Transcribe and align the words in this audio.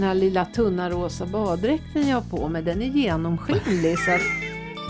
Den 0.00 0.08
här 0.08 0.14
lilla 0.14 0.44
tunna 0.44 0.90
rosa 0.90 1.26
baddräkten 1.26 2.08
jag 2.08 2.16
har 2.16 2.38
på 2.38 2.48
mig, 2.48 2.62
den 2.62 2.82
är 2.82 2.86
genomskinlig. 2.86 3.98
så 3.98 4.10
att, 4.10 4.20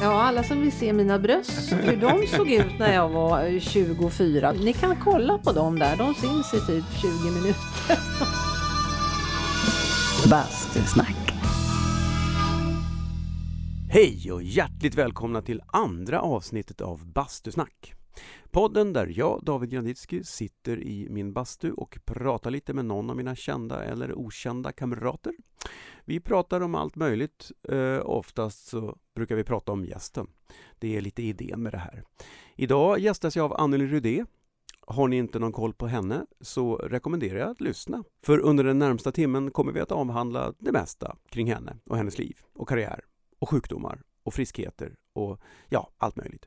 ja, 0.00 0.22
alla 0.22 0.42
som 0.42 0.60
vill 0.60 0.72
se 0.72 0.92
mina 0.92 1.18
bröst, 1.18 1.72
hur 1.72 1.96
de 1.96 2.26
såg 2.26 2.50
ut 2.50 2.78
när 2.78 2.94
jag 2.94 3.08
var 3.08 3.60
24. 3.60 4.52
Ni 4.52 4.72
kan 4.72 4.96
kolla 5.04 5.38
på 5.38 5.52
dem 5.52 5.78
där, 5.78 5.96
de 5.96 6.14
syns 6.14 6.54
i 6.54 6.66
typ 6.66 6.84
20 7.00 7.30
minuter. 7.30 7.98
Bastusnack. 10.30 11.34
Hej 13.90 14.32
och 14.32 14.42
hjärtligt 14.42 14.94
välkomna 14.94 15.42
till 15.42 15.62
andra 15.66 16.20
avsnittet 16.20 16.80
av 16.80 17.06
Bastusnack. 17.06 17.94
Podden 18.50 18.92
där 18.92 19.12
jag, 19.16 19.40
David 19.44 19.70
Granditsky, 19.70 20.24
sitter 20.24 20.82
i 20.82 21.08
min 21.10 21.32
bastu 21.32 21.72
och 21.72 21.98
pratar 22.04 22.50
lite 22.50 22.74
med 22.74 22.84
någon 22.84 23.10
av 23.10 23.16
mina 23.16 23.36
kända 23.36 23.84
eller 23.84 24.18
okända 24.18 24.72
kamrater. 24.72 25.32
Vi 26.04 26.20
pratar 26.20 26.60
om 26.60 26.74
allt 26.74 26.96
möjligt. 26.96 27.50
Eh, 27.68 28.00
oftast 28.04 28.66
så 28.66 28.98
brukar 29.14 29.36
vi 29.36 29.44
prata 29.44 29.72
om 29.72 29.84
gästen. 29.84 30.26
Det 30.78 30.96
är 30.96 31.00
lite 31.00 31.22
idén 31.22 31.62
med 31.62 31.72
det 31.72 31.78
här. 31.78 32.04
Idag 32.56 32.98
gästas 32.98 33.36
jag 33.36 33.44
av 33.44 33.60
Anneli 33.60 33.86
Rudé. 33.86 34.24
Har 34.86 35.08
ni 35.08 35.16
inte 35.16 35.38
någon 35.38 35.52
koll 35.52 35.74
på 35.74 35.86
henne 35.86 36.26
så 36.40 36.76
rekommenderar 36.76 37.38
jag 37.38 37.50
att 37.50 37.60
lyssna. 37.60 38.04
För 38.22 38.38
under 38.38 38.64
den 38.64 38.78
närmsta 38.78 39.12
timmen 39.12 39.50
kommer 39.50 39.72
vi 39.72 39.80
att 39.80 39.92
avhandla 39.92 40.54
det 40.58 40.72
mesta 40.72 41.16
kring 41.28 41.52
henne 41.52 41.76
och 41.84 41.96
hennes 41.96 42.18
liv 42.18 42.38
och 42.52 42.68
karriär 42.68 43.00
och 43.38 43.48
sjukdomar 43.48 44.02
och 44.22 44.34
friskheter 44.34 44.94
och 45.12 45.40
ja, 45.68 45.90
allt 45.98 46.16
möjligt. 46.16 46.46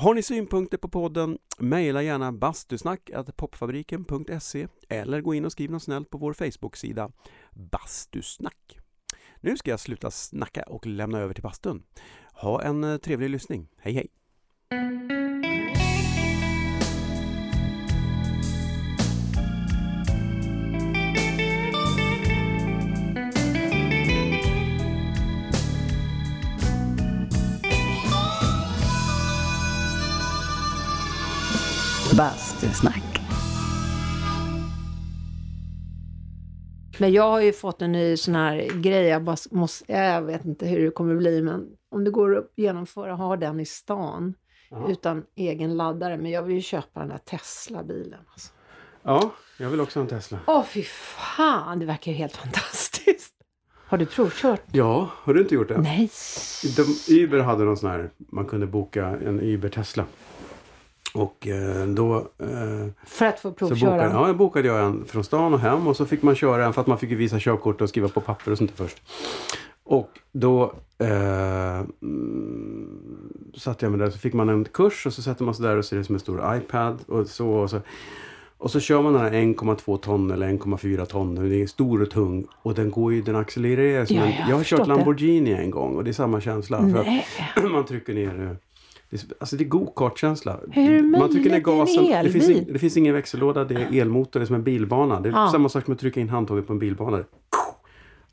Har 0.00 0.14
ni 0.14 0.22
synpunkter 0.22 0.78
på 0.78 0.88
podden, 0.88 1.38
mejla 1.58 2.02
gärna 2.02 2.32
bastusnack.popfabriken.se 2.32 4.68
eller 4.88 5.20
gå 5.20 5.34
in 5.34 5.44
och 5.44 5.52
skriv 5.52 5.70
något 5.70 5.82
snällt 5.82 6.10
på 6.10 6.18
vår 6.18 6.32
Facebook-sida 6.32 7.10
Bastusnack. 7.50 8.78
Nu 9.40 9.56
ska 9.56 9.70
jag 9.70 9.80
sluta 9.80 10.10
snacka 10.10 10.62
och 10.62 10.86
lämna 10.86 11.18
över 11.18 11.34
till 11.34 11.42
bastun. 11.42 11.82
Ha 12.32 12.62
en 12.62 12.84
eh, 12.84 12.96
trevlig 12.96 13.30
lyssning. 13.30 13.68
Hej 13.78 13.92
hej! 13.92 14.08
Bastusnack. 32.16 33.20
Men 36.98 37.12
jag 37.12 37.30
har 37.30 37.40
ju 37.40 37.52
fått 37.52 37.82
en 37.82 37.92
ny 37.92 38.16
sån 38.16 38.34
här 38.34 38.68
grej, 38.80 39.06
jag, 39.06 39.24
bara 39.24 39.36
måste, 39.50 39.92
jag 39.92 40.22
vet 40.22 40.44
inte 40.44 40.66
hur 40.66 40.84
det 40.84 40.90
kommer 40.90 41.14
bli, 41.14 41.42
men 41.42 41.66
om 41.90 42.04
det 42.04 42.10
går 42.10 42.38
att 42.38 42.52
genomföra, 42.56 43.14
ha 43.14 43.36
den 43.36 43.60
i 43.60 43.66
stan 43.66 44.34
utan 44.88 45.24
egen 45.36 45.76
laddare. 45.76 46.16
Men 46.16 46.30
jag 46.30 46.42
vill 46.42 46.56
ju 46.56 46.62
köpa 46.62 47.00
den 47.00 47.08
där 47.08 47.18
Tesla-bilen. 47.18 48.20
Alltså. 48.32 48.52
Ja, 49.02 49.30
jag 49.58 49.70
vill 49.70 49.80
också 49.80 49.98
ha 49.98 50.02
en 50.02 50.08
Tesla. 50.08 50.38
Åh 50.46 50.64
fy 50.64 50.82
fan, 50.82 51.78
det 51.78 51.86
verkar 51.86 52.12
ju 52.12 52.18
helt 52.18 52.36
fantastiskt. 52.36 53.34
Har 53.86 53.98
du 53.98 54.06
provkört? 54.06 54.62
Ja, 54.72 55.10
har 55.14 55.34
du 55.34 55.40
inte 55.40 55.54
gjort 55.54 55.68
det? 55.68 55.78
Nej. 55.78 56.10
De, 56.76 57.14
Uber 57.22 57.38
hade 57.38 57.64
någon 57.64 57.76
sån 57.76 57.90
här, 57.90 58.10
man 58.16 58.46
kunde 58.46 58.66
boka 58.66 59.06
en 59.06 59.40
Uber 59.40 59.68
Tesla. 59.68 60.04
Och 61.14 61.48
eh, 61.48 61.86
då... 61.86 62.16
Eh, 62.16 62.86
För 63.06 63.26
att 63.26 63.40
få 63.40 63.48
så 63.48 63.54
provköra? 63.54 63.90
bokade, 63.90 64.14
ja, 64.14 64.26
jag 64.26 64.36
bokade 64.36 64.68
jag 64.68 64.84
en 64.84 65.04
från 65.04 65.24
stan 65.24 65.54
och 65.54 65.60
hem 65.60 65.86
och 65.86 65.96
så 65.96 66.06
fick 66.06 66.22
man 66.22 66.34
köra 66.34 66.66
en 66.66 66.72
för 66.72 66.80
att 66.80 66.86
man 66.86 66.98
fick 66.98 67.10
visa 67.10 67.36
körkort 67.38 67.80
och 67.80 67.88
skriva 67.88 68.08
på 68.08 68.20
papper 68.20 68.52
och 68.52 68.58
sånt 68.58 68.76
där 68.76 68.84
först. 68.84 69.02
Och 69.84 70.10
då 70.32 70.72
eh, 70.98 71.78
mm, 72.02 73.32
satt 73.56 73.82
jag 73.82 73.90
med 73.90 74.00
där 74.00 74.10
så 74.10 74.18
fick 74.18 74.32
man 74.34 74.48
en 74.48 74.64
kurs 74.64 75.06
och 75.06 75.12
så 75.12 75.22
sätter 75.22 75.44
man 75.44 75.54
sig 75.54 75.66
där 75.66 75.76
och 75.76 75.84
ser 75.84 75.96
det 75.96 76.04
som 76.04 76.14
en 76.14 76.20
stor 76.20 76.56
iPad 76.56 76.98
och 77.06 77.26
så. 77.26 77.50
Och 77.50 77.70
så, 77.70 77.80
och 78.58 78.70
så 78.70 78.80
kör 78.80 79.02
man 79.02 79.12
den 79.12 79.22
här 79.22 79.30
1,2 79.30 79.98
ton 79.98 80.30
eller 80.30 80.48
1,4 80.48 81.04
ton. 81.04 81.34
Den 81.34 81.52
är 81.52 81.66
stor 81.66 82.02
och 82.02 82.10
tung 82.10 82.46
och 82.62 82.74
den 82.74 82.90
går 82.90 83.12
ju, 83.12 83.22
den 83.22 83.36
accelererar. 83.36 84.06
Ja, 84.08 84.14
jag 84.14 84.24
har 84.24 84.50
jag 84.50 84.56
har 84.56 84.64
kört 84.64 84.80
det. 84.80 84.86
Lamborghini 84.86 85.52
en 85.52 85.70
gång 85.70 85.96
och 85.96 86.04
det 86.04 86.10
är 86.10 86.12
samma 86.12 86.40
känsla. 86.40 86.78
För 87.54 87.68
man 87.72 87.84
trycker 87.86 88.14
ner 88.14 88.42
eh, 88.42 88.56
det 89.10 89.32
alltså 89.40 89.56
det 89.56 89.64
är 89.64 89.68
go-kart-känsla. 89.68 90.60
Hur 90.70 90.90
är 90.92 90.96
det 90.96 91.02
Man 91.02 91.30
trycker 91.32 91.50
ner 91.50 91.50
möjligt? 91.50 91.64
Det 91.64 91.70
gasen. 91.70 92.24
Det 92.24 92.30
finns, 92.30 92.48
ing, 92.48 92.72
det 92.72 92.78
finns 92.78 92.96
ingen 92.96 93.14
växellåda, 93.14 93.64
det 93.64 93.74
är 93.74 94.00
elmotor, 94.00 94.40
det 94.40 94.44
är 94.44 94.46
som 94.46 94.56
en 94.56 94.62
bilbana. 94.64 95.20
Det 95.20 95.28
är 95.28 95.32
Ja. 95.32 95.48
samma 95.52 95.68
sak 95.68 95.84
som 95.84 95.94
att 95.94 96.00
trycka 96.00 96.20
in 96.20 96.28
handtaget 96.28 96.66
på 96.66 96.72
en 96.72 96.78
bilbana. 96.78 97.24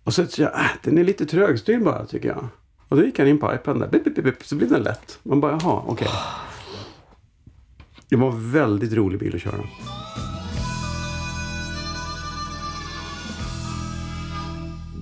Och 0.04 0.14
så 0.14 0.22
jag, 0.38 0.54
äh, 0.54 0.60
den 0.84 0.98
är 0.98 1.04
lite 1.04 1.26
trögstyrd 1.26 1.84
bara 1.84 2.06
tycker 2.06 2.30
jag. 2.30 2.46
Och 2.90 2.98
då 2.98 3.06
gick 3.06 3.20
han 3.20 3.28
in 3.28 3.38
på 3.40 3.54
iPaden 3.54 3.80
där, 3.80 3.88
bip, 3.90 4.04
bip, 4.16 4.24
bip, 4.24 4.44
så 4.44 4.56
blev 4.56 4.70
den 4.70 4.84
lätt. 4.84 5.20
Man 5.24 5.40
bara, 5.42 5.60
jaha, 5.62 5.82
okej. 5.88 6.08
Det 8.10 8.16
var 8.16 8.28
en 8.32 8.52
väldigt 8.52 8.94
rolig 8.94 9.20
bil 9.20 9.36
att 9.36 9.42
köra. 9.42 9.64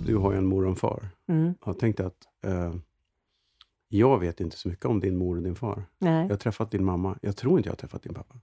Du 0.05 0.15
har 0.15 0.31
ju 0.31 0.37
en 0.37 0.45
mor 0.45 0.63
och 0.63 0.69
en 0.69 0.75
far. 0.75 1.07
Mm. 1.29 1.53
Jag 1.65 1.79
tänkte 1.79 2.05
att 2.05 2.17
eh, 2.45 2.73
jag 3.97 4.19
vet 4.19 4.39
inte 4.41 4.57
så 4.57 4.67
mycket 4.67 4.85
om 4.85 4.99
din 4.99 5.17
mor 5.17 5.35
och 5.37 5.43
din 5.43 5.55
far. 5.55 5.85
Nej. 5.97 6.21
Jag 6.23 6.29
har 6.29 6.37
träffat 6.37 6.71
din 6.71 6.85
mamma. 6.85 7.17
Jag 7.21 7.37
tror 7.37 7.57
inte 7.59 7.67
jag 7.67 7.71
har 7.71 7.77
träffat 7.77 8.03
din 8.03 8.13
pappa. 8.13 8.35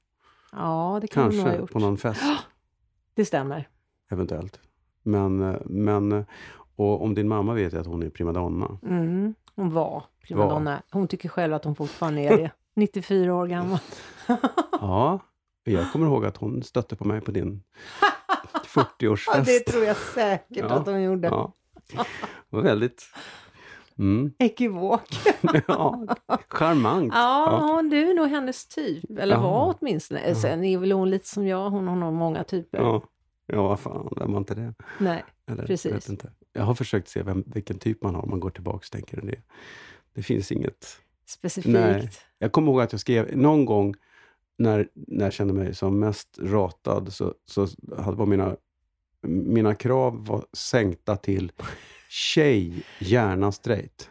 Ja, 0.53 0.99
det 1.01 1.07
kan 1.07 1.25
nog 1.25 1.35
ha 1.35 1.43
Kanske 1.43 1.61
gjort. 1.61 1.73
på 1.73 1.79
någon 1.79 1.97
fest, 1.99 2.23
Det 3.15 3.25
stämmer. 3.25 3.69
eventuellt. 4.11 4.61
Men, 5.03 5.43
eh, 5.43 5.57
men 5.65 6.13
eh, 6.13 6.25
och 6.77 7.03
om 7.05 7.15
din 7.15 7.29
mamma 7.29 7.55
vet 7.55 7.73
jag 7.73 7.81
att 7.81 7.87
hon 7.87 8.03
är 8.03 8.11
primadonna. 8.11 8.79
Mm. 8.83 9.35
Hon 9.55 9.71
var 9.71 10.05
primadonna. 10.23 10.83
Hon 10.91 11.09
tycker 11.09 11.29
själv 11.29 11.55
att 11.55 11.65
hon 11.65 11.75
fortfarande 11.77 12.21
är 12.21 12.37
det. 12.37 12.51
94 12.75 13.35
år 13.35 13.47
gammal. 13.47 13.79
Ja, 14.81 15.19
jag 15.65 15.93
kommer 15.93 16.07
ihåg 16.07 16.25
att 16.27 16.37
hon 16.37 16.63
stötte 16.63 16.97
på 16.97 17.05
mig 17.05 17.21
på 17.21 17.31
din 17.31 17.63
Ja, 18.01 18.87
40-årsfest. 18.99 19.45
det 19.45 19.61
tror 19.61 19.85
jag 19.85 19.97
säkert 19.97 20.57
Ja. 20.57 20.67
att 20.71 20.87
hon 20.87 21.03
gjorde. 21.03 21.29
Ja. 21.29 21.53
Det 21.93 22.05
var 22.57 22.63
väldigt 22.63 23.03
mm, 23.99 24.33
Ekivok. 24.39 25.03
ja, 25.69 26.07
charmant. 26.49 27.13
Ja, 27.15 27.83
du 27.91 28.11
är 28.11 28.15
nog 28.15 28.27
hennes 28.29 28.67
typ. 28.67 29.19
Eller 29.19 29.35
Ja. 29.35 29.41
var 29.43 29.75
åtminstone. 29.81 30.35
Sen 30.35 30.65
är 30.65 30.79
väl 30.79 30.93
hon 30.93 31.11
lite 31.11 31.29
som 31.29 31.47
jag. 31.47 31.71
Hon 31.71 31.89
har 31.89 31.97
nog 31.97 32.13
många 32.13 32.45
typer. 32.45 32.79
Ja, 32.79 33.03
ja 33.47 33.63
vad 33.63 33.81
fan, 33.81 34.09
vem 34.17 34.33
var 34.33 34.39
inte 34.39 34.55
det? 34.55 34.75
Nej, 35.01 35.25
Eller, 35.47 35.67
Precis. 35.67 35.85
Jag, 35.91 35.95
vet 35.95 36.09
inte. 36.09 36.33
jag 36.53 36.63
har 36.63 36.75
försökt 36.75 37.09
se 37.09 37.23
vem, 37.23 37.45
vilken 37.47 37.79
typ 37.79 38.03
man 38.03 38.15
har 38.15 38.23
om 38.23 38.31
man 38.31 38.41
går 38.41 38.51
tillbaka 38.51 38.77
och 38.77 38.91
tänker 38.93 39.21
det. 39.21 39.43
Det 40.15 40.23
finns 40.23 40.53
inget. 40.53 40.87
specifikt. 41.27 41.73
Nej. 41.73 42.11
Jag 42.39 42.53
kommer 42.53 42.73
ihåg 42.73 42.81
att 42.81 42.93
jag 42.93 43.01
skrev 43.01 43.37
någon 43.37 43.65
gång 43.65 43.95
när, 44.59 44.89
när 44.95 45.25
jag 45.25 45.33
kände 45.33 45.55
mig 45.55 45.75
som 45.75 45.99
mest 45.99 46.39
ratad 46.43 47.13
så, 47.13 47.35
så 47.47 47.67
hade, 47.99 48.17
var 48.17 48.27
mina, 48.27 48.57
mina 49.27 49.75
krav 49.75 50.27
var 50.27 50.45
sänkta 50.53 51.17
till 51.17 51.53
tjej, 52.13 52.83
gärna 52.99 53.53
straight. 53.53 54.11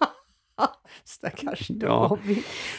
Stackars 1.04 1.70
Ja. 1.70 2.18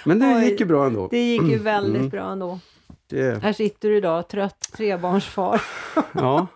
Men 0.05 0.19
det 0.19 0.45
gick 0.45 0.59
ju 0.59 0.65
bra 0.65 0.85
ändå. 0.85 1.07
Det 1.11 1.31
gick 1.31 1.41
ju 1.41 1.57
väldigt 1.57 1.95
Mm. 1.99 2.09
bra 2.09 2.31
ändå. 2.31 2.59
Det, 3.07 3.43
Här 3.43 3.53
sitter 3.53 3.89
du 3.89 3.97
idag, 3.97 4.27
trött 4.27 4.59
trebarnsfar 4.73 5.61
ja, 6.13 6.47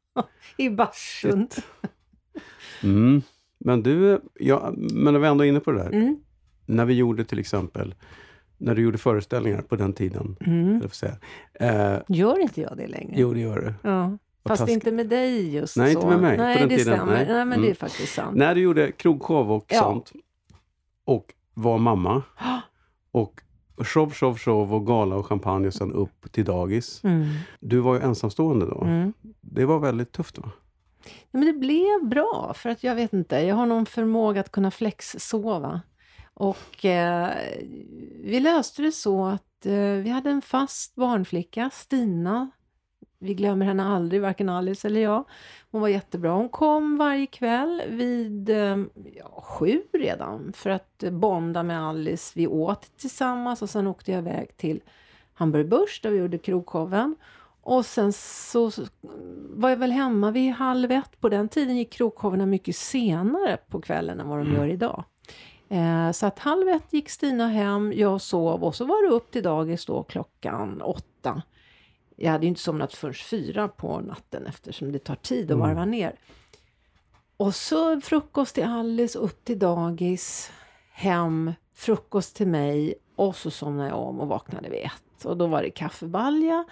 i 0.56 0.70
bastun. 0.70 1.48
mm. 2.82 3.22
Men 3.58 3.82
du, 3.82 4.20
ja, 4.34 4.72
men 4.76 5.12
när 5.14 5.20
vi 5.20 5.26
ändå 5.28 5.44
är 5.44 5.48
inne 5.48 5.60
på 5.60 5.72
det 5.72 5.78
där. 5.82 5.90
Mm. 5.92 6.16
När 6.66 6.84
vi 6.84 6.94
gjorde 6.94 7.24
till 7.24 7.38
exempel, 7.38 7.94
när 8.58 8.74
du 8.74 8.82
gjorde 8.82 8.98
föreställningar 8.98 9.62
på 9.62 9.76
den 9.76 9.92
tiden. 9.92 10.36
Mm. 10.40 10.76
eller 10.76 10.88
säga. 10.88 11.16
Eh, 11.54 11.98
Gör 12.08 12.38
inte 12.38 12.60
jag 12.60 12.76
det 12.76 12.86
längre? 12.86 13.14
jo, 13.20 13.34
det 13.34 13.40
gör 13.40 13.60
du. 13.60 13.88
Ja. 13.90 14.18
Fast 14.48 14.58
taskigt. 14.60 14.74
inte 14.74 14.92
med 14.92 15.08
dig 15.08 15.54
just 15.54 15.76
Nej, 15.76 15.92
så. 15.92 15.98
inte 15.98 16.10
med 16.10 16.20
mig 16.20 16.36
på 16.36 16.42
Nej, 16.42 16.58
den 16.58 16.68
det 16.68 16.76
tiden. 16.76 16.94
stämmer. 16.94 17.12
Nej. 17.12 17.26
Nej, 17.26 17.34
men 17.44 17.48
det 17.48 17.54
Mm. 17.56 17.70
är 17.70 17.74
faktiskt 17.74 18.14
sant. 18.14 18.36
När 18.36 18.54
du 18.54 18.60
gjorde 18.60 18.92
krogshow 18.92 19.52
och 19.52 19.64
Ja. 19.68 19.78
sånt 19.80 20.12
och 21.04 21.34
var 21.54 21.78
mamma 21.78 22.22
och 23.12 23.40
show, 23.84 24.10
show, 24.12 24.38
show 24.38 24.74
och 24.74 24.86
gala 24.86 25.16
och 25.16 25.26
champagne 25.26 25.66
och 25.66 25.74
sen 25.74 25.92
upp 25.92 26.32
till 26.32 26.44
dagis. 26.44 27.04
Mm. 27.04 27.26
Du 27.60 27.78
var 27.78 27.94
ju 27.94 28.00
ensamstående 28.00 28.66
då. 28.66 28.80
Mm. 28.82 29.12
Det 29.40 29.64
var 29.64 29.78
väldigt 29.78 30.12
tufft 30.12 30.38
va? 30.38 30.50
Ja, 31.04 31.10
men 31.38 31.46
det 31.46 31.52
blev 31.52 32.08
bra, 32.08 32.52
för 32.56 32.70
att 32.70 32.84
jag 32.84 32.94
vet 32.94 33.12
inte, 33.12 33.36
jag 33.36 33.56
har 33.56 33.66
någon 33.66 33.86
förmåga 33.86 34.40
att 34.40 34.52
kunna 34.52 34.70
flexsova. 34.70 35.80
Och 36.34 36.84
eh, 36.84 37.28
vi 38.24 38.40
löste 38.40 38.82
det 38.82 38.92
så 38.92 39.26
att 39.26 39.66
eh, 39.66 39.72
vi 40.02 40.08
hade 40.10 40.30
en 40.30 40.42
fast 40.42 40.94
barnflicka, 40.94 41.70
Stina. 41.72 42.50
Vi 43.18 43.34
glömmer 43.34 43.66
henne 43.66 43.84
aldrig, 43.84 44.22
varken 44.22 44.48
Alice 44.48 44.88
eller 44.88 45.00
jag. 45.00 45.24
Hon 45.70 45.80
var 45.80 45.88
jättebra. 45.88 46.30
Hon 46.32 46.48
kom 46.48 46.96
varje 46.96 47.26
kväll 47.26 47.82
vid 47.88 48.50
eh, 48.50 48.76
ja, 49.14 49.42
sju 49.42 49.82
redan 49.92 50.52
för 50.52 50.70
att 50.70 51.04
bonda 51.10 51.62
med 51.62 51.82
Alice. 51.82 52.32
Vi 52.36 52.46
åt 52.46 52.96
tillsammans 52.96 53.62
och 53.62 53.70
sen 53.70 53.86
åkte 53.86 54.12
jag 54.12 54.18
iväg 54.18 54.56
till 54.56 54.80
Hamburg 55.34 55.68
Börs 55.68 56.00
där 56.02 56.10
vi 56.10 56.18
gjorde 56.18 56.38
krogshowen. 56.38 57.16
Och 57.62 57.86
sen 57.86 58.12
så 58.12 58.70
var 59.50 59.70
jag 59.70 59.76
väl 59.76 59.92
hemma 59.92 60.30
vid 60.30 60.52
halv 60.52 60.92
ett. 60.92 61.20
På 61.20 61.28
den 61.28 61.48
tiden 61.48 61.76
gick 61.76 61.92
krogshowerna 61.92 62.46
mycket 62.46 62.76
senare 62.76 63.56
på 63.68 63.80
kvällen 63.80 64.20
än 64.20 64.28
vad 64.28 64.38
de 64.38 64.46
Mm. 64.46 64.56
gör 64.56 64.68
idag. 64.68 65.04
Eh, 65.68 66.12
så 66.12 66.26
att 66.26 66.38
halv 66.38 66.68
ett 66.68 66.92
gick 66.92 67.10
Stina 67.10 67.48
hem, 67.48 67.92
jag 67.96 68.20
sov 68.20 68.64
och 68.64 68.74
så 68.74 68.84
var 68.84 69.08
det 69.08 69.14
upp 69.14 69.30
till 69.30 69.42
dagis 69.42 69.86
då 69.86 70.02
klockan 70.02 70.82
åtta. 70.82 71.42
Jag 72.16 72.30
hade 72.32 72.44
ju 72.44 72.48
inte 72.48 72.60
somnat 72.60 72.94
förrän 72.94 73.14
fyra 73.14 73.68
på 73.68 74.00
natten 74.00 74.46
eftersom 74.46 74.92
det 74.92 74.98
tar 74.98 75.14
tid 75.14 75.44
att 75.44 75.54
Mm. 75.54 75.68
varva 75.68 75.84
ner. 75.84 76.14
Och 77.36 77.54
så 77.54 78.00
frukost 78.00 78.54
till 78.54 78.64
Alice, 78.64 79.18
upp 79.18 79.44
till 79.44 79.58
dagis, 79.58 80.52
hem, 80.92 81.52
frukost 81.74 82.36
till 82.36 82.46
mig 82.48 82.94
och 83.16 83.36
så 83.36 83.50
somnade 83.50 83.88
jag 83.88 83.98
om 83.98 84.20
och 84.20 84.28
vaknade 84.28 84.68
vid 84.68 84.80
ett. 84.84 85.24
Och 85.24 85.36
då 85.36 85.46
var 85.46 85.62
det 85.62 85.70
kaffebalja 85.70 86.64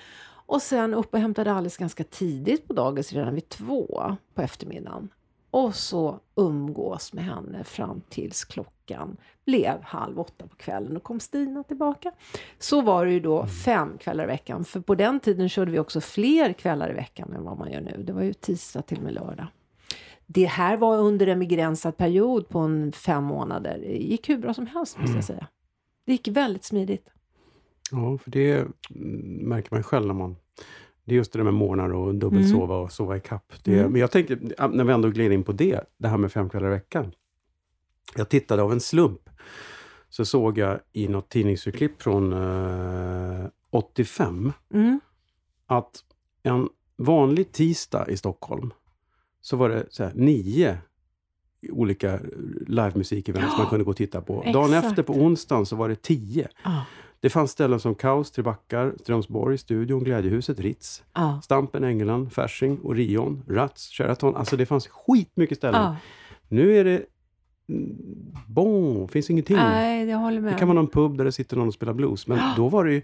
och 0.46 0.62
sen 0.62 0.94
upp 0.94 1.14
och 1.14 1.20
hämtade 1.20 1.52
Alice 1.52 1.80
ganska 1.80 2.04
tidigt 2.04 2.68
på 2.68 2.72
dagis, 2.74 3.12
redan 3.12 3.34
vid 3.34 3.48
två 3.48 4.16
på 4.34 4.42
eftermiddagen. 4.42 5.08
Och 5.54 5.74
så 5.74 6.20
umgås 6.36 7.12
med 7.12 7.24
henne 7.24 7.64
fram 7.64 8.02
tills 8.08 8.44
klockan 8.44 9.16
blev 9.46 9.82
halv 9.82 10.20
åtta 10.20 10.46
på 10.46 10.56
kvällen 10.56 10.96
och 10.96 11.02
kom 11.02 11.20
Stina 11.20 11.62
tillbaka. 11.62 12.12
Så 12.58 12.80
var 12.80 13.06
det 13.06 13.12
ju 13.12 13.20
då 13.20 13.46
fem 13.46 13.98
kvällar 13.98 14.24
i 14.24 14.26
veckan, 14.26 14.64
för 14.64 14.80
på 14.80 14.94
den 14.94 15.20
tiden 15.20 15.48
körde 15.48 15.70
vi 15.70 15.78
också 15.78 16.00
fler 16.00 16.52
kvällar 16.52 16.90
i 16.90 16.94
veckan 16.94 17.32
än 17.32 17.44
vad 17.44 17.58
man 17.58 17.72
gör 17.72 17.80
nu. 17.80 18.02
Det 18.06 18.12
var 18.12 18.22
ju 18.22 18.32
tisdag 18.32 18.82
till 18.82 18.98
och 18.98 19.04
med 19.04 19.14
lördag. 19.14 19.46
Det 20.26 20.44
här 20.44 20.76
var 20.76 20.98
under 20.98 21.26
en 21.26 21.38
begränsad 21.38 21.96
period 21.96 22.48
på 22.48 22.58
en 22.58 22.92
fem 22.92 23.24
månader. 23.24 23.78
Det 23.78 23.96
gick 23.96 24.28
hur 24.28 24.38
bra 24.38 24.54
som 24.54 24.66
helst 24.66 24.98
måste 24.98 25.16
jag 25.16 25.24
säga. 25.24 25.46
Det 26.06 26.12
gick 26.12 26.28
väldigt 26.28 26.64
smidigt. 26.64 27.08
Ja, 27.90 28.18
för 28.18 28.30
det 28.30 28.52
mm, 28.58 28.70
märker 29.48 29.74
man 29.74 29.82
själv 29.82 30.06
när 30.06 30.14
man... 30.14 30.36
Det 31.04 31.12
är 31.14 31.16
just 31.16 31.32
det 31.32 31.38
där 31.38 31.44
med 31.44 31.54
morgnar 31.54 31.94
och 31.94 32.14
dubbelsova 32.14 32.76
och 32.76 32.92
sova 32.92 33.16
i 33.16 33.20
kapp. 33.20 33.52
Det, 33.62 33.78
Mm. 33.78 33.92
Men 33.92 34.00
jag 34.00 34.10
tänkte, 34.10 34.38
ja, 34.58 34.66
när 34.68 34.84
vi 34.84 34.92
ändå 34.92 35.08
gled 35.10 35.32
in 35.32 35.44
på 35.44 35.52
det, 35.52 35.80
det 35.98 36.08
här 36.08 36.16
med 36.18 36.32
fem 36.32 36.48
kvällar 36.50 36.66
i 36.68 36.70
veckan. 36.70 37.12
Jag 38.16 38.28
tittade 38.28 38.62
av 38.62 38.72
en 38.72 38.80
slump, 38.80 39.20
så 40.08 40.24
såg 40.24 40.58
jag 40.58 40.80
i 40.92 41.08
något 41.08 41.28
tidningsurklipp 41.28 42.02
från 42.02 42.32
eh, 42.32 43.46
85 43.70 44.52
Mm. 44.74 45.00
att 45.66 46.04
en 46.42 46.68
vanlig 46.96 47.52
tisdag 47.52 48.06
i 48.08 48.16
Stockholm 48.16 48.70
så 49.40 49.56
var 49.56 49.68
det 49.68 49.86
så 49.90 50.04
här, 50.04 50.12
nio 50.14 50.78
olika 51.70 52.20
livemusikevent 52.66 53.50
som 53.50 53.58
man 53.58 53.68
kunde 53.70 53.84
gå 53.84 53.90
och 53.90 53.96
titta 53.96 54.20
på. 54.20 54.42
Dagen 54.52 54.64
exakt. 54.72 54.86
efter 54.86 55.02
på 55.02 55.12
onsdagen 55.12 55.66
så 55.66 55.76
var 55.76 55.88
det 55.88 56.02
tio. 56.02 56.48
Ja, 56.64 56.84
Det 57.24 57.30
fanns 57.30 57.50
ställen 57.50 57.80
som 57.80 57.94
Kaos, 57.94 58.30
Trebackar, 58.30 58.94
Strömsborg, 59.00 59.58
Studion, 59.58 60.04
Glädjehuset, 60.04 60.60
Ritz, 60.60 61.02
ja, 61.12 61.40
Stampen, 61.44 61.84
Ängeland, 61.84 62.32
Fasching, 62.32 62.80
Orion, 62.82 63.42
Rats, 63.48 63.88
Sheraton. 63.88 64.36
Alltså 64.36 64.56
det 64.56 64.66
fanns 64.66 64.88
skitmycket 64.88 65.58
ställen. 65.58 65.82
ja. 65.82 65.96
Nu 66.48 66.76
är 66.76 66.84
det... 66.84 67.02
Bon, 68.46 69.08
finns 69.08 69.30
ingenting. 69.30 69.56
Nej, 69.56 70.08
jag 70.08 70.18
håller 70.18 70.40
med. 70.40 70.52
Det 70.52 70.58
kan 70.58 70.68
vara 70.68 70.80
någon 70.80 70.90
pub 70.90 71.16
där 71.18 71.24
det 71.24 71.32
sitter 71.32 71.56
någon 71.56 71.68
och 71.68 71.74
spelar 71.74 71.92
blues. 71.92 72.26
Men 72.26 72.38
då 72.56 72.68
var 72.68 72.84
det 72.84 72.92
ju 72.92 73.02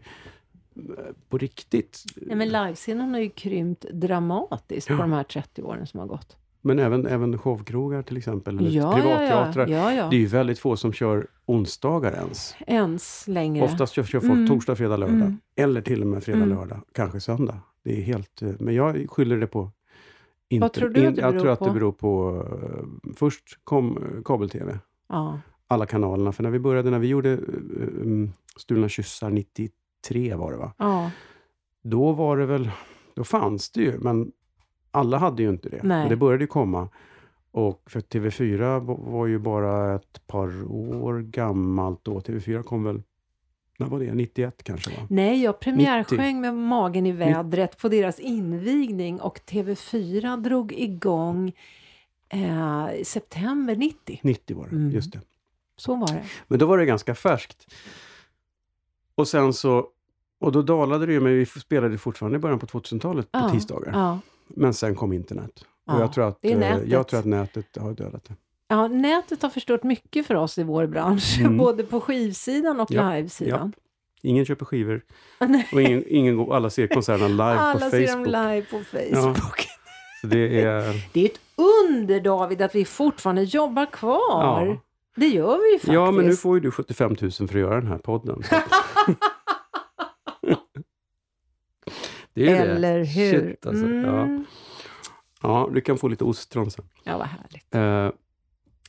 eh, 0.77 1.05
på 1.29 1.39
riktigt. 1.39 2.05
Nej, 2.17 2.37
men 2.37 2.49
livescenen 2.49 3.11
har 3.11 3.21
ju 3.21 3.31
krympt 3.31 3.85
dramatiskt 3.93 4.89
på 4.89 4.95
de 4.95 5.13
här 5.13 5.23
30 5.25 5.63
åren 5.63 5.87
som 5.87 6.01
har 6.01 6.07
gått. 6.07 6.37
Men 6.62 6.79
även, 6.79 7.07
även 7.07 7.39
showkrogar 7.39 8.03
till 8.03 8.17
exempel, 8.17 8.59
eller 8.59 8.71
Ja, 8.71 8.93
privatteatrar. 8.95 9.67
ja. 9.69 9.93
ja. 9.95 10.09
Det 10.11 10.17
är 10.17 10.21
ju 10.21 10.27
väldigt 10.27 10.59
få 10.59 10.77
som 10.77 10.93
kör 10.93 11.27
onsdagar 11.47 12.12
ens. 12.12 12.55
Ens 12.67 13.29
längre. 13.29 13.65
Oftast 13.65 13.93
kör, 13.93 14.03
kör 14.05 14.21
folk 14.21 14.33
Mm. 14.33 14.47
torsdag, 14.49 14.77
fredag, 14.77 14.97
lördag. 14.97 15.17
Mm. 15.17 15.39
Eller 15.57 15.81
till 15.83 16.01
och 16.01 16.07
med 16.07 16.25
fredag, 16.25 16.43
Mm. 16.43 16.49
lördag. 16.59 16.81
Kanske 16.93 17.21
söndag. 17.21 17.57
Det 17.85 17.99
är 17.99 18.03
helt... 18.03 18.43
eh, 18.43 18.49
Men 18.59 18.75
jag 18.75 19.11
skyller 19.11 19.37
det 19.41 19.47
på... 19.47 19.71
Vad 20.61 20.73
tror 20.73 20.89
du 20.89 21.07
att 21.07 21.15
det 21.17 21.21
jag 21.23 21.33
beror 21.33 21.41
tror 21.43 21.53
att 21.53 21.59
på? 21.59 21.65
det 21.67 21.73
beror 21.73 21.93
på... 21.93 22.45
eh, 22.62 23.12
Först 23.17 23.45
kom 23.65 23.97
eh, 23.97 24.23
kabel-tv. 24.25 24.79
Ja. 25.09 25.41
Alla 25.67 25.87
kanalerna. 25.87 26.33
För 26.33 26.43
när 26.43 26.51
vi 26.51 26.59
började, 26.59 26.91
när 26.91 26.99
vi 26.99 27.07
gjorde 27.09 27.37
um, 27.37 28.33
Stulna 28.57 28.89
kyssar 28.89 29.31
93 29.31 30.35
var 30.35 30.53
det 30.53 30.59
va? 30.59 30.73
ja. 30.79 31.11
Då 31.83 32.12
var 32.12 32.37
det 32.37 32.47
väl... 32.47 32.71
Då 33.15 33.25
fanns 33.25 33.71
det 33.71 33.81
ju, 33.83 33.99
men 33.99 34.33
alla 34.91 35.19
hade 35.19 35.43
ju 35.43 35.49
inte 35.49 35.69
det. 35.69 35.77
Nej. 35.83 35.99
Men 35.99 36.09
det 36.09 36.17
började 36.17 36.45
ju 36.45 36.49
komma. 36.49 36.89
Och 37.53 37.83
för 37.87 38.01
TV4 38.01 38.81
var- 39.11 39.27
ju 39.27 39.39
bara 39.39 39.95
ett 39.95 40.27
par 40.27 40.73
år 40.73 41.21
gammalt 41.21 42.01
då. 42.05 42.21
TV4 42.21 42.63
kom 42.63 42.85
väl... 42.85 43.03
När 43.79 43.87
var 43.87 43.99
det? 44.01 44.15
91 44.15 44.63
kanske? 44.63 44.91
va? 44.91 45.07
Nej, 45.11 45.43
jag 45.43 45.61
premiärsjöng 45.61 46.41
med 46.41 46.55
magen 46.55 47.07
i 47.07 47.13
vädret 47.13 47.79
på 47.79 47.89
deras 47.89 48.19
invigning 48.21 49.21
och 49.21 49.39
TV4 49.47 50.37
drog 50.43 50.73
igång 50.73 51.53
eh, 52.29 52.87
september 53.05 53.77
90. 53.77 54.21
90 54.23 54.57
var 54.57 54.65
det, 54.69 54.77
Mm. 54.77 54.91
just 54.91 55.13
det. 55.13 55.21
Så 55.77 55.95
var 55.97 56.07
det. 56.07 56.23
Men 56.49 56.59
då 56.59 56.67
var 56.67 56.79
det 56.79 56.85
ganska 56.87 57.15
färskt. 57.15 57.67
Och 59.15 59.29
sen 59.29 59.53
så... 59.53 59.87
Och 60.39 60.53
då 60.53 60.63
dalade 60.63 61.07
det 61.07 61.13
ju, 61.13 61.21
men 61.21 61.33
vi 61.33 61.47
spelade 61.47 61.99
fortfarande 61.99 62.37
i 62.37 62.41
början 62.41 62.59
på 62.59 62.67
2000-talet 62.67 63.33
på 63.33 63.39
Ja, 63.39 63.49
tisdagar. 63.51 63.91
Ja. 63.93 64.19
Men 64.56 64.75
sen 64.75 64.94
kom 64.94 65.12
internet. 65.12 65.50
Och 65.61 65.64
Ja, 65.94 66.00
jag, 66.00 66.12
tror 66.12 66.29
att, 66.29 66.38
eh, 66.43 66.58
nätet. 66.58 66.88
jag 66.88 67.08
tror 67.08 67.20
att 67.20 67.26
nätet 67.26 67.76
har 67.81 67.93
dödat 67.93 68.25
det. 68.25 68.35
ja, 68.69 68.88
nätet 68.88 69.43
har 69.43 69.50
förstört 69.50 69.82
mycket 69.82 70.26
för 70.26 70.35
oss 70.35 70.58
i 70.58 70.62
vår 70.62 70.87
bransch, 70.87 71.38
Mm. 71.41 71.56
både 71.58 71.82
på 71.85 72.00
skivsidan 72.00 72.81
och 72.81 72.91
Ja, 72.91 73.11
livesidan. 73.14 73.73
Ingen 74.23 74.44
köper 74.44 74.64
skivor 74.64 75.02
och 75.73 75.82
ingen, 75.82 76.05
ingen 76.06 76.37
går, 76.37 76.55
alla 76.56 76.70
ser 76.70 76.87
konserterna 76.87 77.29
live 77.29 77.55
på 77.56 77.61
Alla 77.62 77.91
ser 77.91 78.00
dem 78.00 78.08
Facebook. 78.08 78.26
live 78.26 78.62
på 78.70 78.85
Facebook. 78.85 79.69
Så 80.20 80.26
det 80.26 80.61
är... 80.62 81.06
Det 81.12 81.20
är 81.20 81.26
ett 81.26 81.41
under 81.87 82.20
David 82.20 82.62
att 82.62 82.75
vi 82.75 82.85
fortfarande 82.85 83.43
jobbar 83.43 83.87
kvar. 83.87 84.67
Ja. 84.67 84.76
Det 85.17 85.26
gör 85.26 85.58
vi 85.58 85.73
ju 85.73 85.79
faktiskt. 85.79 85.93
Ja, 85.93 86.11
men 86.11 86.25
nu 86.26 86.37
får 86.37 86.56
ju 86.56 86.61
du 86.61 86.70
75 86.70 87.17
000 87.20 87.31
för 87.31 87.44
att 87.44 87.52
göra 87.55 87.75
den 87.81 87.87
här 87.87 87.99
podden. 87.99 88.43
Så. 88.43 88.56
Det 92.47 92.57
är 92.57 92.67
Eller 92.67 92.99
det. 92.99 93.05
hur? 93.05 93.41
Shit, 93.49 93.67
alltså. 93.67 93.87
ja. 93.87 94.23
Mm. 94.23 94.45
ja, 95.43 95.71
du 95.73 95.81
kan 95.81 95.99
få 95.99 96.09
lite 96.09 96.25
ostron 96.25 96.71
sen. 96.71 96.85
Ja, 97.05 97.19
vad 97.19 97.27
härligt. 97.27 97.75
Eh, 97.75 98.21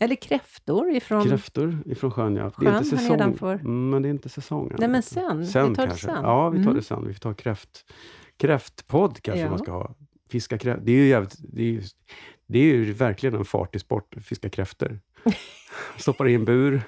Eller 0.05 0.15
kräftor 0.15 0.91
ifrån... 0.91 1.23
Kräftor 1.23 1.77
ifrån 1.85 2.11
sjön, 2.11 2.35
ja. 2.35 2.43
Det 2.43 2.65
är 2.65 2.71
Sjön 2.71 2.83
inte 2.83 2.97
säsong. 2.97 3.37
Mm, 3.41 3.89
men 3.89 4.01
det 4.01 4.07
är 4.07 4.11
inte 4.11 4.29
säsong. 4.29 4.71
Nej, 4.79 4.89
men 4.89 5.03
sen. 5.03 5.47
Sen 5.47 5.69
vi 5.69 5.75
tar 5.75 5.87
kanske. 5.87 6.07
det 6.07 6.13
sen. 6.13 6.23
Ja, 6.23 6.49
vi 6.49 6.57
tar 6.57 6.63
Mm. 6.63 6.75
det 6.75 6.81
sen. 6.83 7.07
Vi 7.07 7.13
får 7.13 7.19
ta 7.19 7.33
kräft, 7.33 7.91
kräftpodd 8.37 9.21
kanske 9.21 9.41
Ja. 9.41 9.49
man 9.49 9.59
ska 9.59 9.71
ha. 9.71 9.95
Fiska 10.29 10.57
kräft. 10.57 10.79
Det 10.83 10.91
är 10.91 10.95
ju 10.95 11.07
jävligt, 11.07 11.35
det 11.39 11.61
är 11.61 11.65
ju, 11.65 11.81
det 12.47 12.59
är 12.59 12.63
ju 12.63 12.93
verkligen 12.93 13.35
en 13.35 13.45
fartig 13.45 13.81
sport, 13.81 14.15
fiska 14.23 14.49
kräftor. 14.49 14.99
Stoppar 15.97 16.27
i 16.27 16.35
en 16.35 16.45
bur. 16.45 16.81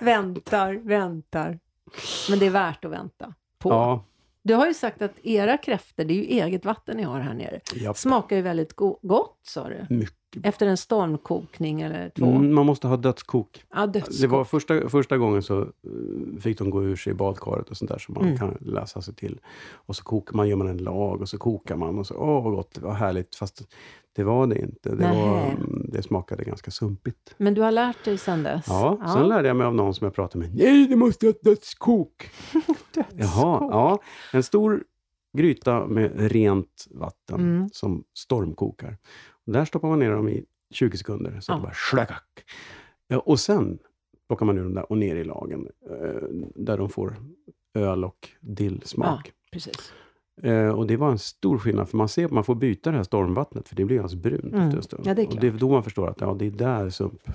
Väntar, 0.00 0.74
väntar. 0.74 1.58
Men 2.30 2.38
det 2.38 2.46
är 2.46 2.50
värt 2.50 2.84
att 2.84 2.90
vänta 2.90 3.34
på. 3.58 3.70
Ja, 3.70 4.04
Du 4.46 4.54
har 4.54 4.66
ju 4.66 4.74
sagt 4.74 5.02
att 5.02 5.18
era 5.22 5.56
kräftor, 5.56 6.04
det 6.04 6.14
är 6.14 6.16
ju 6.16 6.40
eget 6.40 6.64
vatten 6.64 6.96
ni 6.96 7.02
har 7.02 7.20
här 7.20 7.34
nere, 7.34 7.60
japp. 7.74 7.96
smakar 7.98 8.36
ju 8.36 8.42
väldigt 8.42 8.72
go- 8.72 8.98
gott, 9.02 9.38
sa 9.42 9.68
du. 9.68 9.86
mycket. 9.94 10.14
Efter 10.42 10.66
en 10.66 10.76
stormkokning 10.76 11.80
eller 11.80 12.08
två. 12.08 12.26
Mm, 12.26 12.54
man 12.54 12.66
måste 12.66 12.86
ha 12.88 12.96
dödskok. 12.96 13.64
Ja, 13.74 13.86
dödskok. 13.86 14.20
Det 14.20 14.26
var 14.26 14.44
första, 14.44 14.88
första 14.88 15.18
gången 15.18 15.42
så 15.42 15.60
eh, 15.62 16.40
fick 16.40 16.58
de 16.58 16.70
gå 16.70 16.82
ur 16.84 16.96
sig 16.96 17.10
i 17.10 17.14
badkaret 17.14 17.70
och 17.70 17.76
sånt 17.76 17.90
där 17.90 17.98
som 17.98 18.14
man 18.14 18.24
Mm. 18.24 18.38
kan 18.38 18.56
läsa 18.60 19.02
sig 19.02 19.14
till. 19.14 19.40
Och 19.72 19.96
så 19.96 20.04
kokar 20.04 20.34
man, 20.36 20.48
gör 20.48 20.56
man 20.56 20.68
en 20.68 20.76
lag 20.78 21.20
och 21.20 21.28
så 21.28 21.38
kokar 21.38 21.76
man 21.76 21.98
och 21.98 22.06
så, 22.06 22.14
åh 22.14 22.44
vad 22.44 22.52
gott, 22.54 22.78
vad 22.78 22.94
härligt. 22.94 23.34
Fast 23.34 23.68
det 24.14 24.24
var 24.24 24.46
det 24.46 24.58
inte. 24.58 24.94
Det, 24.94 25.08
var, 25.08 25.46
mm, 25.46 25.86
det 25.92 26.02
smakade 26.02 26.44
ganska 26.44 26.70
sumpigt. 26.70 27.34
Men 27.36 27.54
du 27.54 27.60
har 27.62 27.70
lärt 27.70 28.04
dig 28.04 28.18
sen 28.18 28.42
dess? 28.42 28.64
Ja, 28.68 29.12
sen 29.14 29.28
lärde 29.28 29.48
jag 29.48 29.56
mig 29.56 29.66
av 29.66 29.74
någon 29.74 29.94
som 29.94 30.04
jag 30.04 30.14
pratade 30.14 30.44
med. 30.46 30.54
Nej, 30.56 30.86
det 30.88 30.96
måste 30.96 31.26
ha 31.26 31.30
ett 31.30 31.42
dödskok! 31.44 32.30
Jaha, 33.14 33.58
ja. 33.70 33.98
En 34.32 34.42
stor 34.42 34.84
gryta 35.36 35.86
med 35.86 36.12
rent 36.32 36.86
vatten 36.90 37.40
Mm. 37.40 37.68
som 37.72 38.04
stormkokar. 38.14 38.96
Och 39.46 39.52
där 39.52 39.64
stoppar 39.64 39.88
man 39.88 39.98
ner 39.98 40.10
dem 40.10 40.28
i 40.28 40.44
20 40.70 40.96
sekunder, 40.96 41.40
så 41.40 41.52
Ja. 41.52 41.56
det 41.56 41.62
bara 41.62 41.72
slagack. 41.74 42.44
Ja, 43.08 43.18
Och 43.18 43.40
sen 43.40 43.78
plockar 44.28 44.46
man 44.46 44.58
ur 44.58 44.62
dem 44.62 44.74
där 44.74 44.90
och 44.92 44.98
ner 44.98 45.16
i 45.16 45.24
lagen, 45.24 45.68
eh, 45.90 46.28
där 46.54 46.78
de 46.78 46.88
får 46.88 47.16
öl 47.74 48.04
och 48.04 48.28
dillsmak. 48.40 49.32
Precis. 49.52 49.92
Eh, 50.42 50.68
och 50.68 50.86
det 50.86 50.96
var 50.96 51.10
en 51.10 51.18
stor 51.18 51.58
skillnad, 51.58 51.88
för 51.88 51.96
man 51.96 52.08
ser 52.08 52.28
man 52.28 52.44
får 52.44 52.54
byta 52.54 52.90
det 52.90 52.96
här 52.96 53.04
stormvattnet, 53.04 53.68
för 53.68 53.76
det 53.76 53.84
blir 53.84 54.00
alltså 54.02 54.16
brunt 54.16 54.44
Mm. 54.54 54.60
efter 54.64 54.76
en 54.76 54.82
stund. 54.82 55.06
Ja, 55.06 55.14
det 55.14 55.22
är 55.22 55.28
och 55.28 55.40
det 55.40 55.46
är 55.46 55.52
då 55.52 55.68
man 55.68 55.82
förstår 55.82 56.08
att 56.08 56.20
ja, 56.20 56.34
det 56.38 56.46
är 56.46 56.50
där 56.50 56.90
sump. 56.90 57.28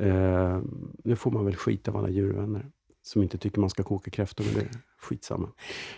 Eh, 0.00 0.58
nu 1.04 1.16
får 1.16 1.30
man 1.30 1.44
väl 1.44 1.56
skit 1.56 1.88
av 1.88 1.96
alla 1.96 2.08
djurvänner 2.08 2.66
som 3.02 3.22
inte 3.22 3.38
tycker 3.38 3.60
man 3.60 3.70
ska 3.70 3.82
koka 3.82 4.10
kräftor, 4.10 4.44
men 4.44 4.54
det 4.54 4.60
är 4.60 4.68
skitsamma. 5.00 5.48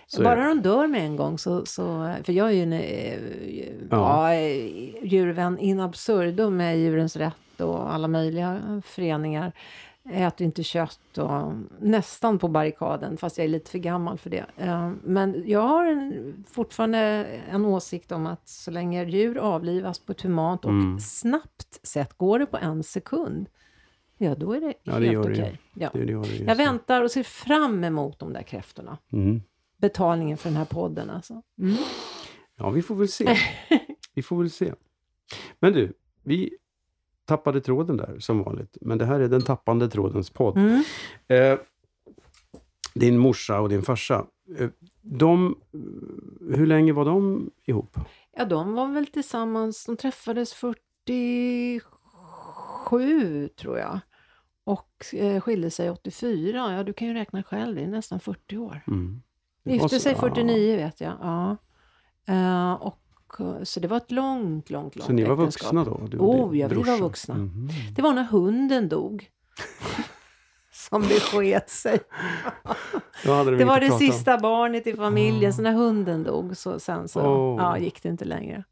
Så 0.07 0.23
Bara 0.23 0.49
de 0.49 0.61
dör 0.63 0.87
med 0.87 1.07
en 1.07 1.17
gång 1.17 1.39
så, 1.39 1.67
så 1.67 2.15
för 2.25 2.33
jag 2.33 2.49
är 2.49 2.53
ju 2.53 2.63
en 2.63 2.73
eh, 2.73 3.19
Ja. 3.91 4.35
ja. 4.35 4.43
djurvän 5.03 5.59
in 5.59 5.81
absurdum 5.81 6.57
med 6.57 6.79
Djurens 6.81 7.17
Rätt 7.17 7.61
och 7.61 7.95
alla 7.95 8.09
möjliga 8.09 8.83
föreningar. 8.85 9.53
Äter 10.11 10.45
inte 10.45 10.63
kött 10.63 11.19
och 11.19 11.53
nästan 11.81 12.39
på 12.39 12.49
barrikaden, 12.49 13.17
fast 13.17 13.39
jag 13.39 13.45
är 13.45 13.49
lite 13.49 13.71
för 13.71 13.79
gammal 13.79 14.19
för 14.19 14.31
det. 14.31 14.45
Eh, 14.57 14.93
Men 15.03 15.43
jag 15.47 15.61
har 15.61 15.87
en, 15.87 16.45
fortfarande 16.49 16.99
en 17.51 17.65
åsikt 17.65 18.13
om 18.13 18.27
att 18.27 18.49
så 18.49 18.71
länge 18.71 19.05
djur 19.05 19.39
avlivas 19.39 19.99
på 19.99 20.13
ett 20.13 20.23
humant 20.23 20.65
och 20.65 20.71
Mm. 20.71 21.01
snabbt 21.01 21.87
sätt, 21.87 22.19
går 22.19 22.39
det 22.39 22.47
på 22.47 22.57
en 22.57 22.83
sekund, 22.83 23.49
ja 24.19 24.35
då 24.35 24.53
är 24.53 24.61
det 24.61 24.75
Ja, 24.83 24.93
helt 24.93 25.19
okej. 25.27 25.59
ju. 25.75 25.83
Ja. 25.83 25.91
Det, 25.93 26.05
det 26.05 26.13
har 26.13 26.23
det 26.25 26.31
just 26.31 26.41
Jag 26.49 26.57
väntar 26.57 27.03
och 27.03 27.11
ser 27.11 27.23
fram 27.23 27.85
emot 27.85 28.19
de 28.19 28.33
där 28.33 28.43
kräftorna. 28.43 28.99
Mm. 29.13 29.43
Betalningen 29.77 30.39
för 30.39 30.49
den 30.49 30.57
här 30.57 30.65
podden 30.65 31.11
alltså. 31.11 31.43
Mm. 31.59 31.75
Ja, 32.57 32.71
vi 32.71 32.83
får 32.83 32.95
väl 32.95 33.09
se. 33.09 33.37
Vi 34.15 34.23
får 34.23 34.37
väl 34.39 34.51
se. 34.51 34.75
Men 35.61 35.73
du, 35.73 35.93
vi 36.23 36.51
tappade 37.25 37.61
tråden 37.61 37.97
där 37.97 38.19
som 38.19 38.43
vanligt. 38.43 38.77
Men 38.81 38.99
det 38.99 39.05
här 39.05 39.21
är 39.21 39.29
den 39.29 39.43
tappande 39.43 39.89
trådens 39.89 40.31
podd. 40.31 40.57
Mm. 40.57 40.83
Eh, 41.29 41.59
din 42.95 43.19
morsa 43.19 43.61
och 43.61 43.69
din 43.69 43.83
farsa. 43.83 44.27
Eh, 44.59 44.71
de, 45.03 45.59
hur 46.55 46.67
länge 46.67 46.93
var 46.93 47.05
de 47.05 47.51
ihop? 47.65 47.97
Ja, 48.37 48.45
de 48.45 48.75
var 48.75 48.87
väl 48.87 49.07
tillsammans, 49.07 49.85
de 49.85 49.97
träffades 49.97 50.53
47 50.53 53.49
tror 53.49 53.79
jag. 53.79 54.01
Och 54.65 55.15
eh, 55.15 55.41
skilde 55.41 55.71
sig 55.71 55.91
84. 55.91 56.77
Ja, 56.77 56.85
du 56.85 56.93
kan 56.93 57.09
ju 57.09 57.15
räkna 57.15 57.43
själv, 57.43 57.77
det 57.77 57.83
är 57.83 57.87
nästan 57.87 58.21
40 58.21 58.57
år. 58.57 58.81
Mm. 58.87 59.23
Gifte 59.65 60.01
sig 60.01 60.13
ja. 60.13 60.21
49 60.21 60.77
vet 60.77 61.01
jag. 61.01 61.17
Ja. 61.21 61.57
Eh, 62.27 62.73
och, 62.73 62.99
så 63.63 63.81
det 63.81 63.89
var 63.89 63.97
ett 63.97 64.11
långt, 64.11 64.71
långt, 64.71 64.97
långt 64.97 65.07
Så 65.07 65.13
ni 65.13 65.25
var 65.25 65.33
äktenskap. 65.35 65.65
vuxna 65.75 65.85
då? 65.85 66.07
Du 66.07 66.19
Oh, 66.19 66.59
ja, 66.59 66.69
vi 66.69 66.75
var 66.83 66.99
vuxna. 66.99 67.35
Mhm. 67.35 67.69
Det 67.97 68.03
var 68.03 68.13
när 68.15 68.25
hunden 68.25 68.89
dog. 68.89 69.29
Som 70.73 71.03
det 71.03 71.21
sket 71.21 71.71
sig. 71.71 71.99
Då 73.25 73.33
hade 73.33 73.51
de 73.51 73.57
Det 73.57 73.65
var 73.65 73.81
det 73.81 73.91
om. 73.91 73.99
sista 73.99 74.39
barnet 74.39 74.87
i 74.87 74.95
familjen, 74.97 75.51
Ah. 75.51 75.53
så 75.53 75.63
när 75.63 75.73
hunden 75.73 76.23
dog 76.25 76.57
så, 76.57 76.79
sen 76.81 77.09
så 77.09 77.21
Åh. 77.21 77.57
ja, 77.63 77.79
gick 77.79 78.03
det 78.03 78.09
inte 78.09 78.25
längre. 78.25 78.65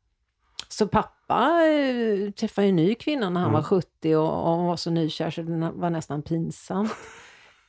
Så 0.69 0.87
pappa 0.87 1.63
eh, 1.67 2.31
träffade 2.31 2.67
en 2.67 2.77
ny 2.77 2.95
kvinna 2.95 3.31
när 3.31 3.41
han 3.41 3.49
Mm. 3.51 3.53
var 3.53 3.63
70 3.63 4.17
och, 4.17 4.53
och 4.53 4.65
var 4.65 4.77
så 4.77 4.91
nykär 4.91 5.31
så 5.31 5.43
det 5.43 5.71
var 5.75 5.91
nästan 5.91 6.23
pinsamt. 6.23 6.93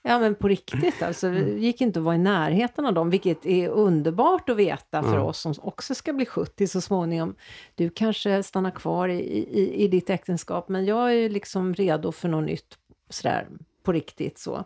Ja 0.05 0.19
men 0.19 0.35
på 0.35 0.47
riktigt 0.47 1.01
alltså, 1.03 1.27
Mm. 1.27 1.45
det 1.45 1.51
gick 1.59 1.81
inte 1.81 1.99
att 1.99 2.05
vara 2.05 2.15
i 2.15 2.17
närheten 2.17 2.85
av 2.85 2.93
dem, 2.93 3.09
vilket 3.09 3.45
är 3.45 3.69
underbart 3.69 4.49
att 4.49 4.57
veta 4.57 5.03
för 5.03 5.15
Ja. 5.15 5.21
oss 5.23 5.39
som 5.39 5.53
också 5.61 5.95
ska 5.95 6.13
bli 6.13 6.25
70 6.25 6.67
så 6.67 6.81
småningom. 6.81 7.35
Du 7.75 7.89
kanske 7.89 8.43
stannar 8.43 8.71
kvar 8.71 9.09
i, 9.09 9.19
i, 9.59 9.83
i 9.83 9.87
ditt 9.87 10.09
äktenskap, 10.09 10.69
men 10.69 10.85
jag 10.85 11.09
är 11.09 11.13
ju 11.13 11.29
liksom 11.29 11.73
redo 11.73 12.11
för 12.11 12.29
något 12.29 12.45
nytt 12.45 12.77
sådär 13.09 13.47
på 13.83 13.91
riktigt 13.91 14.37
så. 14.37 14.65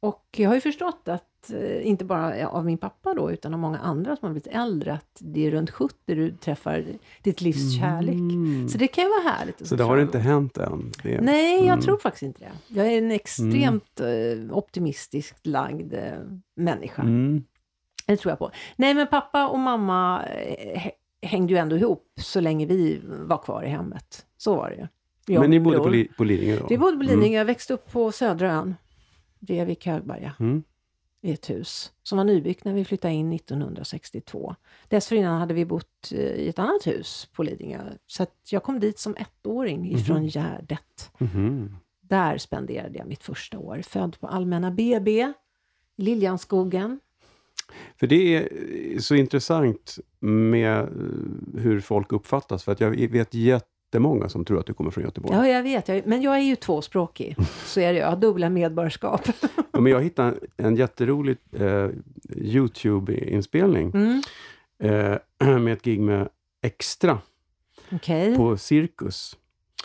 Och 0.00 0.24
jag 0.36 0.48
har 0.50 0.54
ju 0.54 0.60
förstått 0.60 1.08
att, 1.08 1.24
eh, 1.50 1.86
inte 1.86 2.04
bara 2.04 2.48
av 2.48 2.64
min 2.64 2.78
pappa 2.78 3.14
då, 3.14 3.30
utan 3.32 3.54
av 3.54 3.60
många 3.60 3.78
andra 3.78 4.16
som 4.16 4.26
har 4.26 4.32
blivit 4.32 4.46
äldre, 4.52 4.92
att 4.92 5.16
det 5.18 5.46
är 5.46 5.50
runt 5.50 5.70
70 5.70 5.94
du 6.06 6.30
träffar 6.30 6.84
ditt 7.22 7.40
livs 7.40 7.76
kärlek. 7.78 8.14
Mm. 8.14 8.68
Så 8.68 8.78
det 8.78 8.86
kan 8.88 9.04
ju 9.04 9.10
vara 9.10 9.34
härligt. 9.34 9.66
Så 9.66 9.76
det 9.76 9.84
har 9.84 9.98
inte 9.98 10.18
hänt 10.18 10.56
än? 10.58 10.92
Det. 11.02 11.20
Nej, 11.20 11.56
jag 11.56 11.66
Mm. 11.72 11.80
tror 11.80 11.98
faktiskt 11.98 12.22
inte 12.22 12.40
det. 12.40 12.50
Jag 12.80 12.86
är 12.92 12.98
en 12.98 13.10
extremt 13.10 14.00
eh, 14.00 14.56
optimistiskt 14.56 15.46
lagd 15.46 15.94
eh, 15.94 16.00
människa. 16.56 17.02
Mm. 17.02 17.44
Det 18.06 18.16
tror 18.16 18.30
jag 18.32 18.38
på. 18.38 18.50
Nej, 18.76 18.94
men 18.94 19.06
pappa 19.06 19.48
och 19.48 19.58
mamma 19.58 20.22
hä- 20.74 20.90
hängde 21.22 21.52
ju 21.52 21.58
ändå 21.58 21.76
ihop 21.76 22.04
så 22.20 22.40
länge 22.40 22.66
vi 22.66 23.00
var 23.04 23.38
kvar 23.38 23.62
i 23.62 23.68
hemmet. 23.68 24.26
Så 24.36 24.54
var 24.56 24.70
det 24.70 24.76
ju. 24.76 24.86
Jag 25.34 25.40
Men 25.40 25.50
ni 25.50 25.60
bodde 25.60 26.06
på, 26.16 26.24
Lidingö 26.24 26.58
då? 26.60 26.66
Vi 26.68 26.78
bodde 26.78 26.96
på 26.96 27.02
Lidingö. 27.02 27.38
Jag 27.38 27.44
växte 27.44 27.74
upp 27.74 27.92
på 27.92 28.12
Södra 28.12 28.52
ön. 28.52 28.74
Bredvid 29.38 29.84
Högberga. 29.84 30.32
Mm. 30.40 30.62
I 31.26 31.32
ett 31.32 31.50
hus 31.50 31.92
som 32.02 32.18
var 32.18 32.24
nybyggt 32.24 32.64
när 32.64 32.72
vi 32.74 32.84
flyttade 32.84 33.14
in 33.14 33.32
1962. 33.32 34.54
Dessförinnan 34.88 35.40
hade 35.40 35.54
vi 35.54 35.64
bott 35.64 36.12
eh, 36.12 36.18
i 36.20 36.48
ett 36.48 36.58
annat 36.58 36.86
hus 36.86 37.28
på 37.32 37.42
Lidingö. 37.42 37.80
Så 38.06 38.26
jag 38.50 38.62
kom 38.62 38.80
dit 38.80 38.98
som 38.98 39.16
ettåring 39.16 39.92
ifrån 39.92 40.16
Mhm. 40.16 40.28
Gärdet. 40.28 41.10
Mhm. 41.18 41.76
Där 42.00 42.38
spenderade 42.38 42.98
jag 42.98 43.06
mitt 43.06 43.22
första 43.22 43.58
år. 43.58 43.82
Född 43.82 44.20
på 44.20 44.26
Allmänna 44.26 44.70
BB, 44.70 45.32
Liljanskogen. 45.96 47.00
För 47.96 48.06
det 48.06 48.36
är 48.36 48.98
så 48.98 49.14
intressant 49.14 49.98
med 50.20 50.78
eh, 50.78 50.86
hur 51.62 51.80
folk 51.80 52.12
uppfattas. 52.12 52.64
För 52.64 52.72
att 52.72 52.80
jag 52.80 52.90
vet 53.08 53.34
jättemånga 53.96 54.28
som 54.28 54.44
tror 54.44 54.60
att 54.60 54.66
du 54.66 54.74
kommer 54.74 54.90
från 54.90 55.04
Göteborg. 55.04 55.36
Ja, 55.36 55.48
jag 55.48 55.62
vet. 55.62 56.06
Men 56.06 56.22
jag 56.22 56.34
är 56.36 56.40
ju 56.40 56.56
tvåspråkig. 56.56 57.36
Så 57.64 57.80
är 57.80 57.92
det. 57.92 57.98
Jag 57.98 58.08
har 58.08 58.16
dubbla 58.16 58.48
medborgarskap. 58.50 59.20
Ja, 59.72 59.80
men 59.80 59.92
jag 59.92 60.02
hittade 60.02 60.34
en, 60.56 60.76
jätterolig 60.76 61.36
eh, 61.52 61.88
Youtube-inspelning 62.34 63.90
Mm. 63.94 64.22
eh, 65.40 65.58
med 65.58 65.72
ett 65.72 65.82
gig 65.82 66.00
med 66.00 66.28
Extra 66.62 67.18
Okej. 67.92 68.36
på 68.36 68.56
Cirkus. 68.56 69.36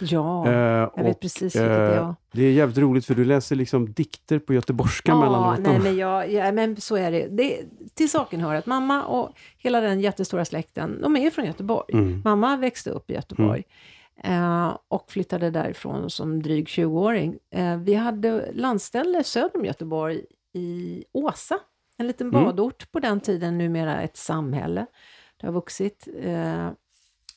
Ja, 0.02 0.48
Eh, 0.48 0.54
jag 0.54 1.04
vet 1.04 1.16
och, 1.16 1.20
precis 1.22 1.56
vilket 1.56 1.62
det 1.70 1.74
är. 1.74 1.98
eh, 2.02 2.14
Det 2.32 2.44
är 2.44 2.52
jävligt 2.52 2.78
roligt 2.78 3.06
för 3.06 3.16
du 3.16 3.26
läser 3.26 3.56
liksom 3.56 3.94
dikter 3.94 4.40
på 4.40 4.54
göteborgska 4.54 5.16
mellanåt. 5.16 5.60
nej, 5.60 5.80
men, 5.80 5.98
jag, 5.98 6.32
ja, 6.32 6.52
men 6.52 6.82
så 6.82 6.96
är 6.96 7.12
det. 7.12 7.28
det. 7.32 7.60
Till 7.94 8.10
saken 8.10 8.42
hör 8.42 8.56
att 8.56 8.66
mamma 8.66 9.04
och 9.04 9.30
hela 9.58 9.82
den 9.82 10.00
jättestora 10.02 10.46
släkten, 10.46 11.02
de 11.02 11.18
är 11.18 11.30
från 11.30 11.46
Göteborg. 11.46 11.94
Mm. 11.94 12.22
Mamma 12.26 12.58
växte 12.58 12.90
upp 12.90 13.12
i 13.12 13.14
Göteborg 13.14 13.64
eh, 14.24 14.78
och 14.88 15.12
flyttade 15.12 15.50
därifrån 15.50 16.10
som 16.10 16.42
dryg 16.44 16.68
20-åring. 16.68 17.40
Eh, 17.52 17.78
vi 17.78 17.94
hade 17.94 18.52
landställe 18.54 19.24
söder 19.24 19.58
om 19.58 19.66
Göteborg 19.66 20.22
i 20.54 21.04
Åsa, 21.12 21.60
en 21.98 22.08
liten 22.08 22.28
Mm. 22.30 22.44
badort 22.44 22.92
på 22.92 23.00
den 23.00 23.20
tiden, 23.20 23.58
numera 23.58 24.02
ett 24.02 24.18
samhälle. 24.18 24.86
Det 25.38 25.48
har 25.48 25.54
vuxit. 25.54 26.08
Eh, 26.24 26.70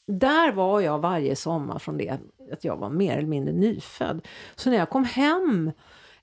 där 0.07 0.53
var 0.53 0.81
jag 0.81 0.99
varje 0.99 1.37
sommar 1.37 1.79
från 1.79 1.99
det 1.99 2.19
att 2.53 2.65
jag 2.65 2.77
var 2.77 2.91
mer 2.91 3.17
eller 3.19 3.29
mindre 3.29 3.55
nyfödd. 3.55 4.27
Så 4.55 4.71
när 4.71 4.77
jag 4.77 4.91
kom 4.91 5.05
hem 5.05 5.73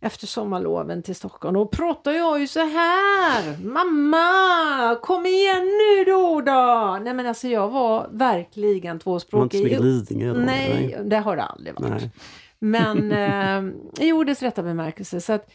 efter 0.04 0.28
sommarloven 0.28 1.04
till 1.04 1.16
Stockholm, 1.16 1.54
då 1.54 1.66
pratade 1.66 2.18
jag 2.18 2.40
ju 2.40 2.48
så 2.48 2.60
här. 2.60 3.58
Mamma, 3.64 4.96
kom 4.96 5.26
igen 5.26 5.66
nu 5.66 6.04
då 6.12 6.42
då! 6.42 7.00
Nej 7.02 7.14
men 7.14 7.26
alltså 7.26 7.48
jag 7.48 7.70
var 7.70 8.10
verkligen 8.12 8.82
Det 8.82 8.88
var 8.88 8.94
inte 8.94 9.04
tvåspråkig. 9.04 9.60
så 9.60 9.64
mycket? 9.64 10.36
Nej, 10.46 10.98
det 11.04 11.18
har 11.18 11.36
det 11.36 11.44
aldrig 11.44 11.80
varit. 11.80 11.92
Nej. 11.92 12.12
Men 12.60 13.12
eh, 13.98 14.06
i 14.08 14.12
ordets 14.12 14.42
rätta 14.42 14.64
bemärkelse. 14.64 15.22
Så 15.22 15.34
att, 15.34 15.52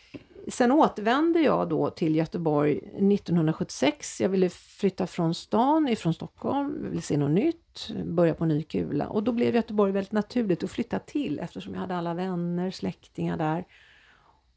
sen 0.48 0.72
återvände 0.72 1.40
jag 1.40 1.68
då 1.68 1.90
till 1.90 2.16
Göteborg 2.16 2.76
1976. 2.76 4.20
Jag 4.20 4.28
ville 4.28 4.48
flytta 4.50 5.06
från 5.06 5.34
stan, 5.34 5.88
ifrån 5.88 6.14
Stockholm, 6.14 6.78
jag 6.82 6.90
ville 6.90 7.02
se 7.02 7.16
något 7.16 7.30
nytt, 7.30 7.90
börja 8.04 8.34
på 8.34 8.44
ny 8.44 8.62
kula. 8.62 9.08
Och 9.08 9.22
då 9.22 9.32
blev 9.32 9.54
Göteborg 9.54 9.92
väldigt 9.92 10.12
naturligt 10.12 10.64
att 10.64 10.70
flytta 10.70 10.98
till 10.98 11.38
eftersom 11.38 11.74
jag 11.74 11.80
hade 11.80 11.96
alla 11.96 12.14
vänner, 12.14 12.70
släktingar 12.70 13.36
där. 13.36 13.64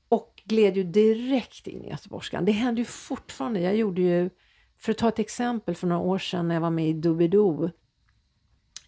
Och 0.10 0.42
gled 0.46 0.78
ju 0.78 0.84
direkt 0.84 1.68
in 1.68 1.86
i 1.86 1.90
göteborgskan. 1.90 2.46
Det 2.46 2.52
händer 2.52 2.80
ju 2.80 2.86
fortfarande. 2.86 3.60
Jag 3.60 3.76
gjorde 3.76 4.02
ju, 4.02 4.30
för 4.78 4.92
att 4.92 4.98
ta 4.98 5.08
ett 5.08 5.20
exempel 5.20 5.76
för 5.76 5.88
några 5.88 6.02
år 6.02 6.18
sedan 6.18 6.48
när 6.48 6.56
jag 6.56 6.62
var 6.62 6.70
med 6.70 6.90
i 6.90 6.94
Doobidoo, 6.94 7.70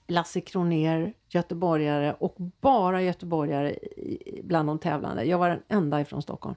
Lasse 0.08 0.42
Kroner, 0.42 1.13
göteborgare 1.30 2.16
och 2.20 2.36
bara 2.62 3.01
göteborgare 3.01 3.75
bland 4.44 4.70
de 4.70 4.80
tävlande. 4.80 5.24
Jag 5.24 5.38
var 5.38 5.50
den 5.50 5.62
enda 5.68 6.01
ifrån 6.01 6.22
Stockholm. 6.22 6.56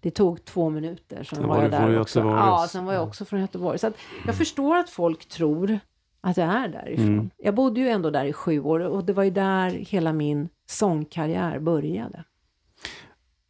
Det 0.00 0.10
tog 0.10 0.44
två 0.44 0.70
minuter, 0.70 1.24
sen 1.24 1.42
var 1.42 1.48
var 1.48 1.62
jag 1.62 1.70
där 1.70 2.00
också. 2.00 2.18
Göteborg. 2.18 2.40
Ja, 2.40 2.66
sen 2.68 2.84
var 2.84 2.92
jag 2.92 3.02
också 3.02 3.24
från 3.24 3.40
Göteborg. 3.40 3.78
Så 3.78 3.92
jag 4.26 4.34
förstår 4.34 4.76
att 4.76 4.90
folk 4.90 5.28
tror 5.28 5.78
att 6.20 6.36
jag 6.36 6.48
är 6.48 6.68
därifrån. 6.68 7.06
Mm. 7.06 7.30
Jag 7.36 7.54
bodde 7.54 7.80
ju 7.80 7.88
ändå 7.88 8.10
där 8.10 8.24
i 8.24 8.32
sju 8.32 8.60
år 8.60 8.80
och 8.80 9.04
det 9.04 9.12
var 9.12 9.22
ju 9.24 9.30
där 9.30 9.70
hela 9.70 10.12
min 10.12 10.48
sångkarriär 10.66 11.58
började. 11.58 12.24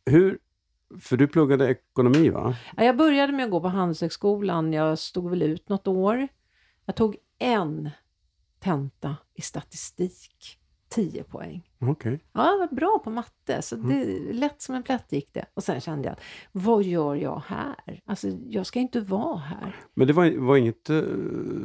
Hur, 0.06 0.38
för 1.00 1.16
du 1.16 1.26
pluggade 1.26 1.68
ekonomi 1.70 2.28
va? 2.30 2.56
Ja, 2.76 2.84
jag 2.84 2.96
började 2.96 3.32
med 3.32 3.44
att 3.44 3.50
gå 3.50 3.60
på 3.60 3.68
Handelshögskolan. 3.68 4.72
Jag 4.72 4.98
stod 4.98 5.30
väl 5.30 5.42
ut 5.42 5.68
något 5.68 5.88
år. 5.88 6.28
Jag 6.84 6.96
tog 6.96 7.16
en 7.38 7.90
tenta 8.60 9.16
i 9.34 9.42
statistik. 9.42 10.58
10 10.88 11.22
poäng. 11.24 11.70
Okej. 11.80 12.20
Ja, 12.32 12.46
jag 12.50 12.58
var 12.58 12.66
bra 12.76 13.00
på 13.04 13.10
matte, 13.10 13.62
så 13.62 13.76
Mm. 13.76 13.88
det, 13.88 14.32
lätt 14.32 14.62
som 14.62 14.74
en 14.74 14.82
plätt 14.82 15.12
gick 15.12 15.32
det. 15.32 15.44
Och 15.54 15.62
sen 15.62 15.80
kände 15.80 16.08
jag, 16.08 16.12
att, 16.12 16.20
vad 16.52 16.82
gör 16.82 17.14
jag 17.14 17.42
här? 17.46 18.00
Alltså, 18.06 18.28
jag 18.48 18.66
ska 18.66 18.78
inte 18.78 19.00
vara 19.00 19.36
här. 19.36 19.76
Men 19.94 20.06
det 20.06 20.12
var, 20.12 20.38
var 20.46 20.56
inget 20.56 20.90
eh, 20.90 21.02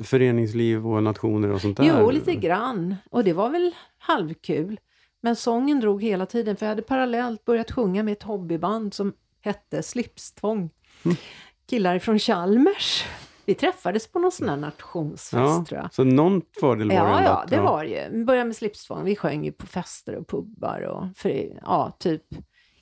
föreningsliv 0.04 0.88
och 0.88 1.04
nationer 1.04 1.51
och 1.51 1.62
sånt 1.62 1.78
där? 1.78 2.00
Jo, 2.01 2.12
lite 2.12 2.36
grann. 2.36 2.96
Och 3.12 3.24
det 3.24 3.34
var 3.34 3.50
väl 3.50 3.75
halvkul. 3.98 4.80
Men 5.22 5.36
sången 5.36 5.80
drog 5.80 6.04
hela 6.04 6.25
tiden, 6.25 6.56
för 6.56 6.66
jag 6.66 6.72
hade 6.72 6.82
parallellt 6.82 7.46
börjat 7.46 7.72
sjunga 7.72 8.04
med 8.04 8.12
ett 8.12 8.24
hobbyband 8.24 8.94
som 8.94 9.13
hette 9.42 9.84
Slipstvång. 9.84 10.70
Mm. 11.06 11.18
Killar 11.66 12.00
från 12.00 12.20
Chalmers. 12.20 13.06
Vi 13.46 13.56
träffades 13.56 14.08
på 14.12 14.20
någon 14.20 14.32
sån 14.32 14.50
här 14.50 14.58
nationsfest, 14.58 15.34
Ja, 15.34 15.66
tror 15.68 15.82
jag. 15.82 15.94
så 15.94 16.04
någon 16.04 16.42
fördel 16.60 16.88
var 16.88 16.96
det 16.96 17.01
Ja, 17.01 17.18
ändå 17.18 17.30
ja, 17.30 17.46
det 17.50 17.60
var 17.62 17.84
det 17.84 17.90
ju. 17.90 18.18
Vi 18.18 18.25
började 18.25 18.46
med 18.46 18.56
slipstvång. 18.56 19.04
Vi 19.04 19.16
sjöng 19.16 19.46
ju 19.46 19.51
på 19.51 19.68
fester 19.68 20.16
och 20.16 20.28
pubbar 20.28 20.82
och 20.82 21.18
för, 21.18 21.60
ja, 21.62 21.98
typ 22.00 22.24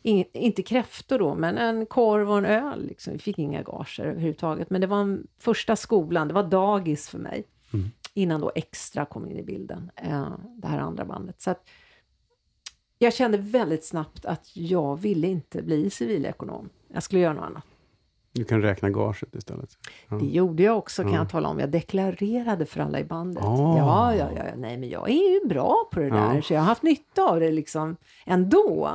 in, 0.02 0.26
inte 0.34 0.64
kräftor 0.64 1.20
då, 1.20 1.36
men 1.36 1.58
en 1.58 1.86
korv 1.86 2.32
och 2.32 2.38
en 2.38 2.46
öl. 2.46 2.86
Liksom. 2.88 3.14
Vi 3.14 3.20
fick 3.20 3.40
inga 3.40 3.62
gager 3.62 4.04
överhuvudtaget. 4.06 4.70
Men 4.70 4.82
det 4.82 4.88
var 4.88 5.02
en, 5.02 5.28
första 5.40 5.76
skolan, 5.76 6.28
det 6.28 6.34
var 6.34 6.44
dagis 6.44 7.10
för 7.10 7.18
mig. 7.20 7.44
Mm. 7.74 7.90
Innan 8.14 8.42
då 8.42 8.52
Extra 8.56 9.06
kom 9.06 9.28
in 9.30 9.38
i 9.38 9.44
bilden, 9.44 9.92
eh, 9.96 10.32
det 10.58 10.68
här 10.68 10.80
andra 10.80 11.06
bandet. 11.06 11.42
Så 11.42 11.52
att 11.52 11.70
jag 13.02 13.14
kände 13.14 13.38
väldigt 13.38 13.86
snabbt 13.86 14.26
att 14.26 14.56
jag 14.58 15.00
ville 15.00 15.28
inte 15.28 15.62
bli 15.62 15.90
civilekonom. 15.90 16.70
Jag 16.94 17.04
skulle 17.04 17.22
göra 17.22 17.34
något 17.34 17.44
annat. 17.44 17.64
Du 18.32 18.44
kan 18.44 18.62
räkna 18.62 18.90
gaget 18.90 19.36
istället. 19.36 19.70
Ja. 20.10 20.16
Det 20.16 20.26
gjorde 20.26 20.64
jag 20.64 20.78
också 20.78 21.04
kan 21.04 21.12
Ja. 21.14 21.18
jag 21.18 21.30
tala 21.30 21.50
om. 21.50 21.60
Jag 21.60 21.70
deklarerade 21.70 22.66
för 22.66 22.80
alla 22.80 23.00
i 23.00 23.04
bandet. 23.04 23.44
Ah. 23.44 23.78
Ja, 23.78 24.16
ja, 24.16 24.30
ja, 24.36 24.44
nej 24.58 24.78
men 24.78 24.90
jag 24.90 25.10
är 25.10 25.34
ju 25.42 25.48
bra 25.48 25.90
på 25.92 26.00
det 26.00 26.08
Ja. 26.08 26.14
där. 26.16 26.42
Så 26.42 26.54
jag 26.54 26.60
har 26.62 26.66
haft 26.68 26.84
nytta 26.84 27.24
av 27.24 27.40
det 27.40 27.52
liksom 27.52 27.96
ändå. 28.26 28.90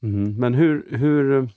Mhm. 0.00 0.34
Men 0.40 0.54
hur, 0.54 0.86
hur 0.96 1.48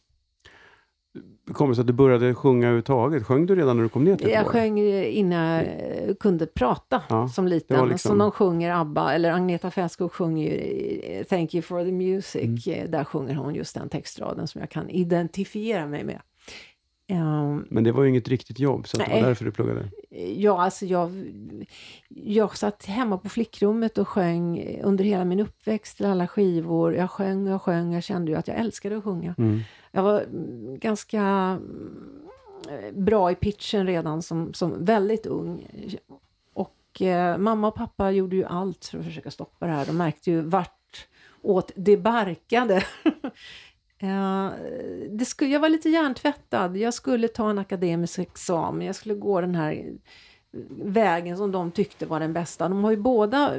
kom 1.53 1.69
det 1.69 1.75
sig 1.75 1.81
att 1.81 1.87
du 1.87 1.93
började 1.93 2.35
sjunga 2.35 2.65
överhuvudtaget? 2.67 3.23
Sjöng 3.25 3.45
du 3.45 3.55
redan 3.55 3.75
när 3.77 3.83
du 3.83 3.89
kom 3.89 4.03
ner 4.03 4.15
till 4.15 4.29
Jag 4.29 4.45
sjöng 4.47 4.79
innan 4.79 5.39
jag 5.43 5.61
eh, 5.63 6.15
kunde 6.19 6.45
prata 6.45 7.01
Ja, 7.09 7.27
som 7.27 7.47
liten. 7.47 7.89
liksom- 7.89 8.09
Som 8.09 8.17
de 8.17 8.31
sjunger 8.31 8.71
ABBA, 8.71 9.13
eller 9.13 9.31
Agneta 9.31 9.71
Fältskog 9.71 10.11
sjunger 10.13 10.51
ju 10.51 10.99
eh, 10.99 11.23
Thank 11.23 11.53
you 11.55 11.61
for 11.61 11.83
the 11.85 11.91
music. 11.91 12.67
Mm. 12.67 12.79
Eh, 12.83 12.89
Där 12.89 13.03
sjunger 13.03 13.35
hon 13.35 13.55
just 13.55 13.75
den 13.75 13.89
textraden 13.89 14.47
som 14.47 14.61
jag 14.61 14.69
kan 14.69 14.89
identifiera 14.89 15.87
mig 15.87 16.03
med. 16.03 16.21
Ehm, 17.07 17.65
Men 17.69 17.83
det 17.83 17.91
var 17.91 18.03
ju 18.03 18.09
inget 18.09 18.27
riktigt 18.27 18.59
jobb, 18.59 18.87
så 18.87 18.97
det 18.97 19.07
var 19.09 19.21
därför 19.21 19.45
du 19.45 19.51
pluggade. 19.51 19.89
Ja, 20.35 20.61
alltså 20.63 20.85
jag, 20.85 21.11
jag 22.09 22.57
satt 22.57 22.85
hemma 22.85 23.17
på 23.17 23.29
flickrummet 23.29 23.97
och 23.97 24.07
sjöng 24.07 24.77
under 24.83 25.03
hela 25.03 25.25
min 25.25 25.39
uppväxt 25.39 25.97
till 25.97 26.05
alla 26.05 26.27
skivor. 26.27 26.95
Jag 26.95 27.11
sjöng 27.11 27.47
och 27.47 27.53
jag 27.53 27.61
sjöng. 27.61 27.93
Jag 27.93 28.03
kände 28.03 28.31
ju 28.31 28.37
att 28.37 28.47
jag 28.47 28.57
älskade 28.57 28.97
att 28.97 29.03
sjunga. 29.03 29.35
Mm. 29.37 29.59
Jag 29.95 30.03
var 30.03 30.21
mm, 30.21 30.79
ganska 30.79 31.21
mm, 31.21 32.21
bra 32.93 33.31
i 33.31 33.35
pitchen 33.35 33.87
redan 33.87 34.21
som, 34.21 34.53
som 34.53 34.85
väldigt 34.85 35.25
ung. 35.25 35.67
Och 36.53 37.01
eh, 37.01 37.37
mamma 37.37 37.67
och 37.67 37.75
pappa 37.75 38.11
gjorde 38.11 38.35
ju 38.35 38.45
allt 38.45 38.85
för 38.85 38.99
att 38.99 39.05
försöka 39.05 39.31
stoppa 39.31 39.65
det 39.65 39.71
här. 39.71 39.85
De 39.85 39.97
märkte 39.97 40.31
ju 40.31 40.41
vart 40.41 41.07
åt 41.41 41.71
det 41.75 41.97
barkade. 41.97 42.83
Eh, 43.97 44.51
det 45.09 45.25
skulle, 45.25 45.51
jag 45.51 45.59
var 45.59 45.69
lite 45.69 45.89
hjärntvättad. 45.89 46.77
Jag 46.77 46.93
skulle 46.93 47.27
ta 47.27 47.49
en 47.49 47.59
akademisk 47.59 48.19
examen. 48.19 48.87
Jag 48.87 48.95
skulle 48.95 49.15
gå 49.15 49.41
den 49.41 49.55
här 49.55 49.93
vägen 50.69 51.37
som 51.37 51.51
de 51.51 51.71
tyckte 51.71 52.05
var 52.05 52.19
den 52.19 52.33
bästa. 52.33 52.69
De 52.69 52.83
har 52.83 52.91
ju 52.91 52.97
båda 52.97 53.51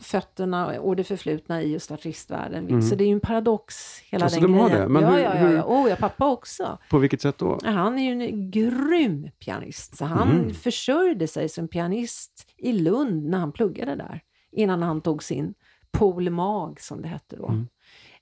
fötterna 0.00 0.80
och 0.80 0.96
det 0.96 1.04
förflutna 1.04 1.62
i 1.62 1.72
just 1.72 1.90
artistvärlden. 1.90 2.68
Mm. 2.68 2.82
Så 2.82 2.94
det 2.94 3.04
är 3.04 3.06
ju 3.06 3.12
en 3.12 3.20
paradox 3.20 3.98
hela 4.10 4.24
Alltså, 4.24 4.40
den 4.40 4.52
de 4.52 4.58
har 4.58 4.68
grejen. 4.68 4.82
det? 4.82 4.88
Men 4.88 5.02
ja, 5.02 5.10
hur- 5.10 5.18
ja, 5.20 5.34
ja, 5.40 5.52
ja. 5.52 5.64
Oh, 5.64 5.90
ja, 5.90 5.96
pappa 5.96 6.30
också. 6.30 6.78
På 6.90 6.98
vilket 6.98 7.20
sätt 7.20 7.38
då? 7.38 7.58
Han 7.64 7.98
är 7.98 8.02
ju 8.14 8.22
en 8.26 8.50
grym 8.50 9.28
pianist. 9.44 9.96
Så 9.96 10.04
han 10.04 10.30
Mm. 10.30 10.54
försörjde 10.54 11.26
sig 11.28 11.48
som 11.48 11.68
pianist 11.68 12.46
i 12.56 12.72
Lund 12.72 13.24
när 13.30 13.38
han 13.38 13.52
pluggade 13.52 13.96
där. 13.96 14.20
Innan 14.52 14.82
han 14.82 15.00
tog 15.00 15.22
sin 15.22 15.54
Pol 15.90 16.30
Mag 16.30 16.80
som 16.80 17.02
det 17.02 17.08
hette 17.08 17.36
då. 17.36 17.46
Mm. 17.48 17.66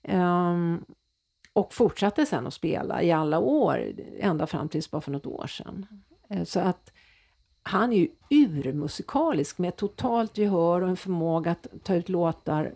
Ehm, 0.03 0.85
och 1.53 1.75
fortsatte 1.75 2.27
sen 2.27 2.47
att 2.47 2.55
spela 2.55 3.03
i 3.03 3.13
alla 3.13 3.39
år, 3.39 3.93
ända 4.21 4.47
fram 4.47 4.69
tills 4.69 4.91
bara 4.91 5.01
för 5.03 5.13
något 5.13 5.27
år 5.27 5.47
sedan. 5.47 5.87
Eh, 6.31 6.45
Så 6.45 6.61
att 6.61 6.93
han 7.67 7.93
är 7.93 7.97
ju 7.97 8.09
urmusikalisk 8.31 9.59
med 9.59 9.77
totalt 9.77 10.39
gehör 10.39 10.81
och 10.81 10.89
en 10.89 10.97
förmåga 10.97 11.51
att 11.51 11.67
ta 11.83 11.95
ut 11.95 12.09
låtar 12.09 12.73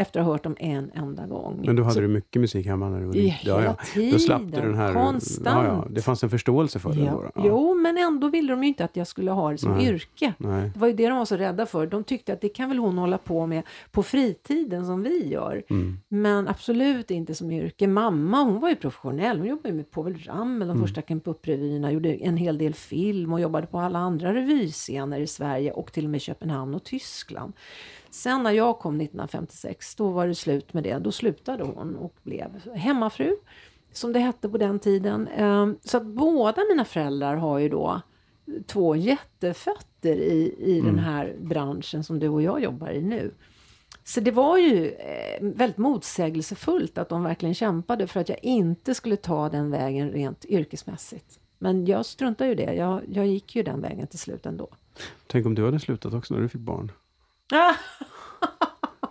efter 0.00 0.20
att 0.20 0.26
ha 0.26 0.32
hört 0.32 0.44
dem 0.44 0.56
en 0.58 0.90
enda 0.94 1.26
gång. 1.26 1.62
Men 1.66 1.76
då 1.76 1.82
hade 1.82 1.94
Så 1.94 2.00
du 2.00 2.08
mycket 2.08 2.40
musik 2.40 2.66
hemma 2.66 2.88
när 2.88 3.00
du 3.00 3.06
var 3.06 3.14
i 3.16 3.22
liten? 3.22 3.36
hela 3.60 3.74
tiden, 3.74 4.12
Då 4.12 4.18
slapp 4.18 4.42
du 4.42 4.60
den 4.60 4.74
här... 4.74 4.92
konstant. 4.92 5.66
Ja, 5.68 5.74
ja, 5.74 5.86
det 5.90 6.02
fanns 6.02 6.22
en 6.24 6.30
förståelse 6.30 6.78
för 6.78 6.92
det 6.92 7.00
Ja. 7.00 7.10
då? 7.12 7.30
Ja. 7.34 7.42
Jo, 7.46 7.74
men 7.74 7.96
ändå 7.98 8.28
ville 8.28 8.52
de 8.52 8.62
ju 8.62 8.68
inte 8.68 8.84
att 8.84 8.96
jag 8.96 9.06
skulle 9.06 9.30
ha 9.30 9.50
det 9.50 9.58
som 9.58 9.72
Nej. 9.72 9.86
yrke. 9.86 10.32
Nej. 10.38 10.70
Det 10.74 10.80
var 10.80 10.86
ju 10.88 10.92
det 10.94 11.08
de 11.08 11.18
var 11.18 11.24
så 11.24 11.36
rädda 11.36 11.66
för. 11.66 11.86
De 11.86 12.04
tyckte 12.04 12.32
att 12.32 12.40
det 12.40 12.48
kan 12.48 12.68
väl 12.68 12.78
hon 12.78 12.98
hålla 12.98 13.18
på 13.18 13.46
med 13.46 13.62
på 13.90 14.02
fritiden 14.02 14.86
som 14.86 15.02
vi 15.02 15.28
gör. 15.28 15.62
Mm. 15.70 15.98
Men 16.08 16.48
absolut 16.48 17.10
inte 17.10 17.34
som 17.34 17.50
yrke. 17.50 17.86
Mamma 17.86 18.42
hon 18.42 18.60
var 18.60 18.68
ju 18.68 18.76
professionell. 18.76 19.38
Hon 19.38 19.48
jobbade 19.48 19.68
ju 19.68 19.74
med 19.74 19.90
Povel 19.90 20.18
Ramel, 20.26 20.68
de 20.68 20.76
Mm. 20.76 20.86
första 20.86 21.02
Camp 21.02 21.28
Up-revyerna. 21.28 21.92
Gjorde 21.92 22.14
en 22.14 22.36
hel 22.36 22.58
del 22.58 22.74
film 22.74 23.32
och 23.32 23.40
jobbade 23.40 23.66
på 23.66 23.78
alla 23.78 23.98
andra 23.98 24.34
revyscener 24.34 25.20
i 25.20 25.26
Sverige 25.26 25.72
och 25.72 25.92
till 25.92 26.04
och 26.04 26.10
med 26.10 26.20
Köpenhamn 26.20 26.74
och 26.74 26.84
Tyskland. 26.84 27.52
Sen 28.10 28.42
när 28.42 28.50
jag 28.50 28.78
kom 28.78 29.00
1956, 29.00 29.94
då 29.94 30.08
var 30.08 30.26
det 30.26 30.34
slut 30.34 30.72
med 30.74 30.82
det. 30.82 30.98
Då 30.98 31.12
slutade 31.12 31.64
hon 31.64 31.96
och 31.96 32.14
blev 32.22 32.68
hemmafru, 32.74 33.36
som 33.92 34.12
det 34.12 34.18
hette 34.18 34.48
på 34.48 34.58
den 34.58 34.78
tiden. 34.78 35.28
Ehm, 35.28 35.76
Så 35.82 35.96
att 35.96 36.06
båda 36.06 36.62
mina 36.70 36.84
föräldrar 36.84 37.36
har 37.36 37.58
ju 37.58 37.68
då 37.68 38.00
två 38.66 38.96
jättefötter 38.96 40.16
i, 40.16 40.54
i 40.58 40.78
Mm. 40.80 40.86
den 40.94 41.04
här 41.04 41.36
branschen 41.40 42.04
som 42.04 42.18
du 42.18 42.28
och 42.28 42.42
jag 42.42 42.62
jobbar 42.62 42.90
i 42.90 43.02
nu. 43.02 43.30
Så 44.04 44.20
det 44.20 44.30
var 44.30 44.58
ju 44.58 44.86
eh, 44.88 45.38
väldigt 45.40 45.78
motsägelsefullt 45.78 46.98
att 46.98 47.08
de 47.08 47.22
verkligen 47.22 47.54
kämpade 47.54 48.06
för 48.06 48.20
att 48.20 48.28
jag 48.28 48.38
inte 48.44 48.94
skulle 48.94 49.16
ta 49.16 49.48
den 49.48 49.70
vägen 49.70 50.10
rent 50.10 50.44
yrkesmässigt. 50.44 51.40
Men 51.58 51.86
jag 51.86 52.06
struntar 52.06 52.46
ju 52.46 52.54
det. 52.54 52.74
Jag, 52.74 53.00
jag 53.12 53.26
gick 53.26 53.56
ju 53.56 53.62
den 53.62 53.80
vägen 53.80 54.06
till 54.06 54.18
slut 54.18 54.46
ändå. 54.46 54.68
Tänk 55.26 55.46
om 55.46 55.54
du 55.54 55.64
hade 55.64 55.80
slutat 55.80 56.14
också 56.14 56.34
när 56.34 56.40
du 56.40 56.48
fick 56.48 56.60
barn? 56.60 56.92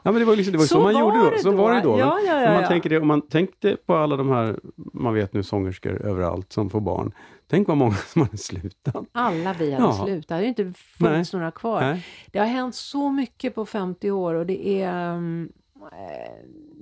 Ja, 0.04 0.12
men 0.12 0.16
det 0.22 0.26
var, 0.26 0.36
liksom, 0.36 0.52
det 0.52 0.58
var 0.58 0.64
ju 0.64 0.68
så, 0.68 0.82
man 0.82 1.00
gjorde 1.00 1.32
då. 1.32 1.38
Så 1.38 1.52
var 1.52 1.74
det 1.74 1.82
då. 1.82 2.00
Ja, 2.00 2.20
ja, 2.26 2.42
ja, 2.42 2.48
om, 2.48 2.54
man 2.54 2.68
tänker 2.68 2.90
det, 2.90 3.00
om 3.00 3.08
man 3.08 3.22
tänkte 3.22 3.78
på 3.86 3.96
alla 3.96 4.18
de 4.18 4.30
här, 4.30 4.60
man 4.94 5.14
vet 5.14 5.34
nu 5.34 5.44
sångerskor 5.44 6.06
överallt 6.06 6.54
som 6.54 6.70
får 6.70 6.82
barn. 6.82 7.14
Tänk 7.48 7.68
vad 7.68 7.78
många 7.78 7.96
som 8.08 8.22
hade 8.22 8.38
slutat. 8.38 9.06
Alla 9.12 9.54
vi 9.54 9.72
hade 9.72 9.94
slutat. 9.94 10.28
Det 10.28 10.34
hade 10.34 10.48
inte 10.48 10.74
funnits 10.76 11.34
några 11.34 11.52
kvar. 11.52 11.82
Nej. 11.82 12.06
Det 12.28 12.40
har 12.40 12.46
hänt 12.46 12.76
så 12.76 13.10
mycket 13.10 13.56
på 13.56 13.66
50 13.66 14.12
år 14.12 14.34
och 14.34 14.46
det 14.46 14.82
är... 14.82 15.14
um, 15.14 15.52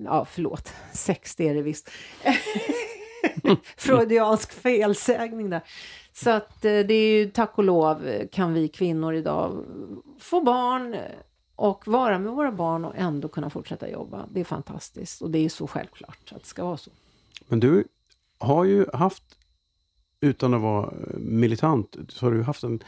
ja, 0.05 0.25
förlåt. 0.25 0.73
60 0.91 1.47
är 1.47 1.55
det 1.55 1.61
visst. 1.61 1.89
Freudiansk 3.77 4.51
felsägning 4.51 5.49
där. 5.49 5.61
Så 6.13 6.29
att 6.29 6.65
eh, 6.65 6.79
det 6.79 6.93
är 6.93 7.19
ju 7.19 7.29
tack 7.29 7.57
och 7.57 7.63
lov 7.63 8.09
kan 8.31 8.53
vi 8.53 8.67
kvinnor 8.67 9.13
idag 9.13 9.65
få 10.19 10.41
barn 10.41 10.95
och 11.57 11.87
vara 11.87 12.19
med 12.19 12.31
våra 12.33 12.51
barn 12.51 12.85
och 12.85 12.93
ändå 12.95 13.27
kunna 13.27 13.49
fortsätta 13.49 13.89
jobba. 13.89 14.25
Det 14.31 14.39
är 14.39 14.43
fantastiskt 14.43 15.21
och 15.21 15.31
det 15.31 15.45
är 15.45 15.49
så 15.49 15.67
självklart 15.67 16.31
att 16.35 16.41
det 16.41 16.47
ska 16.47 16.63
vara 16.65 16.77
så. 16.77 16.91
Men 17.47 17.59
du 17.59 17.83
har 18.39 18.63
ju 18.63 18.85
haft, 18.93 19.23
utan 20.21 20.53
att 20.53 20.61
vara 20.61 20.85
eh, 20.85 21.17
militant, 21.17 21.95
så 22.09 22.25
har 22.25 22.31
du 22.31 22.43
haft 22.43 22.63
en 22.63 22.83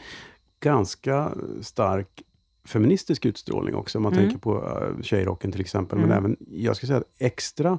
ganska 0.60 1.34
stark 1.62 2.22
feministisk 2.64 3.26
utstrålning 3.26 3.74
också. 3.74 3.98
Om 3.98 4.02
man 4.02 4.12
Mm. 4.12 4.24
tänker 4.24 4.38
på 4.40 4.68
uh, 4.68 5.02
tjejrocken 5.02 5.52
till 5.52 5.60
exempel. 5.60 5.98
Men 5.98 6.10
Mm. 6.12 6.18
även, 6.18 6.36
jag 6.50 6.76
ska 6.76 6.86
säga 6.86 6.98
att 6.98 7.10
Extra, 7.18 7.78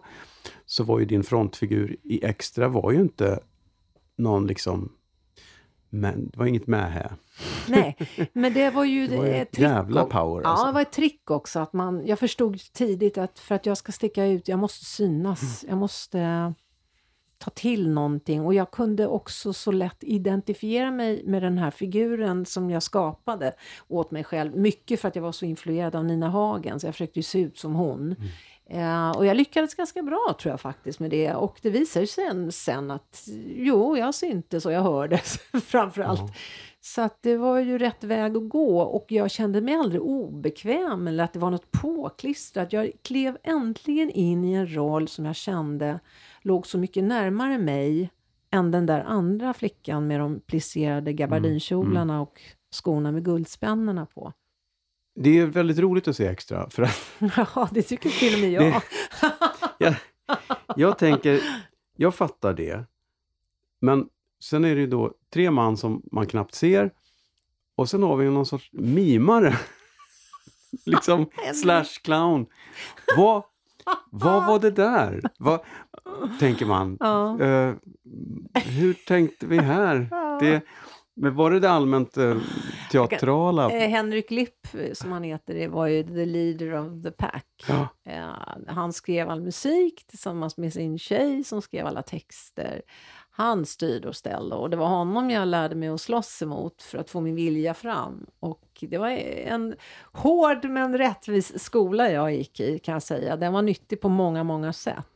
så 0.65 0.83
var 0.83 0.99
ju 0.99 1.05
din 1.05 1.23
frontfigur 1.23 1.95
i 2.03 2.25
Extra 2.25 2.67
var 2.67 2.91
ju 2.91 3.01
inte 3.01 3.39
någon 4.15 4.47
liksom, 4.47 4.91
men 5.93 6.29
det 6.29 6.37
var 6.37 6.45
inget 6.45 6.67
med 6.67 6.91
här. 6.91 7.11
Nej, 7.67 7.97
men 8.33 8.53
det 8.53 8.69
var 8.69 8.85
ju, 8.85 9.07
Det 9.07 9.17
var 9.17 9.25
ett 9.25 9.51
trick 9.51 9.61
jävla 9.63 10.05
power 10.05 10.41
Ja, 10.43 10.49
alltså. 10.49 10.65
det 10.65 10.71
var 10.71 10.81
ett 10.81 10.91
trick 10.91 11.31
också. 11.31 11.59
Att 11.59 11.73
man, 11.73 12.05
jag 12.07 12.19
förstod 12.19 12.59
tidigt 12.73 13.17
att 13.17 13.39
för 13.39 13.55
att 13.55 13.65
jag 13.65 13.77
ska 13.77 13.91
sticka 13.91 14.25
ut, 14.25 14.47
jag 14.47 14.59
måste 14.59 14.85
synas. 14.85 15.65
Jag 15.67 15.77
måste 15.77 16.53
ta 17.37 17.49
till 17.51 17.89
någonting. 17.89 18.45
Och 18.45 18.53
jag 18.53 18.71
kunde 18.71 19.07
också 19.07 19.53
så 19.53 19.71
lätt 19.71 20.03
identifiera 20.03 20.91
mig 20.91 21.23
med 21.25 21.43
den 21.43 21.57
här 21.57 21.71
figuren 21.71 22.45
som 22.45 22.69
jag 22.69 22.83
skapade 22.83 23.53
åt 23.87 24.11
mig 24.11 24.23
själv. 24.23 24.55
Mycket 24.55 24.99
för 25.01 25.07
att 25.07 25.15
jag 25.15 25.23
var 25.23 25.31
så 25.31 25.45
influerad 25.45 25.95
av 25.95 26.05
Nina 26.05 26.29
Hagen, 26.29 26.79
så 26.79 26.87
jag 26.87 26.93
försökte 26.95 27.19
ju 27.19 27.23
se 27.23 27.39
ut 27.39 27.57
som 27.57 27.73
hon. 27.75 28.15
Eh, 28.73 29.11
och 29.11 29.25
jag 29.25 29.37
lyckades 29.37 29.75
ganska 29.75 30.01
bra 30.03 30.35
tror 30.39 30.51
jag 30.51 30.61
faktiskt 30.61 30.99
med 30.99 31.09
det. 31.09 31.33
Och 31.33 31.59
det 31.61 31.69
visade 31.69 32.07
sig 32.07 32.25
sen, 32.25 32.51
sen 32.51 32.91
att 32.91 33.23
jo, 33.55 33.97
jag 33.97 34.15
syntes 34.15 34.65
och 34.65 34.71
jag 34.71 34.81
hördes 34.81 35.37
framför 35.65 36.01
allt. 36.01 36.19
Ja. 36.19 36.33
Så 36.81 37.01
att 37.01 37.21
det 37.21 37.37
var 37.37 37.59
ju 37.59 37.77
rätt 37.77 38.03
väg 38.03 38.37
att 38.37 38.49
gå 38.49 38.81
och 38.81 39.05
jag 39.09 39.31
kände 39.31 39.61
mig 39.61 39.75
aldrig 39.75 40.01
obekväm 40.01 41.07
eller 41.07 41.23
att 41.23 41.33
det 41.33 41.39
var 41.39 41.51
något 41.51 41.71
påklistrat. 41.71 42.73
Jag 42.73 42.91
klev 43.01 43.37
äntligen 43.43 44.09
in 44.09 44.43
i 44.43 44.53
en 44.53 44.75
roll 44.75 45.07
som 45.07 45.25
jag 45.25 45.35
kände 45.35 45.99
låg 46.41 46.67
så 46.67 46.77
mycket 46.77 47.03
närmare 47.03 47.57
mig 47.57 48.09
än 48.51 48.71
den 48.71 48.85
där 48.85 49.01
andra 49.01 49.53
flickan 49.53 50.07
med 50.07 50.19
de 50.19 50.39
plisserade 50.39 51.13
gabardinkjolarna 51.13 52.21
och 52.21 52.41
skorna 52.71 53.11
med 53.11 53.25
guldspännena 53.25 54.05
på. 54.05 54.33
Det 55.21 55.39
är 55.39 55.45
väldigt 55.45 55.79
roligt 55.79 56.07
att 56.07 56.15
se 56.15 56.25
Extra. 56.27 56.69
För 56.69 56.83
att 56.83 57.11
Ja, 57.55 57.69
det 57.71 57.81
tycker 57.81 58.09
till 58.09 58.33
och 58.33 58.39
med 58.39 58.51
jag. 58.51 58.63
Det- 58.63 58.81
jag, 59.77 59.95
jag 60.75 60.97
tänker, 60.97 61.41
jag 61.97 62.15
fattar 62.15 62.53
det. 62.53 62.85
Men 63.81 64.07
sen 64.43 64.65
är 64.65 64.75
det 64.75 64.81
ju 64.81 64.87
då 64.87 65.13
tre 65.33 65.51
man 65.51 65.77
som 65.77 66.01
man 66.11 66.27
knappt 66.27 66.55
ser. 66.55 66.91
Och 67.75 67.89
sen 67.89 68.03
har 68.03 68.17
vi 68.17 68.25
någon 68.25 68.45
sorts 68.45 68.69
mimare. 68.73 69.57
liksom 70.85 71.29
slash 71.53 71.85
clown. 72.03 72.45
Vad, 73.17 73.43
Vad 74.11 74.47
var 74.47 74.59
det 74.59 74.71
där? 74.71 75.21
Vad, 75.39 75.59
tänker 76.39 76.65
man. 76.65 76.97
Ja. 76.99 77.39
Eh, 77.41 77.73
hur 78.53 78.93
tänkte 78.93 79.47
vi 79.47 79.57
här? 79.57 80.09
Det, 80.39 80.61
men 81.15 81.35
var 81.35 81.51
det 81.51 81.59
det 81.59 81.69
allmänt 81.69 82.17
eh, 82.17 82.37
teatrala? 82.91 83.71
Eh, 83.71 83.89
Henrik 83.89 84.31
Lipp, 84.31 84.67
eh, 84.73 84.93
som 84.93 85.11
han 85.11 85.23
heter, 85.23 85.53
det 85.53 85.67
var 85.67 85.87
ju 85.87 86.03
the 86.03 86.25
leader 86.25 86.73
of 86.73 87.03
the 87.03 87.11
pack. 87.11 87.65
Ja. 87.67 87.87
Eh, 88.05 88.29
han 88.67 88.93
skrev 88.93 89.29
all 89.29 89.41
musik 89.41 90.07
tillsammans 90.07 90.57
med 90.57 90.73
sin 90.73 90.99
tjej 90.99 91.43
som 91.43 91.61
skrev 91.61 91.87
alla 91.87 92.01
texter. 92.01 92.81
Han 93.33 93.65
styrde 93.65 94.07
och 94.07 94.15
ställde 94.15 94.55
och 94.55 94.69
det 94.69 94.77
var 94.77 94.87
honom 94.87 95.29
jag 95.29 95.47
lärde 95.47 95.75
mig 95.75 95.89
att 95.89 96.01
slåss 96.01 96.41
emot 96.41 96.81
för 96.81 96.97
att 96.97 97.09
få 97.09 97.21
min 97.21 97.35
vilja 97.35 97.73
fram. 97.73 98.25
Och 98.39 98.67
det 98.81 98.97
var 98.97 99.09
en 99.09 99.75
hård 100.13 100.65
men 100.65 100.97
rättvis 100.97 101.63
skola 101.63 102.11
jag 102.11 102.33
gick 102.33 102.59
i 102.59 102.79
kan 102.79 102.93
jag 102.93 103.03
säga. 103.03 103.35
Den 103.35 103.53
var 103.53 103.61
nyttig 103.61 104.01
på 104.01 104.09
många, 104.09 104.43
många 104.43 104.73
sätt. 104.73 105.07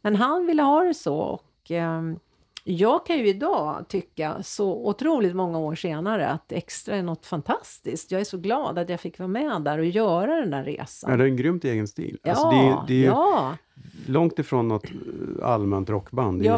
Men 0.00 0.16
han 0.16 0.46
ville 0.46 0.62
ha 0.62 0.84
det 0.84 0.94
så 0.94 1.16
och 1.16 1.70
ehm, 1.70 2.18
jag 2.64 3.06
kan 3.06 3.18
ju 3.18 3.28
idag 3.28 3.84
tycka, 3.88 4.42
så 4.42 4.86
otroligt 4.88 5.36
många 5.36 5.58
år 5.58 5.74
senare, 5.74 6.28
att 6.28 6.52
Extra 6.52 6.96
är 6.96 7.02
något 7.02 7.26
fantastiskt. 7.26 8.10
Jag 8.12 8.20
är 8.20 8.24
så 8.24 8.38
glad 8.38 8.78
att 8.78 8.88
jag 8.88 9.00
fick 9.00 9.18
vara 9.18 9.28
med 9.28 9.62
där 9.62 9.78
och 9.78 9.84
göra 9.84 10.40
den 10.40 10.50
där 10.50 10.64
resan. 10.64 11.10
Ja, 11.10 11.16
det 11.16 11.24
är 11.24 11.28
en 11.28 11.36
grymt 11.36 11.64
egen 11.64 11.88
stil. 11.88 12.18
Ja, 12.22 12.30
Alltså, 12.30 12.50
det, 12.50 12.84
det 12.86 12.94
är 12.94 12.98
ju 12.98 13.04
ja, 13.04 13.56
långt 14.06 14.38
ifrån 14.38 14.68
något 14.68 14.84
eh, 14.84 15.46
allmänt 15.48 15.90
rockband. 15.90 16.42
Det 16.42 16.48
är, 16.48 16.50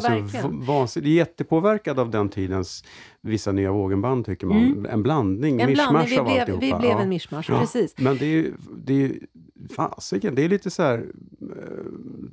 Ja, 0.67 0.87
så 0.87 1.01
det 1.01 1.09
är 1.09 1.13
jättepåverkad 1.15 1.99
av 1.99 2.11
den 2.11 2.29
tidens 2.29 2.85
vissa 3.21 3.53
nya 3.53 3.73
vågenband 3.73 4.27
tycker 4.27 4.47
man. 4.47 4.57
Mm. 4.59 4.87
En 4.87 5.03
blandning, 5.03 5.61
en 5.61 5.73
blandning. 5.73 6.03
mischmasch 6.03 6.11
Vi 6.13 6.19
av 6.19 6.25
blev, 6.25 6.41
alltihopa. 6.41 6.61
vi 6.61 6.81
blev 6.81 6.91
Ja. 6.93 7.01
en 7.01 7.09
mischmasch, 7.09 7.51
Ja. 7.51 7.59
precis. 7.61 7.95
Men 7.99 8.17
det 8.17 8.25
är 8.25 8.31
ju, 8.31 8.53
det 8.77 8.93
är 8.93 8.99
ju 8.99 9.21
fasiken, 9.77 10.35
det 10.35 10.45
är 10.45 10.49
lite 10.49 10.71
så 10.71 10.83
här 10.83 10.99
eh, 11.43 11.85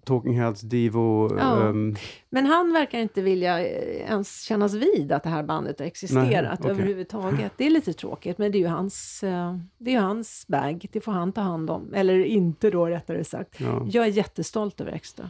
Talking 0.06 0.40
Heads, 0.40 0.62
Divo, 0.62 1.36
Ja. 1.40 1.70
ehm, 1.70 1.96
Men 2.30 2.46
han 2.46 2.74
verkar 2.74 3.00
inte 3.00 3.22
vilja 3.22 3.60
eh, 3.60 4.10
ens 4.10 4.42
kännas 4.44 4.74
vid 4.74 5.12
att 5.12 5.24
det 5.24 5.30
här 5.30 5.44
bandet 5.44 5.80
har 5.80 5.86
existerat 5.86 6.24
Nej, 6.32 6.58
okej. 6.60 6.72
överhuvudtaget. 6.72 7.52
Det 7.58 7.66
är 7.66 7.70
lite 7.70 7.94
tråkigt, 7.94 8.38
men 8.38 8.52
det 8.52 8.58
är 8.58 8.60
ju 8.60 8.68
hans, 8.68 9.24
eh, 9.24 9.58
det 9.78 9.94
är 9.96 10.00
hans 10.00 10.48
bag. 10.48 10.86
Det 10.92 11.02
får 11.02 11.12
han 11.12 11.32
ta 11.32 11.42
hand 11.42 11.70
om. 11.70 11.94
Eller 11.94 12.24
inte 12.26 12.70
då, 12.70 12.86
rättare 12.86 13.24
sagt. 13.24 13.60
ja, 13.60 13.88
Jag 13.92 14.06
är 14.06 14.10
jättestolt 14.12 14.71
över 14.80 14.92
Extra. 14.92 15.30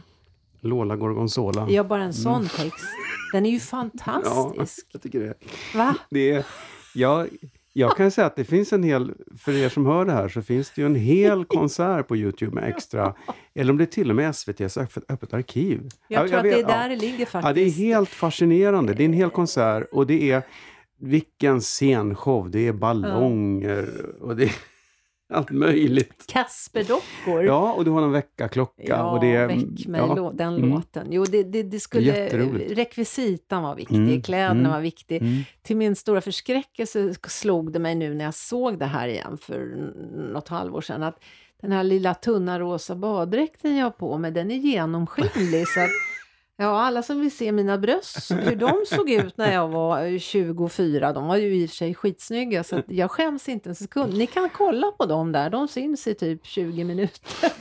Lola 0.60 0.96
Gorgonzola. 0.96 1.66
Jag 1.70 1.82
har 1.84 1.88
bara 1.88 2.02
en 2.02 2.12
sån 2.14 2.42
text. 2.48 2.84
Den 3.32 3.46
är 3.46 3.50
ju 3.50 3.60
fantastisk. 4.12 4.86
jag 4.92 5.02
tycker 5.02 5.20
det. 5.20 5.34
Va? 5.74 5.94
det 6.10 6.30
är, 6.30 6.44
jag, 6.94 7.28
jag 7.72 7.96
kan 7.96 8.10
säga 8.10 8.26
att 8.26 8.36
det 8.36 8.44
finns 8.44 8.72
en 8.72 8.82
hel, 8.82 9.12
för 9.38 9.52
er 9.52 9.68
som 9.68 9.86
hör 9.86 10.04
det 10.04 10.12
här, 10.12 10.28
så 10.28 10.42
finns 10.42 10.70
det 10.70 10.80
ju 10.80 10.86
en 10.86 10.94
hel 10.94 11.44
konsert 11.48 12.08
på 12.08 12.16
Youtube 12.16 12.54
med 12.54 12.64
extra, 12.70 13.14
eller 13.54 13.70
om 13.72 13.76
det 13.78 13.84
är 13.84 13.86
till 13.86 14.10
och 14.10 14.16
med 14.16 14.30
SVTs 14.30 14.76
öppet, 14.76 15.04
öppet 15.08 15.34
arkiv. 15.34 15.88
Jag 16.08 16.24
Ja, 16.24 16.28
tror 16.28 16.38
att 16.38 16.44
vet, 16.44 16.52
det 16.52 16.58
är 16.58 16.62
ja. 16.62 16.68
där 16.68 16.88
det 16.88 16.96
ligger 16.96 17.26
faktiskt. 17.26 17.44
Ja, 17.48 17.52
det 17.52 17.60
är 17.60 17.70
helt 17.70 18.08
fascinerande. 18.08 18.94
Det 18.94 19.02
är 19.02 19.04
en 19.04 19.12
hel 19.12 19.30
konsert 19.30 19.88
och 19.92 20.06
det 20.06 20.30
är 20.30 20.42
vilken 21.00 21.60
scenshow. 21.60 22.50
Det 22.50 22.68
är 22.68 22.72
ballonger 22.72 23.88
och 24.20 24.36
det 24.36 24.44
är 24.44 24.52
allt 25.32 25.50
möjligt. 25.50 26.24
Kasperdockor. 26.28 27.44
Ja, 27.44 27.72
och 27.72 27.84
du 27.84 27.90
har 27.90 28.02
en 28.02 28.12
väckarklocka. 28.12 28.82
Ja, 28.86 29.10
och 29.10 29.20
det 29.20 29.36
är, 29.36 29.46
väck 29.46 29.86
mig, 29.86 30.00
ja, 30.00 30.14
lå- 30.14 30.36
den 30.36 30.56
mm. 30.56 30.70
låten. 30.70 31.06
Jo, 31.10 31.24
det, 31.24 31.42
det, 31.42 31.62
det 31.62 31.80
skulle... 31.80 32.28
Rekvisitan 32.74 33.62
var 33.62 33.74
viktig, 33.74 33.96
Mm, 33.96 34.22
kläderna 34.22 34.60
mm, 34.60 34.72
var 34.72 34.80
viktig. 34.80 35.22
Mm. 35.22 35.42
Till 35.62 35.76
min 35.76 35.96
stora 35.96 36.20
förskräckelse 36.20 37.14
slog 37.28 37.72
det 37.72 37.78
mig 37.78 37.94
nu 37.94 38.14
när 38.14 38.24
jag 38.24 38.34
såg 38.34 38.78
det 38.78 38.86
här 38.86 39.08
igen 39.08 39.38
för 39.38 39.92
något 40.32 40.48
halvår 40.48 40.80
sedan 40.80 41.02
att 41.02 41.18
den 41.62 41.72
här 41.72 41.84
lilla 41.84 42.14
tunna 42.14 42.58
rosa 42.60 42.94
baddräkten 42.94 43.76
jag 43.76 43.86
har 43.86 43.90
på 43.90 44.18
mig, 44.18 44.30
den 44.30 44.50
är 44.50 44.54
genomskinlig. 44.54 45.68
så 45.68 45.80
att, 45.80 45.90
ja, 46.56 46.80
alla 46.80 47.02
som 47.02 47.20
vill 47.20 47.36
se 47.36 47.52
mina 47.52 47.78
bröst, 47.78 48.30
hur 48.30 48.56
de 48.56 48.84
såg 48.86 49.10
ut 49.10 49.36
när 49.36 49.52
jag 49.52 49.68
var 49.68 50.06
eh, 50.06 50.18
24, 50.18 51.12
de 51.12 51.26
var 51.26 51.36
ju 51.36 51.54
i 51.54 51.66
och 51.66 51.70
för 51.70 51.76
sig 51.76 51.94
skitsnygga, 51.94 52.64
så 52.64 52.76
att 52.76 52.84
jag 52.88 53.10
skäms 53.10 53.48
inte 53.48 53.68
en 53.68 53.74
sekund. 53.74 54.18
Ni 54.18 54.26
kan 54.26 54.50
kolla 54.50 54.92
på 54.92 55.06
dem 55.06 55.32
där, 55.32 55.50
de 55.50 55.68
syns 55.68 56.06
i 56.06 56.14
typ 56.14 56.46
20 56.46 56.84
minuter. 56.84 57.52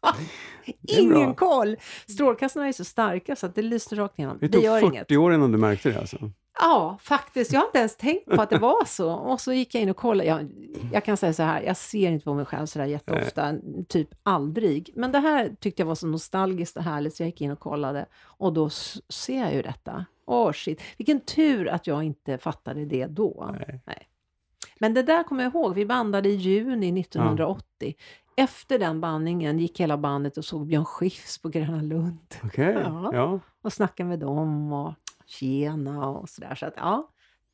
Ingen 0.82 1.34
koll! 1.34 1.76
Strålkastarna 2.08 2.68
är 2.68 2.72
så 2.72 2.84
starka 2.84 3.36
så 3.36 3.46
att 3.46 3.54
det 3.54 3.62
lyser 3.62 3.96
rakt 3.96 4.18
igenom. 4.18 4.38
Det 4.40 4.46
Det 4.46 4.52
tog 4.52 4.64
gör 4.64 4.80
40 4.80 4.86
inget. 4.92 5.12
år 5.12 5.34
innan 5.34 5.52
du 5.52 5.58
märkte 5.58 5.90
det 5.90 5.98
alltså? 5.98 6.16
Ja, 6.60 6.98
faktiskt. 7.02 7.52
Jag 7.52 7.60
har 7.60 7.66
inte 7.66 7.78
ens 7.78 7.96
tänkt 7.96 8.26
på 8.30 8.42
att 8.42 8.50
det 8.50 8.58
var 8.58 8.84
så. 8.84 9.12
Och 9.12 9.40
så 9.40 9.52
gick 9.52 9.74
jag 9.74 9.82
in 9.82 9.90
och 9.90 9.96
kollade. 9.96 10.28
Jag, 10.28 10.48
jag 10.92 11.04
kan 11.04 11.16
säga 11.16 11.32
så 11.32 11.42
här, 11.42 11.62
jag 11.62 11.76
ser 11.76 12.10
inte 12.10 12.24
på 12.24 12.34
mig 12.34 12.44
själv 12.44 12.66
så 12.66 12.78
där 12.78 12.86
jätteofta, 12.86 13.54
typ 13.88 14.08
aldrig. 14.22 14.90
Men 14.94 15.12
det 15.12 15.18
här 15.18 15.50
tyckte 15.60 15.82
jag 15.82 15.86
var 15.86 15.94
så 15.94 16.06
nostalgiskt 16.06 16.76
och 16.76 16.82
härligt 16.82 17.14
så 17.16 17.22
jag 17.22 17.26
gick 17.28 17.40
in 17.40 17.50
och 17.50 17.60
kollade. 17.60 18.06
Och 18.22 18.52
då 18.52 18.70
ser 19.08 19.40
jag 19.40 19.54
ju 19.54 19.62
detta. 19.62 20.04
Åh 20.26 20.52
shit, 20.52 20.80
vilken 20.98 21.20
tur 21.20 21.68
att 21.68 21.86
jag 21.86 22.02
inte 22.02 22.38
fattade 22.38 22.84
det 22.84 23.06
då. 23.06 23.54
Nej. 23.86 24.08
Men 24.78 24.94
det 24.94 25.02
där 25.02 25.22
kommer 25.22 25.44
jag 25.44 25.52
ihåg, 25.54 25.74
vi 25.74 25.86
bandade 25.86 26.28
i 26.28 26.34
juni 26.34 27.00
1980. 27.00 27.94
Efter 28.36 28.78
den 28.78 29.00
bandningen 29.00 29.58
gick 29.58 29.80
hela 29.80 29.98
bandet 29.98 30.36
och 30.38 30.44
såg 30.44 30.66
Björn 30.66 30.84
Skifs 30.84 31.38
på 31.38 31.48
Gröna 31.48 31.82
Lund. 31.82 32.18
Okej, 32.44 32.72
Ja. 32.84 33.10
ja. 33.12 33.40
Och 33.62 33.72
snackade 33.72 34.08
med 34.08 34.18
dem 34.18 34.72
och 34.72 34.94
tjena 35.26 36.08
och 36.08 36.28
sådär. 36.28 36.54
Så 36.54 36.66
att 36.66 36.74
ja, 36.76 37.10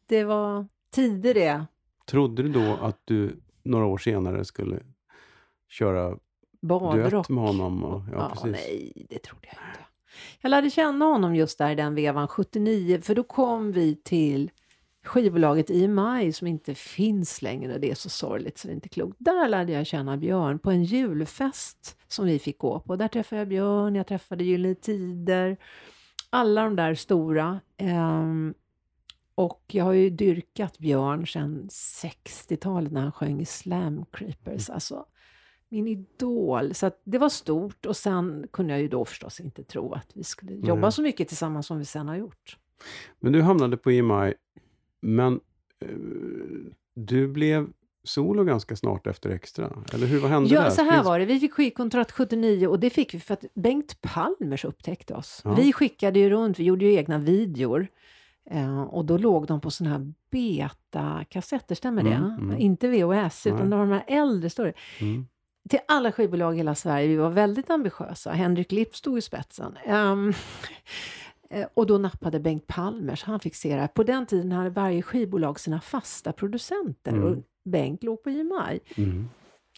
det 0.07 0.25
var 0.25 0.66
tider 0.90 1.35
det. 1.35 1.66
Trodde 2.07 2.42
du 2.42 2.49
då 2.49 2.79
att 2.83 3.01
du 3.05 3.40
några 3.62 3.87
år 3.87 3.99
senare 3.99 4.45
skulle 4.45 4.81
köra 5.68 6.16
Badrock. 6.61 7.11
duett 7.11 7.29
med 7.29 7.45
honom? 7.45 7.85
Och, 7.85 8.03
ja, 8.12 8.16
Ja, 8.18 8.29
precis. 8.29 8.51
nej, 8.66 9.07
det 9.11 9.18
trodde 9.18 9.47
jag 9.47 9.53
inte. 9.68 9.79
Jag 10.40 10.51
lärde 10.51 10.71
känna 10.71 11.05
honom 11.05 11.35
just 11.35 11.59
där 11.59 11.71
i 11.71 11.75
den 11.75 11.95
vevan, 11.95 12.29
79, 12.29 13.01
för 13.01 13.14
då 13.14 13.23
kom 13.23 13.73
vi 13.73 13.97
till 13.97 14.51
skivbolaget 15.05 15.71
EMI 15.71 16.33
som 16.33 16.47
inte 16.47 16.75
finns 16.75 17.43
längre. 17.43 17.79
Det 17.79 17.91
är 17.91 17.95
så 17.95 18.09
sorgligt 18.09 18.59
så 18.59 18.69
det 18.69 18.73
är 18.73 18.75
inte 18.75 18.88
klokt. 18.88 19.17
Där 19.19 19.49
lärde 19.49 19.73
jag 19.73 19.87
känna 19.87 20.17
Björn 20.17 20.59
på 20.59 20.71
en 20.71 20.85
julfest 20.85 21.99
som 22.09 22.27
vi 22.27 22.38
fick 22.38 22.59
gå 22.59 22.81
på. 22.81 22.97
Där 22.97 23.09
träffade 23.09 23.41
jag 23.41 23.49
Björn, 23.49 23.95
jag 23.95 24.07
träffade 24.07 24.45
Gyllene 24.45 24.75
Tider, 24.75 25.57
alla 26.31 26.65
de 26.65 26.77
där 26.77 26.95
stora. 26.95 27.61
Ehm, 27.77 28.55
och 29.35 29.62
jag 29.67 29.85
har 29.85 29.93
ju 29.93 30.11
dyrkat 30.11 30.79
Björn 30.79 31.27
sedan 31.27 31.69
60-talet 31.71 32.93
när 32.93 33.01
han 33.01 33.12
sjöng 33.12 33.41
i 33.41 33.45
Slam 33.45 34.05
Creepers. 34.12 34.71
Alltså, 34.71 35.07
min 35.69 35.88
idol. 35.88 36.75
Så 36.75 36.87
att 36.87 37.01
det 37.05 37.19
var 37.19 37.29
stort 37.29 37.87
och 37.87 37.97
sen 37.97 38.47
kunde 38.53 38.73
jag 38.73 38.83
ju 38.83 38.88
då 38.88 39.05
förstås 39.05 39.41
inte 39.41 39.65
tro 39.65 39.93
att 39.93 40.11
vi 40.15 40.25
skulle 40.25 40.53
jobba 40.53 40.81
Nej. 40.81 40.93
så 40.93 41.03
mycket 41.03 41.29
tillsammans 41.29 41.67
som 41.67 41.79
vi 41.79 41.85
sen 41.85 42.09
har 42.09 42.17
gjort. 42.17 42.59
Men 43.21 43.33
du 43.33 43.43
hamnade 43.43 43.77
på 43.77 43.91
EMI, 43.91 44.35
men 45.03 45.41
eh, 45.81 45.88
du 46.95 47.29
blev 47.29 47.67
solo 48.05 48.45
ganska 48.45 48.77
snart 48.77 49.07
efter 49.07 49.31
Extra. 49.31 49.71
Eller 49.93 50.07
hur, 50.07 50.21
vad 50.21 50.31
hände 50.31 50.49
där? 50.49 50.57
Ja, 50.57 50.71
så 50.71 50.83
här 50.83 50.93
Finns- 50.93 51.07
var 51.07 51.19
det. 51.19 51.25
Vi 51.25 51.41
fick 51.41 51.53
skivkontrakt 51.53 52.12
79 52.12 52.67
och 52.67 52.81
det 52.81 52.91
fick 52.91 53.15
vi 53.15 53.21
för 53.21 53.35
att 53.35 53.45
Bengt 53.55 54.01
Palmers 54.01 54.65
upptäckte 54.65 55.15
oss. 55.15 55.41
Ja. 55.45 55.55
Vi 55.55 55.73
skickade 55.73 56.19
ju 56.19 56.31
runt, 56.31 56.59
vi 56.59 56.65
gjorde 56.65 56.85
ju 56.85 56.95
egna 56.95 57.19
videor. 57.19 57.87
Eh, 58.51 58.83
och 58.83 59.05
då 59.05 59.19
låg 59.19 59.47
de 59.47 59.61
på 59.61 59.71
såna 59.71 59.91
här 59.91 60.12
beta-kassetter, 60.31 61.75
stämmer 61.75 62.03
det? 62.03 62.15
Mm, 62.15 62.38
mm. 62.38 62.59
Inte 62.59 62.88
VHS, 62.88 63.47
utan 63.47 63.59
Nej. 63.59 63.69
det 63.69 63.77
var 63.77 63.87
de 63.87 63.93
här 63.93 64.05
äldre 64.07 64.51
större. 64.51 64.73
Mm. 65.01 65.27
till 65.69 65.79
alla 65.88 66.12
skivbolag 66.12 66.55
i 66.55 66.57
hela 66.57 66.75
Sverige. 66.75 67.09
Vi 67.09 67.17
var 67.17 67.31
väldigt 67.31 67.71
ambitiösa. 67.71 68.33
Henrik 68.33 68.73
Lipp 68.73 68.97
stod 68.97 69.19
i 69.19 69.21
spetsen. 69.21 69.77
Eh, 69.85 70.17
och 71.75 71.87
då 71.87 71.99
nappade 71.99 72.41
Bengt 72.41 72.67
Palmers, 72.67 73.25
han 73.25 73.41
fick 73.41 73.55
se 73.55 73.75
det 73.75 73.81
här. 73.81 73.88
På 73.88 74.03
den 74.03 74.27
tiden 74.27 74.53
hade 74.53 74.71
varje 74.71 75.03
skivbolag 75.03 75.61
sina 75.61 75.81
fasta 75.81 76.33
producenter 76.33 77.12
Mm. 77.12 77.25
och 77.25 77.37
Bengt 77.65 78.03
låg 78.03 78.23
på 78.23 78.31
EMI. 78.31 78.81
Mm. 78.97 79.29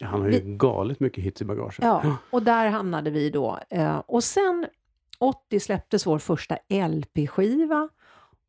Han 0.01 0.21
har 0.21 0.29
ju 0.29 0.39
galet 0.57 0.99
mycket 0.99 1.23
hits 1.23 1.41
i 1.41 1.45
bagaget. 1.45 1.79
Ja, 1.81 2.17
och 2.31 2.43
där 2.43 2.69
hamnade 2.69 3.09
vi 3.09 3.29
då. 3.29 3.59
Eh, 3.69 3.97
och 3.97 4.23
sen 4.23 4.65
80 5.19 5.59
släpptes 5.59 6.05
vår 6.07 6.19
första 6.19 6.57
LP-skiva 6.69 7.89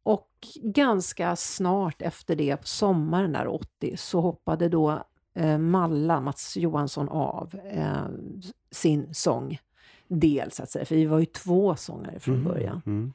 och 0.02 0.28
ganska 0.62 1.36
snart 1.36 2.02
efter 2.02 2.36
det, 2.36 2.56
på 2.56 2.66
sommaren 2.66 3.32
där 3.32 3.46
80, 3.48 3.96
så 3.96 4.20
hoppade 4.20 4.68
då 4.68 5.04
eh, 5.34 5.58
Malla, 5.58 6.20
Mats 6.20 6.56
Johansson, 6.56 7.08
av 7.08 7.54
eh, 7.72 8.06
sin 8.70 9.14
sångdel, 10.08 10.50
så 10.50 10.62
att 10.62 10.70
säga. 10.70 10.84
För 10.84 10.96
vi 10.96 11.04
var 11.06 11.18
ju 11.18 11.24
två 11.26 11.76
sångare 11.76 12.18
från 12.20 12.34
Mm, 12.34 12.46
början. 12.48 12.82
Mm. 12.86 13.12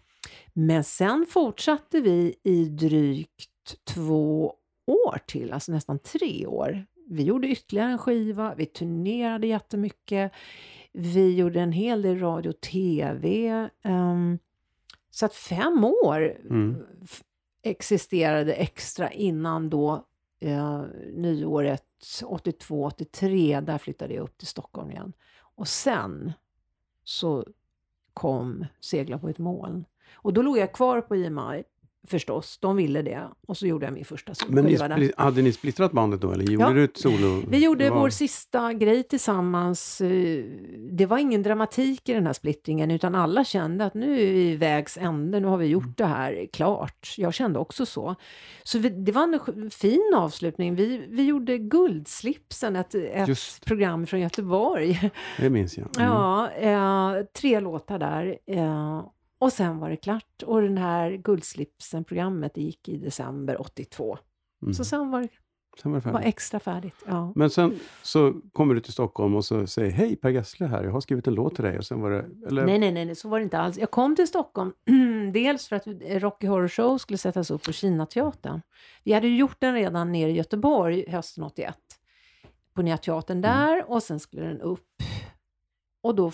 Men 0.54 0.84
sen 0.84 1.25
fortsatte 1.30 2.01
vi 2.01 2.36
i 2.43 2.65
drygt 2.65 3.86
två 3.93 4.54
år 4.88 5.17
till, 5.27 5.54
alltså 5.54 5.71
nästan 5.71 5.99
tre 5.99 6.45
år. 6.47 6.86
Vi 7.08 7.23
gjorde 7.23 7.47
ytterligare 7.47 7.91
en 7.91 7.97
skiva, 7.97 8.56
vi 8.56 8.65
turnerade 8.65 9.47
jättemycket, 9.47 10.32
vi 10.91 11.36
gjorde 11.36 11.62
en 11.62 11.71
hel 11.71 12.01
del 12.01 12.19
radio 12.19 12.49
och 12.49 12.62
tv. 12.62 13.49
ehm, 13.84 14.39
så 15.10 15.25
att 15.25 15.34
fem 15.36 15.84
år 15.84 16.38
Mm. 16.49 16.75
existerade 17.63 18.54
extra 18.54 19.12
innan 19.12 19.69
då 19.69 20.06
eh, 20.39 20.84
nyåret 21.13 21.84
82-83, 22.23 23.62
där 23.62 23.77
flyttade 23.77 24.13
jag 24.13 24.23
upp 24.23 24.38
till 24.38 24.47
Stockholm 24.47 24.91
igen. 24.91 25.13
Och 25.56 25.67
sen 25.67 26.34
så 27.04 27.46
kom 28.14 28.66
Segla 28.80 29.20
på 29.20 29.30
ett 29.30 29.38
moln. 29.38 29.86
Och 30.14 30.34
då 30.34 30.42
låg 30.42 30.58
jag 30.58 30.74
kvar 30.74 31.02
på 31.02 31.16
IMI 31.16 31.64
förstås. 32.08 32.58
De 32.62 32.76
ville 32.76 33.02
det. 33.02 33.22
Och 33.48 33.58
så 33.58 33.68
gjorde 33.68 33.86
jag 33.86 33.94
min 33.94 34.06
första 34.06 34.36
solskiva 34.36 34.88
där. 34.88 35.12
hade 35.18 35.42
ni 35.42 35.52
splittrat 35.52 35.92
bandet 35.92 36.22
då, 36.22 36.32
eller 36.32 36.44
gjorde 36.52 36.66
Ja. 36.66 36.70
du 36.74 36.84
ett 36.84 36.98
solo? 36.98 37.44
Vi 37.50 37.58
gjorde 37.64 37.90
var- 37.90 38.00
vår 38.00 38.10
sista 38.10 38.74
grej 38.74 39.04
tillsammans. 39.04 40.02
Eh, 40.02 40.44
Det 40.94 41.06
var 41.06 41.18
ingen 41.18 41.44
dramatik 41.44 42.10
i 42.10 42.14
den 42.14 42.26
här 42.26 42.34
splittringen, 42.34 42.92
utan 42.92 43.16
alla 43.16 43.44
kände 43.44 43.86
att 43.86 43.94
nu 43.94 44.14
är 44.14 44.34
vi 44.34 44.50
i 44.52 44.56
vägs 44.56 44.98
ände, 44.98 45.40
nu 45.40 45.48
har 45.48 45.58
vi 45.58 45.66
Mm. 45.66 45.74
gjort 45.74 45.98
det 45.98 46.06
här 46.06 46.48
klart. 46.54 47.14
Jag 47.18 47.34
kände 47.34 47.60
också 47.60 47.86
så. 47.86 48.16
Så 48.64 48.80
vi, 48.80 48.90
det 48.90 49.12
var 49.12 49.24
en 49.54 49.70
fin 49.70 50.14
avslutning. 50.16 50.76
Vi, 50.76 51.06
vi 51.10 51.24
gjorde 51.26 51.58
Guldslipsen, 51.58 52.76
ett, 52.76 52.96
ett 52.96 53.28
Just. 53.28 53.66
program 53.66 54.06
från 54.08 54.20
Göteborg. 54.20 55.12
Det 55.40 55.50
minns 55.50 55.78
jag. 55.78 55.88
Mm. 56.00 56.10
Ja, 56.12 56.50
eh, 56.52 57.24
tre 57.42 57.60
låtar 57.60 58.00
där. 58.00 58.38
Eh, 58.48 59.04
och 59.41 59.54
sen 59.54 59.80
var 59.80 59.89
det 59.89 59.97
klart. 59.97 60.43
Och 60.45 60.62
den 60.62 60.77
här 60.77 61.12
Guldslipsen-programmet 61.12 62.58
gick 62.58 62.89
i 62.89 62.97
december 62.97 63.62
82. 63.62 64.17
Mm. 64.62 64.73
Så 64.73 64.86
sen 64.86 65.12
var 65.12 65.21
det 65.21 65.30
Sen 65.82 65.91
var 65.91 66.01
det 66.01 66.12
var 66.12 66.21
extra 66.21 66.60
färdigt. 66.60 66.95
Ja. 67.08 67.34
Men 67.36 67.49
sen 67.49 67.80
så 68.01 68.34
kommer 68.51 68.75
du 68.75 68.82
till 68.82 68.93
Stockholm 68.93 69.36
och 69.36 69.45
så 69.45 69.67
säger 69.67 69.91
Hej 69.91 70.15
Per 70.15 70.30
Gessle 70.30 70.67
här, 70.67 70.84
jag 70.84 70.91
har 70.91 71.01
skrivit 71.01 71.27
en 71.27 71.34
låt 71.34 71.56
till 71.56 71.63
dig. 71.63 71.77
Och 71.77 71.86
sen 71.86 72.01
var 72.01 72.12
det... 72.12 72.47
Eller, 72.47 72.65
Nej, 72.65 72.80
nej, 72.80 72.91
nej, 72.91 73.15
så 73.15 73.30
var 73.30 73.39
det 73.39 73.43
inte 73.43 73.60
alls. 73.60 73.77
Jag 73.77 73.91
kom 73.91 74.15
till 74.15 74.27
Stockholm 74.27 74.73
dels 75.34 75.67
för 75.67 75.75
att 75.75 75.88
Rocky 76.21 76.47
Horror 76.47 76.67
Show 76.67 76.97
skulle 76.97 77.17
sättas 77.17 77.51
upp 77.51 77.63
på 77.63 77.71
Kinateatern. 77.71 78.62
Vi 79.04 79.13
hade 79.13 79.27
ju 79.27 79.38
gjort 79.38 79.58
den 79.60 79.73
redan 79.73 80.12
nere 80.12 80.30
i 80.30 80.34
Göteborg 80.34 81.06
hösten 81.10 81.43
81. 81.43 81.77
På 82.73 82.82
Nya 82.82 82.97
Teatern 82.97 83.41
där 83.41 83.91
och 83.91 84.04
sen 84.04 84.19
skulle 84.19 84.45
den 84.45 84.62
upp. 84.62 84.88
Och 86.04 86.15
då 86.15 86.32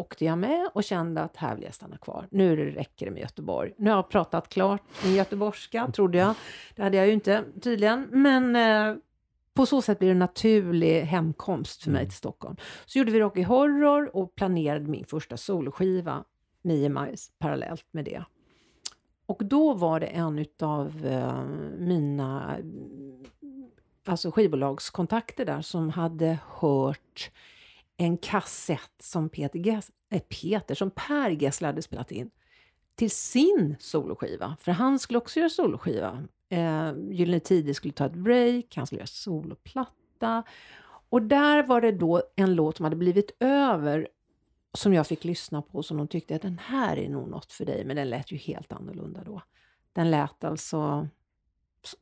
åkte 0.00 0.24
jag 0.24 0.38
med 0.38 0.70
och 0.74 0.84
kände 0.84 1.20
att 1.22 1.36
här 1.36 1.54
vill 1.54 1.64
jag 1.64 1.74
stanna 1.74 1.96
kvar. 1.96 2.26
Nu 2.30 2.56
räcker 2.70 3.06
det 3.06 3.12
med 3.12 3.20
Göteborg. 3.20 3.72
Nu 3.76 3.90
har 3.90 3.96
jag 3.96 4.08
pratat 4.08 4.48
klart 4.48 4.82
min 5.04 5.14
göteborgska, 5.14 5.90
trodde 5.94 6.18
jag. 6.18 6.34
Det 6.76 6.82
hade 6.82 6.96
jag 6.96 7.06
ju 7.06 7.12
inte 7.12 7.44
tydligen. 7.62 8.06
Men 8.10 8.56
eh, 8.56 8.96
på 9.54 9.66
så 9.66 9.82
sätt 9.82 9.98
blir 9.98 10.08
det 10.08 10.12
en 10.12 10.18
naturlig 10.18 11.02
hemkomst 11.02 11.82
för 11.82 11.90
mig 11.90 12.00
Mm. 12.00 12.08
till 12.08 12.16
Stockholm. 12.16 12.56
Så 12.86 12.98
gjorde 12.98 13.10
vi 13.12 13.20
Rocky 13.20 13.42
Horror 13.42 14.16
och 14.16 14.34
planerade 14.34 14.86
min 14.88 15.04
första 15.04 15.36
soloskiva, 15.36 16.24
Mie 16.62 16.88
Majs, 16.88 17.30
parallellt 17.38 17.86
med 17.90 18.04
det. 18.04 18.24
Och 19.26 19.44
då 19.44 19.74
var 19.74 20.00
det 20.00 20.06
en 20.06 20.44
av 20.60 21.06
eh, 21.06 21.44
mina 21.78 22.56
alltså 24.04 24.30
skivbolagskontakter 24.30 25.44
där 25.44 25.62
som 25.62 25.90
hade 25.90 26.38
hört 26.46 27.30
en 28.00 28.16
kassett 28.16 29.02
som 29.02 29.28
Peter, 29.28 29.58
Gess, 29.58 29.90
äh, 30.10 30.20
Peter 30.20 30.74
som 30.74 30.90
Per 30.90 31.30
Gessle 31.30 31.66
hade 31.66 31.82
spelat 31.82 32.12
in 32.12 32.30
till 32.94 33.10
sin 33.10 33.76
soloskiva. 33.78 34.56
För 34.60 34.72
han 34.72 34.98
skulle 34.98 35.18
också 35.18 35.38
göra 35.38 35.50
soloskiva. 35.50 36.22
Eh, 36.48 36.92
Gyllene 37.10 37.40
Tider 37.40 37.72
skulle 37.72 37.94
ta 37.94 38.06
ett 38.06 38.12
break, 38.12 38.76
han 38.76 38.86
skulle 38.86 38.98
göra 38.98 39.06
soloplatta. 39.06 40.42
Och 41.10 41.22
där 41.22 41.62
var 41.62 41.80
det 41.80 41.92
då 41.92 42.22
en 42.36 42.54
låt 42.54 42.76
som 42.76 42.84
hade 42.84 42.96
blivit 42.96 43.36
över 43.40 44.08
som 44.74 44.94
jag 44.94 45.06
fick 45.06 45.24
lyssna 45.24 45.62
på 45.62 45.82
som 45.82 45.96
de 45.96 46.08
tyckte 46.08 46.36
att 46.36 46.42
den 46.42 46.58
här 46.58 46.96
är 46.96 47.08
nog 47.08 47.28
något 47.28 47.52
för 47.52 47.64
dig. 47.64 47.84
Men 47.84 47.96
den 47.96 48.10
lät 48.10 48.32
ju 48.32 48.36
helt 48.36 48.72
annorlunda 48.72 49.24
då. 49.24 49.42
Den 49.92 50.10
lät 50.10 50.44
alltså... 50.44 51.08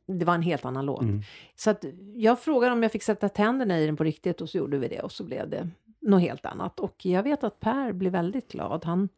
Det 0.05 0.25
var 0.25 0.35
en 0.35 0.41
helt 0.41 0.65
annan 0.65 0.85
låt. 0.85 1.01
Mm. 1.01 1.21
Så 1.55 1.69
att 1.69 1.85
jag 2.15 2.39
frågade 2.39 2.73
om 2.73 2.83
jag 2.83 2.91
fick 2.91 3.03
sätta 3.03 3.29
tänderna 3.29 3.79
i 3.79 3.85
den 3.85 3.95
på 3.95 4.03
riktigt 4.03 4.41
och 4.41 4.49
så 4.49 4.57
gjorde 4.57 4.77
vi 4.77 4.87
det 4.87 5.01
och 5.01 5.11
så 5.11 5.23
blev 5.23 5.49
det 5.49 5.69
något 6.01 6.21
helt 6.21 6.45
annat. 6.45 6.79
Och 6.79 7.05
jag 7.05 7.23
vet 7.23 7.43
att 7.43 7.59
Per 7.59 7.91
blev 7.91 8.11
väldigt 8.11 8.51
glad. 8.51 8.85
Han 8.85 9.09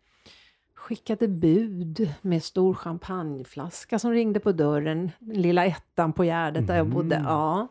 skickade 0.73 1.27
bud 1.27 2.13
med 2.21 2.43
stor 2.43 2.73
champagneflaska 2.73 3.99
som 3.99 4.11
ringde 4.11 4.39
på 4.39 4.51
dörren. 4.51 5.11
Lilla 5.19 5.65
ettan 5.65 6.13
på 6.13 6.23
Gärdet 6.25 6.67
där 6.67 6.77
jag 6.77 6.87
bodde. 6.89 7.19
Mhm. 7.19 7.27
Ja. 7.27 7.67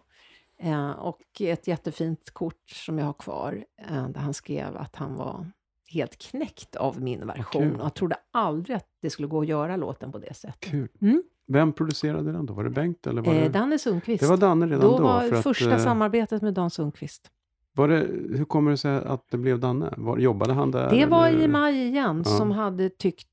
Eh, 0.58 0.90
och 0.90 1.20
ett 1.40 1.66
jättefint 1.66 2.30
kort 2.30 2.70
som 2.70 2.98
jag 2.98 3.06
har 3.06 3.12
kvar 3.12 3.64
eh, 3.90 4.08
där 4.08 4.20
han 4.20 4.34
skrev 4.34 4.76
att 4.76 4.96
han 4.96 5.14
var 5.16 5.46
helt 5.92 6.18
knäckt 6.18 6.76
av 6.76 7.00
min 7.02 7.26
version. 7.26 7.62
kul. 7.62 7.74
Och 7.76 7.84
jag 7.84 7.94
trodde 7.94 8.16
aldrig 8.30 8.76
att 8.76 8.86
det 9.02 9.10
skulle 9.10 9.28
gå 9.28 9.40
att 9.40 9.46
göra 9.46 9.76
låten 9.76 10.12
på 10.12 10.18
det 10.18 10.34
sättet. 10.34 10.60
Kul. 10.70 10.88
Mm. 11.00 11.22
Vem 11.46 11.72
producerade 11.72 12.32
den 12.32 12.46
då? 12.46 12.54
Var 12.54 12.64
det 12.64 12.70
Bengt 12.70 13.06
eller 13.06 13.22
var 13.22 13.34
Eh, 13.34 13.42
det... 13.42 13.48
Danne 13.48 13.78
Sundqvist. 13.78 14.20
Det 14.22 14.28
var 14.28 14.36
Danne 14.36 14.66
redan 14.66 14.80
då 14.80 14.98
då? 14.98 15.04
var 15.04 15.20
för 15.28 15.36
att, 15.36 15.42
första 15.42 15.70
eh, 15.72 15.78
samarbetet 15.78 16.42
med 16.42 16.54
Dan 16.54 16.70
Sundqvist. 16.70 17.30
Var 17.72 17.88
det, 17.88 17.98
hur 18.36 18.44
kommer 18.44 18.70
det 18.70 18.76
sig 18.76 18.96
att 19.04 19.30
det 19.30 19.38
blev 19.38 19.60
Danne? 19.60 19.94
Var, 19.96 20.18
jobbade 20.18 20.52
han 20.52 20.70
där? 20.70 20.90
Det 20.90 21.06
var 21.06 21.28
eller? 21.28 21.44
i 21.44 21.48
maj 21.48 21.86
igen 21.86 22.22
Ja. 22.26 22.36
som 22.36 22.50
hade 22.50 22.88
tyckt 22.88 23.26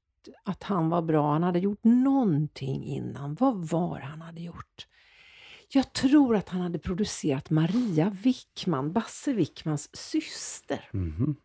att 0.44 0.64
han 0.64 0.90
var 0.90 1.02
bra. 1.02 1.32
Han 1.32 1.44
hade 1.44 1.60
gjort 1.60 1.84
någonting 1.84 2.84
innan. 2.84 3.36
Vad 3.40 3.68
var 3.68 4.00
han 4.00 4.22
hade 4.22 4.42
gjort? 4.42 4.88
Jag 5.70 5.94
tror 5.94 6.36
att 6.36 6.50
han 6.50 6.62
hade 6.62 6.80
producerat 6.80 7.50
Maria 7.50 8.10
Wickman, 8.24 8.92
Basse 8.92 9.34
Wickmans 9.34 9.90
syster. 9.98 10.90
Mhm. 10.94 11.36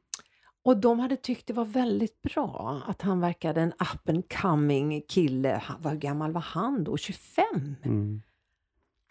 Och 0.65 0.77
de 0.77 0.99
hade 0.99 1.17
tyckt 1.17 1.47
det 1.47 1.53
var 1.53 1.65
väldigt 1.65 2.23
bra 2.23 2.83
att 2.87 3.03
han 3.03 3.21
verkade 3.21 3.61
en 3.61 3.73
up 3.73 4.09
and 4.09 4.33
coming 4.43 5.03
kille. 5.09 5.61
Han, 5.65 5.77
vad 5.83 5.99
gammal 6.01 6.33
var 6.33 6.41
han 6.41 6.85
då? 6.85 6.97
25? 6.97 7.45
Mm. 7.83 8.23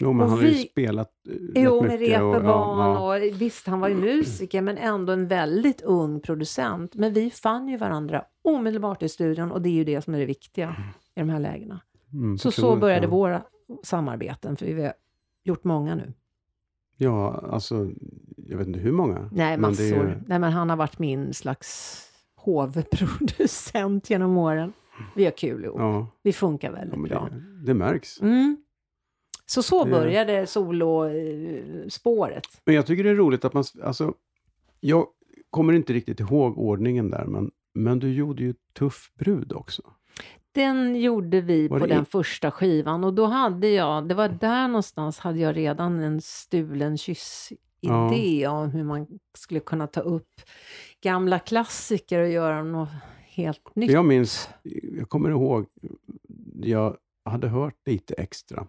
Jo, 0.02 0.14
men 0.14 0.24
Och 0.26 0.30
han 0.32 0.40
har 0.40 0.46
ju 0.46 0.54
spelat 0.54 1.12
eh, 1.56 1.64
Jo, 1.64 1.82
med 1.82 2.00
mycket. 2.00 2.22
och- 2.22 2.36
ja, 2.36 2.44
ja. 2.44 3.16
och 3.16 3.42
visst, 3.42 3.68
han 3.68 3.80
var 3.80 3.90
ju 3.90 3.96
musiker 3.96 4.62
men 4.62 4.78
ändå 4.78 5.14
en 5.14 5.28
väldigt 5.28 5.82
ung 5.82 6.20
producent. 6.20 6.96
Men 6.96 7.14
vi 7.14 7.30
fann 7.32 7.68
ju 7.68 7.78
varandra 7.78 8.24
omedelbart 8.42 9.04
i 9.04 9.10
studion 9.10 9.52
och 9.52 9.62
det 9.62 9.70
är 9.70 9.74
ju 9.74 9.84
det 9.84 10.02
som 10.02 10.14
är 10.14 10.20
det 10.20 10.26
viktiga 10.26 10.76
i 11.16 11.20
de 11.20 11.30
här 11.30 11.40
lägena. 11.40 11.80
Mm, 12.14 12.38
Så 12.38 12.52
så 12.52 12.76
började 12.76 13.06
ja. 13.06 13.10
våra 13.12 13.42
samarbeten, 13.84 14.56
för 14.58 14.66
vi 14.66 14.84
har 14.84 14.94
gjort 15.44 15.64
många 15.64 15.96
nu. 15.96 16.14
Ja, 16.98 17.44
alltså, 17.52 17.90
jag 18.38 18.58
vet 18.58 18.68
inte 18.68 18.80
hur 18.80 18.92
många. 18.92 19.30
Nej, 19.32 19.58
men 19.58 19.70
massor. 19.70 19.86
ju- 19.86 20.22
Nej, 20.28 20.40
men 20.40 20.52
han 20.52 20.70
har 20.70 20.78
varit 20.78 21.00
min 21.00 21.34
slags 21.34 21.98
hovproducent 22.36 24.10
genom 24.10 24.38
åren. 24.38 24.74
Vi 25.16 25.24
har 25.24 25.32
kul 25.32 25.66
ihop. 25.66 25.80
Ja, 25.80 26.08
Vi 26.24 26.34
funkar 26.34 26.68
ja 26.68 26.76
väldigt 26.76 27.00
men 27.00 27.10
bra. 27.10 27.30
det, 27.32 27.66
det 27.66 27.74
märks. 27.74 28.22
Mm. 28.22 28.58
Så 29.54 29.64
så 29.64 29.86
började 29.86 30.48
solospåret. 30.48 32.48
Men 32.66 32.76
jag 32.76 32.86
tycker 32.86 33.04
det 33.04 33.10
är 33.10 33.16
roligt 33.16 33.46
att 33.46 33.54
man, 33.54 33.64
alltså, 33.84 34.14
jag 34.80 35.08
kommer 35.50 35.74
inte 35.74 35.94
riktigt 35.94 36.20
ihåg 36.20 36.58
ordningen 36.58 37.12
där, 37.12 37.26
men, 37.26 37.52
men 37.74 38.00
du 38.00 38.14
gjorde 38.14 38.44
ju 38.44 38.54
Tuff 38.74 39.12
brud 39.16 39.54
också. 39.54 39.82
Den 40.52 40.96
gjorde 40.96 41.42
vi 41.42 41.68
Var 41.68 41.80
på 41.80 41.88
den 41.88 42.02
i- 42.02 42.06
första 42.06 42.52
skivan 42.52 43.04
och 43.04 43.14
då 43.14 43.26
hade 43.26 43.68
jag, 43.70 44.08
det 44.08 44.16
var 44.16 44.30
där 44.30 44.68
någonstans 44.68 45.20
hade 45.20 45.40
jag 45.40 45.58
redan 45.58 46.00
en 46.00 46.22
stulen 46.22 46.98
kyss-idé 46.98 48.48
om 48.48 48.70
hur 48.70 48.84
man 48.84 49.08
skulle 49.38 49.60
kunna 49.60 49.88
ta 49.88 50.02
upp 50.02 50.30
gamla 51.02 51.40
klassiker 51.40 52.20
och 52.20 52.30
göra 52.30 52.64
något 52.64 52.90
helt 53.26 53.76
nytt. 53.76 53.92
Jag 53.92 54.06
minns, 54.06 54.50
jag 54.98 55.10
kommer 55.10 55.30
ihåg, 55.30 55.66
jag 56.62 56.98
hade 57.26 57.48
hört 57.48 57.76
lite 57.86 58.14
extra. 58.14 58.68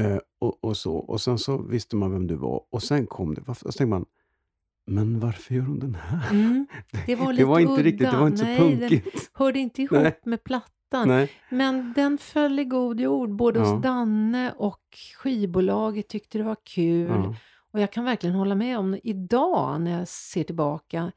Eh, 0.00 0.18
och, 0.40 0.64
och 0.64 0.76
så. 0.76 0.94
Och 0.96 1.20
sen 1.20 1.38
så 1.38 1.62
visste 1.62 1.96
man 1.96 2.12
vem 2.12 2.26
du 2.26 2.34
var. 2.36 2.62
Och 2.70 2.82
sen 2.82 3.06
kom 3.06 3.34
det. 3.34 3.42
Varför, 3.46 3.64
så 3.72 3.78
tänkte 3.78 3.90
man, 3.90 4.04
men 4.86 5.20
varför 5.20 5.54
gör 5.54 5.62
hon 5.62 5.78
den 5.78 5.94
här? 5.94 6.30
Mm, 6.30 6.66
det 7.06 7.14
var 7.14 7.32
det 7.32 7.44
var 7.44 7.60
inte 7.60 7.72
udda. 7.72 7.82
riktigt, 7.82 8.10
det 8.10 8.16
var 8.16 8.26
inte 8.26 8.44
Nej, 8.44 8.56
så 8.58 8.62
punkigt. 8.64 9.30
hörde 9.34 9.58
inte 9.58 9.82
ihop 9.82 10.02
Nej. 10.02 10.20
med 10.24 10.44
plattan. 10.44 11.08
Nej. 11.08 11.30
Men 11.50 11.92
den 11.96 12.18
föll 12.18 12.58
i 12.58 12.64
god 12.64 13.00
jord. 13.00 13.30
Både 13.36 13.60
Ja. 13.60 13.64
hos 13.66 13.82
Danne 13.82 14.52
och 14.56 14.82
skivbolaget 15.18 16.08
tyckte 16.08 16.38
det 16.38 16.44
var 16.44 16.56
kul. 16.64 17.08
Ja. 17.10 17.34
Och 17.72 17.80
jag 17.80 17.92
kan 17.92 18.04
verkligen 18.04 18.36
hålla 18.36 18.54
med 18.54 18.78
om 18.78 18.98
idag 19.02 19.80
när 19.80 19.98
jag 19.98 20.08
ser 20.08 20.44
tillbaka. 20.44 21.12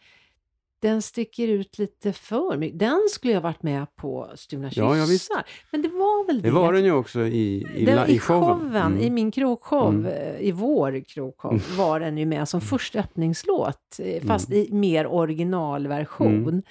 Den 0.79 1.01
sticker 1.01 1.47
ut 1.47 1.77
lite 1.77 2.13
för 2.13 2.57
mycket. 2.57 2.79
Den 2.79 3.01
skulle 3.11 3.33
jag 3.33 3.41
varit 3.41 3.63
med 3.63 3.95
på 3.95 4.31
Stulna 4.35 4.69
kyssar. 4.69 4.95
Ja, 4.95 5.05
visst. 5.05 5.31
Men 5.71 5.81
det 5.81 5.87
var 5.89 6.27
väl 6.27 6.41
det. 6.41 6.47
Det 6.49 6.55
var 6.55 6.73
den 6.73 6.83
ju 6.85 6.91
också 6.91 7.19
i, 7.21 7.67
i, 7.75 7.85
Den- 7.85 8.09
I 8.09 8.19
showen. 8.19 8.59
showen, 8.59 8.75
Mm. 8.75 8.99
i 9.01 9.09
min 9.09 9.31
krogshow, 9.31 9.89
Mm. 9.93 10.05
eh, 10.05 10.39
i 10.41 10.51
vår 10.51 11.03
krogshow, 11.07 11.61
var 11.77 11.99
den 11.99 12.17
ju 12.17 12.25
med 12.25 12.49
som 12.49 12.61
första 12.61 12.99
öppningslåt, 12.99 13.99
eh, 13.99 14.23
fast 14.23 14.51
i 14.51 14.67
mer 14.71 15.07
originalversion. 15.07 16.35
Mm. 16.43 16.61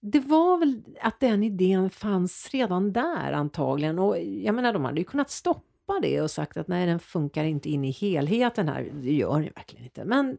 Det 0.00 0.20
var 0.20 0.58
väl 0.58 0.82
att 1.00 1.20
den 1.20 1.42
idén 1.42 1.90
fanns 1.90 2.48
redan 2.52 2.92
där 2.92 3.32
antagligen. 3.32 3.98
Och 3.98 4.18
jag 4.22 4.54
menar, 4.54 4.72
de 4.72 4.84
hade 4.84 4.98
ju 4.98 5.04
kunnat 5.04 5.30
stoppa 5.30 6.00
det 6.02 6.20
och 6.20 6.30
sagt 6.30 6.56
att 6.56 6.68
nej, 6.68 6.86
den 6.86 6.98
funkar 6.98 7.44
inte 7.44 7.70
in 7.70 7.84
i 7.84 7.90
helheten 7.90 8.68
här. 8.68 8.90
Det 9.02 9.12
gör 9.12 9.32
den 9.34 9.44
ju 9.44 9.50
verkligen 9.50 9.84
inte. 9.84 10.04
Men 10.04 10.36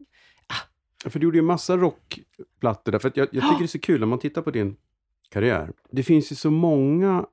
För 1.10 1.20
du 1.20 1.24
gjorde 1.26 1.38
ju 1.38 1.42
massa 1.42 1.78
rockplattor 1.78 2.92
där. 2.92 3.00
För 3.00 3.12
jag, 3.16 3.28
jag 3.32 3.44
tycker 3.44 3.58
det 3.60 3.66
är 3.66 3.68
så 3.68 3.80
kul 3.80 4.00
när 4.00 4.08
man 4.08 4.20
tittar 4.20 4.42
på 4.42 4.52
din 4.52 4.76
karriär. 5.30 5.72
Det 5.92 6.04
finns 6.04 6.32
ju 6.32 6.36
så 6.36 6.52
många... 6.52 7.26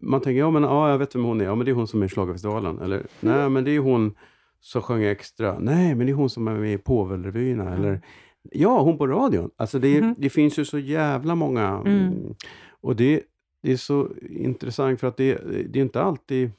Man 0.00 0.20
tänker, 0.20 0.38
ja 0.38 0.50
men 0.50 0.62
ja, 0.62 0.90
jag 0.90 0.98
vet 0.98 1.14
vem 1.14 1.24
hon 1.24 1.40
är. 1.40 1.44
Ja 1.44 1.54
men 1.54 1.64
det 1.64 1.70
är 1.70 1.74
hon 1.74 1.86
som 1.86 2.02
är 2.02 2.06
i 2.06 2.08
Schlagerfestivalen. 2.08 2.78
Eller, 2.78 3.06
nej 3.20 3.50
men 3.50 3.64
det 3.64 3.70
är 3.70 3.78
hon 3.78 4.14
som 4.60 4.82
sjöng 4.82 5.02
extra. 5.02 5.58
Nej 5.58 5.94
men 5.94 6.06
det 6.06 6.12
är 6.12 6.14
hon 6.14 6.30
som 6.30 6.48
är 6.48 6.54
med 6.54 6.72
i 6.74 6.78
Påvelrevyerna. 6.78 7.74
Eller, 7.74 8.00
Ja, 8.42 8.80
hon 8.82 8.98
på 8.98 9.06
radion. 9.06 9.50
Alltså 9.56 9.78
det, 9.78 10.00
Mhm. 10.02 10.14
det 10.18 10.30
finns 10.30 10.58
ju 10.58 10.64
så 10.64 10.78
jävla 10.78 11.34
många. 11.34 11.66
Mm. 11.68 11.86
mm, 12.06 12.34
Och 12.80 12.96
det, 12.96 13.22
det 13.62 13.72
är 13.72 13.76
så 13.76 14.08
intressant 14.30 15.00
för 15.00 15.06
att 15.06 15.16
det, 15.16 15.34
det 15.68 15.78
är 15.78 15.82
inte 15.82 16.02
alltid 16.02 16.50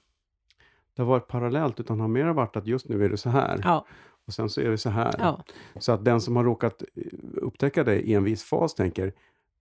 det 0.96 1.02
har 1.02 1.10
varit 1.10 1.28
parallellt 1.28 1.80
utan 1.80 2.00
har 2.00 2.08
mer 2.08 2.26
varit 2.30 2.56
att 2.56 2.68
just 2.68 2.90
nu 2.90 3.06
är 3.06 3.10
det 3.10 3.18
så 3.18 3.30
här. 3.30 3.62
Ja, 3.64 3.86
Och 4.28 4.34
sen 4.34 4.50
så 4.50 4.62
är 4.62 4.70
det 4.70 4.78
så 4.78 4.90
här. 4.90 5.16
ja. 5.18 5.44
Så 5.80 5.92
att 5.92 6.06
den 6.06 6.22
som 6.22 6.36
har 6.36 6.44
råkat 6.44 6.84
eh, 6.96 7.04
upptäcka 7.34 7.84
det 7.84 8.00
i 8.02 8.14
en 8.14 8.24
viss 8.24 8.44
fas 8.44 8.76
tänker 8.76 9.14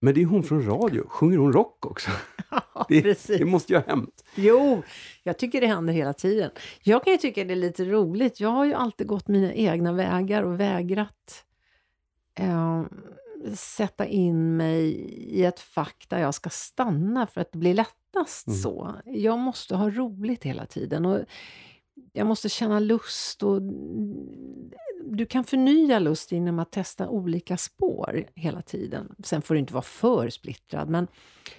men 0.02 0.14
det 0.14 0.22
är 0.22 0.26
hon 0.26 0.42
från 0.42 0.66
radio, 0.66 1.08
sjunger 1.08 1.38
hon 1.38 1.52
rock 1.52 1.86
också? 1.86 2.10
Det, 2.88 3.02
precis. 3.02 3.38
det 3.38 3.44
måste 3.44 3.72
ju 3.72 3.78
ha 3.78 3.86
hänt. 3.86 4.24
Jo, 4.34 4.82
jag 5.22 5.38
tycker 5.38 5.60
det 5.60 5.66
händer 5.66 5.92
hela 5.92 6.12
tiden. 6.12 6.50
Jag 6.82 7.04
kan 7.04 7.12
ju 7.12 7.16
tycka 7.16 7.44
det 7.44 7.54
är 7.54 7.56
lite 7.56 7.84
roligt. 7.84 8.40
Jag 8.40 8.48
har 8.48 8.64
ju 8.64 8.74
alltid 8.74 9.06
gått 9.06 9.28
mina 9.28 9.52
egna 9.54 9.92
vägar 9.92 10.42
och 10.42 10.60
vägrat 10.60 11.44
eh, 12.34 12.82
sätta 13.54 14.06
in 14.06 14.56
mig 14.56 14.90
i 15.30 15.44
ett 15.44 15.60
fack 15.60 16.06
där 16.08 16.18
jag 16.18 16.34
ska 16.34 16.50
stanna 16.50 17.26
för 17.26 17.40
att 17.40 17.52
det 17.52 17.58
blir 17.58 17.74
lättast 17.74 18.46
Mm. 18.46 18.58
så. 18.58 18.94
Jag 19.04 19.38
måste 19.38 19.76
ha 19.76 19.90
roligt 19.90 20.44
hela 20.44 20.66
tiden. 20.66 21.06
Och 21.06 21.18
jag 22.12 22.26
måste 22.26 22.48
känna 22.48 22.78
lust 22.80 23.42
och 23.42 23.62
du 25.04 25.26
kan 25.26 25.44
förnya 25.44 25.98
lust 25.98 26.32
genom 26.32 26.58
att 26.58 26.72
testa 26.72 27.08
olika 27.08 27.56
spår 27.56 28.24
hela 28.34 28.62
tiden. 28.62 29.14
Sen 29.24 29.42
får 29.42 29.54
det 29.54 29.60
inte 29.60 29.72
vara 29.74 29.82
för 29.82 30.28
splittrad, 30.28 30.88
men 30.88 31.06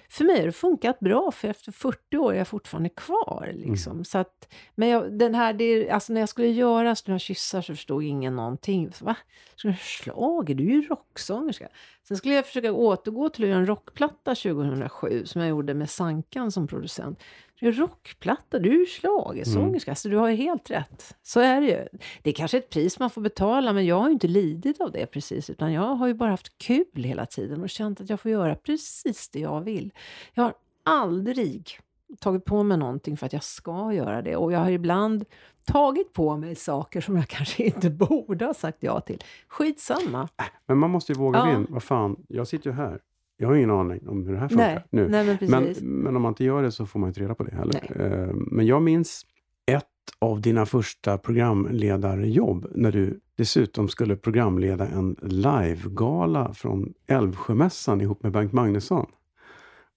för 0.08 0.24
mig 0.24 0.38
har 0.38 0.46
det 0.46 0.52
funkat 0.52 1.00
bra, 1.00 1.30
för 1.30 1.48
efter 1.48 1.72
40 1.72 2.16
år 2.16 2.32
är 2.34 2.38
jag 2.38 2.48
fortfarande 2.48 2.88
kvar. 2.88 3.50
Liksom. 3.54 4.04
Så 4.04 4.18
att, 4.18 4.52
men 4.74 4.88
jag, 4.88 5.18
den 5.18 5.34
här, 5.34 5.52
det, 5.52 5.64
är- 5.64 5.92
alltså 5.92 6.12
när 6.12 6.20
jag 6.20 6.28
skulle 6.28 6.48
göra 6.48 6.94
Stora 6.94 7.18
kyssar 7.18 7.62
så 7.62 7.72
förstod 7.74 8.02
ingen 8.02 8.36
någonting. 8.36 8.92
Så, 8.92 9.04
Va? 9.04 9.16
Du 9.62 9.74
schlager? 9.74 10.54
Du 10.54 10.64
är 10.66 10.70
ju 10.72 10.82
rocksångerska. 10.88 11.68
Sen 12.08 12.16
skulle 12.16 12.34
jag 12.34 12.46
försöka 12.46 12.72
återgå 12.72 13.28
till 13.28 13.44
att 13.44 13.48
göra 13.50 13.58
en 13.60 13.66
rockplatta 13.66 14.34
2007, 14.34 15.26
som 15.26 15.40
jag 15.40 15.50
gjorde 15.50 15.74
med 15.74 15.90
Sankan 15.90 16.52
som 16.52 16.66
producent. 16.66 17.18
Rockplatta, 17.62 18.58
du 18.58 18.82
är 18.82 18.86
schlagersångerska, 18.86 19.94
så 19.94 20.08
du 20.08 20.16
har 20.16 20.28
ju 20.28 20.36
helt 20.36 20.70
rätt. 20.70 21.16
Så 21.22 21.40
är 21.40 21.60
det 21.60 21.66
ju. 21.66 21.98
Det 22.22 22.30
är 22.30 22.34
kanske 22.34 22.58
ett 22.58 22.70
pris 22.70 22.98
man 22.98 23.10
får 23.10 23.20
betala, 23.20 23.72
men 23.72 23.86
jag 23.86 23.96
har 24.00 24.06
ju 24.08 24.12
inte 24.12 24.28
lidit 24.28 24.80
av 24.80 24.92
det 24.92 25.06
precis, 25.06 25.50
utan 25.50 25.72
jag 25.72 25.94
har 25.94 26.06
ju 26.06 26.14
bara 26.14 26.30
haft 26.30 26.58
kul 26.58 26.84
hela 27.04 27.26
tiden 27.26 27.62
och 27.62 27.70
känt 27.70 28.00
att 28.00 28.10
jag 28.10 28.20
får 28.20 28.30
göra 28.30 28.54
precis 28.54 29.28
det 29.28 29.40
jag 29.40 29.60
vill. 29.60 29.92
Jag 30.34 30.42
har 30.42 30.54
aldrig 30.84 31.78
tagit 32.20 32.44
på 32.44 32.62
mig 32.62 32.76
någonting 32.78 33.16
för 33.16 33.26
att 33.26 33.32
jag 33.32 33.44
ska 33.44 33.92
göra 33.92 34.22
det 34.22 34.36
och 34.36 34.52
jag 34.52 34.58
har 34.58 34.70
ibland 34.70 35.24
tagit 35.64 36.12
på 36.12 36.36
mig 36.36 36.54
saker 36.54 37.00
som 37.00 37.16
jag 37.16 37.28
kanske 37.28 37.62
inte 37.64 37.90
borde 37.90 38.44
ha 38.44 38.54
sagt 38.54 38.78
ja 38.80 39.00
till. 39.00 39.22
Skitsamma. 39.48 40.28
Men 40.66 40.78
man 40.78 40.90
måste 40.90 41.12
ju 41.12 41.18
våga 41.18 41.38
Ja. 41.38 41.52
in. 41.52 41.66
Vad 41.70 41.82
fan, 41.82 42.16
jag 42.28 42.48
sitter 42.48 42.70
ju 42.70 42.76
här. 42.76 43.00
Jag 43.42 43.48
har 43.48 43.54
ingen 43.56 43.70
aning 43.70 44.08
om 44.08 44.26
hur 44.26 44.32
det 44.32 44.38
här 44.38 44.48
funkar 44.48 44.66
Nej, 44.74 44.84
nu. 44.90 45.08
nej 45.08 45.38
men 45.40 45.50
Men, 45.50 45.74
men 46.02 46.16
om 46.16 46.22
man 46.22 46.30
inte 46.30 46.44
gör 46.44 46.62
det 46.62 46.72
så 46.72 46.86
får 46.86 47.00
man 47.00 47.08
inte 47.08 47.20
reda 47.20 47.34
på 47.34 47.44
det 47.44 47.54
heller. 47.56 47.80
Eh, 48.00 48.34
Men 48.34 48.66
jag 48.66 48.82
minns 48.82 49.22
ett 49.66 49.84
av 50.18 50.40
dina 50.40 50.66
första 50.66 51.18
programledarjobb 51.18 52.66
när 52.74 52.92
du 52.92 53.20
dessutom 53.38 53.88
skulle 53.88 54.16
programleda 54.16 54.86
en 54.88 55.16
livegala 55.22 56.54
från 56.54 56.92
Älvsjömässan 57.08 58.00
ihop 58.00 58.22
med 58.22 58.32
Bengt 58.32 58.52
Magnusson. 58.52 59.06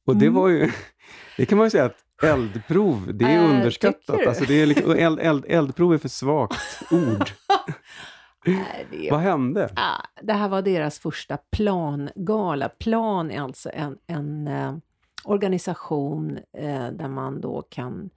Och 0.06 0.16
det 0.16 0.26
Mm. 0.26 0.34
var 0.36 0.48
ju, 0.50 0.70
det 1.38 1.46
kan 1.46 1.58
man 1.58 1.66
ju 1.68 1.72
säga 1.72 1.86
att 1.86 1.98
eldprov, 2.24 3.10
det 3.14 3.26
är 3.26 3.44
Äh, 3.44 3.50
underskattat. 3.56 4.28
Alltså 4.28 4.46
det 4.48 4.62
är 4.62 4.66
liksom, 4.66 4.92
eld, 4.92 5.20
eld, 5.20 5.46
eldprov 5.48 5.94
är 5.94 5.98
för 5.98 6.10
svagt 6.10 6.56
ord. 6.92 7.30
Är 8.46 9.12
Vad 9.12 9.20
hände? 9.20 9.70
Ah, 9.76 10.02
det 10.22 10.34
här 10.34 10.50
var 10.50 10.62
deras 10.62 11.00
första 11.00 11.38
plangala. 11.38 12.70
Plan 12.70 13.32
är 13.32 13.42
alltså 13.42 13.70
en, 13.74 13.98
en 14.08 14.48
eh, 14.48 14.76
organisation 15.24 16.40
eh, 16.54 16.88
där 16.88 17.08
man 17.08 17.42
då 17.42 17.62
kan 17.62 18.10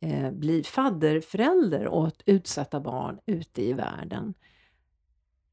eh, 0.00 0.30
bli 0.30 0.62
fadderförälder 0.62 1.88
åt 1.88 2.22
utsatta 2.26 2.80
barn 2.80 3.18
ute 3.26 3.62
i 3.62 3.72
världen. 3.72 4.34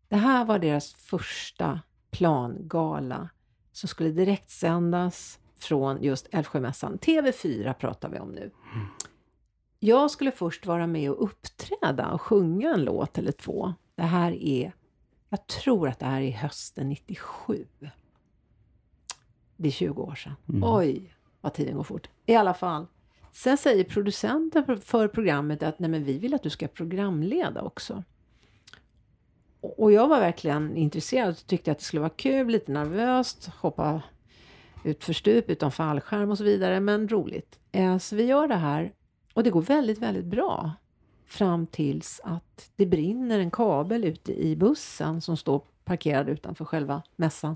Det 0.08 0.15
här 0.15 0.45
var 0.45 0.60
deras 0.60 0.93
första 0.93 1.80
plangala 2.12 3.30
som 3.71 3.89
skulle 3.89 4.10
direktsändas 4.10 5.39
från 5.60 6.04
just 6.04 6.28
Älvsjömässan. 6.32 7.00
TV4 7.00 7.74
pratar 7.74 8.10
vi 8.10 8.19
om 8.19 8.30
nu. 8.32 8.52
Jag 9.80 10.12
skulle 10.12 10.32
först 10.32 10.65
vara 10.65 10.88
med 10.88 11.12
och 11.12 11.24
uppträda 11.24 12.12
och 12.12 12.21
sjunga 12.21 12.74
en 12.74 12.84
låt 12.84 13.17
eller 13.17 13.32
två. 13.32 13.74
Det 13.95 14.04
här 14.04 14.32
är, 14.32 14.71
jag 15.30 15.47
tror 15.47 15.88
att 15.88 15.99
det 15.99 16.06
här 16.06 16.21
är 16.21 16.32
hösten 16.32 16.89
97. 16.89 17.67
Det 19.58 19.67
är 19.67 19.71
20 19.71 20.01
år 20.01 20.15
sedan. 20.15 20.34
Mm. 20.49 20.63
Oj, 20.63 21.13
vad 21.41 21.54
tiden 21.54 21.75
går 21.75 21.84
fort. 21.84 22.10
I 22.25 22.36
alla 22.36 22.54
fall. 22.54 22.86
Sen 23.32 23.58
säger 23.58 23.84
producenten 23.84 24.80
för 24.82 25.08
programmet 25.08 25.63
att 25.63 25.80
Nej, 25.80 25.89
men 25.89 26.04
vi 26.04 26.17
vill 26.17 26.34
att 26.34 26.43
du 26.43 26.49
ska 26.49 26.67
programleda 26.67 27.62
också. 27.62 28.04
Och 29.62 29.91
jag 29.91 30.08
var 30.08 30.19
verkligen 30.19 30.77
intresserad 30.77 31.30
och 31.30 31.47
tyckte 31.47 31.71
att 31.71 31.80
det 31.80 31.84
skulle 31.86 31.99
vara 31.99 32.10
kul, 32.10 32.47
lite 32.47 32.71
nervöst, 32.71 33.45
hoppa 33.47 34.01
ut 34.84 35.04
för 35.04 35.13
stup 35.13 35.49
utan 35.49 35.71
fallskärm 35.71 36.30
och 36.32 36.38
så 36.38 36.43
vidare, 36.43 36.80
men 36.80 37.08
roligt. 37.10 37.60
Eh, 37.71 37.97
Så 37.97 38.15
vi 38.15 38.23
gör 38.23 38.47
det 38.47 38.56
här 38.56 38.93
och 39.34 39.43
det 39.43 39.49
går 39.49 39.62
väldigt, 39.62 39.97
väldigt 39.97 40.25
bra. 40.25 40.71
Fram 41.32 41.67
tills 41.67 42.22
att 42.24 42.72
det 42.76 42.86
brinner 42.86 43.39
en 43.39 43.52
kabel 43.52 44.04
ute 44.04 44.34
i 44.34 44.56
bussen 44.56 45.22
som 45.22 45.38
står 45.38 45.62
parkerad 45.84 46.30
utanför 46.30 46.65
själva 46.65 47.02
mässan. 47.15 47.56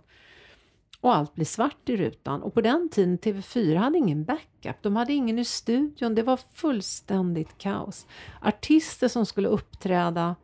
Och 1.02 1.16
allt 1.16 1.36
blir 1.36 1.46
svart 1.46 1.90
i 1.90 1.98
rutan. 1.98 2.44
Och 2.44 2.54
på 2.54 2.62
den 2.62 2.90
tiden 2.90 3.20
TV4 3.20 3.76
hade 3.76 3.98
ingen 3.98 4.24
backup. 4.24 4.76
De 4.82 4.96
hade 4.96 5.14
ingen 5.14 5.40
i 5.40 5.46
studion. 5.46 6.16
Det 6.16 6.24
var 6.24 6.38
fullständigt 6.54 7.58
kaos. 7.58 8.08
Artister 8.42 9.08
som 9.08 9.26
skulle 9.26 9.48
uppträda 9.48 10.36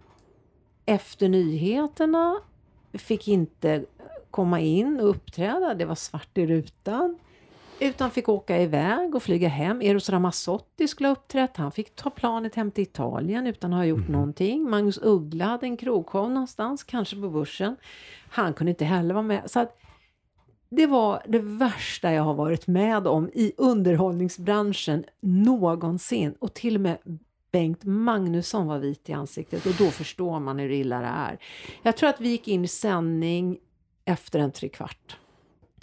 efter 0.85 1.29
nyheterna 1.29 2.39
fick 2.93 3.27
inte 3.27 3.85
komma 4.31 4.59
in 4.59 4.99
och 4.99 5.09
uppträda. 5.09 5.73
Det 5.73 5.85
var 5.85 5.95
svart 5.95 6.37
i 6.37 6.47
rutan. 6.47 7.19
Utan 7.83 8.11
fick 8.11 8.29
åka 8.29 8.61
iväg 8.61 9.15
och 9.15 9.23
flyga 9.23 9.47
hem. 9.47 9.81
Eros 9.81 10.09
Ramazzotti 10.09 10.87
skulle 10.87 11.07
ha 11.09 11.13
uppträtt. 11.13 11.57
Han 11.57 11.71
fick 11.71 11.95
ta 11.95 12.09
planet 12.09 12.55
hem 12.55 12.71
till 12.71 12.81
Italien 12.81 13.47
utan 13.47 13.73
att 13.73 13.79
ha 13.79 13.85
gjort 13.85 14.07
någonting. 14.07 14.69
Magnus 14.69 14.99
Uggla 15.01 15.45
hade 15.45 15.65
en 15.65 15.77
krogshow 15.77 16.31
någonstans, 16.31 16.83
kanske 16.83 17.15
på 17.15 17.29
Börsen. 17.29 17.75
Han 18.29 18.53
kunde 18.53 18.69
inte 18.69 18.85
heller 18.85 19.13
vara 19.13 19.23
med. 19.23 19.51
Så 19.51 19.59
att 19.59 19.79
det 20.69 20.87
var 20.87 21.23
det 21.27 21.39
värsta 21.39 22.13
jag 22.13 22.23
har 22.23 22.33
varit 22.33 22.67
med 22.67 23.07
om 23.07 23.29
i 23.33 23.53
underhållningsbranschen 23.57 25.05
någonsin. 25.19 26.35
Och 26.39 26.53
till 26.53 26.75
och 26.75 26.81
med 26.81 26.97
Bengt 27.51 27.83
Magnusson 27.83 28.67
var 28.67 28.79
vit 28.79 29.09
i 29.09 29.13
ansiktet 29.13 29.65
och 29.65 29.73
då 29.77 29.85
förstår 29.85 30.39
man 30.39 30.59
hur 30.59 30.71
illa 30.71 30.99
det 30.99 31.05
är. 31.05 31.37
Jag 31.83 31.97
tror 31.97 32.09
att 32.09 32.21
vi 32.21 32.29
gick 32.29 32.47
in 32.47 32.65
i 32.65 32.67
sändning 32.67 33.57
efter 34.05 34.39
en 34.39 34.51
trekvart. 34.51 35.17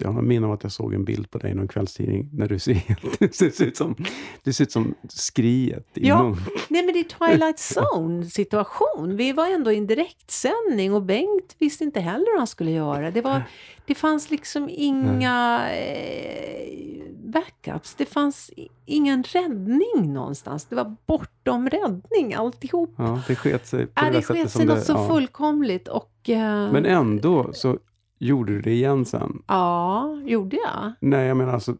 Jag 0.01 0.13
har 0.13 0.23
minne 0.23 0.47
av 0.47 0.53
att 0.53 0.63
jag 0.63 0.73
såg 0.73 0.95
en 0.95 1.05
bild 1.05 1.31
på 1.31 1.39
dig 1.39 1.51
i 1.51 1.55
någon 1.55 1.69
kvällstidning 1.69 2.29
när 2.33 2.49
du 2.49 2.59
ser, 2.59 2.75
helt- 2.75 3.19
du 3.19 3.29
ser 3.29 3.65
ut 3.65 3.77
som, 3.77 3.97
du 4.43 4.53
ser 4.53 4.65
ut 4.65 4.73
som 4.73 4.95
skriet 5.09 5.87
i 5.95 6.09
Ja. 6.09 6.37
Nej 6.69 6.83
men 6.85 6.93
det 6.95 7.01
är 7.01 7.29
Twilight 7.29 7.59
Zone 7.77 8.25
situation. 8.27 9.17
Vi 9.17 9.33
var 9.33 9.47
ändå 9.49 9.73
i 9.73 9.79
en 9.79 9.87
direktsändning 9.87 10.95
och 10.95 11.03
Bengt 11.03 11.57
visste 11.59 11.85
inte 11.85 12.01
heller 12.01 12.27
hur 12.33 12.39
han 12.39 12.47
skulle 12.47 12.71
göra. 12.71 13.11
Det, 13.11 13.21
var, 13.21 13.43
det 13.87 13.95
fanns 13.95 14.31
liksom 14.31 14.69
inga 14.73 15.61
eh, 15.71 17.03
backups. 17.25 17.95
Det 17.95 18.07
fanns 18.07 18.51
ingen 18.87 19.23
räddning 19.23 20.13
någonstans. 20.13 20.65
Det 20.65 20.77
var 20.77 20.97
bortom 21.07 21.69
räddning 21.71 22.35
alltihop. 22.35 22.95
Ja, 22.99 23.23
det 23.29 23.35
sket 23.37 23.67
sig 23.67 23.87
på 23.87 23.93
Ja, 23.95 24.11
det, 24.11 24.17
det 24.17 24.23
sättet 24.23 24.51
som 24.51 24.59
sig 24.61 24.67
det... 24.67 24.75
något 24.75 24.85
så 24.85 24.93
ja. 24.93 25.09
fullkomligt 25.09 25.89
och... 25.89 26.29
eh, 26.29 26.73
Men 26.73 26.87
ändå 26.87 27.51
så 27.53 27.79
gjorde 28.19 28.53
du 28.53 28.61
det 28.61 28.73
igen 28.73 29.05
sen. 29.05 29.43
Ja, 29.47 30.21
gjorde 30.25 30.57
jag? 30.57 30.93
Nej, 31.01 31.27
jag 31.27 31.37
menar 31.37 31.53
alltså, 31.53 31.77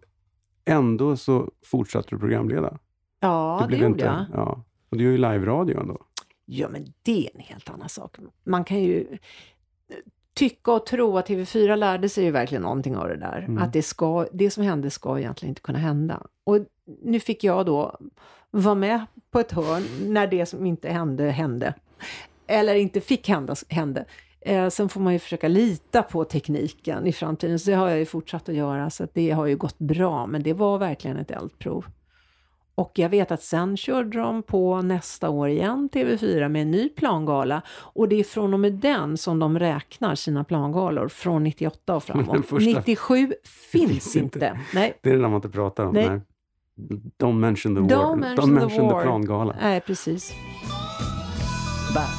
ändå 0.65 1.17
så 1.17 1.51
fortsatte 1.65 2.09
du 2.11 2.19
programleda. 2.19 2.79
Ja, 3.21 3.59
det, 3.61 3.67
blev 3.67 3.81
gjorde 3.81 3.93
inte, 3.93 4.05
jag. 4.05 4.27
Ja. 4.33 4.65
Och 4.91 4.97
du 4.97 5.05
gör 5.05 5.11
ju 5.11 5.17
live-radio 5.17 5.81
ändå. 5.81 5.99
Ja, 6.45 6.69
men 6.69 6.87
det 7.03 7.27
är 7.27 7.31
en 7.35 7.41
helt 7.41 7.71
annan 7.71 7.89
sak. 7.89 8.17
Man 8.45 8.65
kan 8.65 8.83
ju 8.83 9.19
tycka 10.35 10.73
och 10.73 10.87
tro 10.87 11.19
att 11.19 11.29
TV4 11.29 11.77
lärde 11.77 12.09
sig 12.09 12.25
ju 12.25 12.31
verkligen 12.31 12.63
någonting 12.63 12.97
av 12.97 13.09
det 13.09 13.17
där. 13.17 13.39
Mm. 13.39 13.63
Att 13.63 13.73
det, 13.73 13.83
ska, 13.83 14.27
det 14.33 14.51
som 14.51 14.63
hände 14.63 14.91
ska 14.91 15.19
egentligen 15.19 15.51
inte 15.51 15.61
kunna 15.61 15.79
hända. 15.79 16.23
Och 16.45 16.59
nu 17.03 17.21
fick 17.21 17.45
jag 17.45 17.67
då 17.67 17.99
vara 18.51 18.75
med 18.75 19.07
på 19.31 19.41
ett 19.41 19.53
hörn 19.53 20.13
när 20.13 20.27
det 20.27 20.47
som 20.47 20.67
inte 20.67 20.89
hände, 20.89 21.31
hände. 21.31 21.75
Eller 22.47 22.75
inte 22.75 23.01
fick 23.01 23.29
hända, 23.29 23.55
hände. 23.69 24.05
Eh, 24.41 24.69
sen 24.69 24.89
får 24.89 25.01
man 25.01 25.13
ju 25.13 25.19
försöka 25.19 25.49
lita 25.49 26.03
på 26.03 26.25
tekniken 26.25 27.07
i 27.07 27.13
framtiden, 27.13 27.59
så 27.59 27.71
det 27.71 27.77
har 27.77 27.89
jag 27.89 27.99
ju 27.99 28.07
fortsatt 28.07 28.49
att 28.49 28.55
göra, 28.55 28.91
så 28.91 29.05
att 29.05 29.15
det 29.15 29.31
har 29.31 29.47
ju 29.47 29.57
gått 29.57 29.79
bra. 29.79 30.27
Men 30.27 30.43
det 30.43 30.53
var 30.53 30.79
verkligen 30.79 31.17
ett 31.17 31.31
eldprov. 31.31 31.85
Och 32.75 32.93
jag 32.95 33.09
vet 33.09 33.31
att 33.31 33.43
sen 33.43 33.77
körde 33.77 34.19
de 34.19 34.43
på 34.43 34.83
nästa 34.83 35.31
år 35.31 35.49
igen, 35.49 35.89
TV4, 35.93 36.49
med 36.49 36.63
en 36.63 36.71
ny 36.71 36.89
plangala. 36.89 37.63
Och 37.69 38.09
det 38.09 38.21
är 38.21 38.25
från 38.25 38.55
och 38.55 38.61
med 38.61 38.73
den 38.73 39.17
som 39.17 39.39
de 39.39 39.59
räknar 39.59 40.15
sina 40.15 40.45
plangalor, 40.45 41.09
från 41.09 41.45
98 41.45 41.97
och 41.97 42.05
framåt. 42.05 42.47
första 42.47 42.71
97 42.71 43.33
finns, 43.45 43.93
finns 43.93 44.17
inte. 44.17 44.39
inte. 44.39 44.61
Nej, 44.75 44.99
Det 45.03 45.11
är 45.11 45.15
det 45.15 45.21
där 45.21 45.29
man 45.29 45.37
inte 45.37 45.49
pratar 45.49 45.85
om. 45.87 45.95
Nej. 45.95 46.09
Nej. 46.09 46.21
Don't 47.19 47.39
mention 47.39 47.75
the 47.75 47.81
war. 47.81 47.89
Don't 47.89 48.17
mention 48.17 48.45
Don't 48.45 48.47
the 48.47 48.61
mention 48.61 48.87
war. 48.87 49.01
the 49.01 49.07
plangala. 49.07 49.57
nej, 49.61 49.81
precis. 49.81 50.35
Bastusnack. 51.95 52.18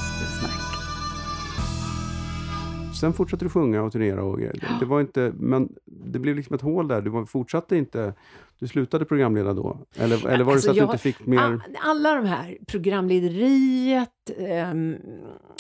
Sen 2.99 3.13
fortsatte 3.13 3.45
du 3.45 3.49
sjunga 3.49 3.83
och 3.83 3.91
turnera 3.91 4.23
och. 4.23 4.39
Det 4.79 4.85
var 4.85 5.01
inte, 5.01 5.31
men 5.35 5.69
det 5.85 6.19
blev 6.19 6.35
liksom 6.35 6.55
ett 6.55 6.61
hål 6.61 6.87
där. 6.87 7.01
Du 7.01 7.09
var, 7.09 7.25
fortsatte 7.25 7.75
inte, 7.77 8.13
du 8.59 8.67
slutade 8.67 9.05
programleda 9.05 9.53
då? 9.53 9.77
Eller, 9.95 10.27
eller 10.27 10.43
var 10.43 10.51
det 10.51 10.55
Alltså, 10.55 10.65
så 10.65 10.71
att 10.71 10.77
jag- 10.77 10.87
du 10.87 10.91
inte 10.91 11.03
fick 11.03 11.25
mer? 11.25 11.61
Alla 11.79 12.13
de 12.15 12.25
här, 12.25 12.57
programlederiet, 12.67 14.09
ehm, 14.37 14.95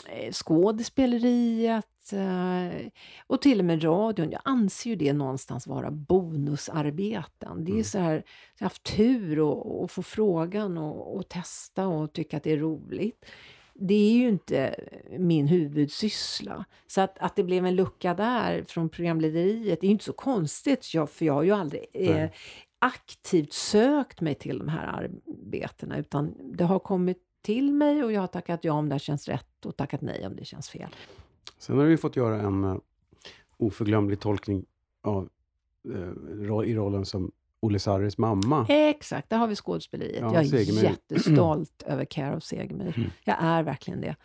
eh, 0.09 0.31
skådespeleriet 0.31 1.85
och 3.27 3.41
till 3.41 3.59
och 3.59 3.65
med 3.65 3.83
radion. 3.83 4.31
Jag 4.31 4.41
anser 4.45 4.89
ju 4.89 4.95
det 4.95 5.13
någonstans 5.13 5.67
vara 5.67 5.91
bonusarbeten. 5.91 7.65
Det 7.65 7.71
är 7.71 7.73
Mm. 7.73 7.83
så 7.83 7.99
här, 7.99 8.13
jag 8.13 8.21
har 8.59 8.65
haft 8.65 8.83
tur 8.97 9.51
att 9.51 9.83
att 9.83 9.91
få 9.91 10.01
frågan 10.03 10.77
och, 10.77 11.17
och 11.17 11.29
testa 11.29 11.87
och 11.87 12.13
tycka 12.13 12.37
att 12.37 12.43
det 12.43 12.51
är 12.51 12.57
roligt. 12.57 13.25
Det 13.81 13.93
är 13.93 14.13
ju 14.13 14.29
inte 14.29 14.75
min 15.19 15.47
huvudsyssla. 15.47 16.65
Så 16.87 17.01
att, 17.01 17.17
att 17.19 17.35
det 17.35 17.43
blev 17.43 17.65
en 17.65 17.75
lucka 17.75 18.13
där 18.13 18.63
från 18.63 18.89
programlederiet, 18.89 19.81
det 19.81 19.85
är 19.85 19.89
ju 19.89 19.91
inte 19.91 20.05
så 20.05 20.13
konstigt, 20.13 20.93
jag, 20.93 21.09
för 21.09 21.25
jag 21.25 21.33
har 21.33 21.43
ju 21.43 21.51
aldrig 21.51 21.85
eh, 21.93 22.29
aktivt 22.79 23.53
sökt 23.53 24.21
mig 24.21 24.35
till 24.35 24.59
de 24.59 24.67
här 24.67 24.87
arbetena, 24.87 25.97
utan 25.97 26.33
det 26.53 26.63
har 26.63 26.79
kommit 26.79 27.17
till 27.41 27.73
mig 27.73 28.03
och 28.03 28.11
jag 28.11 28.21
har 28.21 28.27
tackat 28.27 28.63
ja 28.63 28.73
om 28.73 28.89
det 28.89 28.99
känns 28.99 29.27
rätt 29.27 29.65
och 29.65 29.77
tackat 29.77 30.01
nej 30.01 30.27
om 30.27 30.35
det 30.35 30.45
känns 30.45 30.69
fel. 30.69 30.95
Sen 31.57 31.77
har 31.77 31.85
du 31.85 31.91
ju 31.91 31.97
fått 31.97 32.15
göra 32.15 32.41
en 32.41 32.63
uh, 32.63 32.77
oförglömlig 33.57 34.19
tolkning 34.19 34.65
av, 35.01 35.29
ro- 36.27 36.63
i 36.63 36.75
rollen 36.75 37.05
som 37.05 37.31
Olle 37.61 37.79
Sarris 37.79 38.17
mamma. 38.17 38.65
Exakt, 38.69 39.29
där 39.29 39.37
har 39.37 39.47
vi 39.47 39.55
skådespeleriet. 39.55 40.19
Ja, 40.21 40.33
jag 40.33 40.43
är 40.43 40.47
Segemyhr. 40.47 40.83
jättestolt 40.83 41.83
över 41.87 42.05
Care 42.05 42.35
of 42.37 42.43
Segemyhr. 42.43 42.93
Mm. 42.97 43.09
Jag 43.23 43.35
är 43.41 43.63
verkligen 43.63 44.01
det. 44.01 44.15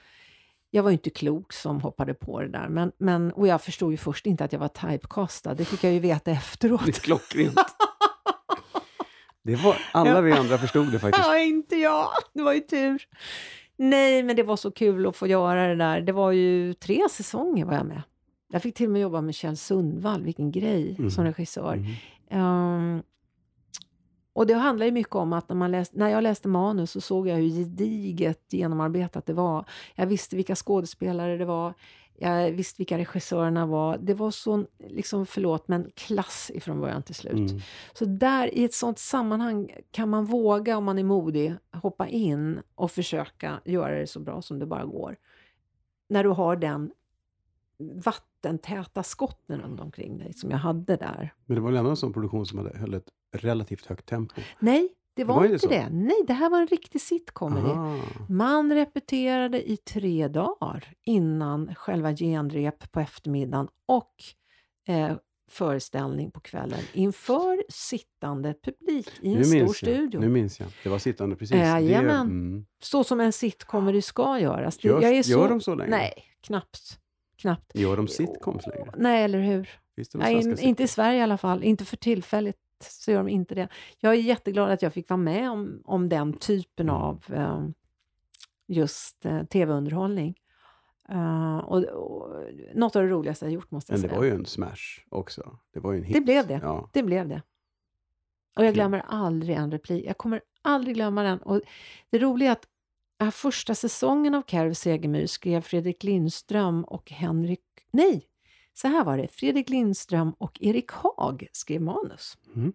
Jag 0.70 0.82
var 0.82 0.90
ju 0.90 0.94
inte 0.94 1.10
klok 1.10 1.52
som 1.52 1.80
hoppade 1.80 2.14
på 2.14 2.40
det 2.40 2.48
där, 2.48 2.68
men, 2.68 2.92
men, 2.98 3.32
och 3.32 3.46
jag 3.46 3.62
förstod 3.62 3.90
ju 3.92 3.96
först 3.96 4.26
inte 4.26 4.44
att 4.44 4.52
jag 4.52 4.60
var 4.60 4.68
typecastad. 4.68 5.54
Det 5.54 5.64
fick 5.64 5.84
jag 5.84 5.92
ju 5.92 5.98
veta 5.98 6.30
efteråt. 6.30 6.84
Det 6.86 6.90
är 6.98 7.00
klockrent. 7.00 7.58
Det 9.42 9.56
var, 9.56 9.76
alla 9.92 10.20
vi 10.20 10.32
andra 10.32 10.58
förstod 10.58 10.92
det 10.92 10.98
faktiskt. 10.98 11.26
Ja, 11.26 11.38
inte 11.38 11.76
jag. 11.76 12.08
Det 12.34 12.42
var 12.42 12.52
ju 12.52 12.60
tur. 12.60 13.02
Nej, 13.76 14.22
men 14.22 14.36
det 14.36 14.42
var 14.42 14.56
så 14.56 14.70
kul 14.70 15.06
att 15.06 15.16
få 15.16 15.26
göra 15.26 15.66
det 15.68 15.74
där. 15.76 16.00
Det 16.00 16.12
var 16.12 16.32
ju 16.32 16.74
tre 16.74 17.00
säsonger 17.10 17.64
var 17.64 17.74
jag 17.74 17.86
med. 17.86 18.02
Jag 18.52 18.62
fick 18.62 18.74
till 18.74 18.86
och 18.86 18.92
med 18.92 19.02
jobba 19.02 19.20
med 19.20 19.34
Kjell 19.34 19.56
Sundvall, 19.56 20.22
vilken 20.22 20.50
grej, 20.50 20.96
Mm. 20.98 21.10
som 21.10 21.24
regissör. 21.24 21.76
Mhm. 21.76 21.94
Ehm, 22.30 23.02
och 24.34 24.46
det 24.46 24.54
handlar 24.54 24.86
ju 24.86 24.92
mycket 24.92 25.14
om 25.14 25.32
att 25.32 25.48
när, 25.48 25.56
man 25.56 25.70
läst, 25.70 25.94
när 25.94 26.08
jag 26.08 26.22
läste 26.22 26.48
manus 26.48 26.90
så 26.90 27.00
såg 27.00 27.28
jag 27.28 27.36
hur 27.36 27.48
gediget 27.48 28.52
genomarbetat 28.52 29.26
det 29.26 29.32
var. 29.32 29.64
Jag 29.94 30.06
visste 30.06 30.36
vilka 30.36 30.54
skådespelare 30.54 31.36
det 31.36 31.44
var. 31.44 31.74
Jag 32.18 32.50
visste 32.50 32.78
vilka 32.78 32.98
regissörerna 32.98 33.66
var. 33.66 33.98
Det 33.98 34.14
var 34.14 34.30
så, 34.30 34.64
liksom, 34.88 35.26
förlåt, 35.26 35.68
men 35.68 35.90
klass 35.94 36.50
ifrån 36.54 36.80
början 36.80 37.02
till 37.02 37.14
slut. 37.14 37.50
Mm. 37.50 37.60
Så 37.92 38.04
där 38.04 38.54
i 38.54 38.64
ett 38.64 38.74
sånt 38.74 38.98
sammanhang 38.98 39.70
kan 39.90 40.08
man 40.08 40.24
våga, 40.24 40.76
om 40.76 40.84
man 40.84 40.98
är 40.98 41.04
modig, 41.04 41.54
hoppa 41.72 42.08
in 42.08 42.60
och 42.74 42.90
försöka 42.90 43.60
göra 43.64 43.98
det 43.98 44.06
så 44.06 44.20
bra 44.20 44.42
som 44.42 44.58
det 44.58 44.66
bara 44.66 44.84
går. 44.84 45.16
När 46.08 46.24
du 46.24 46.30
har 46.30 46.56
den 46.56 46.90
vattentäta 47.78 49.02
skotten 49.02 49.60
runt 49.60 49.80
omkring 49.80 50.18
dig 50.18 50.32
som 50.32 50.50
jag 50.50 50.58
hade 50.58 50.96
där. 50.96 51.34
Men 51.46 51.54
det 51.54 51.60
var 51.60 51.70
väl 51.70 51.78
ändå 51.78 51.90
en 51.90 51.96
sån 51.96 52.12
produktion 52.12 52.46
som 52.46 52.58
hade, 52.58 52.78
höll 52.78 52.94
ett 52.94 53.08
relativt 53.32 53.86
högt 53.86 54.06
tempo? 54.06 54.40
Nej, 54.58 54.88
det 55.14 55.24
var, 55.24 55.34
var 55.34 55.44
inte 55.46 55.66
det. 55.68 55.88
Nej, 55.90 56.16
det 56.26 56.32
här 56.32 56.50
var 56.50 56.60
en 56.60 56.66
riktig 56.66 57.00
sitcomedy. 57.00 57.68
Ah. 57.70 57.96
Man 58.28 58.72
repeterade 58.72 59.70
i 59.70 59.76
tre 59.76 60.28
dagar 60.28 60.84
innan 61.04 61.74
själva 61.74 62.12
genrep 62.16 62.92
på 62.92 63.00
eftermiddagen 63.00 63.68
och 63.86 64.14
eh, 64.88 65.16
föreställning 65.50 66.30
på 66.30 66.40
kvällen 66.40 66.80
inför 66.92 67.64
sittande 67.68 68.54
publik 68.64 69.08
i 69.20 69.32
en 69.32 69.38
Nu 69.38 69.44
stor 69.44 69.58
jag. 69.60 69.76
studio. 69.76 70.20
nu 70.20 70.28
minns 70.28 70.60
jag. 70.60 70.68
Det 70.82 70.88
var 70.88 70.98
sittande 70.98 71.36
precis. 71.36 71.56
Jajamän. 71.56 72.26
Det, 72.26 72.32
mm. 72.32 72.66
Så 72.82 73.04
som 73.04 73.20
en 73.20 73.32
sitcomedy 73.32 74.02
ska 74.02 74.38
göras. 74.40 74.78
Det- 74.78 74.88
Görs, 74.88 75.02
jag 75.02 75.12
är 75.12 75.22
så... 75.22 75.30
Gör 75.30 75.48
de 75.48 75.60
så 75.60 75.74
länge? 75.74 75.90
Nej, 75.90 76.12
knappt. 76.40 76.98
Knappt. 77.44 77.70
Gör 77.74 77.96
de 77.96 78.08
sitcoms 78.08 78.66
längre? 78.66 78.94
Nej, 78.96 79.24
eller 79.24 79.38
hur? 79.40 79.70
Nej, 80.14 80.34
in, 80.34 80.58
inte 80.58 80.82
i 80.82 80.88
Sverige 80.88 81.18
i 81.18 81.22
alla 81.22 81.38
fall. 81.38 81.62
Inte 81.64 81.84
för 81.84 81.96
tillfället 81.96 82.56
så 82.80 83.10
gör 83.10 83.18
de 83.18 83.28
inte 83.28 83.54
det. 83.54 83.68
Jag 83.98 84.12
är 84.14 84.18
jätteglad 84.18 84.70
att 84.70 84.82
jag 84.82 84.92
fick 84.92 85.08
vara 85.08 85.16
med 85.18 85.50
om, 85.50 85.82
om 85.84 86.08
den 86.08 86.32
typen 86.32 86.88
Mm. 86.88 87.00
av 87.00 87.24
eh, 87.32 87.66
just 88.66 89.26
eh, 89.26 89.42
tv-underhållning. 89.44 90.34
Eh, 91.08 91.56
och, 91.58 91.84
och, 91.84 92.36
något 92.74 92.96
av 92.96 93.02
det 93.02 93.08
roligaste 93.08 93.44
jag 93.44 93.52
gjort 93.52 93.70
måste 93.70 93.92
jag 93.92 93.98
Men 93.98 94.02
det 94.02 94.08
säga. 94.08 94.18
var 94.18 94.26
ju 94.26 94.34
en 94.34 94.46
smash 94.46 95.00
också. 95.08 95.58
Det 95.72 95.80
var 95.80 95.92
ju 95.92 95.98
en 95.98 96.04
hit. 96.04 96.14
Det 96.14 96.20
blev 96.20 96.46
det. 96.46 96.60
Ja. 96.62 96.88
Det 96.92 97.02
blev 97.02 97.28
det. 97.28 97.42
Och 98.56 98.64
jag 98.64 98.74
glömmer 98.74 99.04
aldrig 99.08 99.56
en 99.56 99.70
replik. 99.70 100.04
Jag 100.06 100.16
kommer 100.18 100.40
aldrig 100.62 100.94
glömma 100.96 101.22
den. 101.22 101.38
Och 101.38 101.60
det 102.10 102.18
roliga 102.18 102.48
är 102.48 102.52
att 102.52 102.66
här 103.24 103.30
första 103.30 103.74
säsongen 103.74 104.34
av 104.34 104.42
Carro 104.42 104.74
Segemyhr 104.74 105.26
skrev 105.26 105.60
Fredrik 105.60 106.02
Lindström 106.04 106.84
och 106.84 107.10
Henrik... 107.10 107.60
Nej! 107.90 108.26
Så 108.72 108.88
här 108.88 109.04
var 109.04 109.18
det. 109.18 109.28
Fredrik 109.28 109.68
Lindström 109.68 110.32
och 110.38 110.58
Erik 110.62 110.90
Haag 110.90 111.46
skrev 111.52 111.80
manus. 111.82 112.38
Mm. 112.56 112.72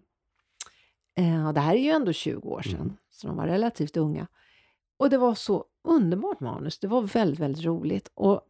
Eh, 1.14 1.52
det 1.52 1.60
här 1.60 1.74
är 1.74 1.80
ju 1.80 1.90
ändå 1.90 2.12
20 2.12 2.48
år 2.48 2.62
sedan, 2.62 2.80
Mm. 2.80 2.96
så 3.10 3.26
de 3.26 3.36
var 3.36 3.46
relativt 3.46 3.96
unga. 3.96 4.26
Och 4.96 5.10
det 5.10 5.18
var 5.18 5.34
så 5.34 5.64
underbart 5.84 6.40
manus. 6.40 6.78
Det 6.78 6.86
var 6.88 7.02
väldigt, 7.02 7.40
väldigt 7.40 7.64
roligt. 7.64 8.10
Och 8.14 8.40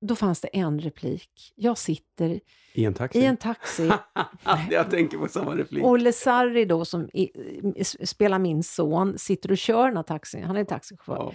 då 0.00 0.16
fanns 0.16 0.40
det 0.40 0.48
en 0.48 0.80
replik. 0.80 1.52
Jag 1.56 1.78
sitter 1.78 2.40
I 2.72 2.84
en 2.84 2.94
taxi? 2.94 3.18
i 3.18 3.24
en 3.24 3.36
taxi 3.36 3.90
jag 4.70 4.90
tänker 4.90 5.18
på 5.18 5.28
samma 5.28 5.56
replik. 5.56 5.84
Olle 5.84 6.12
Sarri 6.12 6.64
då 6.64 6.84
som 6.84 7.08
i, 7.12 7.30
spelar 8.04 8.38
min 8.38 8.62
son 8.62 9.18
sitter 9.18 9.50
och 9.50 9.58
kör 9.58 9.86
den 9.86 9.96
här 9.96 10.02
taxin. 10.02 10.44
Han 10.44 10.56
är 10.56 10.64
taxichaufför. 10.64 11.16
Ja. 11.16 11.32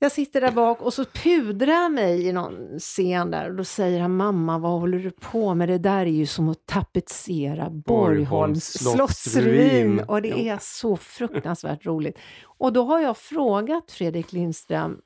Jag 0.00 0.12
sitter 0.12 0.40
där 0.40 0.52
bak 0.52 0.82
och 0.82 0.94
så 0.94 1.04
pudrar 1.04 1.72
jag 1.72 1.92
mig 1.92 2.26
i 2.26 2.32
någon 2.32 2.78
scen 2.78 3.30
där 3.30 3.50
och 3.50 3.56
då 3.56 3.64
säger 3.64 4.00
han 4.00 4.16
mamma 4.16 4.58
vad 4.58 4.80
håller 4.80 4.98
du 4.98 5.10
på 5.10 5.54
med? 5.54 5.68
Det 5.68 5.78
där 5.78 6.00
är 6.00 6.06
ju 6.06 6.26
som 6.26 6.48
att 6.48 6.66
tapetsera 6.66 7.70
Borgholms 7.70 8.64
slottsruin. 8.64 10.00
Och 10.00 10.22
det 10.22 10.48
är 10.48 10.58
så 10.60 10.96
fruktansvärt 10.96 11.86
roligt. 11.86 12.18
Och 12.44 12.72
då 12.72 12.82
har 12.84 13.00
jag 13.00 13.16
frågat 13.16 13.90
Fredrik 13.90 14.32
Lindström 14.32 15.00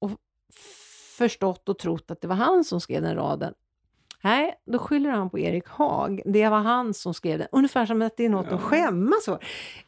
och 0.00 0.10
förstått 1.18 1.68
och 1.68 1.78
trott 1.78 2.10
att 2.10 2.20
det 2.20 2.28
var 2.28 2.36
han 2.36 2.64
som 2.64 2.80
skrev 2.80 3.02
den 3.02 3.14
raden. 3.16 3.54
Nej, 4.22 4.54
då 4.66 4.78
skyller 4.78 5.10
han 5.10 5.30
på 5.30 5.38
Erik 5.38 5.68
Haag. 5.68 6.22
Det 6.24 6.48
var 6.48 6.58
han 6.58 6.94
som 6.94 7.14
skrev 7.14 7.38
den. 7.38 7.48
Ungefär 7.52 7.86
som 7.86 8.02
att 8.02 8.16
det 8.16 8.24
är 8.24 8.28
något 8.28 8.46
Ja. 8.50 8.56
att 8.56 8.62
skämmas 8.62 9.24
för. 9.24 9.38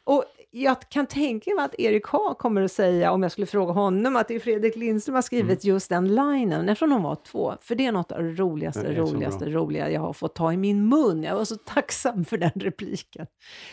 Och 0.05 0.25
jag 0.51 0.81
kan 0.91 1.07
tänka 1.07 1.55
mig 1.55 1.65
att 1.65 1.75
Erik 1.79 2.07
Haag 2.07 2.39
kommer 2.39 2.63
att 2.63 2.73
säga, 2.73 3.13
om 3.13 3.23
jag 3.23 3.33
skulle 3.33 3.47
fråga 3.47 3.73
honom, 3.73 4.17
att 4.17 4.29
det 4.29 4.35
är 4.35 4.41
Fredrik 4.41 4.77
Lindström 4.77 5.01
som 5.13 5.15
har 5.15 5.23
skrivit 5.23 5.65
just 5.65 5.89
den 5.89 6.15
linen, 6.15 6.69
eftersom 6.69 6.91
de 6.91 7.03
var 7.03 7.15
två. 7.15 7.55
För 7.61 7.75
det 7.75 7.87
är 7.87 7.93
något 7.93 8.13
av 8.13 8.23
det 8.23 8.31
roligaste, 8.33 8.83
det 8.83 8.95
roligaste, 8.95 9.51
roliga 9.51 9.91
jag 9.91 10.01
har 10.01 10.13
fått 10.13 10.35
ta 10.35 10.53
i 10.53 10.57
min 10.57 10.89
mun. 10.89 11.23
Jag 11.23 11.35
var 11.37 11.45
så 11.45 11.57
tacksam 11.57 12.25
för 12.25 12.39
den 12.39 12.51
repliken. 12.55 13.27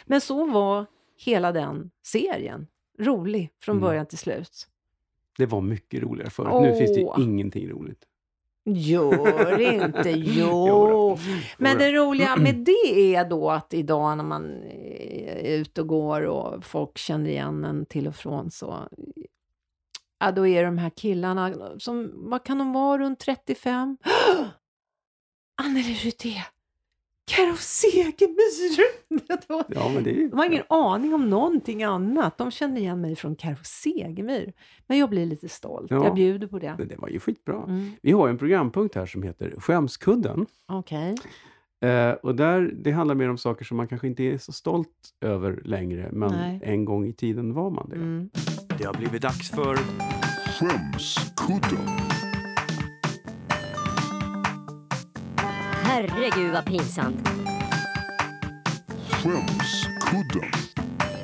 Men 0.05 0.21
så 0.21 0.45
var 0.45 0.85
hela 1.25 1.51
den 1.51 1.91
serien. 2.05 2.67
Rolig 2.99 3.49
från 3.63 3.77
Mm. 3.77 3.87
början 3.87 4.05
till 4.05 4.17
slut. 4.17 4.67
Det 5.38 5.45
var 5.45 5.61
mycket 5.61 6.03
roligare 6.03 6.29
förut. 6.29 6.61
Nu 6.61 6.75
finns 6.75 6.93
det 6.93 7.21
ingenting 7.21 7.69
roligt. 7.69 8.05
Gör 8.65 9.59
inte, 9.59 10.09
jo. 10.15 10.67
Jodå. 10.67 11.17
Men 11.57 11.77
det 11.77 11.91
roliga 11.91 12.35
med 12.35 12.55
det 12.65 13.15
är 13.15 13.29
då 13.29 13.49
att 13.49 13.73
idag 13.73 14.17
när 14.17 14.23
man 14.23 14.63
är 14.63 15.57
ute 15.57 15.81
och 15.81 15.88
går 15.88 16.21
och 16.21 16.65
folk 16.65 16.97
känner 16.97 17.29
igen 17.29 17.63
en 17.63 17.85
till 17.85 18.07
och 18.07 18.15
från 18.15 18.51
så 18.51 18.88
ja, 20.19 20.31
då 20.31 20.47
är 20.47 20.63
de 20.63 20.77
här 20.77 20.89
killarna 20.89 21.55
som, 21.79 22.11
vad 22.13 22.43
kan 22.43 22.57
de 22.57 22.73
vara, 22.73 22.97
runt 22.97 23.19
35? 23.19 23.97
Anneli 25.61 25.93
Rydé! 25.93 26.43
Carro 27.28 27.55
Segemyhr! 27.55 28.78
Det 29.28 29.75
Ja, 29.75 29.91
men 29.93 30.03
det 30.03 30.09
är 30.09 30.13
ju... 30.13 30.30
De 30.30 30.38
har 30.38 30.45
ingen 30.45 30.63
aning 30.69 31.13
om 31.13 31.30
någonting 31.30 31.84
annat. 31.84 32.38
De 32.38 32.51
känner 32.51 32.82
igen 32.82 33.01
mig 33.01 33.15
från 33.15 33.36
Carro 33.36 33.63
Segemyhr. 33.63 34.53
Men 34.88 34.97
jag 34.97 35.09
blir 35.09 35.25
lite 35.25 35.49
stolt. 35.49 35.91
Ja. 35.91 36.03
Jag 36.03 36.15
bjuder 36.15 36.47
på 36.47 36.59
det. 36.59 36.75
Men 36.78 36.88
det 36.88 36.95
var 36.97 37.09
ju 37.09 37.19
skitbra. 37.19 37.63
Mm. 37.63 37.91
Vi 38.01 38.11
har 38.11 38.30
en 38.30 38.38
programpunkt 38.38 38.95
här 38.95 39.05
som 39.05 39.23
heter 39.23 39.53
Skämskudden. 39.57 40.45
Okej. 40.67 41.15
Eh, 41.82 42.11
och 42.11 42.36
där, 42.36 42.71
det 42.73 42.91
handlar 42.91 43.15
mer 43.15 43.30
om 43.30 43.38
saker 43.38 43.65
som 43.65 43.78
man 43.78 43.88
kanske 43.88 44.07
inte 44.07 44.23
är 44.23 44.38
så 44.38 44.51
stolt 44.51 44.89
över 45.21 45.61
längre, 45.65 46.09
men 46.11 46.32
Nej. 46.32 46.59
en 46.63 46.86
gång 46.86 47.07
i 47.07 47.13
tiden 47.13 47.53
var 47.53 47.69
man 47.69 47.89
det. 47.89 47.95
Mm. 47.95 48.30
Det 48.78 48.84
har 48.84 48.93
blivit 48.93 49.21
dags 49.21 49.51
för 49.51 49.78
Skämskudden. 50.59 51.88
Herregud 55.89 56.53
vad 56.53 56.65
pinsamt. 56.65 57.27
Skämskudden. 59.09 60.51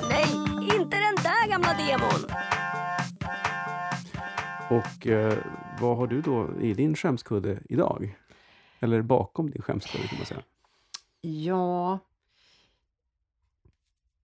Nej, 0.09 0.33
inte 0.61 0.97
den 0.97 1.15
där 1.15 1.49
gamla 1.49 1.73
demon. 1.73 2.29
Och 4.69 5.07
eh, 5.07 5.37
vad 5.81 5.97
har 5.97 6.07
du 6.07 6.21
då 6.21 6.61
i 6.61 6.73
din 6.73 6.95
skämskudde 6.95 7.59
idag? 7.69 8.17
Eller 8.79 9.01
bakom 9.01 9.51
din 9.51 9.61
skämskudde 9.61 10.07
kan 10.07 10.17
man 10.17 10.25
säga. 10.25 10.43
Ja... 11.21 11.99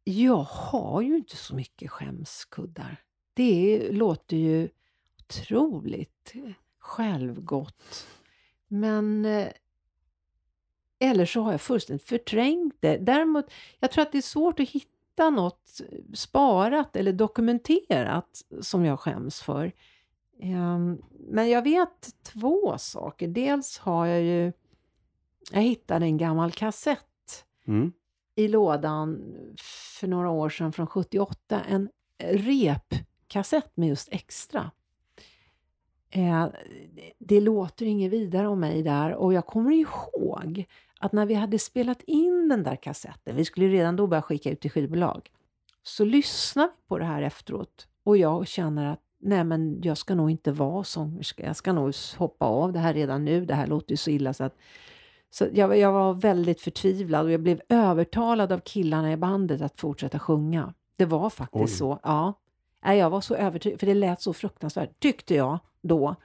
Jag 0.03 0.43
har 0.43 1.01
ju 1.01 1.15
inte 1.15 1.35
så 1.35 1.55
mycket 1.55 1.91
skämskuddar. 1.91 3.03
Det 3.33 3.89
låter 3.91 4.37
ju 4.37 4.69
otroligt 5.17 6.33
självgott. 6.79 8.07
Men... 8.67 9.25
eh, 10.99 11.09
Eller 11.11 11.25
så 11.25 11.41
har 11.41 11.51
jag 11.51 11.61
fullständigt 11.61 12.07
förträngt 12.07 12.75
det. 12.79 12.97
Däremot, 12.97 13.45
jag 13.79 13.91
tror 13.91 14.01
att 14.01 14.11
det 14.11 14.17
är 14.17 14.21
svårt 14.21 14.59
att 14.59 14.69
hitta 14.69 15.29
något 15.29 15.81
sparat 16.13 16.95
eller 16.95 17.13
dokumenterat 17.13 18.41
som 18.61 18.85
jag 18.85 18.99
skäms 18.99 19.41
för. 19.41 19.71
Ehm, 20.41 21.01
Men 21.19 21.49
jag 21.49 21.61
vet 21.63 22.23
två 22.23 22.77
saker. 22.77 23.27
Dels 23.27 23.77
har 23.77 24.05
jag 24.05 24.21
ju... 24.21 24.53
Jag 25.51 25.61
hittade 25.61 26.05
en 26.05 26.17
gammal 26.17 26.51
kassett 26.51 27.45
Mm. 27.67 27.91
i 28.35 28.47
lådan 28.47 29.35
för 29.99 30.07
några 30.07 30.29
år 30.29 30.49
sedan 30.49 30.71
från 30.73 30.87
78. 30.87 31.61
En 31.69 31.89
repkassett 32.23 33.77
med 33.77 33.89
just 33.89 34.07
extra. 34.11 34.71
Eh, 36.09 36.47
det- 36.95 37.13
det 37.19 37.41
låter 37.41 37.85
inget 37.85 38.11
vidare 38.11 38.47
om 38.47 38.59
mig 38.59 38.83
där 38.83 39.13
och 39.15 39.33
jag 39.33 39.45
kommer 39.45 39.71
ihåg 39.71 40.65
att 40.99 41.11
när 41.11 41.25
vi 41.25 41.33
hade 41.33 41.59
spelat 41.59 42.01
in 42.01 42.49
den 42.49 42.63
där 42.63 42.75
kassetten, 42.75 43.35
vi 43.35 43.45
skulle 43.45 43.65
ju 43.65 43.71
redan 43.71 43.95
då 43.95 44.07
börja 44.07 44.21
skicka 44.21 44.51
ut 44.51 44.61
till 44.61 44.71
skivbolag, 44.71 45.31
så 45.83 46.05
lyssnade 46.05 46.67
vi 46.67 46.87
på 46.87 46.97
det 46.97 47.05
här 47.05 47.21
efteråt 47.21 47.87
och 48.03 48.17
jag 48.17 48.47
känner 48.47 48.85
att 48.85 48.99
nej 49.21 49.43
men 49.43 49.81
jag 49.83 49.97
ska 49.97 50.15
nog 50.15 50.31
inte 50.31 50.51
vara 50.51 50.83
sångerska, 50.83 51.45
jag 51.45 51.55
ska 51.55 51.73
nog 51.73 51.93
hoppa 52.17 52.45
av 52.45 52.73
det 52.73 52.79
här 52.79 52.93
redan 52.93 53.25
nu, 53.25 53.45
det 53.45 53.53
här 53.53 53.67
låter 53.67 53.91
ju 53.91 53.97
så 53.97 54.09
illa 54.09 54.33
så 54.33 54.43
att 54.43 54.57
så 55.31 55.47
jag, 55.53 55.77
jag 55.77 55.91
var 55.91 56.13
väldigt 56.13 56.61
förtvivlad 56.61 57.25
och 57.25 57.31
jag 57.31 57.41
blev 57.41 57.61
övertalad 57.69 58.51
av 58.51 58.59
killarna 58.59 59.11
i 59.11 59.17
bandet 59.17 59.61
att 59.61 59.79
fortsätta 59.79 60.19
sjunga. 60.19 60.73
Det 60.95 61.05
var 61.05 61.29
faktiskt 61.29 61.73
Oj. 61.73 61.77
så. 61.77 61.99
Ja. 62.03 62.33
Jag 62.81 63.09
var 63.09 63.21
så 63.21 63.35
övertygad, 63.35 63.79
för 63.79 63.87
det 63.87 63.93
lät 63.93 64.21
så 64.21 64.33
fruktansvärt, 64.33 64.99
tyckte 64.99 65.35
jag 65.35 65.59
då. 65.81 66.15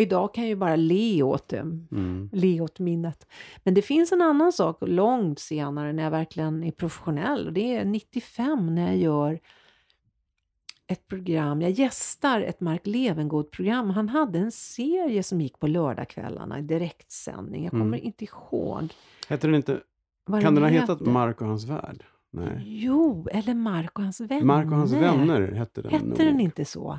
Ehm, 0.00 0.06
idag 0.06 0.34
kan 0.34 0.44
jag 0.44 0.48
ju 0.48 0.56
bara 0.56 0.76
le 0.76 1.22
åt 1.22 1.48
det, 1.48 1.58
Mm. 1.58 2.30
le 2.32 2.60
åt 2.60 2.78
minnet. 2.78 3.26
Men 3.64 3.74
det 3.74 3.82
finns 3.82 4.12
en 4.12 4.22
annan 4.22 4.52
sak 4.52 4.78
långt 4.80 5.38
senare 5.38 5.92
när 5.92 6.02
jag 6.02 6.10
verkligen 6.10 6.64
är 6.64 6.70
professionell. 6.70 7.46
Och 7.46 7.52
det 7.52 7.74
är 7.76 7.84
95 7.84 8.74
när 8.74 8.86
jag 8.86 8.96
gör 8.96 9.38
ett 10.86 11.08
program. 11.08 11.62
Jag 11.62 11.70
gästar 11.70 12.40
ett 12.40 12.60
Mark 12.60 12.80
Levengood-program. 12.86 13.90
Han 13.90 14.08
hade 14.08 14.38
en 14.38 14.52
serie 14.52 15.22
som 15.22 15.40
gick 15.40 15.58
på 15.58 15.66
lördagskvällarna 15.66 16.58
i 16.58 16.62
direktsändning. 16.62 17.62
Jag 17.64 17.70
kommer 17.70 17.84
Mm. 17.98 18.00
inte 18.06 18.24
ihåg 18.24 18.94
Heter 19.28 19.48
den 19.48 19.54
inte, 19.54 19.80
vad 20.24 20.42
kan 20.42 20.54
den 20.54 20.64
ha 20.64 20.70
heter. 20.70 20.86
hetat 20.94 21.06
Mark 21.06 21.40
och 21.40 21.46
hans 21.46 21.64
värld? 21.64 22.04
Nej. 22.32 22.62
Jo, 22.66 23.26
eller 23.32 23.54
Mark 23.54 23.98
och 23.98 24.04
hans 24.04 24.20
vänner. 24.20 24.44
Mark 24.44 24.66
och 24.66 24.72
hans 24.76 24.92
vänner 24.92 25.52
hette 25.52 25.82
den 25.82 25.90
Hette 25.92 26.04
nog. 26.06 26.18
den 26.18 26.40
inte 26.40 26.64
så? 26.64 26.98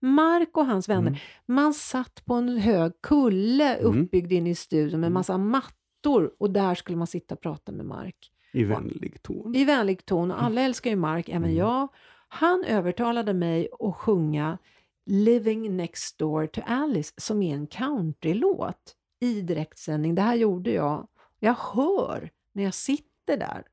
Mark 0.00 0.56
och 0.56 0.66
hans 0.66 0.88
vänner. 0.88 1.08
Mm. 1.08 1.20
Man 1.46 1.74
satt 1.74 2.24
på 2.24 2.34
en 2.34 2.48
hög 2.58 2.92
kulle 3.02 3.74
Mm. 3.76 4.02
uppbyggd 4.02 4.32
in 4.32 4.46
i 4.46 4.54
studion 4.54 5.00
med 5.00 5.06
Mm. 5.06 5.14
massa 5.14 5.38
mattor 5.38 6.30
och 6.38 6.50
där 6.50 6.74
skulle 6.74 6.98
man 6.98 7.06
sitta 7.06 7.34
och 7.34 7.40
prata 7.40 7.72
med 7.72 7.86
Mark. 7.86 8.16
I 8.52 8.64
vänlig 8.64 9.22
ton. 9.22 9.54
I 9.54 9.64
vänlig 9.64 10.04
ton. 10.04 10.30
Och 10.30 10.42
alla 10.42 10.60
älskar 10.60 10.90
ju 10.90 10.96
Mark, 10.96 11.28
även 11.28 11.44
Mm. 11.44 11.56
jag. 11.56 11.88
Han 12.28 12.64
övertalade 12.64 13.34
mig 13.34 13.68
att 13.80 13.94
sjunga 13.96 14.58
Living 15.06 15.76
Next 15.76 16.18
Door 16.18 16.46
to 16.46 16.60
Alice 16.66 17.14
som 17.16 17.42
är 17.42 17.54
en 17.54 17.66
countrylåt 17.66 18.94
i 19.20 19.40
direktsändning. 19.40 20.14
Det 20.14 20.22
här 20.22 20.34
gjorde 20.34 20.70
jag. 20.72 21.08
Jag 21.38 21.54
hör 21.74 22.30
när 22.52 22.64
jag 22.64 22.74
sitter 22.74 23.36
där 23.36 23.64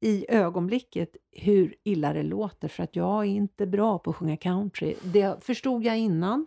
i 0.00 0.26
ögonblicket 0.28 1.16
hur 1.32 1.74
illa 1.84 2.12
det 2.12 2.22
låter 2.22 2.68
för 2.68 2.82
att 2.82 2.96
jag 2.96 3.20
är 3.24 3.28
inte 3.28 3.66
bra 3.66 3.98
på 3.98 4.10
att 4.10 4.16
sjunga 4.16 4.36
country. 4.36 4.94
Det 5.02 5.44
förstod 5.44 5.84
jag 5.84 5.98
innan, 5.98 6.46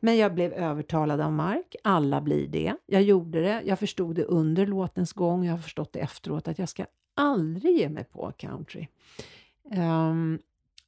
men 0.00 0.16
jag 0.16 0.34
blev 0.34 0.52
övertalad 0.52 1.20
av 1.20 1.32
Mark. 1.32 1.76
Alla 1.84 2.20
blir 2.20 2.46
det. 2.48 2.74
Jag 2.86 3.02
gjorde 3.02 3.40
det. 3.42 3.62
Jag 3.64 3.78
förstod 3.78 4.16
det 4.16 4.24
under 4.24 4.66
låtens 4.66 5.12
gång. 5.12 5.44
Jag 5.44 5.52
har 5.52 5.58
förstått 5.58 5.92
det 5.92 5.98
efteråt 6.00 6.48
att 6.48 6.58
jag 6.58 6.68
ska 6.68 6.86
aldrig 7.16 7.76
ge 7.78 7.88
mig 7.88 8.04
på 8.04 8.32
country. 8.36 8.86
Ehm, 9.72 10.38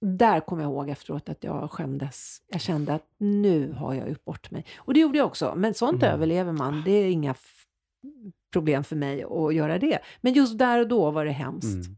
där 0.00 0.40
kom 0.40 0.60
jag 0.60 0.70
ihåg 0.70 0.88
efteråt 0.88 1.28
att 1.28 1.44
jag 1.44 1.70
skämdes. 1.70 2.42
Jag 2.48 2.60
kände 2.60 2.94
att 2.94 3.06
nu 3.18 3.72
har 3.72 3.94
jag 3.94 4.08
gjort 4.08 4.24
bort 4.24 4.50
mig. 4.50 4.64
Och 4.76 4.94
det 4.94 5.00
gjorde 5.00 5.18
jag 5.18 5.26
också. 5.26 5.54
Men 5.56 5.74
sånt 5.74 6.02
Mm. 6.02 6.14
överlever 6.14 6.52
man. 6.52 6.82
Det 6.84 6.90
är 6.90 7.10
inga 7.10 7.34
problem 8.52 8.84
för 8.84 8.96
mig 8.96 9.22
att 9.24 9.54
göra 9.54 9.78
det. 9.78 9.98
Men 10.20 10.32
just 10.32 10.58
där 10.58 10.80
och 10.80 10.88
då 10.88 11.10
var 11.10 11.24
det 11.24 11.30
hemskt. 11.30 11.86
Mm. 11.86 11.96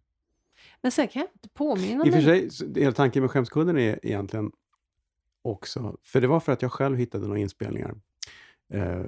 Men 0.83 0.93
sen 0.93 1.09
kan 1.09 1.21
jag 1.21 1.29
inte 1.35 1.49
påminna 1.49 2.07
I 2.07 2.11
och 2.11 2.15
för 2.15 2.23
mig. 2.23 2.51
sig, 2.51 2.73
hela 2.83 2.93
tanken 2.93 3.23
med 3.23 3.31
skämskudden 3.31 3.79
är 3.79 3.99
egentligen 4.03 4.53
också, 5.45 5.97
för 6.03 6.21
det 6.21 6.27
var 6.27 6.41
för 6.41 6.53
att 6.53 6.63
jag 6.63 6.73
själv 6.73 6.97
hittade 6.97 7.27
några 7.27 7.41
inspelningar. 7.41 7.95
Eh, 8.73 9.03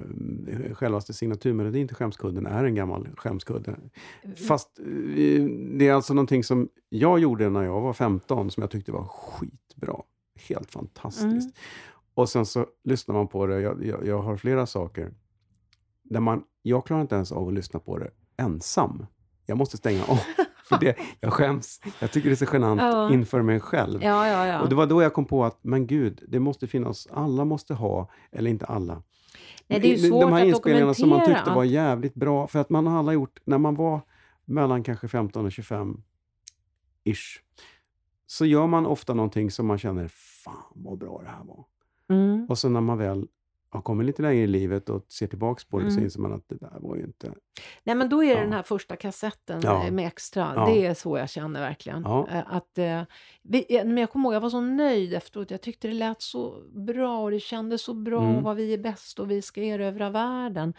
självaste 0.73 1.13
signaturmelodin 1.13 1.87
till 1.87 1.95
skämskudden 1.95 2.45
är 2.45 2.63
en 2.63 2.75
gammal 2.75 3.07
skämskudde. 3.17 3.75
Fast 4.47 4.79
eh, 4.79 4.85
det 5.77 5.87
är 5.87 5.93
alltså 5.93 6.13
någonting 6.13 6.43
som 6.43 6.69
jag 6.89 7.19
gjorde 7.19 7.49
när 7.49 7.63
jag 7.63 7.81
var 7.81 7.93
15 7.93 8.51
som 8.51 8.61
jag 8.61 8.71
tyckte 8.71 8.91
var 8.91 9.07
skitbra. 9.07 10.01
Helt 10.49 10.71
fantastiskt. 10.71 11.25
Mm. 11.25 11.51
Och 12.13 12.29
sen 12.29 12.45
så 12.45 12.65
lyssnar 12.83 13.15
man 13.15 13.27
på 13.27 13.47
det, 13.47 13.61
jag, 13.61 13.85
jag, 13.85 14.07
jag 14.07 14.21
har 14.21 14.37
flera 14.37 14.65
saker. 14.65 15.13
Där 16.03 16.19
man, 16.19 16.43
jag 16.61 16.85
klarar 16.85 17.01
inte 17.01 17.15
ens 17.15 17.31
av 17.31 17.47
att 17.47 17.53
lyssna 17.53 17.79
på 17.79 17.97
det 17.97 18.09
ensam. 18.37 19.05
Jag 19.45 19.57
måste 19.57 19.77
stänga 19.77 20.03
av. 20.05 20.19
För 20.69 20.77
det, 20.79 20.95
jag 21.19 21.33
skäms. 21.33 21.81
Jag 21.99 22.11
tycker 22.11 22.29
det 22.29 22.33
är 22.33 22.45
så 22.45 22.53
genant 22.53 22.81
Ja. 22.81 23.13
inför 23.13 23.41
mig 23.41 23.59
själv. 23.59 24.03
Ja, 24.03 24.27
ja, 24.27 24.47
ja. 24.47 24.61
Och 24.61 24.69
det 24.69 24.75
var 24.75 24.85
då 24.85 25.01
jag 25.01 25.13
kom 25.13 25.25
på 25.25 25.45
att, 25.45 25.59
men 25.61 25.87
gud, 25.87 26.23
det 26.27 26.39
måste 26.39 26.67
finnas, 26.67 27.07
alla 27.11 27.45
måste 27.45 27.73
ha, 27.73 28.09
eller 28.31 28.49
inte 28.49 28.65
alla. 28.65 29.03
Nej, 29.67 29.79
det 29.79 29.87
är 29.87 29.97
ju 29.97 30.09
svårt 30.09 30.21
De 30.21 30.33
här 30.33 30.45
inspelningarna 30.45 30.93
som 30.93 31.09
man 31.09 31.25
tyckte 31.25 31.49
var 31.49 31.63
jävligt 31.63 32.13
bra, 32.15 32.47
för 32.47 32.59
att 32.59 32.69
man 32.69 32.87
har 32.87 32.99
alla 32.99 33.13
gjort, 33.13 33.39
när 33.45 33.57
man 33.57 33.75
var 33.75 34.01
mellan 34.45 34.83
kanske 34.83 35.07
15 35.07 35.45
och 35.45 35.51
25 35.51 36.03
ish, 37.03 37.41
så 38.27 38.45
gör 38.45 38.67
man 38.67 38.85
ofta 38.85 39.13
någonting 39.13 39.51
som 39.51 39.65
man 39.67 39.77
känner, 39.77 40.07
fan 40.43 40.63
vad 40.75 40.97
bra 40.97 41.21
det 41.23 41.29
här 41.29 41.43
var. 41.43 41.65
Mm. 42.09 42.45
Och 42.49 42.57
så 42.57 42.69
när 42.69 42.81
man 42.81 42.97
väl 42.97 43.27
har 43.75 43.81
kommit 43.81 44.07
lite 44.07 44.21
längre 44.21 44.43
i 44.43 44.47
livet 44.47 44.89
och 44.89 45.05
ser 45.09 45.27
tillbaks 45.27 45.65
på 45.65 45.79
det 45.79 45.85
så 45.91 45.95
Mm. 45.97 46.03
inser 46.03 46.19
man 46.21 46.33
att 46.33 46.43
det 46.49 46.55
där 46.55 46.77
var 46.79 46.95
ju 46.95 47.03
inte... 47.03 47.33
Nej, 47.83 47.95
men 47.95 48.09
då 48.09 48.23
är 48.23 48.27
det 48.27 48.33
Ja. 48.33 48.39
den 48.41 48.53
här 48.53 48.63
första 48.63 48.95
kassetten 48.95 49.59
Ja. 49.63 49.85
eh, 49.85 49.91
med 49.91 50.07
extra. 50.07 50.53
Ja. 50.55 50.65
Det 50.65 50.85
är 50.85 50.93
så 50.93 51.17
jag 51.17 51.29
känner 51.29 51.59
verkligen. 51.59 52.05
Eh, 52.05 52.43
Att, 52.47 52.77
eh, 52.77 53.01
men 53.85 53.97
jag 53.97 54.09
kommer 54.11 54.25
ihåg, 54.29 54.33
jag 54.35 54.41
var 54.41 54.49
så 54.49 54.61
nöjd 54.61 55.13
efteråt. 55.13 55.51
Jag 55.51 55.61
tyckte 55.61 55.87
det 55.87 55.93
lät 55.93 56.21
så 56.21 56.63
bra 56.73 57.19
och 57.23 57.31
det 57.31 57.39
kändes 57.39 57.81
så 57.81 57.93
bra 57.93 58.21
Mm. 58.23 58.35
och 58.35 58.43
vad 58.43 58.55
vi 58.55 58.73
är 58.73 58.77
bäst 58.77 59.19
och 59.19 59.31
vi 59.31 59.41
ska 59.41 59.61
erövra 59.61 60.09
världen. 60.09 60.73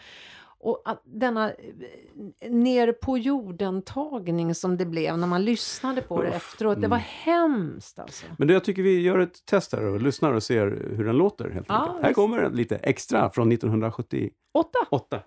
Och 0.59 0.81
att 0.85 1.01
denna 1.05 1.49
eh, 1.49 2.51
ner 2.51 2.91
på 2.91 3.17
jorden-tagning 3.17 4.55
som 4.55 4.77
det 4.77 4.85
blev 4.85 5.17
när 5.17 5.27
man 5.27 5.45
lyssnade 5.45 6.01
på 6.01 6.21
det 6.21 6.27
Uff, 6.29 6.35
efteråt. 6.35 6.75
Det 6.75 6.85
mm. 6.85 6.89
var 6.89 6.97
hemskt 6.97 7.99
alltså. 7.99 8.25
Men 8.37 8.47
då, 8.47 8.53
jag 8.53 8.63
tycker 8.63 8.81
vi 8.81 9.01
gör 9.01 9.19
ett 9.19 9.45
test 9.45 9.71
här 9.71 9.83
och 9.83 10.01
lyssnar 10.01 10.33
och 10.33 10.43
ser 10.43 10.93
hur 10.95 11.05
den 11.05 11.17
låter. 11.17 11.49
Helt 11.49 11.65
Ja, 11.69 11.75
enkelt. 11.75 12.01
Här 12.01 12.09
visst. 12.09 12.15
kommer 12.15 12.49
lite 12.49 12.75
extra 12.75 13.29
från 13.29 13.51
1978. 13.51 14.77
Åtta! 14.91 15.19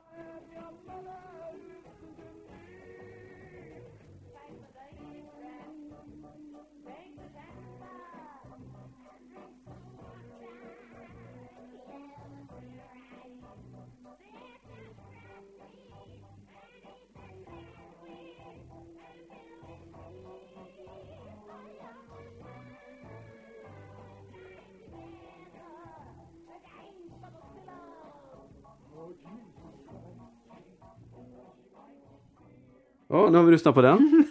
Ja, 33.10 33.28
nu 33.30 33.38
har 33.38 33.44
vi 33.44 33.52
lyssnat 33.52 33.74
på 33.74 33.82
den. 33.82 34.24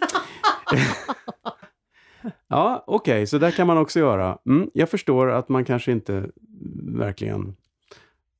ja, 2.48 2.84
okej, 2.86 3.26
så 3.26 3.38
där 3.38 3.50
kan 3.50 3.66
man 3.66 3.78
också 3.78 3.98
göra. 3.98 4.38
Mm, 4.46 4.70
jag 4.74 4.88
förstår 4.90 5.30
att 5.30 5.48
man 5.48 5.64
kanske 5.64 5.92
inte 5.92 6.30
verkligen... 6.98 7.56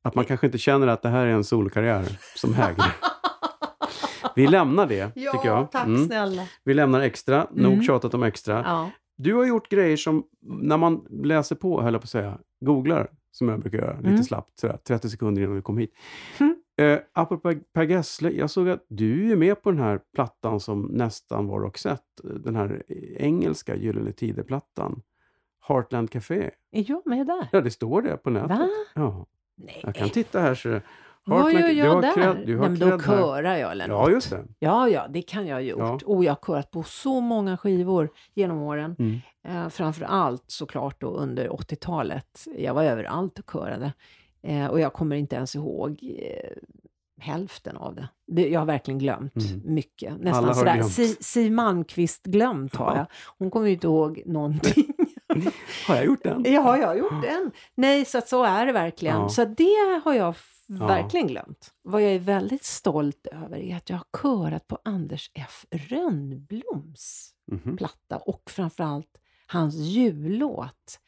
Att 0.03 0.14
man 0.14 0.24
kanske 0.24 0.47
inte 0.47 0.59
känner 0.59 0.86
att 0.86 1.03
det 1.03 1.09
här 1.09 1.26
är 1.26 1.30
en 1.30 1.45
solkarriär 1.45 2.18
som 2.36 2.55
hägrar. 2.55 2.97
Vi 4.34 4.47
lämnar 4.47 4.86
det, 4.86 5.11
tycker 5.14 5.47
jag. 5.49 5.70
tack 5.72 5.86
Mm. 5.86 6.07
snälla. 6.07 6.43
Vi 6.64 6.74
lämnar 6.74 7.01
extra. 7.01 7.47
Nog 7.51 7.72
Mm. 7.72 7.84
tjatat 7.84 8.14
om 8.14 8.22
extra. 8.22 8.62
Ja. 8.66 8.91
Du 9.16 9.34
har 9.34 9.45
gjort 9.47 9.68
grejer 9.68 9.97
som, 9.97 10.24
när 10.43 10.76
man 10.76 11.07
läser 11.11 11.57
på, 11.57 11.82
höll 11.82 11.93
jag 11.93 12.03
på 12.03 12.05
att 12.05 12.11
säga, 12.11 12.38
googlar, 12.61 13.11
som 13.32 13.49
jag 13.49 13.61
brukar 13.61 13.78
göra, 13.78 13.97
lite 13.97 14.09
Mm. 14.09 14.22
slappt, 14.24 14.59
sådär, 14.59 14.76
30 14.88 15.11
sekunder 15.11 15.43
innan 15.43 15.55
vi 15.57 15.62
kom 15.62 15.78
hit. 15.78 15.95
Mm. 16.38 16.57
Eh, 16.80 16.98
apropå 17.12 17.54
Per 17.72 17.82
Gessle, 17.82 18.30
jag 18.30 18.50
såg 18.50 18.68
att 18.68 18.84
du 18.88 19.32
är 19.32 19.36
med 19.36 19.62
på 19.62 19.70
den 19.70 19.80
här 19.80 20.00
plattan 20.14 20.60
som 20.60 20.82
nästan 20.82 21.46
var 21.46 21.60
Roxette, 21.60 22.02
den 22.22 22.56
här 22.56 22.82
engelska 23.18 23.76
Gyllene 23.76 24.12
Tider-plattan. 24.12 25.02
Heartland 25.68 26.10
Café. 26.10 26.50
Är 26.72 26.84
jag 26.90 27.06
med 27.06 27.26
där? 27.26 27.48
Ja, 27.52 27.60
det 27.60 27.70
står 27.70 28.02
det 28.02 28.16
på 28.16 28.30
nätet. 28.30 28.50
Va? 28.50 28.68
Ja, 28.94 29.26
Nej. 29.56 29.80
jag 29.82 29.94
kan 29.94 30.08
titta 30.10 30.40
här. 30.40 30.54
Så 30.54 30.80
Vad 31.24 31.52
gör 31.52 31.60
du 31.60 31.72
jag 31.72 31.94
har 31.94 32.02
där? 32.02 32.42
du 32.46 32.56
har 32.56 32.68
Nej, 32.68 32.78
men 32.78 32.90
då 32.90 32.98
körar 33.00 33.56
jag 33.56 33.72
eller 33.72 33.88
Ja, 33.88 34.00
något. 34.02 34.10
just 34.12 34.30
det. 34.30 34.44
Ja, 34.58 34.88
ja, 34.88 35.06
det 35.08 35.22
kan 35.22 35.46
jag 35.46 35.56
ha 35.56 35.60
gjort. 35.60 35.78
Ja. 35.78 35.98
Och 36.06 36.24
jag 36.24 36.32
har 36.32 36.46
körat 36.46 36.70
på 36.70 36.82
så 36.82 37.20
många 37.20 37.56
skivor 37.56 38.10
genom 38.34 38.58
åren. 38.58 38.96
Mm. 38.98 39.18
Eh, 39.44 39.68
framför 39.68 40.04
allt 40.04 40.44
såklart 40.46 41.00
då 41.00 41.08
under 41.10 41.48
80-talet. 41.48 42.46
Jag 42.56 42.74
var 42.74 42.84
överallt 42.84 43.38
och 43.38 43.50
körade. 43.52 43.92
Eh, 44.43 44.66
och 44.66 44.80
jag 44.80 44.93
kommer 44.93 45.16
inte 45.16 45.36
ens 45.36 45.55
ihåg 45.57 45.99
eh, 46.18 46.51
hälften 47.20 47.76
av 47.76 47.95
det. 47.95 48.49
Jag 48.49 48.61
har 48.61 48.66
verkligen 48.66 48.99
glömt 48.99 49.36
Mm. 49.36 49.74
mycket. 49.74 50.12
Alla 50.12 50.22
Nästan 50.24 50.45
har 50.45 50.55
sådär 50.55 50.74
glömt. 50.74 50.93
Si, 50.93 51.16
si 51.20 51.51
Malmqvist 51.51 52.22
glömt 52.26 52.74
har 52.76 52.91
Ja. 52.93 52.97
jag. 52.97 53.07
Hon 53.38 53.51
kommer 53.51 53.66
ju 53.66 53.72
inte 53.72 53.86
ihåg 53.86 54.22
någonting. 54.26 54.95
Har 55.86 55.97
jag 55.97 56.05
gjort 56.05 56.22
den? 56.24 56.43
ja, 56.47 56.78
jag 56.78 56.86
har 56.86 56.95
gjort 56.95 57.22
den. 57.22 57.51
Nej, 57.74 58.05
så 58.05 58.18
att 58.18 58.28
så 58.28 58.45
är 58.45 58.66
det 58.66 58.72
verkligen. 58.72 59.16
Ja. 59.16 59.28
Så 59.28 59.45
det 59.45 60.01
har 60.05 60.14
jag 60.14 60.34
Ja. 60.66 60.86
verkligen 60.86 61.26
glömt. 61.26 61.70
Vad 61.82 62.03
jag 62.03 62.11
är 62.12 62.18
väldigt 62.18 62.64
stolt 62.64 63.26
över 63.26 63.57
är 63.59 63.76
att 63.76 63.91
jag 63.91 63.97
har 63.97 64.20
körat 64.22 64.66
på 64.66 64.78
Anders 64.84 65.30
F 65.34 65.66
Rönnbloms 65.70 67.34
Mhm. 67.53 67.76
platta 67.76 68.16
och 68.16 68.43
framförallt 68.51 69.18
hans 69.47 69.74
jullåt. 69.74 71.01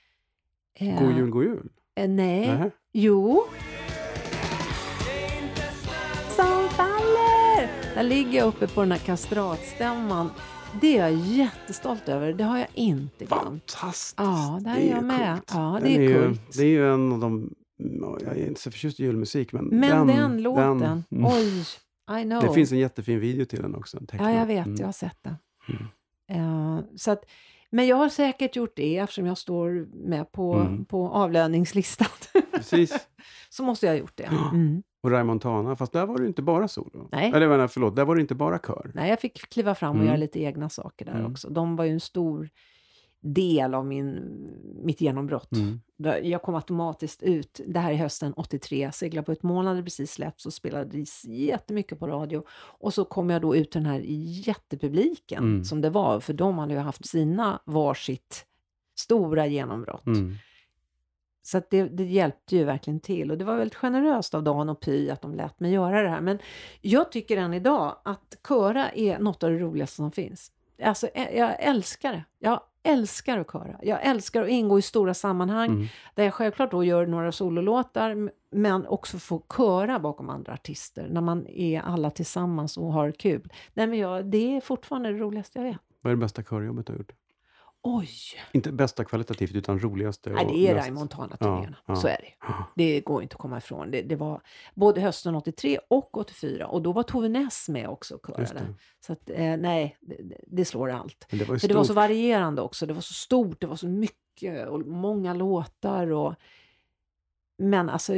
Eh, 0.74 1.00
God 1.02 1.16
jul, 1.16 1.30
god 1.30 1.44
jul? 1.44 1.68
Eh, 1.96 2.08
nej. 2.08 2.40
Nähä. 2.46 2.70
Jo. 2.92 3.44
Som 6.36 6.68
faller! 6.68 7.94
Där 7.94 8.02
ligger 8.02 8.38
jag 8.38 8.48
uppe 8.48 8.68
på 8.68 8.80
den 8.80 8.92
här 8.92 8.98
kastratstämman. 8.98 10.30
Det 10.80 10.98
är 10.98 11.00
jag 11.08 11.12
jättestolt 11.12 12.08
över. 12.08 12.32
Det 12.32 12.44
har 12.44 12.58
jag 12.58 12.68
inte 12.74 13.24
glömt. 13.24 13.70
Fantastiskt! 13.72 14.14
Ja, 14.18 14.60
där 14.64 14.74
Det 14.74 14.80
är 14.82 14.90
jag 14.90 15.04
med. 15.04 15.34
coolt. 15.36 15.50
Ja, 15.54 15.78
Den 15.80 15.82
det 15.82 15.96
är 15.96 16.00
ju. 16.00 16.34
Det 16.56 16.62
är 16.62 16.66
ju 16.66 16.92
en 16.94 17.12
av 17.12 17.18
de... 17.18 17.54
ja, 17.76 18.18
Jag 18.24 18.36
är 18.38 18.46
inte 18.46 18.60
så 18.60 18.70
förtjust 18.70 19.00
i 19.00 19.02
julmusik, 19.02 19.52
men, 19.52 19.64
Men 19.64 20.06
den, 20.06 20.16
den, 20.16 20.42
låten, 20.42 20.78
den- 20.78 21.04
mm. 21.10 21.24
oj, 21.32 21.64
I 22.20 22.22
know. 22.24 22.42
Det 22.42 22.54
finns 22.54 22.72
en 22.72 22.78
jättefin 22.78 23.20
video 23.20 23.44
till 23.44 23.62
den 23.62 23.74
också. 23.74 23.98
Ja, 24.12 24.32
jag 24.32 24.46
vet. 24.46 24.66
Mm. 24.66 24.78
Jag 24.80 24.86
har 24.86 24.92
sett 24.92 25.18
den. 25.22 25.34
Mm. 25.68 26.76
Eh, 26.78 26.84
så 26.96 27.10
att, 27.10 27.24
men 27.72 27.86
jag 27.86 27.96
har 27.96 28.08
säkert 28.08 28.56
gjort 28.56 28.72
det 28.76 28.98
eftersom 28.98 29.26
jag 29.26 29.38
står 29.38 29.88
med 30.08 30.32
på, 30.32 30.54
Mm. 30.54 30.84
på 30.84 31.08
avlöningslistan. 31.08 32.08
Precis. 32.52 33.08
så 33.50 33.62
måste 33.62 33.86
jag 33.86 33.92
ha 33.92 33.98
gjort 33.98 34.16
det. 34.16 34.30
Mm. 34.52 34.82
Och 35.04 35.10
Raymond 35.10 35.26
Montana, 35.44 35.76
fast 35.76 35.92
där 35.92 36.06
var 36.06 36.18
det 36.18 36.26
inte 36.26 36.42
bara 36.42 36.68
solo. 36.68 37.08
Nej. 37.12 37.32
Eller 37.34 37.48
menar, 37.48 37.68
förlåt, 37.68 37.96
där 37.96 38.04
var 38.04 38.14
det 38.14 38.20
inte 38.20 38.34
bara 38.34 38.58
kör. 38.58 38.90
Nej, 38.94 39.10
jag 39.10 39.20
fick 39.20 39.48
kliva 39.50 39.74
fram 39.74 39.90
och 39.90 39.96
Mm. 39.96 40.06
göra 40.06 40.16
lite 40.16 40.40
egna 40.40 40.68
saker 40.68 41.04
där 41.04 41.12
Mm. 41.18 41.32
också. 41.32 41.50
De 41.50 41.76
var 41.76 41.84
ju 41.84 41.90
en 41.92 42.00
stor 42.00 42.48
del 43.24 43.74
av 43.74 43.86
min, 43.86 44.20
mitt 44.82 45.00
genombrott. 45.00 45.52
Mm. 45.52 45.80
Jag 46.22 46.42
kom 46.42 46.54
automatiskt 46.54 47.22
ut, 47.22 47.60
det 47.66 47.80
här 47.80 47.92
är 47.92 47.96
hösten 47.96 48.32
83, 48.32 48.92
Segla 48.92 49.22
på 49.22 49.32
ett 49.32 49.42
moln 49.42 49.66
hade 49.66 49.82
precis 49.82 50.12
släppts 50.12 50.46
och 50.46 50.52
spelades 50.52 51.24
jättemycket 51.24 51.98
på 51.98 52.06
radio. 52.06 52.44
Och 52.52 52.94
så 52.94 53.04
kom 53.04 53.30
jag 53.30 53.42
då 53.42 53.56
ut 53.56 53.70
till 53.70 53.82
den 53.82 53.90
här 53.90 54.00
jättepubliken 54.46 55.44
Mm. 55.44 55.64
som 55.64 55.80
det 55.80 55.90
var, 55.90 56.20
för 56.20 56.32
de 56.32 56.58
hade 56.58 56.74
ju 56.74 56.80
haft 56.80 57.06
sina 57.06 57.60
varsitt 57.64 58.46
stora 58.94 59.46
genombrott. 59.46 60.06
Mm. 60.06 60.34
Så 61.42 61.62
det, 61.70 61.82
det 61.82 62.04
hjälpte 62.04 62.56
ju 62.56 62.64
verkligen 62.64 63.00
till 63.00 63.30
och 63.30 63.38
det 63.38 63.44
var 63.44 63.56
väldigt 63.56 63.74
generöst 63.74 64.34
av 64.34 64.42
Dan 64.42 64.68
och 64.68 64.80
Py 64.80 65.10
att 65.10 65.22
de 65.22 65.34
lät 65.34 65.60
mig 65.60 65.72
göra 65.72 66.02
det 66.02 66.08
här. 66.08 66.20
Men 66.20 66.38
jag 66.80 67.12
tycker 67.12 67.36
än 67.36 67.54
idag 67.54 67.96
att 68.04 68.36
köra 68.48 68.90
är 68.90 69.18
något 69.18 69.42
av 69.42 69.50
det 69.50 69.58
roligaste 69.58 69.96
som 69.96 70.12
finns. 70.12 70.52
Alltså, 70.82 71.08
jag 71.14 71.62
älskar 71.62 72.12
det. 72.12 72.24
Jag 72.38 72.60
älskar 72.82 73.38
att 73.38 73.52
köra. 73.52 73.78
Jag 73.82 74.02
älskar 74.06 74.42
att 74.42 74.48
ingå 74.48 74.78
i 74.78 74.82
stora 74.82 75.14
sammanhang 75.14 75.68
Mm. 75.70 75.86
där 76.14 76.24
jag 76.24 76.34
självklart 76.34 76.70
då 76.70 76.84
gör 76.84 77.06
några 77.06 77.32
sololåtar 77.32 78.30
men 78.50 78.86
också 78.86 79.18
få 79.18 79.42
köra 79.56 79.98
bakom 79.98 80.28
andra 80.28 80.52
artister 80.52 81.08
när 81.10 81.20
man 81.20 81.46
är 81.46 81.80
alla 81.80 82.10
tillsammans 82.10 82.76
och 82.76 82.92
har 82.92 83.10
kul. 83.10 83.52
Nej, 83.74 83.86
men 83.86 83.98
jag, 83.98 84.24
det 84.26 84.56
är 84.56 84.60
fortfarande 84.60 85.12
det 85.12 85.18
roligaste 85.18 85.58
jag 85.58 85.66
vet. 85.66 85.76
Vad 86.00 86.10
är 86.10 86.16
det 86.16 86.20
bästa 86.20 86.42
körjobbet 86.42 86.86
du 86.86 86.92
har 86.92 86.98
gjort? 86.98 87.12
Oj! 87.84 88.08
Inte 88.52 88.72
bästa 88.72 89.04
kvalitativt, 89.04 89.54
utan 89.54 89.78
roligaste. 89.80 90.30
Nej, 90.30 90.46
det 90.46 90.68
är 90.68 90.74
Raymond 90.74 90.98
Montana-turnéerna. 90.98 91.76
Ja, 91.86 91.94
ja. 91.94 91.96
Så 91.96 92.08
är 92.08 92.16
det. 92.20 92.46
Det 92.74 93.00
går 93.00 93.22
inte 93.22 93.34
att 93.34 93.40
komma 93.40 93.58
ifrån. 93.58 93.90
Det, 93.90 94.02
det 94.02 94.16
var 94.16 94.40
både 94.74 95.00
hösten 95.00 95.34
83 95.34 95.78
och 95.90 96.16
84 96.16 96.66
och 96.66 96.82
då 96.82 96.92
var 96.92 97.02
Tove 97.02 97.28
Ness 97.28 97.68
med 97.68 97.88
också 97.88 98.14
och 98.14 98.26
körade. 98.26 98.74
Så 99.06 99.12
att, 99.12 99.30
eh, 99.30 99.56
nej, 99.56 99.96
det, 100.00 100.36
det- 100.46 100.64
slår 100.64 100.90
allt. 100.90 101.26
Men 101.30 101.38
det 101.38 101.44
var 101.44 101.58
För 101.58 101.68
det 101.68 101.74
var 101.74 101.84
så 101.84 101.92
varierande 101.92 102.62
också. 102.62 102.86
Det 102.86 102.92
var 102.94 103.00
så 103.00 103.14
stort, 103.14 103.60
det 103.60 103.66
var 103.66 103.76
så 103.76 103.88
mycket 103.88 104.68
och 104.68 104.80
många 104.86 105.34
låtar. 105.34 106.10
Och... 106.10 106.34
Men 107.58 107.90
alltså, 107.90 108.14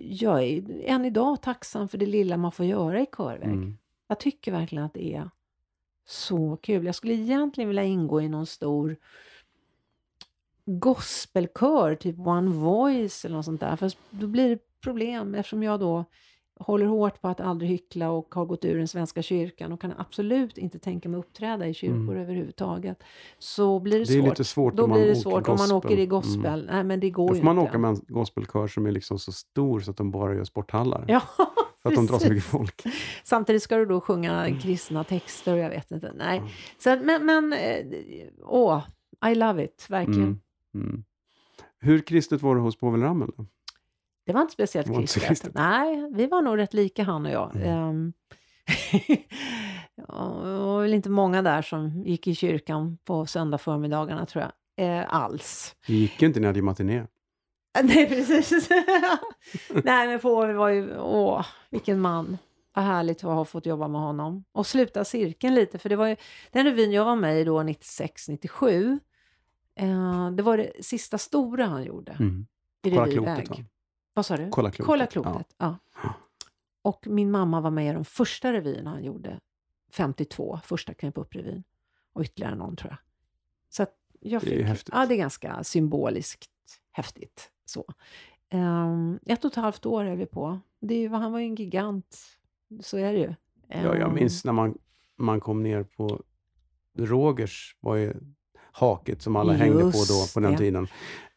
jag 0.00 0.42
är 0.42 0.64
än 0.84 1.04
idag 1.04 1.42
tacksam 1.42 1.88
för 1.88 1.98
det 1.98 2.06
lilla 2.06 2.36
man 2.36 2.52
får 2.52 2.66
göra 2.66 3.00
i 3.00 3.06
körväg. 3.16 3.48
Mm. 3.48 3.78
Jag 4.08 4.20
tycker 4.20 4.52
verkligen 4.52 4.84
att 4.84 4.94
det 4.94 5.14
är 5.14 5.30
så 6.06 6.58
kul. 6.62 6.86
Jag 6.86 6.94
skulle 6.94 7.12
egentligen 7.14 7.68
vilja 7.68 7.84
ingå 7.84 8.20
i 8.20 8.28
någon 8.28 8.46
stor 8.46 8.96
gospelkör, 10.64 11.94
typ 11.94 12.18
One 12.18 12.50
Voice 12.50 13.24
eller 13.24 13.36
något 13.36 13.44
sånt 13.44 13.60
där. 13.60 13.76
Fast 13.76 13.98
då 14.10 14.26
blir 14.26 14.48
det 14.48 14.58
problem 14.80 15.34
eftersom 15.34 15.62
jag 15.62 15.80
då 15.80 16.04
håller 16.58 16.86
hårt 16.86 17.20
på 17.20 17.28
att 17.28 17.40
aldrig 17.40 17.70
hyckla 17.70 18.10
och 18.10 18.34
har 18.34 18.44
gått 18.44 18.64
ur 18.64 18.78
den 18.78 18.88
svenska 18.88 19.22
kyrkan 19.22 19.72
och 19.72 19.80
kan 19.80 19.92
absolut 19.98 20.58
inte 20.58 20.78
tänka 20.78 21.08
mig 21.08 21.20
uppträda 21.20 21.66
i 21.68 21.74
kyrkor 21.74 21.96
Mm. 21.96 22.16
överhuvudtaget. 22.22 23.02
Så 23.38 23.78
blir 23.80 23.98
det, 23.98 24.04
Det 24.04 24.12
är 24.14 24.20
svårt. 24.20 24.28
lite 24.28 24.44
svårt 24.44 24.74
då 24.76 24.86
blir 24.86 25.06
det 25.06 25.16
svårt 25.16 25.48
om 25.48 25.56
man 25.58 25.72
åker 25.72 25.90
i 25.90 25.94
Mm. 25.94 26.08
gospel. 26.08 26.66
Nej, 26.72 26.84
men 26.84 27.00
det 27.00 27.10
går 27.10 27.28
Då 27.28 27.34
får 27.34 27.42
man 27.44 27.58
inte. 27.58 27.68
åka 27.70 27.78
med 27.78 27.90
en 27.90 28.00
gospelkör 28.08 28.66
som 28.66 28.86
är 28.86 28.90
liksom 28.90 29.18
så 29.18 29.32
stor 29.32 29.80
så 29.80 29.90
att 29.90 29.96
de 29.96 30.10
bara 30.10 30.34
gör 30.34 30.44
sporthallar. 30.44 31.04
Ja, 31.08 31.22
för 31.82 31.88
att 31.88 31.94
de 31.94 32.06
drar 32.06 32.18
så 32.18 32.28
mycket 32.28 32.44
folk. 32.44 32.82
Samtidigt 33.24 33.62
ska 33.62 33.76
du 33.76 33.86
då 33.86 34.00
sjunga 34.00 34.58
kristna 34.60 35.04
texter 35.04 35.52
och 35.52 35.58
jag 35.58 35.70
vet 35.70 35.90
inte. 35.90 36.12
Nej. 36.14 36.38
Mm. 36.38 36.50
Så, 36.78 36.96
men, 37.04 37.26
men, 37.26 37.52
eh, 37.52 37.86
åh, 38.42 38.84
I 39.30 39.34
love 39.34 39.64
it, 39.64 39.86
verkligen. 39.88 40.40
Mm. 40.74 40.86
Mm. 40.88 41.04
Hur 41.80 41.98
kristet 41.98 42.42
var 42.42 42.54
det 42.54 42.60
hos 42.60 42.76
Povel 42.76 43.02
Ramel? 43.02 43.30
då? 43.36 43.46
Det 44.26 44.32
var 44.32 44.40
inte 44.40 44.52
speciellt 44.52 44.86
Det 44.86 44.92
var 44.92 45.00
inte 45.00 45.12
så 45.12 45.20
kristet. 45.20 45.28
kristet. 45.28 45.54
Nej, 45.54 46.12
vi 46.14 46.26
var 46.26 46.42
nog 46.42 46.58
rätt 46.58 46.74
lika 46.74 47.02
han 47.02 47.26
och 47.26 47.32
jag. 47.32 47.56
Mm. 47.56 47.68
Ehm, 47.68 48.12
det 49.96 50.12
var 50.12 50.82
väl 50.82 50.94
inte 50.94 51.10
många 51.10 51.42
där 51.42 51.62
som 51.62 52.02
gick 52.02 52.26
i 52.26 52.34
kyrkan 52.34 52.98
på 53.04 53.26
söndag 53.26 53.58
förmiddagarna 53.58 54.26
tror 54.26 54.44
jag. 54.44 54.52
Eh, 54.78 55.14
alls. 55.14 55.76
Det 55.86 55.94
gick 55.94 56.22
ju 56.22 56.28
inte 56.28 56.40
när 56.40 56.48
hade 56.48 56.62
matiné. 56.62 57.06
Nej, 57.84 58.08
precis. 58.08 58.68
Nej, 59.84 60.08
men 60.08 60.20
Povel 60.20 60.54
var 60.56 60.68
ju, 60.68 60.98
åh, 60.98 61.46
vilken 61.70 62.00
man. 62.00 62.38
Vad 62.74 62.84
härligt 62.84 63.16
att 63.18 63.22
ha 63.22 63.44
fått 63.44 63.66
jobba 63.66 63.88
med 63.88 64.00
honom. 64.00 64.44
Och 64.52 64.66
sluta 64.66 65.04
cirkeln 65.04 65.54
lite, 65.54 65.78
för 65.78 65.88
det 65.88 65.96
var 65.96 66.06
ju 66.06 66.16
den 66.52 66.64
revyn 66.66 66.92
jag 66.92 67.04
var 67.04 67.16
med 67.16 67.40
i 67.40 67.44
då 67.44 67.62
96, 67.62 68.28
97. 68.28 68.98
Eh, 69.74 70.30
det 70.30 70.42
var 70.42 70.56
det 70.56 70.84
sista 70.84 71.18
stora 71.18 71.66
han 71.66 71.84
gjorde 71.84 72.12
Mm. 72.12 72.46
i 72.82 72.90
Kolla 72.90 73.06
klotet 73.10 73.50
va? 73.50 73.56
Vad 74.14 74.26
sa 74.26 74.36
du? 74.36 74.48
Kolla 74.50 74.70
klotet. 74.70 74.86
Kolla 74.86 75.06
klotet. 75.06 75.54
Ja. 75.58 75.76
Ja. 76.02 76.08
Och 76.82 77.06
min 77.06 77.30
mamma 77.30 77.60
var 77.60 77.70
med 77.70 77.90
i 77.90 77.92
de 77.94 78.04
första 78.04 78.52
revyerna 78.52 78.90
han 78.90 79.04
gjorde. 79.04 79.40
52, 79.92 80.60
första 80.64 80.94
Knäpp 80.94 81.18
upp-revyn. 81.18 81.62
Och 82.12 82.22
ytterligare 82.22 82.54
någon 82.54 82.76
tror 82.76 82.90
jag. 82.90 82.98
Så 83.68 83.82
att 83.82 83.94
jag 84.20 84.42
Det 84.42 84.46
är 84.54 84.58
fick, 84.58 84.66
häftigt. 84.66 84.94
Ja, 84.94 85.06
det 85.06 85.14
är 85.14 85.18
ganska 85.18 85.64
symboliskt 85.64 86.50
häftigt. 86.92 87.50
Så. 87.66 87.84
Ehm, 88.50 89.18
ett 89.26 89.44
och 89.44 89.50
ett 89.50 89.56
halvt 89.56 89.86
år 89.86 90.04
är 90.04 90.16
vi 90.16 90.26
på. 90.26 90.58
Det 90.80 90.94
är 90.94 90.98
ju, 90.98 91.08
han 91.08 91.32
var 91.32 91.38
ju 91.38 91.46
en 91.46 91.54
gigant. 91.54 92.16
Så 92.80 92.96
är 92.98 93.12
det 93.12 93.18
ju. 93.18 93.34
Ja, 93.68 93.76
jag 93.82 94.00
Ehm, 94.08 94.14
minns 94.14 94.44
när 94.44 94.52
man, 94.52 94.78
man 95.18 95.40
kom 95.40 95.62
ner 95.62 95.82
på 95.82 96.20
Rogers 96.98 97.76
var 97.80 97.96
ju 97.96 98.14
haket 98.72 99.22
som 99.22 99.36
alla 99.36 99.52
hängde 99.52 99.82
på 99.82 100.04
då 100.08 100.24
på 100.34 100.40
den 100.40 100.52
det. 100.52 100.58
tiden. 100.58 100.88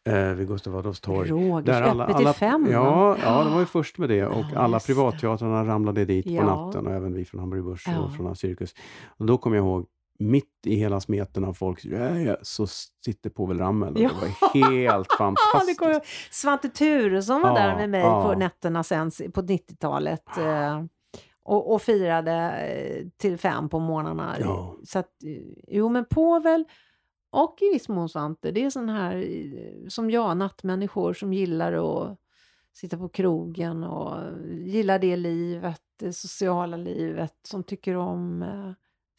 eh, 0.04 0.32
vid 0.34 0.48
Gustav 0.48 0.76
Adolfs 0.76 1.00
torg. 1.00 1.28
Rogers, 1.30 1.68
öppet 1.82 2.16
till 2.16 2.26
fem 2.28 2.68
ja, 2.70 3.16
ja, 3.22 3.44
de 3.44 3.52
var 3.52 3.60
ju 3.60 3.66
först 3.66 3.98
med 3.98 4.08
det 4.08 4.26
och 4.26 4.44
Ja, 4.52 4.58
alla 4.58 4.76
just 4.76 4.86
det. 4.86 4.94
privatteatrarna 4.94 5.64
ramlade 5.66 6.04
dit 6.04 6.26
Ja. 6.26 6.40
på 6.40 6.46
natten 6.46 6.86
och 6.86 6.92
även 6.92 7.14
vi 7.14 7.24
från 7.24 7.40
Hamburg 7.40 7.64
Börs 7.64 7.86
och 7.88 8.14
från 8.16 8.36
Cirkus. 8.36 8.74
Och 9.06 9.26
då 9.26 9.38
kommer 9.38 9.56
jag 9.56 9.64
ihåg, 9.66 9.86
mitt 10.20 10.66
i 10.66 10.74
hela 10.74 11.00
smeten 11.00 11.44
av 11.44 11.54
folk, 11.54 11.84
ja, 11.84 12.18
ja, 12.18 12.36
så 12.42 12.66
sitter 13.04 13.30
Povel 13.30 13.58
Ramel. 13.58 13.94
Och 13.94 14.00
Ja. 14.00 14.10
Det 14.10 14.60
var 14.60 14.70
helt 14.70 14.84
Ja, 14.84 14.98
det 14.98 15.16
fantastiskt. 15.18 15.80
jag- 15.80 16.02
Svante 16.30 16.68
Turesson 16.68 17.40
var 17.42 17.48
Ja, 17.48 17.54
där 17.66 17.76
med 17.76 17.90
mig 17.90 18.00
ja. 18.00 18.22
på 18.24 18.38
nätterna 18.38 18.82
sen 18.82 19.10
på 19.34 19.42
90-talet. 19.42 20.38
Eh, 20.38 20.82
och, 21.42 21.74
och 21.74 21.82
firade 21.82 22.32
eh, 22.50 23.06
till 23.16 23.38
fem 23.38 23.68
på 23.68 23.78
morgnarna. 23.78 24.36
Ja. 24.40 24.76
Så 24.84 24.98
att, 24.98 25.22
eh, 25.24 25.42
jo 25.68 25.88
men 25.88 26.04
Povel 26.04 26.64
och 27.32 27.58
i 27.60 27.72
viss 27.72 27.88
mån 27.88 28.08
Svante, 28.08 28.50
det 28.50 28.64
är 28.64 28.70
sån 28.70 28.88
här 28.88 29.24
som 29.88 30.10
jag, 30.10 30.36
nattmänniskor 30.36 31.12
som 31.12 31.32
gillar 31.32 31.72
att 31.72 32.18
sitta 32.72 32.96
på 32.98 33.08
krogen 33.08 33.84
och 33.84 34.16
gillar 34.50 34.98
det 34.98 35.16
livet, 35.16 35.80
det 35.98 36.12
sociala 36.12 36.76
livet, 36.76 37.34
som 37.42 37.62
tycker 37.64 37.96
om 37.96 38.44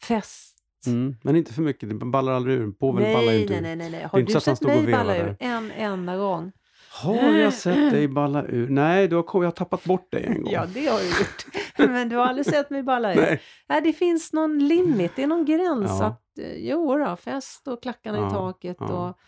fest. 0.08 0.58
Mm, 0.86 1.16
men 1.22 1.36
inte 1.36 1.52
för 1.52 1.62
mycket, 1.62 1.88
det 1.88 1.94
ballar 1.94 2.32
aldrig 2.32 2.56
ur. 2.58 2.66
Ballar 2.80 3.02
ju 3.02 3.26
nej, 3.26 3.42
inte 3.42 3.52
nej, 3.52 3.62
nej, 3.62 3.76
nej, 3.76 3.90
nej. 3.90 4.08
Har 4.12 4.20
du 4.20 4.40
sett 4.40 4.62
mig 4.62 4.92
balla 4.92 5.16
ur 5.16 5.36
en 5.38 5.70
enda 5.70 6.16
gång? 6.16 6.52
Har 6.92 7.38
jag 7.38 7.52
sett 7.62 7.90
dig 7.90 8.08
balla 8.08 8.44
ur? 8.44 8.68
Nej, 8.68 9.08
då 9.08 9.24
har 9.28 9.44
jag 9.44 9.56
tappat 9.56 9.84
bort 9.84 10.12
dig 10.12 10.24
en 10.24 10.42
gång. 10.42 10.52
Ja, 10.52 10.66
det 10.74 10.86
har 10.86 10.98
du 10.98 11.04
gjort. 11.04 11.46
Men 11.90 12.08
du 12.08 12.16
har 12.16 12.24
aldrig 12.26 12.46
sett 12.46 12.70
mig 12.70 12.82
balla 12.82 13.14
ur. 13.14 13.20
Nej. 13.20 13.40
Nej, 13.68 13.80
det 13.80 13.92
finns 13.92 14.32
någon 14.32 14.68
limit, 14.68 15.12
det 15.16 15.22
är 15.22 15.26
någon 15.26 15.44
gräns. 15.44 15.90
Ja. 16.00 16.04
Att, 16.04 16.38
eh, 16.38 16.54
jo 16.56 16.98
då, 16.98 17.16
fest 17.16 17.68
och 17.68 17.82
klackarna 17.82 18.18
Ja, 18.18 18.28
i 18.28 18.30
taket 18.30 18.76
ja. 18.80 19.08
och 19.08 19.18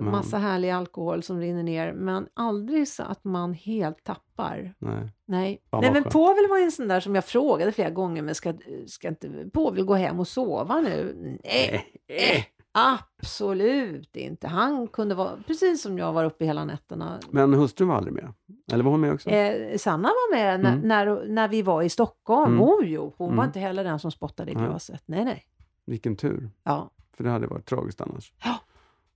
massa 0.00 0.38
härlig 0.38 0.70
alkohol 0.70 1.22
som 1.22 1.40
rinner 1.40 1.62
ner. 1.62 1.92
Men 1.92 2.28
aldrig 2.34 2.88
så 2.88 3.02
att 3.02 3.24
man 3.24 3.54
helt 3.54 4.04
tappar. 4.04 4.74
Nej. 4.78 5.12
Nej, 5.26 5.62
Nej 5.72 5.92
men. 5.92 6.04
Povel 6.04 6.48
var 6.50 6.58
en 6.64 6.72
sån 6.72 6.88
där 6.88 7.00
som 7.00 7.14
jag 7.14 7.24
frågade 7.24 7.72
flera 7.72 7.90
gånger, 7.90 8.22
men 8.22 8.34
ska, 8.34 8.54
ska 8.86 9.08
inte 9.08 9.50
Povel 9.52 9.84
gå 9.84 9.94
hem 9.94 10.20
och 10.20 10.28
sova 10.28 10.80
nu? 10.80 11.16
Nej, 11.44 11.86
Eh, 12.08 12.42
absolut 12.72 14.16
inte. 14.16 14.48
Han 14.48 14.88
kunde 14.88 15.14
vara, 15.14 15.30
precis 15.46 15.82
som 15.82 15.98
jag 15.98 16.12
var 16.12 16.24
uppe 16.24 16.44
hela 16.44 16.64
nätterna. 16.64 17.20
Men 17.30 17.54
hustrun 17.54 17.88
var 17.88 17.96
aldrig 17.96 18.14
med? 18.14 18.32
Eller 18.72 18.84
var 18.84 18.90
hon 18.90 19.00
med 19.00 19.12
också? 19.12 19.30
Eh, 19.30 19.76
Sanna 19.78 20.08
var 20.08 20.34
med 20.36 20.60
när, 20.60 20.72
Mm. 20.72 20.88
när, 20.88 21.24
när 21.28 21.48
vi 21.48 21.62
var 21.62 21.82
i 21.82 21.88
Stockholm. 21.88 22.52
Mm. 22.52 22.62
Oh, 22.62 22.84
jo, 22.86 23.14
hon 23.18 23.26
Mm. 23.26 23.36
var 23.36 23.44
inte 23.44 23.60
heller 23.60 23.84
den 23.84 23.98
som 23.98 24.10
spottade 24.10 24.50
i 24.50 24.54
glaset. 24.54 25.02
Nej, 25.06 25.24
nej. 25.24 25.44
Vilken 25.86 26.16
tur. 26.16 26.50
Ja. 26.64 26.90
För 27.16 27.24
det 27.24 27.30
hade 27.30 27.46
varit 27.46 27.66
tragiskt 27.66 28.00
annars. 28.00 28.32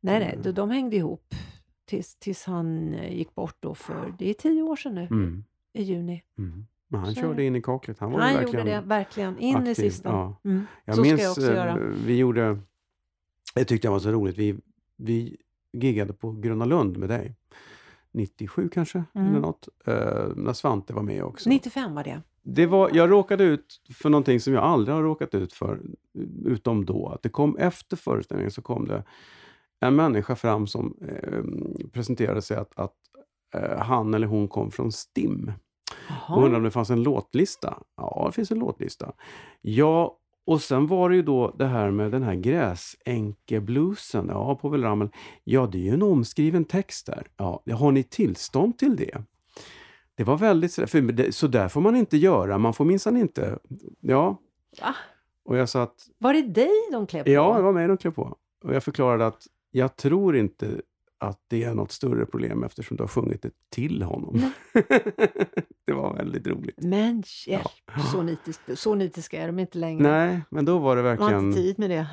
Nej, 0.00 0.18
nej. 0.20 0.30
Mm. 0.32 0.42
De, 0.42 0.52
de 0.52 0.70
hängde 0.70 0.96
ihop 0.96 1.34
tills, 1.84 2.16
tills 2.16 2.44
han 2.44 2.94
eh, 2.94 3.12
gick 3.16 3.34
bort 3.34 3.56
då 3.60 3.74
för, 3.74 4.14
det 4.18 4.30
är 4.30 4.34
tio 4.34 4.62
år 4.62 4.76
sedan 4.76 4.94
nu, 4.94 5.00
Mm. 5.10 5.44
i 5.72 5.82
juni. 5.82 6.22
Mm. 6.38 6.66
Men 6.88 7.00
han 7.00 7.14
Så 7.14 7.20
körde 7.20 7.34
det. 7.34 7.44
in 7.44 7.56
i 7.56 7.62
kaklet. 7.62 7.98
Han 7.98 8.12
var 8.12 8.20
Han 8.20 8.34
verkligen 8.34 8.66
gjorde 8.66 8.80
det, 8.80 8.86
verkligen. 8.86 9.38
In 9.38 9.56
i 9.56 9.56
aktiv. 9.56 9.74
sista. 9.74 10.08
Ja. 10.08 10.40
Mm. 10.44 10.66
Jag 10.84 10.96
Så 10.96 11.02
ska 11.04 11.10
minns, 11.10 11.22
jag 11.22 11.30
också 11.30 11.50
eh, 11.50 11.56
göra. 11.56 11.78
vi 12.06 12.16
gjorde, 12.16 12.58
det 13.54 13.64
tyckte 13.64 13.86
jag 13.86 13.92
var 13.92 13.98
så 13.98 14.10
roligt, 14.12 14.38
vi, 14.38 14.60
vi 14.96 15.36
giggade 15.72 16.12
på 16.12 16.32
Gröna 16.32 16.64
Lund 16.64 16.96
med 16.96 17.08
dig. 17.08 17.34
97 18.12 18.68
kanske, 18.68 19.04
Mm. 19.14 19.28
eller 19.28 19.40
något. 19.40 19.68
Eh, 19.86 20.28
när 20.36 20.52
Svante 20.52 20.92
var 20.92 21.02
med 21.02 21.22
också. 21.24 21.48
95 21.48 21.94
var 21.94 22.04
det. 22.04 22.22
Det 22.42 22.66
var, 22.66 22.90
jag 22.94 23.10
råkade 23.10 23.44
ut 23.44 23.80
för 23.94 24.08
någonting 24.10 24.40
som 24.40 24.52
jag 24.54 24.64
aldrig 24.64 24.94
har 24.94 25.02
råkat 25.02 25.34
ut 25.34 25.52
för, 25.52 25.80
utom 26.44 26.84
då. 26.84 27.08
Att 27.08 27.22
det 27.22 27.28
kom 27.28 27.56
efter 27.56 27.96
föreställningen 27.96 28.50
så 28.50 28.62
kom 28.62 28.88
det 28.88 29.04
en 29.80 29.96
människa 29.96 30.36
fram 30.36 30.66
som 30.66 30.94
eh, 31.08 31.42
presenterade 31.92 32.42
sig 32.42 32.56
att, 32.56 32.78
att 32.78 32.94
eh, 33.54 33.78
han 33.78 34.14
eller 34.14 34.26
hon 34.26 34.48
kom 34.48 34.70
från 34.70 34.92
STIM. 34.92 35.52
Och 36.28 36.36
undrade 36.36 36.56
om 36.56 36.62
det 36.62 36.70
fanns 36.70 36.90
en 36.90 37.02
låtlista. 37.02 37.78
Ja, 37.96 38.24
det 38.26 38.32
finns 38.32 38.50
en 38.50 38.58
låtlista. 38.58 39.12
Ja, 39.60 40.16
och 40.46 40.62
sen 40.62 40.86
var 40.86 41.10
det 41.10 41.16
ju 41.16 41.22
då 41.22 41.54
det 41.58 41.66
här 41.66 41.90
med 41.90 42.12
den 42.12 42.22
här 42.22 42.34
gräsänkebluesen. 42.34 44.26
Ja, 44.28 44.54
Povel 44.54 44.82
Ramel. 44.82 45.08
Ja, 45.44 45.66
det 45.66 45.78
är 45.78 45.82
ju 45.82 45.90
en 45.94 46.02
omskriven 46.02 46.64
text 46.64 47.06
där. 47.06 47.26
Ja, 47.36 47.62
har 47.72 47.92
ni 47.92 48.02
tillstånd 48.02 48.78
till 48.78 48.96
det? 48.96 49.22
Det 50.14 50.24
var 50.24 50.36
väldigt 50.36 50.72
sådär, 50.72 50.86
för 50.86 51.00
det, 51.00 51.34
så 51.34 51.46
där 51.46 51.68
får 51.68 51.80
man 51.80 51.96
inte 51.96 52.16
göra. 52.16 52.58
Man 52.58 52.74
får 52.74 52.84
minsann 52.84 53.16
inte... 53.16 53.58
Ja. 54.00 54.36
Va? 54.82 54.94
Och 55.44 55.56
jag 55.56 55.68
sa 55.68 55.82
att, 55.82 55.94
Var 56.18 56.34
det 56.34 56.42
dig 56.42 56.70
de 56.92 57.06
klev 57.06 57.24
på? 57.24 57.30
ja, 57.30 57.56
det 57.56 57.62
var 57.62 57.72
mig 57.72 57.88
de 57.88 57.96
klev 57.96 58.10
på. 58.10 58.36
Och 58.64 58.74
jag 58.74 58.84
förklarade 58.84 59.26
att 59.26 59.46
jag 59.70 59.96
tror 59.96 60.36
inte 60.36 60.80
att 61.22 61.38
det 61.48 61.64
är 61.64 61.74
något 61.74 61.92
större 61.92 62.26
problem 62.26 62.64
eftersom 62.64 62.96
du 62.96 63.02
har 63.02 63.08
sjungit 63.08 63.42
det 63.42 63.50
till 63.70 64.02
honom. 64.02 64.42
det 65.86 65.92
var 65.92 66.14
väldigt 66.16 66.46
roligt. 66.46 66.82
Men 66.82 67.22
hjälp, 67.46 67.66
så, 68.12 68.22
nitisk, 68.22 68.60
så 68.74 68.94
nitiska 68.94 69.42
är 69.42 69.46
de 69.46 69.58
inte 69.58 69.78
längre. 69.78 70.02
Nej, 70.02 70.40
men 70.50 70.64
då 70.64 70.78
var 70.78 70.96
det 70.96 71.02
Man 71.02 71.10
har 71.10 71.16
verkligen... 71.30 71.46
inte 71.46 71.58
tid 71.60 71.78
med 71.78 71.90
det. 71.90 72.06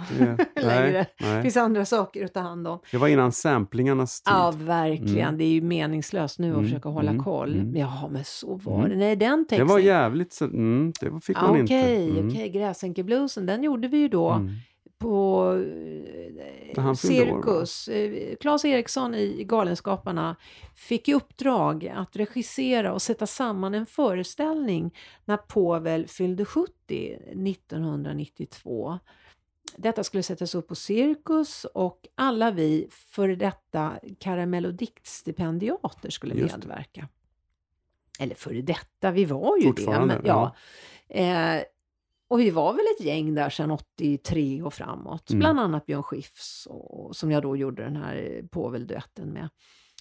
det, 0.56 0.62
längre. 0.62 1.06
nej, 1.22 1.36
Det 1.36 1.42
finns 1.42 1.58
andra 1.58 1.86
saker 1.86 2.26
att 2.26 2.34
ta 2.34 2.40
hand 2.40 2.68
om. 2.68 2.80
Det 2.92 2.98
var 2.98 3.08
innan 3.08 3.32
samplingarnas 3.32 4.22
tid. 4.22 4.34
Ja, 4.34 4.54
verkligen. 4.58 5.28
Mm. 5.28 5.38
Det 5.38 5.44
är 5.44 5.50
ju 5.50 5.62
meningslöst 5.62 6.40
nu 6.40 6.48
att 6.50 6.54
Mm, 6.58 6.66
försöka 6.66 6.90
hålla 6.90 7.12
mm, 7.12 7.24
koll. 7.24 7.54
mm. 7.54 7.76
Ja, 7.76 8.10
men 8.12 8.24
så 8.24 8.56
var 8.56 8.78
Mm. 8.78 8.90
det. 8.90 8.96
Nej, 8.96 9.16
den 9.16 9.40
det 9.44 9.50
texten. 9.50 9.68
var 9.68 9.80
jävligt... 9.80 10.34
så- 10.34 10.46
Mm, 10.46 10.94
det 11.00 11.12
fick 11.24 11.38
Ja, 11.38 11.42
man 11.54 11.64
Okej, 11.64 12.10
inte. 12.10 12.28
okej. 12.38 12.50
Gräsänkebluesen, 12.50 13.46
den 13.46 13.64
gjorde 13.64 13.88
vi 13.88 13.98
ju 13.98 14.08
då 14.08 14.30
Mm. 14.32 14.52
På 15.00 15.54
eh? 16.78 16.94
Cirkus. 16.94 17.88
Eh, 17.88 18.36
Claes 18.36 18.66
Eriksson 18.66 19.16
i 19.16 19.44
Galenskaparna 19.44 20.36
fick 20.76 21.10
i 21.10 21.14
uppdrag 21.14 21.88
att 21.96 22.16
regissera 22.16 22.94
och 22.94 23.02
sätta 23.02 23.28
samman 23.28 23.74
en 23.74 23.86
föreställning 23.86 24.96
när 25.26 25.38
Povel 25.38 26.08
fyllde 26.08 26.46
70 26.46 26.74
1992. 27.48 29.00
Detta 29.76 30.04
skulle 30.04 30.24
sättas 30.24 30.56
upp 30.56 30.68
på 30.68 30.76
Cirkus 30.76 31.66
och 31.66 32.08
alla 32.16 32.52
vi 32.52 32.88
före 32.92 33.36
detta 33.36 34.00
Karamell 34.20 34.66
och 34.66 34.74
diktstipendiater 34.74 36.10
skulle 36.10 36.36
medverka. 36.36 37.08
Eller 38.20 38.36
före 38.36 38.62
detta, 38.62 39.12
vi 39.12 39.26
var 39.26 39.58
ju 39.58 39.72
det. 39.72 40.06
Men, 40.06 40.22
ja. 40.26 40.56
Eh, 41.10 41.62
och 42.30 42.40
vi 42.40 42.50
var 42.50 42.74
väl 42.74 42.86
ett 42.98 43.06
gäng 43.06 43.36
där 43.36 43.50
sedan 43.50 43.72
83 43.72 44.62
och 44.62 44.74
framåt. 44.74 45.30
Mm. 45.30 45.40
Bland 45.40 45.60
annat 45.60 45.86
Björn 45.86 46.04
Skifs, 46.04 46.68
och, 46.70 47.16
som 47.16 47.32
jag 47.32 47.44
då 47.44 47.58
gjorde 47.58 47.84
den 47.84 47.96
här 47.96 48.42
Povel-duetten 48.52 49.34
med. 49.34 49.50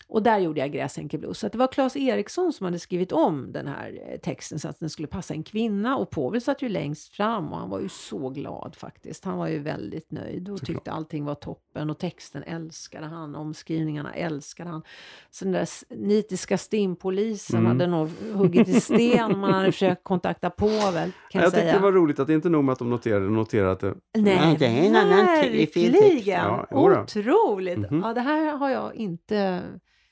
Och 0.08 0.22
där 0.22 0.38
gjorde 0.38 0.60
jag 0.60 0.72
Gräsänkeblues. 0.72 1.38
Så 1.38 1.48
det 1.48 1.58
var 1.58 1.66
Claes 1.68 1.96
Eriksson 1.96 2.52
som 2.52 2.64
hade 2.64 2.78
skrivit 2.78 3.12
om 3.12 3.52
den 3.52 3.66
här 3.66 3.98
eh, 4.10 4.18
texten 4.18 4.58
så 4.58 4.68
att 4.68 4.80
den 4.80 4.90
skulle 4.90 5.08
passa 5.08 5.34
en 5.34 5.42
kvinna. 5.42 5.96
Och 5.96 6.10
Povel 6.10 6.40
satt 6.40 6.62
ju 6.62 6.68
längst 6.68 7.08
fram 7.14 7.52
och 7.52 7.58
han 7.58 7.70
var 7.70 7.80
ju 7.80 7.88
så 7.88 8.28
glad 8.30 8.76
faktiskt. 8.76 9.24
Han 9.24 9.38
var 9.38 9.48
ju 9.48 9.58
väldigt 9.58 10.10
nöjd 10.12 10.48
och 10.48 10.58
Såklart. 10.58 10.76
tyckte 10.76 10.92
allting 10.92 11.24
var 11.24 11.34
toppen. 11.34 11.90
Och 11.90 11.98
texten 11.98 12.42
älskade 12.42 13.06
han, 13.06 13.34
omskrivningarna 13.34 14.14
älskade 14.14 14.70
han. 14.70 14.82
Så 15.30 15.44
den 15.44 15.52
där 15.52 15.68
nitiska 15.96 16.58
stimpolisen 16.58 17.58
Mm. 17.60 17.66
hade 17.72 17.86
nog 17.86 18.08
huggit 18.34 18.68
i 18.68 18.80
sten 18.80 19.32
om 19.34 19.40
man 19.40 19.52
hade 19.54 19.72
försökt 19.72 20.04
kontakta 20.04 20.50
Povel. 20.50 21.10
Kan 21.30 21.40
jag, 21.40 21.42
jag 21.42 21.52
tyckte 21.52 21.72
det 21.72 21.78
var 21.78 21.92
roligt 21.92 22.18
att 22.18 22.26
det 22.26 22.34
inte 22.34 22.48
nog 22.48 22.64
med 22.64 22.72
att 22.72 22.78
de 22.78 22.90
noterade, 22.90 23.30
noterade 23.30 23.72
att 23.72 23.80
det... 23.80 23.94
Nej, 24.18 24.56
det 24.58 24.66
är 24.66 24.82
en 24.88 24.96
annan 24.96 25.26
fel 25.26 25.66
text. 25.66 25.76
verkligen! 25.76 26.40
Ja. 26.44 26.66
Otroligt! 26.70 27.78
Mhm. 27.90 28.00
Ja, 28.04 28.12
det 28.14 28.20
här 28.20 28.56
har 28.56 28.70
jag 28.70 28.94
inte 28.94 29.62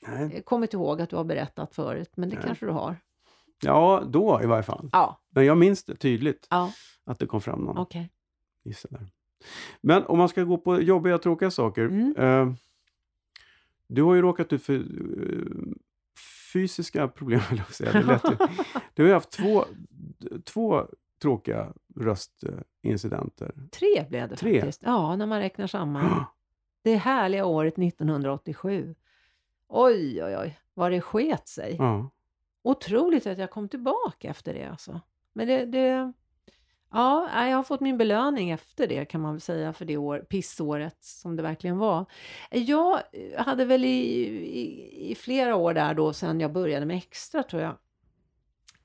Nej. 0.07 0.35
eh, 0.35 0.41
kommit 0.41 0.73
ihåg 0.73 1.01
att 1.01 1.09
du 1.09 1.15
har 1.15 1.23
berättat 1.23 1.75
förut, 1.75 2.11
men 2.15 2.29
det 2.29 2.35
Nej. 2.35 2.45
kanske 2.45 2.65
du 2.65 2.71
har. 2.71 2.95
Ja, 3.63 4.03
då 4.07 4.39
i 4.43 4.45
varje 4.45 4.63
fall. 4.63 4.89
Ja, 4.91 5.21
Men 5.29 5.45
jag 5.45 5.57
minns 5.57 5.83
det 5.83 5.95
tydligt, 5.95 6.47
ja 6.49 6.71
att 7.03 7.19
det 7.19 7.25
kom 7.25 7.41
fram 7.41 7.59
någon. 7.59 7.77
okej. 7.77 8.11
Gissa 8.63 8.87
där. 8.91 9.07
Men 9.81 10.03
om 10.03 10.17
man 10.17 10.29
ska 10.29 10.43
gå 10.43 10.57
på 10.57 10.81
jobbiga, 10.81 11.17
tråkiga 11.17 11.51
saker. 11.51 11.85
Mm. 11.85 12.15
Eh, 12.17 12.53
du 13.87 14.03
har 14.03 14.15
ju 14.15 14.21
råkat 14.21 14.53
ut 14.53 14.63
för 14.63 14.73
eh, 14.75 14.81
fysiska 16.53 17.07
problem, 17.07 17.41
vill 17.49 17.57
jag 17.59 17.73
säga. 17.73 17.91
Det 17.91 18.03
lät. 18.03 18.23
Du 18.93 19.03
har 19.03 19.07
ju 19.07 19.13
haft 19.13 19.31
två, 19.31 19.65
två 20.43 20.85
tråkiga 21.21 21.73
röstincidenter. 21.95 23.51
Tre 23.71 24.05
blev 24.09 24.29
det 24.29 24.35
Tre? 24.35 24.59
faktiskt. 24.59 24.81
Ja, 24.83 25.15
när 25.15 25.25
man 25.25 25.39
räknar 25.39 25.67
samman. 25.67 26.23
Det 26.83 26.95
härliga 26.95 27.45
året 27.45 27.77
1987. 27.79 28.95
Oj, 29.67 30.23
oj, 30.23 30.37
oj, 30.37 30.59
vad 30.73 30.91
det 30.91 31.01
sket 31.01 31.47
sig. 31.47 31.75
Ja. 31.79 32.09
Otroligt 32.63 33.27
att 33.27 33.37
jag 33.37 33.51
kom 33.51 33.69
tillbaka 33.69 34.29
efter 34.29 34.53
det 34.53 34.65
alltså. 34.65 35.01
Men 35.33 35.47
det, 35.47 35.65
det 35.65 36.13
ja, 36.91 37.47
jag 37.47 37.55
har 37.55 37.63
fått 37.63 37.81
min 37.81 37.97
belöning 37.97 38.49
efter 38.51 38.87
det 38.87 39.05
kan 39.05 39.21
man 39.21 39.33
väl 39.33 39.41
säga 39.41 39.73
för 39.73 39.85
det 39.85 39.97
år, 39.97 40.19
pissåret 40.19 41.03
som 41.03 41.35
det 41.35 41.43
verkligen 41.43 41.77
var. 41.77 42.05
Jag 42.51 43.01
hade 43.37 43.65
väl 43.65 43.85
i, 43.85 43.97
i, 44.59 45.11
i 45.11 45.15
flera 45.15 45.55
år 45.55 45.73
där 45.73 45.93
då 45.93 46.13
sen 46.13 46.39
jag 46.39 46.51
började 46.53 46.85
med 46.85 46.97
extra 46.97 47.43
tror 47.43 47.61
jag. 47.61 47.77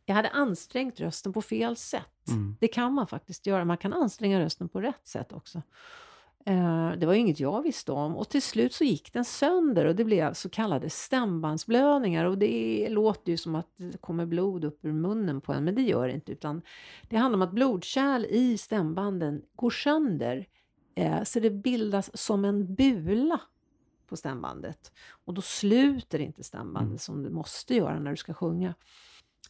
Jag 0.06 0.14
hade 0.14 0.28
ansträngt 0.28 1.00
rösten 1.00 1.32
på 1.32 1.42
fel 1.42 1.76
sätt. 1.76 2.28
Mm. 2.28 2.56
Det 2.60 2.68
kan 2.68 2.92
man 2.92 3.06
faktiskt 3.06 3.46
göra. 3.46 3.64
Man 3.64 3.76
kan 3.76 3.92
anstränga 3.92 4.40
rösten 4.40 4.68
på 4.68 4.80
rätt 4.80 5.06
sätt 5.06 5.32
också. 5.32 5.62
Eh, 6.46 6.92
det 6.98 7.06
var 7.06 7.14
inget 7.14 7.40
jag 7.40 7.62
visste 7.62 7.92
om 7.92 8.16
och 8.16 8.28
till 8.28 8.42
slut 8.42 8.72
så 8.72 8.84
gick 8.84 9.12
den 9.12 9.24
sönder 9.24 9.84
och 9.84 9.96
det 9.96 10.04
blev 10.04 10.32
så 10.32 10.48
kallade 10.48 10.90
stämbandsblödningar 10.90 12.24
och 12.24 12.38
det 12.38 12.86
låter 12.90 13.30
ju 13.32 13.36
som 13.36 13.54
att 13.54 13.66
det 13.76 14.00
kommer 14.00 14.26
blod 14.26 14.64
upp 14.64 14.84
ur 14.84 14.92
munnen 14.92 15.40
på 15.40 15.52
en 15.52 15.64
men 15.64 15.74
det 15.74 15.82
gör 15.82 16.08
det 16.08 16.14
inte 16.14 16.32
utan 16.32 16.62
det 17.08 17.16
handlar 17.16 17.36
om 17.36 17.42
att 17.42 17.52
blodkärl 17.52 18.24
i 18.24 18.58
stämbanden 18.58 19.42
går 19.56 19.70
sönder 19.70 20.46
eh, 20.94 21.22
så 21.22 21.40
det 21.40 21.50
bildas 21.50 22.10
som 22.20 22.44
en 22.44 22.74
bula 22.74 23.40
på 24.06 24.16
stämbandet 24.16 24.92
och 25.24 25.34
då 25.34 25.42
sluter 25.42 26.18
inte 26.18 26.42
stämbandet 26.44 26.88
Mm. 26.88 26.98
som 26.98 27.22
det 27.22 27.30
måste 27.30 27.74
göra 27.74 27.98
när 27.98 28.10
du 28.10 28.16
ska 28.16 28.34
sjunga. 28.34 28.74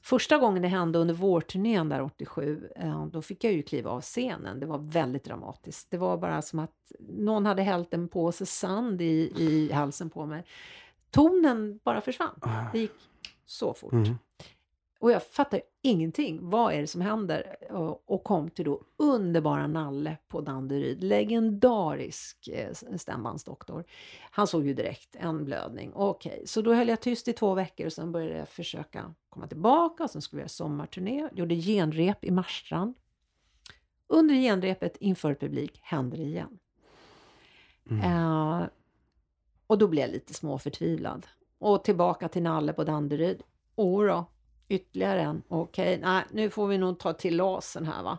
Första 0.03 0.39
gången 0.39 0.63
det 0.63 0.69
hände 0.69 0.99
under 0.99 1.15
vårturnén 1.15 1.89
där 1.89 2.03
87, 2.03 2.71
eh, 2.77 3.07
då 3.07 3.23
fick 3.23 3.45
jag 3.45 3.53
ju 3.53 3.63
kliva 3.63 3.91
av 3.91 4.01
scenen. 4.01 4.61
Det 4.61 4.67
var 4.67 4.79
väldigt 4.79 5.25
dramatiskt. 5.25 5.91
Det 5.91 5.97
var 5.97 6.17
bara 6.17 6.43
som 6.43 6.59
att 6.59 6.93
någon 6.99 7.47
hade 7.47 7.63
hällt 7.63 7.95
en 7.95 8.09
påse 8.09 8.47
sand 8.47 9.01
i, 9.01 9.33
i 9.37 9.73
halsen 9.73 10.11
på 10.11 10.27
mig. 10.27 10.45
Tonen 11.11 11.81
bara 11.85 12.01
försvann. 12.01 12.41
Det 12.73 12.79
gick 12.79 12.93
så 13.47 13.75
fort. 13.75 13.93
Mm. 13.93 14.15
Och 15.01 15.11
jag 15.11 15.23
fattar 15.23 15.61
ingenting. 15.83 16.51
Vad 16.51 16.75
är 16.75 16.81
det 16.81 16.87
som 16.87 17.01
händer? 17.01 17.57
Och, 18.07 18.25
kom 18.25 18.51
till 18.51 18.65
då 18.65 18.83
underbara 18.97 19.67
Nalle 19.67 20.17
på 20.29 20.41
Danderyd. 20.41 21.05
Legendarisk 21.05 22.49
eh, 22.49 22.73
stämbandsdoktor. 22.97 23.85
Han 24.31 24.47
såg 24.47 24.67
ju 24.67 24.75
direkt 24.75 25.17
en 25.17 25.45
blödning. 25.45 25.93
Okej, 25.95 26.43
så 26.47 26.63
då 26.63 26.75
höll 26.75 26.89
jag 26.89 27.01
tyst 27.01 27.29
i 27.29 27.33
två 27.33 27.55
veckor 27.55 27.87
och 27.87 27.93
sen 27.93 28.13
började 28.13 28.39
jag 28.39 28.49
försöka 28.49 29.15
komma 29.29 29.47
tillbaka. 29.47 30.05
Och 30.05 30.11
sen 30.11 30.23
skulle 30.23 30.39
vi 30.39 30.43
göra 30.43 30.49
sommarturné. 30.49 31.29
Gjorde 31.33 31.55
genrep 31.55 32.25
i 32.25 32.31
Marstrand. 32.31 32.95
Under 34.07 34.35
genrepet 34.35 34.97
inför 34.97 35.35
publik 35.35 35.81
hände 35.83 36.17
det 36.17 36.23
igen. 36.23 36.59
Mm. 37.91 38.05
Eh, 38.05 38.67
och 39.67 39.79
då 39.79 39.89
blev 39.89 40.05
jag 40.05 40.13
lite 40.13 40.35
småförtvivlad. 40.35 41.27
Och 41.59 41.85
tillbaka 41.85 42.29
till 42.29 42.43
Nalle 42.43 42.73
på 42.73 42.85
Danderyd. 42.85 43.43
Och 43.75 44.07
då, 44.07 44.25
ytterligare 44.71 45.21
en. 45.21 45.43
Okej, 45.49 45.99
nej, 46.03 46.25
nu 46.31 46.51
får 46.51 46.67
vi 46.67 46.79
nog 46.79 46.99
ta 46.99 47.13
till 47.13 47.37
lasen 47.37 47.87
här 47.87 48.03
va. 48.03 48.19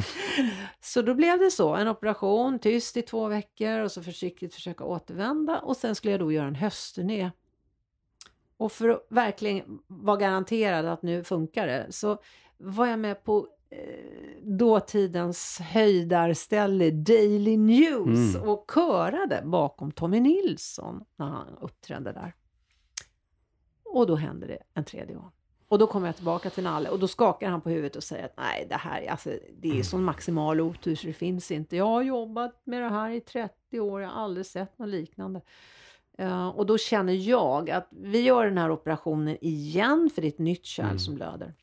så 0.80 1.02
då 1.02 1.14
blev 1.14 1.38
det 1.38 1.50
så, 1.50 1.74
en 1.74 1.88
operation, 1.88 2.58
tyst 2.58 2.96
i 2.96 3.02
två 3.02 3.28
veckor 3.28 3.78
och 3.80 3.92
så 3.92 4.02
försiktigt 4.02 4.54
försöka 4.54 4.84
återvända. 4.84 5.58
Och 5.60 5.76
sen 5.76 5.94
skulle 5.94 6.10
jag 6.10 6.20
då 6.20 6.32
göra 6.32 6.46
en 6.46 6.54
höstturné. 6.54 7.30
Och 8.56 8.72
för 8.72 8.88
att 8.88 9.06
verkligen 9.08 9.78
vara 9.86 10.16
garanterad 10.16 10.86
att 10.86 11.02
nu 11.02 11.24
funkar 11.24 11.66
det 11.66 11.86
så 11.90 12.18
var 12.58 12.86
jag 12.86 12.98
med 12.98 13.24
på 13.24 13.48
eh, 13.70 14.42
dåtidens 14.42 15.58
höjdarställe 15.60 16.90
Daily 16.90 17.56
News 17.56 18.34
Mm. 18.36 18.48
och 18.48 18.70
körade 18.74 19.42
bakom 19.44 19.92
Tommy 19.92 20.20
Nilsson 20.20 21.04
när 21.16 21.26
han 21.26 21.58
uppträdde 21.60 22.12
där. 22.12 22.34
Och 23.84 24.06
då 24.06 24.16
hände 24.16 24.46
det 24.46 24.58
en 24.74 24.84
tredje 24.84 25.14
gång. 25.14 25.30
Och 25.72 25.78
då 25.78 25.86
kommer 25.86 26.08
jag 26.08 26.16
tillbaka 26.16 26.50
till 26.50 26.64
Nalle 26.64 26.88
och 26.88 26.98
då 26.98 27.08
skakar 27.08 27.48
han 27.48 27.60
på 27.60 27.70
huvudet 27.70 27.96
och 27.96 28.04
säger 28.04 28.24
att 28.24 28.36
nej, 28.36 28.66
det 28.68 28.74
här 28.74 29.06
alltså, 29.10 29.30
det 29.58 29.78
är 29.78 29.82
sån 29.82 30.04
maximal 30.04 30.60
otur 30.60 30.94
så 30.94 31.06
det 31.06 31.12
finns 31.12 31.50
inte. 31.50 31.76
Jag 31.76 31.86
har 31.86 32.02
jobbat 32.02 32.60
med 32.64 32.82
det 32.82 32.88
här 32.88 33.10
i 33.10 33.20
30 33.20 33.80
år, 33.80 34.02
jag 34.02 34.08
har 34.08 34.22
aldrig 34.22 34.46
sett 34.46 34.78
något 34.78 34.88
liknande. 34.88 35.40
Eh, 36.18 36.48
och 36.48 36.66
då 36.66 36.78
känner 36.78 37.12
jag 37.12 37.70
att 37.70 37.88
vi 37.90 38.20
gör 38.20 38.44
den 38.44 38.58
här 38.58 38.70
operationen 38.70 39.36
igen 39.40 40.10
för 40.14 40.22
det 40.22 40.28
är 40.28 40.32
ett 40.32 40.38
nytt 40.38 40.64
kärl 40.64 40.86
Mm. 40.86 40.98
som 40.98 41.14
blöder. 41.14 41.54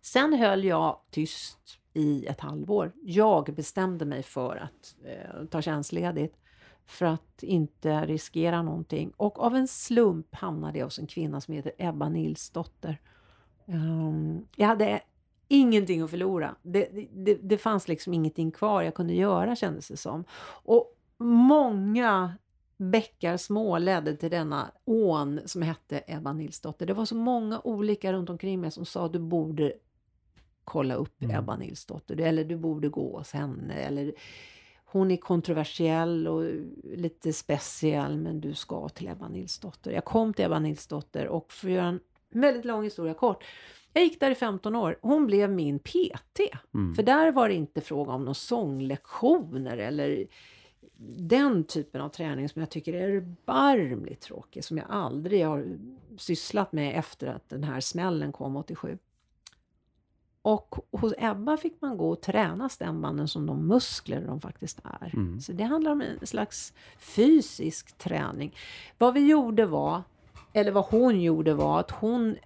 Sen 0.00 0.32
höll 0.34 0.64
jag 0.64 1.00
tyst 1.10 1.78
i 1.94 2.26
ett 2.26 2.40
halvår. 2.40 2.92
Jag 3.02 3.54
bestämde 3.54 4.04
mig 4.04 4.22
för 4.22 4.56
att 4.56 4.96
eh, 5.04 5.44
ta 5.44 5.62
tjänstledigt 5.62 6.36
för 6.88 7.06
att 7.06 7.42
inte 7.42 8.06
riskera 8.06 8.62
någonting. 8.62 9.12
Och 9.16 9.38
av 9.38 9.56
en 9.56 9.68
slump 9.68 10.34
hamnade 10.34 10.78
jag 10.78 10.86
hos 10.86 10.98
en 10.98 11.06
kvinna 11.06 11.40
som 11.40 11.54
heter 11.54 11.72
Ebba 11.78 12.08
Nilsdotter. 12.08 13.00
Um, 13.66 14.46
jag 14.56 14.66
hade 14.66 15.00
ingenting 15.48 16.02
att 16.02 16.10
förlora. 16.10 16.54
Det, 16.62 17.08
det, 17.12 17.34
det 17.34 17.58
fanns 17.58 17.88
liksom 17.88 18.14
ingenting 18.14 18.50
kvar 18.50 18.82
jag 18.82 18.94
kunde 18.94 19.14
göra 19.14 19.56
kändes 19.56 19.88
det 19.88 19.96
som. 19.96 20.24
Och 20.64 20.96
många 21.18 22.34
bäckar 22.76 23.36
små 23.36 23.78
ledde 23.78 24.16
till 24.16 24.30
denna 24.30 24.70
ån 24.84 25.40
som 25.46 25.62
hette 25.62 26.02
Ebba 26.06 26.32
Nilsdotter. 26.32 26.86
Det 26.86 26.94
var 26.94 27.04
så 27.04 27.16
många 27.16 27.60
olika 27.64 28.12
runt 28.12 28.30
omkring 28.30 28.60
mig 28.60 28.70
som 28.70 28.84
sa 28.84 29.08
du 29.08 29.18
borde 29.18 29.72
kolla 30.64 30.94
upp 30.94 31.22
Mm. 31.22 31.36
Ebba 31.36 31.56
Nilsdotter 31.56 32.20
eller 32.20 32.44
du 32.44 32.56
borde 32.56 32.88
gå 32.88 33.18
hos 33.18 33.32
henne 33.32 33.74
eller 33.74 34.12
hon 34.90 35.10
är 35.10 35.16
kontroversiell 35.16 36.28
och 36.28 36.44
lite 36.84 37.32
speciell 37.32 38.16
men 38.16 38.40
du 38.40 38.54
ska 38.54 38.88
till 38.88 39.08
Ebba 39.08 39.28
Nilsdotter. 39.28 39.90
Jag 39.90 40.04
kom 40.04 40.34
till 40.34 40.44
Ebba 40.44 40.58
Nilsdotter 40.58 41.26
och 41.26 41.52
för 41.52 41.68
att 41.68 41.74
göra 41.74 41.86
en 41.86 42.00
väldigt 42.30 42.64
lång 42.64 42.84
historia 42.84 43.14
kort. 43.14 43.44
Jag 43.92 44.04
gick 44.04 44.20
där 44.20 44.30
i 44.30 44.34
15 44.34 44.76
år. 44.76 44.98
Hon 45.02 45.26
blev 45.26 45.50
min 45.50 45.78
PT. 45.78 46.40
Mm. 46.74 46.94
För 46.94 47.02
där 47.02 47.32
var 47.32 47.48
det 47.48 47.54
inte 47.54 47.80
fråga 47.80 48.12
om 48.12 48.20
några 48.20 48.34
sånglektioner 48.34 49.78
eller 49.78 50.26
den 51.16 51.64
typen 51.64 52.00
av 52.00 52.08
träning 52.08 52.48
som 52.48 52.60
jag 52.60 52.70
tycker 52.70 52.92
är 52.92 53.08
erbarmligt 53.08 54.20
tråkig. 54.20 54.64
Som 54.64 54.78
jag 54.78 54.86
aldrig 54.90 55.46
har 55.46 55.78
sysslat 56.16 56.72
med 56.72 56.98
efter 56.98 57.26
att 57.26 57.48
den 57.48 57.64
här 57.64 57.80
smällen 57.80 58.32
kom 58.32 58.56
87. 58.56 58.98
Och 60.48 60.76
hos 60.92 61.14
Ebba 61.18 61.56
fick 61.56 61.80
man 61.80 61.96
gå 61.96 62.10
och 62.10 62.20
träna 62.20 62.68
stämbanden 62.68 63.28
som 63.28 63.46
de 63.46 63.66
muskler 63.66 64.20
de 64.26 64.40
faktiskt 64.40 64.80
är. 64.84 65.14
Mm. 65.14 65.40
Så 65.40 65.52
det 65.52 65.64
handlar 65.64 65.92
om 65.92 66.00
en 66.00 66.26
slags 66.26 66.72
fysisk 66.98 67.98
träning. 67.98 68.56
Vad 68.98 69.14
vi 69.14 69.28
gjorde 69.28 69.66
var, 69.66 70.02
eller 70.52 70.72
vad 70.72 70.84
hon 70.84 71.20
gjorde 71.20 71.54
var 71.54 71.80
att 71.80 71.90
hon 71.90 72.36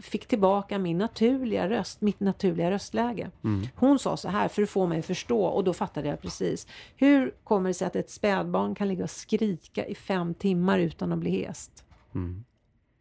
fick 0.00 0.26
tillbaka 0.26 0.78
min 0.78 0.98
naturliga 0.98 1.68
röst, 1.68 2.00
mitt 2.00 2.20
naturliga 2.20 2.70
röstläge. 2.70 3.30
Mm. 3.44 3.66
Hon 3.76 3.98
sa 3.98 4.16
så 4.16 4.28
här 4.28 4.48
för 4.48 4.62
att 4.62 4.70
få 4.70 4.86
mig 4.86 4.98
att 4.98 5.06
förstå 5.06 5.44
och 5.44 5.64
då 5.64 5.72
fattade 5.72 6.08
jag 6.08 6.20
precis. 6.20 6.66
Hur 6.96 7.34
kommer 7.44 7.70
det 7.70 7.74
sig 7.74 7.86
att 7.86 7.96
ett 7.96 8.10
spädbarn 8.10 8.74
kan 8.74 8.88
ligga 8.88 9.04
och 9.04 9.10
skrika 9.10 9.86
i 9.86 9.94
fem 9.94 10.34
timmar 10.34 10.78
utan 10.78 11.12
att 11.12 11.18
bli 11.18 11.44
hest? 11.44 11.84
Mm. 12.14 12.44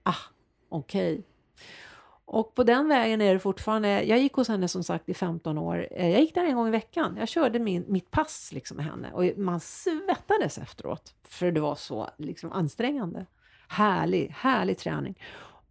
Ah, 0.03 0.15
okej. 0.69 1.23
Och 2.33 2.55
på 2.55 2.63
den 2.63 2.87
vägen 2.87 3.21
är 3.21 3.33
det 3.33 3.39
fortfarande. 3.39 4.03
Jag 4.03 4.19
gick 4.19 4.33
hos 4.33 4.47
henne 4.47 4.67
som 4.67 4.83
sagt 4.83 5.09
i 5.09 5.13
15 5.13 5.57
år. 5.57 5.87
Eh, 5.91 6.09
Jag 6.09 6.21
gick 6.21 6.35
där 6.35 6.43
en 6.45 6.55
gång 6.55 6.67
i 6.67 6.71
veckan. 6.71 7.15
Jag 7.19 7.27
körde 7.27 7.59
min, 7.59 7.85
mitt 7.87 8.11
pass 8.11 8.49
liksom 8.53 8.77
med 8.77 8.85
henne 8.85 9.11
och 9.13 9.37
man 9.37 9.59
svettades 9.59 10.57
efteråt. 10.57 11.13
För 11.23 11.51
det 11.51 11.59
var 11.61 11.75
så 11.75 12.09
liksom 12.17 12.51
ansträngande. 12.51 13.25
Härlig, 13.67 14.29
härlig 14.37 14.77
träning. 14.77 15.19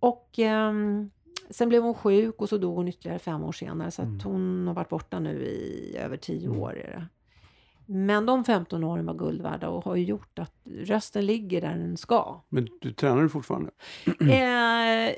Och 0.01 0.31
ehm, 0.39 1.11
sen 1.51 1.69
blev 1.69 1.83
hon 1.83 1.95
sjuk 1.95 2.41
och 2.41 2.49
så 2.49 2.57
dog 2.59 2.77
hon 2.77 2.89
ytterligare 2.89 3.19
fem 3.19 3.45
år 3.45 3.53
senare. 3.53 3.91
Så 3.91 4.03
att 4.03 4.09
Mm. 4.09 4.21
hon 4.25 4.67
har 4.67 4.75
varit 4.75 4.89
borta 4.89 5.19
nu 5.19 5.43
i 5.45 5.97
över 5.99 6.17
10 6.17 6.47
Mm. 6.49 6.61
år. 6.61 6.73
Är 6.79 6.91
det. 6.91 7.07
Men 7.93 8.27
de 8.27 8.45
15 8.45 8.85
åren 8.85 9.07
var 9.07 9.15
guld 9.15 9.43
värda 9.43 9.69
och 9.69 9.85
har 9.85 9.97
gjort 9.97 10.39
att 10.39 10.55
rösten 10.65 11.27
ligger 11.27 11.61
där 11.61 11.77
den 11.77 11.97
ska. 11.97 12.45
Men 12.49 12.69
du 12.81 12.93
tränar 12.93 13.23
du 13.23 13.29
fortfarande? 13.29 13.71
Eh, 14.21 15.15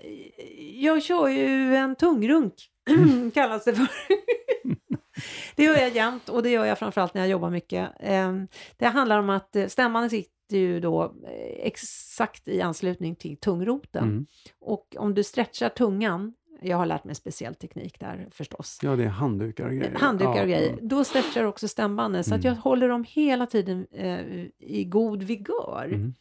jag 0.82 1.02
kör 1.02 1.28
ju 1.28 1.74
en 1.76 1.96
tungrunk, 1.96 2.54
kallas 3.34 3.64
det 3.64 3.74
för. 3.74 3.88
det 5.56 5.64
gör 5.64 5.76
jag 5.76 5.94
jämt 5.94 6.28
och 6.28 6.42
det 6.42 6.50
gör 6.50 6.64
jag 6.64 6.78
framförallt 6.78 7.14
när 7.14 7.20
jag 7.20 7.30
jobbar 7.30 7.50
mycket. 7.50 7.90
Eh, 8.00 8.32
det 8.76 8.86
handlar 8.86 9.18
om 9.18 9.30
att 9.30 9.56
eh, 9.56 9.66
stämman 9.66 10.10
sitter 10.10 10.56
ju 10.56 10.80
då 10.80 11.04
eh, 11.04 11.66
exakt 11.66 12.48
i 12.48 12.60
anslutning 12.60 13.16
till 13.16 13.36
tungroten. 13.36 14.04
Mm. 14.04 14.26
Och 14.60 14.96
om 14.98 15.14
du 15.14 15.24
stretchar 15.24 15.68
tungan, 15.68 16.34
jag 16.64 16.76
har 16.76 16.86
lärt 16.86 17.04
mig 17.04 17.14
speciell 17.14 17.54
teknik 17.54 18.00
där 18.00 18.28
förstås. 18.30 18.78
Ja, 18.82 18.96
det 18.96 19.04
är 19.04 19.08
handdukar 19.08 19.66
och 19.66 19.72
grejer. 19.74 19.94
Handdukar 19.94 20.34
ja, 20.36 20.42
och 20.42 20.48
grejer. 20.48 20.72
mm. 20.72 20.88
Då 20.88 21.04
stretchar 21.04 21.44
också 21.44 21.68
stämbanden 21.68 22.24
så 22.24 22.34
att 22.34 22.44
Mm. 22.44 22.54
jag 22.54 22.62
håller 22.62 22.88
dem 22.88 23.04
hela 23.08 23.46
tiden 23.46 23.86
eh, 23.92 24.20
i 24.58 24.84
god 24.84 25.22
vigör. 25.22 25.84
Mm. 25.92 26.14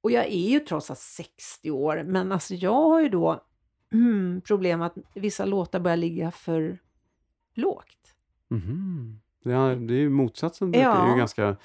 Och 0.00 0.10
jag 0.10 0.24
är 0.26 0.48
ju 0.50 0.60
trots 0.60 0.90
allt 0.90 0.98
60 0.98 1.70
år, 1.70 2.02
men 2.06 2.32
alltså 2.32 2.54
jag 2.54 2.72
har 2.88 3.00
ju 3.00 3.08
då 3.08 3.40
mm, 3.92 4.40
problem 4.44 4.82
att 4.82 4.94
vissa 5.14 5.44
låtar 5.44 5.80
börjar 5.80 5.96
ligga 5.96 6.30
för 6.30 6.78
lågt. 7.54 8.14
Mhm. 9.46 9.54
Ja, 9.54 9.74
det 9.74 9.94
är 9.94 9.98
ju 9.98 10.08
motsatsen. 10.10 10.72
Det 10.72 10.78
är 10.78 10.82
Ja. 10.82 11.10
ju 11.12 11.18
ganska 11.18 11.56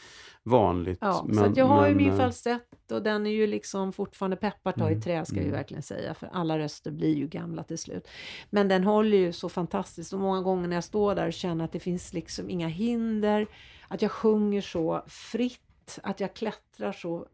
vanligt. 0.44 0.98
Ja, 1.02 1.14
så 1.14 1.26
men- 1.26 1.52
att 1.52 1.58
jag 1.58 1.66
har 1.66 1.88
ju 1.88 1.96
men, 1.96 2.04
min 2.04 2.12
eh, 2.14 2.18
falsett 2.18 2.92
och 2.92 3.04
den 3.04 3.26
är 3.28 3.32
ju 3.32 3.48
liksom 3.48 3.94
fortfarande 3.94 4.38
peppar 4.38 4.72
ta 4.72 4.86
i 4.90 4.92
Mm, 4.92 5.02
trä 5.02 5.26
ska 5.26 5.36
ju 5.36 5.42
mm. 5.42 5.52
verkligen 5.52 5.84
säga, 5.84 6.14
för 6.14 6.30
alla 6.34 6.60
röster 6.60 6.92
blir 6.92 7.16
ju 7.16 7.28
gamla 7.28 7.64
till 7.64 7.78
slut. 7.78 8.08
Men 8.50 8.68
den 8.68 8.84
håller 8.84 9.18
ju 9.18 9.34
så 9.34 9.50
fantastiskt 9.50 10.14
och 10.14 10.20
många 10.20 10.42
gånger 10.42 10.68
när 10.68 10.76
jag 10.78 10.84
står 10.84 11.16
där 11.16 11.28
och 11.28 11.34
känner 11.34 11.66
att 11.66 11.72
det 11.72 11.80
finns 11.80 12.14
liksom 12.14 12.50
inga 12.50 12.68
hinder, 12.68 13.48
att 13.88 14.02
jag 14.02 14.12
sjunger 14.12 14.62
så 14.62 15.04
fritt, 15.08 16.00
att 16.04 16.20
jag 16.20 16.34
klättrar 16.34 16.92
så 16.92 17.28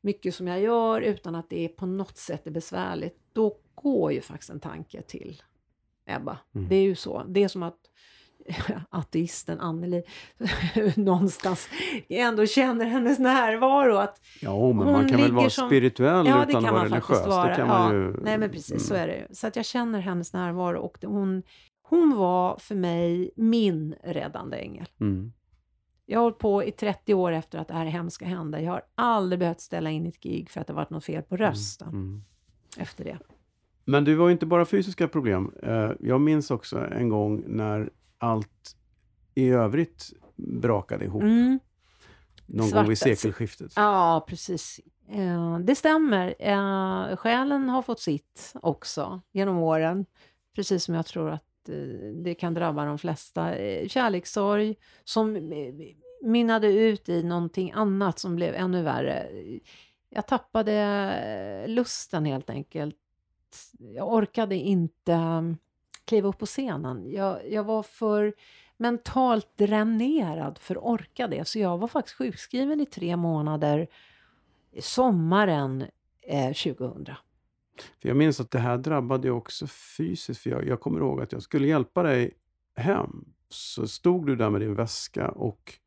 mycket 0.00 0.34
som 0.34 0.46
jag 0.48 0.60
gör 0.60 1.00
utan 1.00 1.34
att 1.34 1.50
det 1.50 1.64
är 1.64 1.68
på 1.68 1.86
något 1.86 2.16
sätt 2.16 2.46
är 2.46 2.50
besvärligt, 2.50 3.16
då 3.32 3.56
går 3.74 4.12
ju 4.12 4.20
faktiskt 4.20 4.50
en 4.50 4.60
tanke 4.60 5.02
till 5.02 5.42
Ebba. 6.06 6.38
Mm. 6.54 6.68
Det 6.68 6.76
är 6.76 6.82
ju 6.82 6.94
så. 6.94 7.24
Det 7.28 7.44
är 7.44 7.48
som 7.48 7.62
att 7.62 7.78
ateisten 8.90 9.60
Anneli 9.60 10.02
någonstans 10.96 11.68
ändå 12.08 12.46
känner 12.46 12.84
hennes 12.86 13.18
närvaro. 13.18 13.96
Att 13.96 14.20
Ja, 14.40 14.72
men 14.72 14.92
man 14.92 15.08
kan 15.08 15.20
väl 15.20 15.32
vara 15.32 15.50
som- 15.50 15.68
spirituell 15.68 16.26
Ja, 16.26 16.42
utan 16.48 16.52
kan 16.52 16.64
att 16.64 16.70
vara 16.70 16.72
man 16.72 16.82
religiös? 16.82 17.06
faktiskt 17.06 17.26
vara. 17.28 17.48
Det 17.48 17.54
kan 17.54 17.68
man 17.68 17.94
ja. 17.94 18.00
ju... 18.00 18.16
Nej, 18.22 18.38
men 18.38 18.50
precis 18.50 18.86
så 18.86 18.94
Mm. 18.94 19.04
är 19.10 19.14
det. 19.28 19.34
Så 19.36 19.46
att 19.46 19.56
jag 19.56 19.64
känner 19.64 20.00
hennes 20.00 20.32
närvaro 20.32 20.78
och 20.80 20.98
hon, 21.02 21.42
hon 21.82 22.16
var 22.16 22.56
för 22.58 22.74
mig 22.74 23.30
min 23.36 23.94
räddande 24.04 24.56
ängel. 24.56 24.86
Mm. 25.00 25.32
Jag 26.06 26.18
har 26.18 26.22
hållit 26.24 26.38
på 26.38 26.64
i 26.64 26.70
30 26.72 27.14
år 27.14 27.32
efter 27.32 27.58
att 27.58 27.68
det 27.68 27.74
här 27.74 27.84
hemska 27.84 28.24
hände. 28.26 28.60
Jag 28.60 28.72
har 28.72 28.82
aldrig 28.94 29.38
behövt 29.38 29.60
ställa 29.60 29.90
in 29.90 30.06
ett 30.06 30.20
gig 30.20 30.50
för 30.50 30.60
att 30.60 30.66
det 30.66 30.72
varit 30.72 30.90
något 30.90 31.04
fel 31.04 31.22
på 31.22 31.36
rösten 31.36 31.88
Mm. 31.88 32.22
efter 32.78 33.04
det. 33.04 33.18
Men 33.84 34.04
det 34.04 34.14
var 34.14 34.26
ju 34.28 34.32
inte 34.32 34.46
bara 34.46 34.64
fysiska 34.64 35.08
problem. 35.08 35.52
Eh, 35.62 35.90
Jag 36.00 36.20
minns 36.20 36.50
också 36.50 36.78
en 36.78 37.08
gång 37.08 37.44
när 37.46 37.90
allt 38.18 38.76
i 39.34 39.48
övrigt 39.48 40.12
brakade 40.36 41.04
ihop. 41.04 41.22
Mm. 41.22 41.58
Någon 42.46 42.68
Svarta- 42.68 42.80
gång 42.82 42.88
vid 42.88 42.98
sekelskiftet. 42.98 43.72
Ja, 43.76 44.24
precis. 44.28 44.80
Eh, 45.08 45.58
det 45.58 45.74
stämmer. 45.74 46.34
Eh, 46.38 47.16
själen 47.16 47.68
har 47.68 47.82
fått 47.82 48.00
sitt 48.00 48.52
också 48.62 49.20
genom 49.32 49.58
åren. 49.58 50.06
Precis 50.54 50.84
som 50.84 50.94
jag 50.94 51.06
tror 51.06 51.30
att 51.30 51.68
eh, 51.68 51.74
det 52.24 52.34
kan 52.34 52.54
drabba 52.54 52.84
de 52.84 52.98
flesta. 52.98 53.54
Kärlekssorg 53.88 54.76
som 55.04 55.32
mynnade 56.22 56.66
ut 56.72 57.08
i 57.08 57.22
någonting 57.22 57.72
annat 57.72 58.18
som 58.18 58.36
blev 58.36 58.54
ännu 58.54 58.82
värre. 58.82 59.28
Jag 60.10 60.26
tappade 60.26 61.64
lusten 61.68 62.24
helt 62.24 62.50
enkelt. 62.50 62.96
Jag 63.78 64.12
orkade 64.12 64.54
inte 64.56 65.14
kliva 66.08 66.28
upp 66.28 66.38
på 66.38 66.46
scenen. 66.46 67.10
Jag, 67.10 67.52
jag 67.52 67.64
var 67.64 67.82
för 67.82 68.34
mentalt 68.76 69.48
dränerad 69.56 70.58
för 70.58 70.76
att 70.76 70.82
orka 70.82 71.28
det. 71.28 71.48
Så 71.48 71.58
jag 71.58 71.78
var 71.78 71.88
faktiskt 71.88 72.16
sjukskriven 72.16 72.80
i 72.80 72.86
tre 72.86 73.16
månader 73.16 73.88
sommaren 74.80 75.84
eh, 76.22 76.52
2000. 76.52 77.04
För 78.00 78.08
jag 78.08 78.16
minns 78.16 78.40
att 78.40 78.50
det 78.50 78.58
här 78.58 78.78
drabbade 78.78 79.28
ju 79.28 79.34
också 79.34 79.66
fysiskt. 79.66 80.42
För 80.42 80.50
jag, 80.50 80.66
jag 80.66 80.80
kommer 80.80 80.98
ihåg 80.98 81.20
att 81.20 81.32
jag 81.32 81.42
skulle 81.42 81.66
hjälpa 81.66 82.02
dig 82.02 82.30
hem. 82.76 83.24
Så 83.48 83.88
stod 83.88 84.26
du 84.26 84.36
där 84.36 84.50
med 84.50 84.60
din 84.60 84.74
väska 84.74 85.28
och 85.28 85.78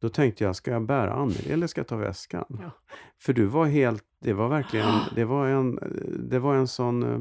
då 0.00 0.08
tänkte 0.08 0.44
jag, 0.44 0.56
ska 0.56 0.70
jag 0.70 0.86
bära 0.86 1.12
Anneli 1.12 1.52
eller 1.52 1.66
ska 1.66 1.80
jag 1.80 1.88
ta 1.88 1.96
väskan? 1.96 2.44
Ja. 2.48 2.70
För 3.18 3.32
du 3.32 3.46
var 3.46 3.66
helt, 3.66 4.04
det 4.18 4.32
var 4.32 4.48
verkligen, 4.48 4.92
det 5.14 5.24
var 5.24 5.46
en, 5.46 5.78
det 6.30 6.38
var 6.38 6.54
en 6.54 6.68
sån 6.68 7.02
eh, 7.02 7.20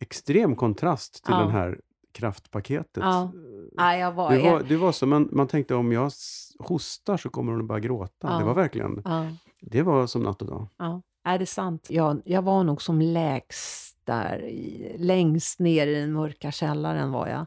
extrem 0.00 0.56
kontrast 0.56 1.24
till 1.24 1.34
Ja. 1.34 1.40
den 1.40 1.50
här 1.50 1.80
kraftpaketet. 2.12 3.02
Ja. 3.02 3.32
Nej, 3.72 4.00
jag 4.00 4.12
var... 4.12 4.30
Du 4.30 4.42
var, 4.42 4.62
du 4.62 4.76
var 4.76 4.92
så, 4.92 5.06
man, 5.06 5.28
man 5.32 5.48
tänkte 5.48 5.74
om 5.74 5.92
jag 5.92 6.12
hostar 6.58 7.16
så 7.16 7.30
kommer 7.30 7.52
hon 7.52 7.60
att 7.60 7.66
börja 7.66 7.80
gråta. 7.80 8.12
Ja. 8.28 8.38
Det 8.38 8.44
var 8.44 8.54
verkligen, 8.54 9.02
Ja, 9.04 9.26
det 9.60 9.82
var 9.82 10.06
som 10.06 10.22
natt 10.22 10.42
och 10.42 10.48
dag. 10.48 10.66
ja. 10.76 11.02
Är 11.24 11.38
det 11.38 11.46
sant? 11.46 11.86
Jag, 11.90 12.22
jag 12.24 12.42
var 12.42 12.64
nog 12.64 12.82
som 12.82 13.00
lägst 13.00 13.96
där, 14.04 14.42
i, 14.44 14.94
längst 14.98 15.58
ner 15.58 15.86
i 15.86 15.94
den 15.94 16.12
mörka 16.12 16.52
källaren 16.52 17.12
var 17.12 17.26
jag. 17.28 17.46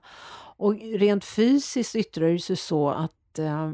Och 0.58 0.74
rent 0.76 1.26
fysiskt 1.26 1.96
yttrade 1.96 2.32
det 2.34 2.40
sig 2.40 2.56
så 2.56 2.90
att 2.90 3.40
eh, 3.40 3.72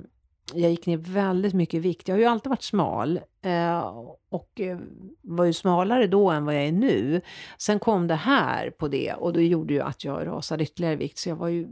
jag 0.54 0.72
gick 0.72 0.86
ner 0.86 0.98
väldigt 0.98 1.54
mycket 1.54 1.74
i 1.74 1.80
vikt. 1.80 2.08
Jag 2.08 2.16
har 2.16 2.20
ju 2.20 2.26
alltid 2.26 2.50
varit 2.50 2.64
smal 2.64 3.20
eh, 3.42 3.80
och 4.30 4.60
eh, 4.62 4.78
var 5.22 5.46
ju 5.46 5.54
smalare 5.54 6.08
då 6.08 6.30
än 6.30 6.46
vad 6.46 6.56
jag 6.56 6.64
är 6.66 6.72
nu. 6.72 7.22
Sen 7.58 7.80
kom 7.80 8.08
det 8.08 8.16
här 8.16 8.70
på 8.70 8.88
det 8.88 9.14
och 9.14 9.34
det 9.34 9.44
gjorde 9.46 9.74
ju 9.74 9.82
att 9.82 10.04
jag 10.04 10.28
rasade 10.28 10.64
ytterligare 10.64 10.94
i 10.94 10.98
vikt. 10.98 11.18
Så 11.18 11.30
jag 11.30 11.36
var 11.36 11.48
ju 11.48 11.68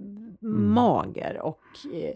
mager 0.51 1.39
och 1.41 1.59
eh, 1.93 2.13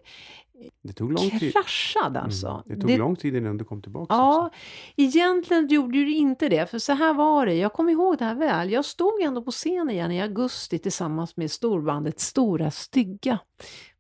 Det 0.84 0.94
tog 0.94 1.12
lång 1.12 1.40
tid. 1.40 1.54
kraschad 1.54 2.18
alltså. 2.18 2.48
Mm. 2.48 2.80
Det 2.80 2.88
tog 2.88 2.98
lång 3.00 3.16
tid 3.16 3.36
innan 3.36 3.58
du 3.58 3.64
kom 3.66 3.82
tillbaka. 3.82 4.14
Ja, 4.16 4.46
också. 4.46 4.58
egentligen 4.96 5.68
gjorde 5.68 5.98
det 6.06 6.12
inte 6.12 6.50
det, 6.50 6.70
för 6.70 6.80
så 6.80 6.94
här 6.94 7.14
var 7.14 7.46
det. 7.46 7.54
Jag 7.56 7.74
kommer 7.74 7.92
ihåg 7.92 8.18
det 8.18 8.26
här 8.26 8.36
väl. 8.36 8.72
Jag 8.72 8.86
stod 8.86 9.22
ändå 9.22 9.42
på 9.42 9.52
scen 9.52 9.90
igen 9.90 10.12
i 10.12 10.22
augusti 10.22 10.80
tillsammans 10.80 11.38
med 11.38 11.52
storbandet 11.52 12.20
Stora 12.20 12.72
Stygga 12.72 13.38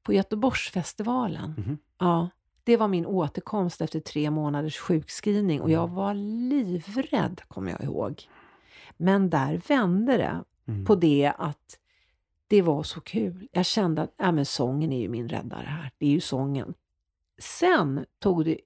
på 0.03 0.13
Göteborgsfestivalen. 0.13 1.53
Mhm. 1.57 1.77
Ja, 1.99 2.29
det 2.63 2.77
var 2.77 2.87
min 2.87 3.05
återkomst 3.05 3.81
efter 3.81 3.99
tre 3.99 4.31
månaders 4.31 4.77
sjukskrivning 4.79 5.61
och 5.61 5.71
jag 5.71 5.83
Mm. 5.83 5.95
var 5.95 6.13
livrädd, 6.13 7.41
kommer 7.47 7.71
jag 7.71 7.83
ihåg. 7.83 8.23
Men 8.97 9.29
där 9.29 9.61
vände 9.67 10.17
det 10.17 10.43
Mm. 10.67 10.85
på 10.85 10.95
det 10.95 11.33
att 11.37 11.77
det 12.47 12.61
var 12.61 12.83
så 12.83 13.01
kul. 13.01 13.47
Jag 13.51 13.65
kände 13.65 14.01
att 14.01 14.21
äh, 14.21 14.31
men 14.31 14.45
sången 14.45 14.91
är 14.91 14.99
ju 15.01 15.09
min 15.09 15.29
räddare 15.29 15.65
här. 15.65 15.91
Det 15.97 16.05
är 16.05 16.09
ju 16.09 16.19
sången. 16.19 16.73
Sen 17.39 18.05
tog 18.19 18.45
det 18.45 18.59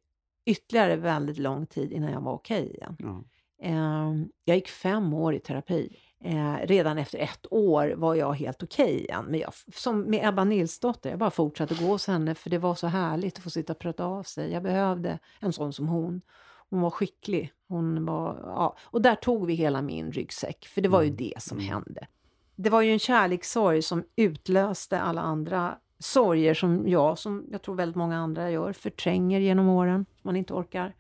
ytterligare 0.45 0.95
väldigt 0.95 1.37
lång 1.37 1.65
tid 1.65 1.91
innan 1.91 2.11
jag 2.11 2.21
var 2.21 2.33
okej 2.33 2.69
igen. 2.75 2.95
Ja. 2.99 3.23
Eh, 3.61 4.13
jag 4.45 4.55
gick 4.57 4.67
fem 4.67 5.13
år 5.13 5.35
i 5.35 5.39
terapi. 5.39 5.97
Eh, 6.25 6.57
redan 6.63 6.97
efter 6.97 7.19
ett 7.19 7.45
år 7.51 7.93
var 7.97 8.15
jag 8.15 8.33
helt 8.33 8.63
okej 8.63 8.99
igen. 8.99 9.25
Men 9.25 9.39
jag, 9.39 9.53
som 9.73 10.01
med 10.01 10.27
Ebba 10.27 10.43
Nilsdotter, 10.43 11.09
jag 11.09 11.19
bara 11.19 11.31
fortsatte 11.31 11.75
gå 11.75 11.85
hos 11.85 12.07
henne 12.07 12.35
för 12.35 12.49
det 12.49 12.57
var 12.57 12.75
så 12.75 12.87
härligt 12.87 13.37
att 13.37 13.43
få 13.43 13.49
sitta 13.49 13.73
och 13.73 13.79
prata 13.79 14.05
av 14.05 14.23
sig. 14.23 14.51
Jag 14.51 14.63
behövde 14.63 15.19
en 15.39 15.53
sån 15.53 15.73
som 15.73 15.87
hon. 15.87 16.21
Hon 16.69 16.81
var 16.81 16.89
skicklig. 16.89 17.51
Hon 17.67 18.05
var, 18.05 18.39
ja. 18.43 18.77
Och 18.81 19.01
där 19.01 19.15
tog 19.15 19.47
vi 19.47 19.53
hela 19.53 19.81
min 19.81 20.11
ryggsäck, 20.11 20.65
för 20.65 20.81
det 20.81 20.89
var 20.89 21.01
ju 21.01 21.07
Mm, 21.07 21.17
det 21.17 21.41
som 21.41 21.57
mm. 21.57 21.69
hände. 21.69 22.07
Det 22.55 22.69
var 22.69 22.81
ju 22.81 22.91
en 22.91 22.99
kärlekssorg 22.99 23.81
som 23.81 24.03
utlöste 24.15 25.01
alla 25.01 25.21
andra 25.21 25.77
sorger 25.99 26.53
som 26.53 26.87
jag, 26.87 27.17
som 27.17 27.45
jag 27.51 27.61
tror 27.61 27.75
väldigt 27.75 27.95
många 27.95 28.17
andra 28.17 28.51
gör, 28.51 28.73
förtränger 28.73 29.39
genom 29.39 29.69
åren, 29.69 30.05
man 30.21 30.35
inte 30.35 30.53
orkar 30.53 30.95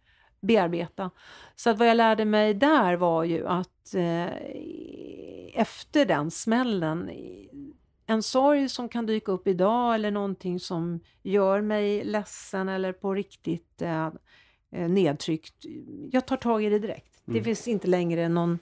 bearbeta. 0.45 1.11
Så 1.55 1.69
att 1.69 1.77
vad 1.77 1.87
jag 1.87 1.97
lärde 1.97 2.25
mig 2.25 2.53
där 2.53 2.95
var 2.95 3.23
ju 3.23 3.47
att 3.47 3.93
eh, 3.95 4.25
efter 5.53 6.05
den 6.05 6.31
smällen, 6.31 7.09
en 8.07 8.23
sorg 8.23 8.69
som 8.69 8.89
kan 8.89 9.05
dyka 9.05 9.31
upp 9.31 9.47
idag 9.47 9.95
eller 9.95 10.11
någonting 10.11 10.59
som 10.59 10.99
gör 11.23 11.61
mig 11.61 12.03
ledsen 12.03 12.69
eller 12.69 12.93
på 12.93 13.13
riktigt 13.13 13.81
eh, 13.81 14.05
eh, 14.75 14.89
nedtryckt. 14.89 15.65
Jag 16.11 16.25
tar 16.27 16.37
tag 16.37 16.63
i 16.63 16.69
det 16.69 16.79
direkt. 16.79 17.21
Det 17.25 17.31
Mm. 17.31 17.43
finns 17.43 17.67
inte 17.67 17.87
längre 17.87 18.29
någon 18.29 18.59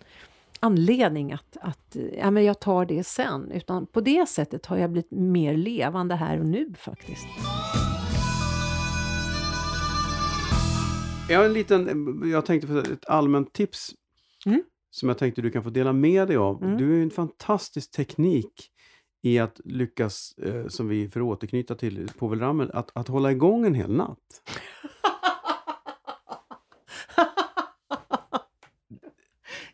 anledning 0.60 1.32
att, 1.34 1.58
att 1.62 1.96
ja, 2.18 2.32
men 2.32 2.44
jag 2.44 2.60
tar 2.60 2.86
det 2.86 3.04
sen. 3.04 3.52
Utan 3.52 3.86
på 3.86 4.02
det 4.02 4.30
sättet 4.30 4.66
har 4.66 4.78
jag 4.78 4.90
blivit 4.90 5.12
mer 5.12 5.58
levande 5.58 6.16
här 6.16 6.40
och 6.40 6.46
nu 6.46 6.74
faktiskt. 6.78 7.28
Jag 11.30 11.40
har 11.40 11.46
en 11.46 11.54
liten, 11.54 12.22
jag 12.32 12.46
tänkte 12.46 12.68
på 12.68 12.78
ett 12.78 13.06
allmänt 13.10 13.54
tips 13.54 13.92
Mm. 14.46 14.64
som 14.90 15.10
jag 15.10 15.18
tänkte 15.18 15.42
du 15.42 15.52
kan 15.52 15.64
få 15.64 15.70
dela 15.70 15.94
med 15.94 16.28
dig 16.28 16.38
av. 16.38 16.64
Mm. 16.64 16.78
Du 16.78 16.86
har 16.88 16.94
ju 16.94 17.04
en 17.04 17.10
fantastisk 17.10 17.92
teknik 17.92 18.70
i 19.22 19.40
att 19.40 19.62
lyckas, 19.66 20.34
eh, 20.38 20.68
som 20.68 20.88
vi 20.88 21.10
för 21.10 21.20
att 21.20 21.26
återknyta 21.26 21.76
till 21.76 22.10
Povelrammen, 22.18 22.70
att, 22.74 22.92
att 22.96 23.08
hålla 23.08 23.32
igång 23.32 23.66
en 23.66 23.74
hel 23.76 23.92
natt. 23.96 24.18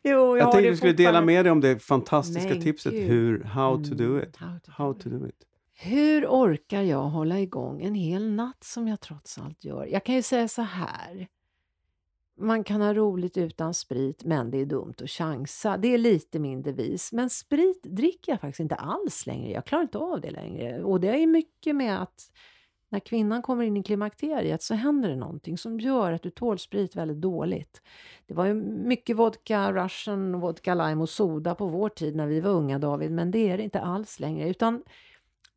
jo, 0.03 0.37
Jag, 0.37 0.45
har 0.45 0.51
tänkte 0.51 0.69
du 0.69 0.77
skulle 0.77 0.93
dela 0.93 1.21
med 1.21 1.45
dig 1.45 1.51
om 1.51 1.61
det 1.61 1.79
fantastiska 1.83 2.49
Men 2.49 2.61
tipset 2.61 2.93
gud. 2.93 3.03
hur, 3.09 3.43
how 3.43 3.83
to 3.83 3.93
do 3.95 4.05
Mm, 4.05 4.23
it. 4.23 4.37
how 4.37 4.59
to 4.59 4.71
How 4.71 4.93
do 4.93 4.99
to 4.99 5.09
do 5.09 5.27
it. 5.27 5.45
Hur 5.81 6.25
orkar 6.27 6.81
jag 6.81 7.03
hålla 7.03 7.39
igång 7.39 7.81
en 7.81 7.95
hel 7.95 8.31
natt 8.31 8.63
som 8.63 8.87
jag 8.87 8.99
trots 8.99 9.37
allt 9.37 9.63
gör? 9.63 9.85
Jag 9.85 10.03
kan 10.05 10.15
ju 10.15 10.21
säga 10.21 10.47
så 10.47 10.61
här. 10.61 11.27
Man 12.39 12.63
kan 12.63 12.81
ha 12.81 12.93
roligt 12.93 13.37
utan 13.37 13.73
sprit, 13.73 14.23
men 14.23 14.51
det 14.51 14.57
är 14.57 14.65
dumt 14.65 14.93
att 15.03 15.09
chansa. 15.09 15.77
Det 15.77 15.93
är 15.93 15.97
lite 15.97 16.39
min 16.39 16.61
devis. 16.61 17.11
Men 17.11 17.29
sprit 17.29 17.83
dricker 17.83 18.31
jag 18.31 18.41
faktiskt 18.41 18.59
inte 18.59 18.75
alls 18.75 19.27
längre. 19.27 19.51
Jag 19.51 19.65
klarar 19.65 19.83
inte 19.83 19.97
av 19.97 20.21
det 20.21 20.31
längre. 20.31 20.83
Och 20.83 20.99
det 20.99 21.23
är 21.23 21.27
mycket 21.27 21.75
med 21.75 22.01
att 22.01 22.31
när 22.89 22.99
kvinnan 22.99 23.41
kommer 23.41 23.63
in 23.63 23.77
i 23.77 23.83
klimakteriet 23.83 24.63
så 24.63 24.73
händer 24.73 25.09
det 25.09 25.15
någonting 25.15 25.57
som 25.57 25.79
gör 25.79 26.11
att 26.11 26.21
du 26.21 26.29
tål 26.29 26.59
sprit 26.59 26.95
väldigt 26.95 27.21
dåligt. 27.21 27.81
Det 28.27 28.33
var 28.33 28.45
ju 28.45 28.53
mycket 28.53 29.15
vodka 29.15 29.73
russian, 29.73 30.39
vodka 30.39 30.73
lime 30.73 31.01
och 31.01 31.09
soda 31.09 31.55
på 31.55 31.67
vår 31.67 31.89
tid 31.89 32.15
när 32.15 32.27
vi 32.27 32.41
var 32.41 32.51
unga 32.51 32.79
David, 32.79 33.11
men 33.11 33.31
det 33.31 33.49
är 33.49 33.57
det 33.57 33.63
inte 33.63 33.79
alls 33.79 34.19
längre. 34.19 34.49
Utan 34.49 34.83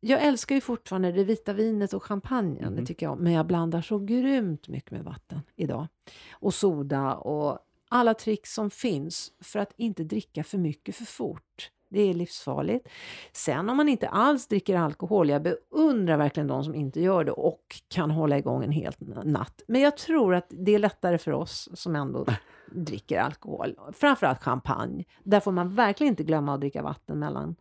jag 0.05 0.23
älskar 0.23 0.55
ju 0.55 0.61
fortfarande 0.61 1.11
det 1.11 1.23
vita 1.23 1.53
vinet 1.53 1.93
och 1.93 2.03
champagnen, 2.03 2.63
Mhm. 2.73 2.75
det 2.75 2.85
tycker 2.85 3.05
jag. 3.05 3.19
Men 3.19 3.33
jag 3.33 3.45
blandar 3.47 3.81
så 3.81 3.99
grymt 3.99 4.67
mycket 4.67 4.91
med 4.91 5.03
vatten 5.03 5.41
idag. 5.55 5.87
Och 6.31 6.53
soda 6.53 7.15
och 7.15 7.59
alla 7.89 8.13
tricks 8.13 8.53
som 8.53 8.69
finns 8.69 9.31
för 9.41 9.59
att 9.59 9.73
inte 9.77 10.03
dricka 10.03 10.43
för 10.43 10.57
mycket 10.57 10.95
för 10.95 11.05
fort. 11.05 11.69
Det 11.89 12.01
är 12.01 12.13
livsfarligt. 12.13 12.87
Sen 13.33 13.69
om 13.69 13.77
man 13.77 13.89
inte 13.89 14.07
alls 14.07 14.47
dricker 14.47 14.77
alkohol, 14.77 15.29
jag 15.29 15.41
beundrar 15.43 16.17
verkligen 16.17 16.47
de 16.47 16.63
som 16.63 16.75
inte 16.75 17.01
gör 17.01 17.23
det 17.23 17.31
och 17.31 17.61
kan 17.87 18.11
hålla 18.11 18.37
igång 18.37 18.63
en 18.63 18.71
hel 18.71 18.93
natt. 19.23 19.61
Men 19.67 19.81
jag 19.81 19.97
tror 19.97 20.35
att 20.35 20.47
det 20.49 20.71
är 20.75 20.79
lättare 20.79 21.17
för 21.17 21.31
oss 21.31 21.69
som 21.73 21.95
ändå 21.95 22.25
dricker 22.71 23.19
alkohol. 23.19 23.75
Framförallt 23.93 24.43
champagne. 24.43 25.03
Där 25.23 25.39
får 25.39 25.51
man 25.51 25.75
verkligen 25.75 26.11
inte 26.13 26.23
glömma 26.23 26.53
att 26.53 26.59
dricka 26.59 26.81
vatten 26.81 27.19
mellan 27.19 27.55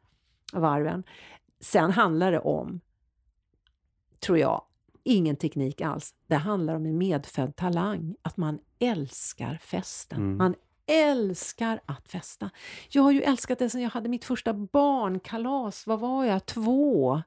varven. 0.53 1.03
Sen 1.63 1.91
handlar 1.91 2.33
det 2.33 2.41
om 2.41 2.81
tror 4.23 4.39
jag, 4.39 4.63
ingen 5.05 5.37
teknik 5.37 5.81
alls. 5.81 6.15
Det 6.27 6.37
handlar 6.37 6.75
om 6.75 6.87
en 6.87 6.99
medfödd 6.99 7.57
talang, 7.57 8.15
att 8.23 8.37
man 8.37 8.59
älskar 8.79 9.59
festen. 9.63 10.19
Mm. 10.19 10.37
Man 10.37 10.55
älskar 10.87 11.81
att 11.87 12.09
festa. 12.09 12.51
Jag 12.89 13.03
har 13.03 13.11
ju 13.11 13.23
älskat 13.23 13.59
det 13.59 13.71
sedan 13.71 13.81
jag 13.81 13.91
hade 13.91 14.09
mitt 14.09 14.25
första 14.25 14.53
barnkalas. 14.53 15.87
Vad 15.87 16.01
var 16.01 16.25
jag? 16.25 16.47
Två. 16.47 17.23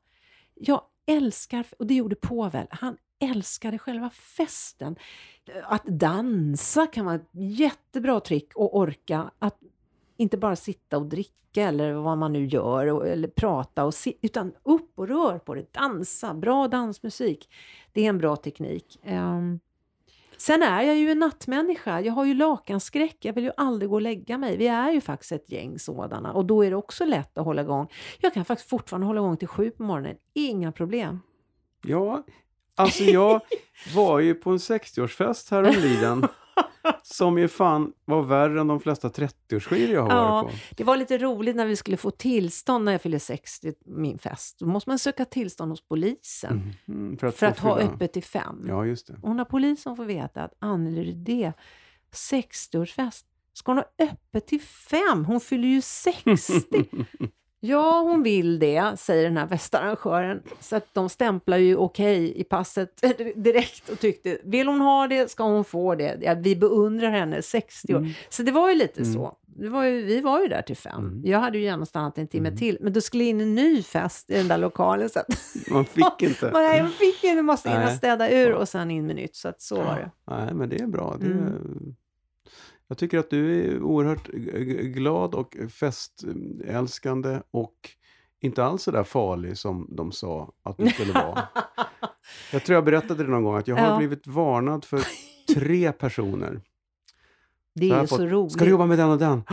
Jag 0.53 0.81
älskar, 1.05 1.65
och 1.79 1.88
det 1.88 1.93
gjorde 1.93 2.15
Povel, 2.15 2.67
han 2.69 2.97
älskade 3.19 3.77
själva 3.77 4.09
festen. 4.09 4.95
Att 5.63 5.86
dansa 5.86 6.88
kan 6.88 7.05
vara 7.05 7.15
ett 7.15 7.29
jättebra 7.33 8.19
trick 8.19 8.55
och 8.55 8.77
orka. 8.77 9.31
Att 9.39 9.59
inte 10.18 10.38
bara 10.38 10.55
sitta 10.55 10.97
och 10.97 11.05
dricka 11.05 11.61
eller 11.61 11.93
vad 11.93 12.18
man 12.18 12.34
nu 12.34 12.45
gör, 12.45 13.05
eller 13.05 13.28
prata, 13.28 13.86
och 13.86 13.93
si, 13.93 14.18
utan 14.22 14.53
upp 14.63 14.91
och 14.95 15.07
rör 15.07 15.39
på 15.39 15.55
det. 15.55 15.74
Dansa, 15.74 16.34
bra 16.34 16.68
dansmusik. 16.68 17.49
Det 17.93 18.05
är 18.05 18.09
en 18.09 18.18
bra 18.18 18.36
teknik. 18.36 18.99
Ehm, 19.03 19.59
sen 20.38 20.63
är 20.63 20.82
jag 20.82 20.95
ju 20.95 21.09
en 21.09 21.20
nattmänniska. 21.20 22.01
Jag 22.01 22.13
har 22.13 22.26
ju 22.26 22.34
lakanskräck. 22.34 23.18
Jag 23.22 23.34
vill 23.34 23.43
ju 23.43 23.51
aldrig 23.57 23.89
gå 23.89 23.95
och 23.95 24.01
lägga 24.01 24.38
mig. 24.38 24.57
Vi 24.57 24.68
är 24.68 24.91
ju 24.91 25.01
faktiskt 25.01 25.32
ett 25.32 25.51
gäng 25.51 25.80
sådana 25.80 26.34
och 26.34 26.45
då 26.45 26.66
är 26.66 26.70
det 26.70 26.76
också 26.76 27.05
lätt 27.05 27.38
att 27.38 27.45
hålla 27.45 27.61
igång. 27.61 27.88
Jag 28.20 28.34
kan 28.34 28.45
faktiskt 28.45 28.70
fortfarande 28.70 29.07
hålla 29.07 29.22
igång 29.22 29.38
till 29.38 29.47
sju 29.47 29.72
på 29.72 29.84
morgonen. 29.84 30.16
Inga 30.34 30.72
problem. 30.72 31.20
Ja, 31.82 32.24
alltså 32.76 33.03
jag 33.03 33.41
var 33.95 34.20
ju 34.20 34.34
på 34.34 34.49
en 34.49 34.57
60-årsfest 34.57 35.51
häromliden 35.51 36.28
som 37.03 37.37
ju 37.37 37.47
fan 37.47 37.93
var 38.05 38.21
värre 38.21 38.61
än 38.61 38.67
de 38.67 38.79
flesta 38.79 39.09
30-årsskivor 39.09 39.93
jag 39.93 40.01
har 40.01 40.09
Ja, 40.11 40.41
varit 40.43 40.51
på. 40.51 40.57
Det 40.77 40.83
var 40.83 40.97
lite 40.97 41.17
roligt 41.17 41.55
när 41.55 41.65
vi 41.65 41.75
skulle 41.75 41.97
få 41.97 42.11
tillstånd 42.11 42.85
när 42.85 42.91
jag 42.91 43.01
fyllde 43.01 43.19
60, 43.19 43.73
min 43.85 44.17
fest. 44.19 44.59
Då 44.59 44.65
måste 44.65 44.89
man 44.89 44.99
söka 44.99 45.25
tillstånd 45.25 45.71
hos 45.71 45.87
polisen 45.87 46.73
Mm, 46.87 47.17
för 47.17 47.27
att, 47.27 47.35
för 47.35 47.45
att 47.45 47.59
ha 47.59 47.79
öppet 47.79 48.13
till 48.13 48.23
fem. 48.23 48.65
Ja, 48.67 48.85
just 48.85 49.07
det. 49.07 49.15
Och 49.21 49.35
när 49.35 49.45
polisen 49.45 49.95
får 49.95 50.05
veta 50.05 50.43
att 50.43 50.53
Anneli 50.59 51.03
Rydé, 51.03 51.53
60-årsfest, 52.13 53.23
ska 53.53 53.71
hon 53.71 53.77
ha 53.77 53.85
öppet 54.11 54.47
till 54.47 54.61
fem? 54.61 55.25
Hon 55.25 55.39
fyller 55.41 55.67
ju 55.67 55.81
60! 55.81 56.45
Ja, 57.66 57.99
hon 58.01 58.24
vill 58.24 58.59
det, 58.59 58.99
säger 58.99 59.24
den 59.24 59.38
här 59.38 59.47
festarrangören. 59.47 60.41
Så 60.59 60.76
att 60.76 60.93
de 60.93 61.09
stämplar 61.09 61.57
ju 61.57 61.76
okej 61.76 62.39
i 62.39 62.43
passet 62.43 63.01
direkt 63.36 63.89
och 63.89 63.99
tyckte, 63.99 64.38
vill 64.43 64.68
hon 64.68 64.82
ha 64.82 65.07
det 65.07 65.32
ska 65.32 65.43
hon 65.43 65.63
få 65.63 65.95
det. 65.95 66.18
Ja, 66.22 66.34
vi 66.34 66.55
beundrar 66.55 67.09
henne, 67.11 67.41
60 67.41 67.93
år. 67.93 67.97
Mm. 67.99 68.11
Så 68.30 68.43
det 68.43 68.51
var 68.51 68.70
ju 68.70 68.76
lite 68.76 69.01
Mm. 69.01 69.13
så. 69.13 69.38
Det 69.57 69.70
var 69.70 69.84
ju, 69.84 70.01
vi 70.05 70.22
var 70.22 70.41
ju 70.41 70.47
där 70.47 70.61
till 70.61 70.78
fem. 70.78 70.99
Mm. 70.99 71.22
Jag 71.26 71.39
hade 71.39 71.57
ju 71.57 71.63
gärna 71.63 71.86
stannat 71.86 72.18
en 72.18 72.28
timme 72.28 72.47
Mm. 72.47 72.57
till, 72.59 72.78
men 72.82 72.93
då 72.93 73.01
skulle 73.01 73.24
in 73.24 73.41
en 73.41 73.55
ny 73.55 73.84
fest 73.84 74.30
i 74.32 74.38
den 74.38 74.47
där 74.47 74.57
lokalen. 74.57 75.09
Så 75.09 75.20
att, 75.20 75.28
Man 75.72 75.86
fick 75.86 76.22
inte. 76.22 76.51
Nej, 76.53 76.78
jag 76.78 76.91
fick 76.93 77.24
inte, 77.24 77.41
måste 77.41 77.70
in 77.70 77.76
och 77.76 77.82
Nej. 77.82 77.97
städa 77.97 78.30
ur 78.32 78.53
och 78.53 78.70
sen 78.70 78.91
in 78.91 79.05
med 79.07 79.16
nytt. 79.16 79.36
Så 79.36 79.47
att 79.47 79.61
så 79.61 79.76
var 79.76 79.95
det. 79.95 80.11
Nej, 80.36 80.53
men 80.53 80.70
det 80.70 80.76
är 80.82 80.88
bra. 80.88 81.18
Det 81.20 81.26
Mm. 81.26 81.95
Jag 82.88 82.97
tycker 82.97 83.19
att 83.19 83.29
du 83.29 83.61
är 83.65 83.81
oerhört 83.81 84.27
glad 84.93 85.36
och 85.36 85.55
festälskande 85.69 87.41
och 87.51 87.75
inte 88.39 88.63
alls 88.63 88.83
så 88.83 88.91
där 88.91 89.03
farlig 89.03 89.57
som 89.57 89.88
de 89.95 90.11
sa 90.11 90.53
att 90.63 90.77
du 90.77 90.88
skulle 90.89 91.13
vara. 91.13 91.47
Jag 92.51 92.63
tror 92.63 92.73
jag 92.75 92.86
berättade 92.86 93.23
det 93.23 93.29
någon 93.29 93.43
gång 93.43 93.55
att 93.57 93.67
jag 93.67 93.75
har 93.75 93.88
Ja. 93.88 93.97
blivit 93.97 94.27
varnad 94.27 94.86
för 94.86 95.01
tre 95.55 95.91
personer. 95.91 96.61
Det 97.75 97.89
Så 97.89 97.95
är 97.95 98.05
så 98.05 98.07
fått, 98.17 98.19
roligt. 98.25 98.51
Ska 98.53 98.65
du 98.65 98.71
jobba 98.71 98.86
med 98.86 98.97
den 98.97 99.09
och 99.09 99.17
den? 99.17 99.43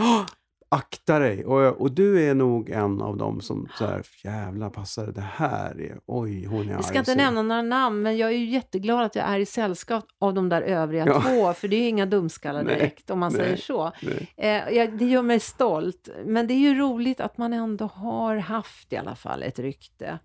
"Åh, 0.73 0.77
Akta 0.77 1.19
dig! 1.19 1.45
Och, 1.45 1.61
jag- 1.61 1.81
och 1.81 1.91
du 1.91 2.23
är 2.29 2.33
nog 2.35 2.69
en 2.69 3.01
av 3.01 3.17
dem 3.17 3.41
som 3.41 3.67
så 3.77 3.85
här, 3.85 4.01
jävla 4.23 4.69
passar 4.69 5.07
det 5.07 5.21
här 5.21 5.81
är, 5.81 5.99
oj 6.05 6.45
hon 6.45 6.69
är 6.69 6.77
Vi 6.77 6.83
ska 6.83 6.91
arg, 6.93 6.99
inte 6.99 7.15
nämna 7.15 7.41
några 7.41 7.61
namn, 7.61 8.01
men 8.01 8.17
jag 8.17 8.29
är 8.29 8.37
ju 8.37 8.45
jätteglad 8.45 9.01
att 9.05 9.15
jag 9.15 9.25
är 9.25 9.39
i 9.39 9.45
sällskap 9.45 10.05
av 10.19 10.33
de 10.33 10.49
där 10.49 10.61
övriga 10.61 11.05
Ja. 11.07 11.21
två, 11.21 11.53
för 11.53 11.67
det 11.67 11.75
är 11.75 11.81
ju 11.81 11.87
inga 11.87 12.05
dumskallar 12.05 12.63
Nej, 12.63 12.75
direkt 12.75 13.09
om 13.09 13.19
man 13.19 13.33
nej. 13.33 13.41
säger 13.41 13.57
så. 13.57 13.91
Eh, 14.37 14.69
jag, 14.77 14.97
det 14.97 15.05
gör 15.05 15.21
mig 15.21 15.39
stolt, 15.39 16.09
men 16.25 16.47
det 16.47 16.53
är 16.53 16.59
ju 16.59 16.75
roligt 16.75 17.19
att 17.21 17.37
man 17.37 17.53
ändå 17.53 17.85
har 17.85 18.35
haft 18.35 18.93
i 18.93 18.97
alla 18.97 19.15
fall 19.15 19.43
ett 19.43 19.59
rykte. 19.59 20.19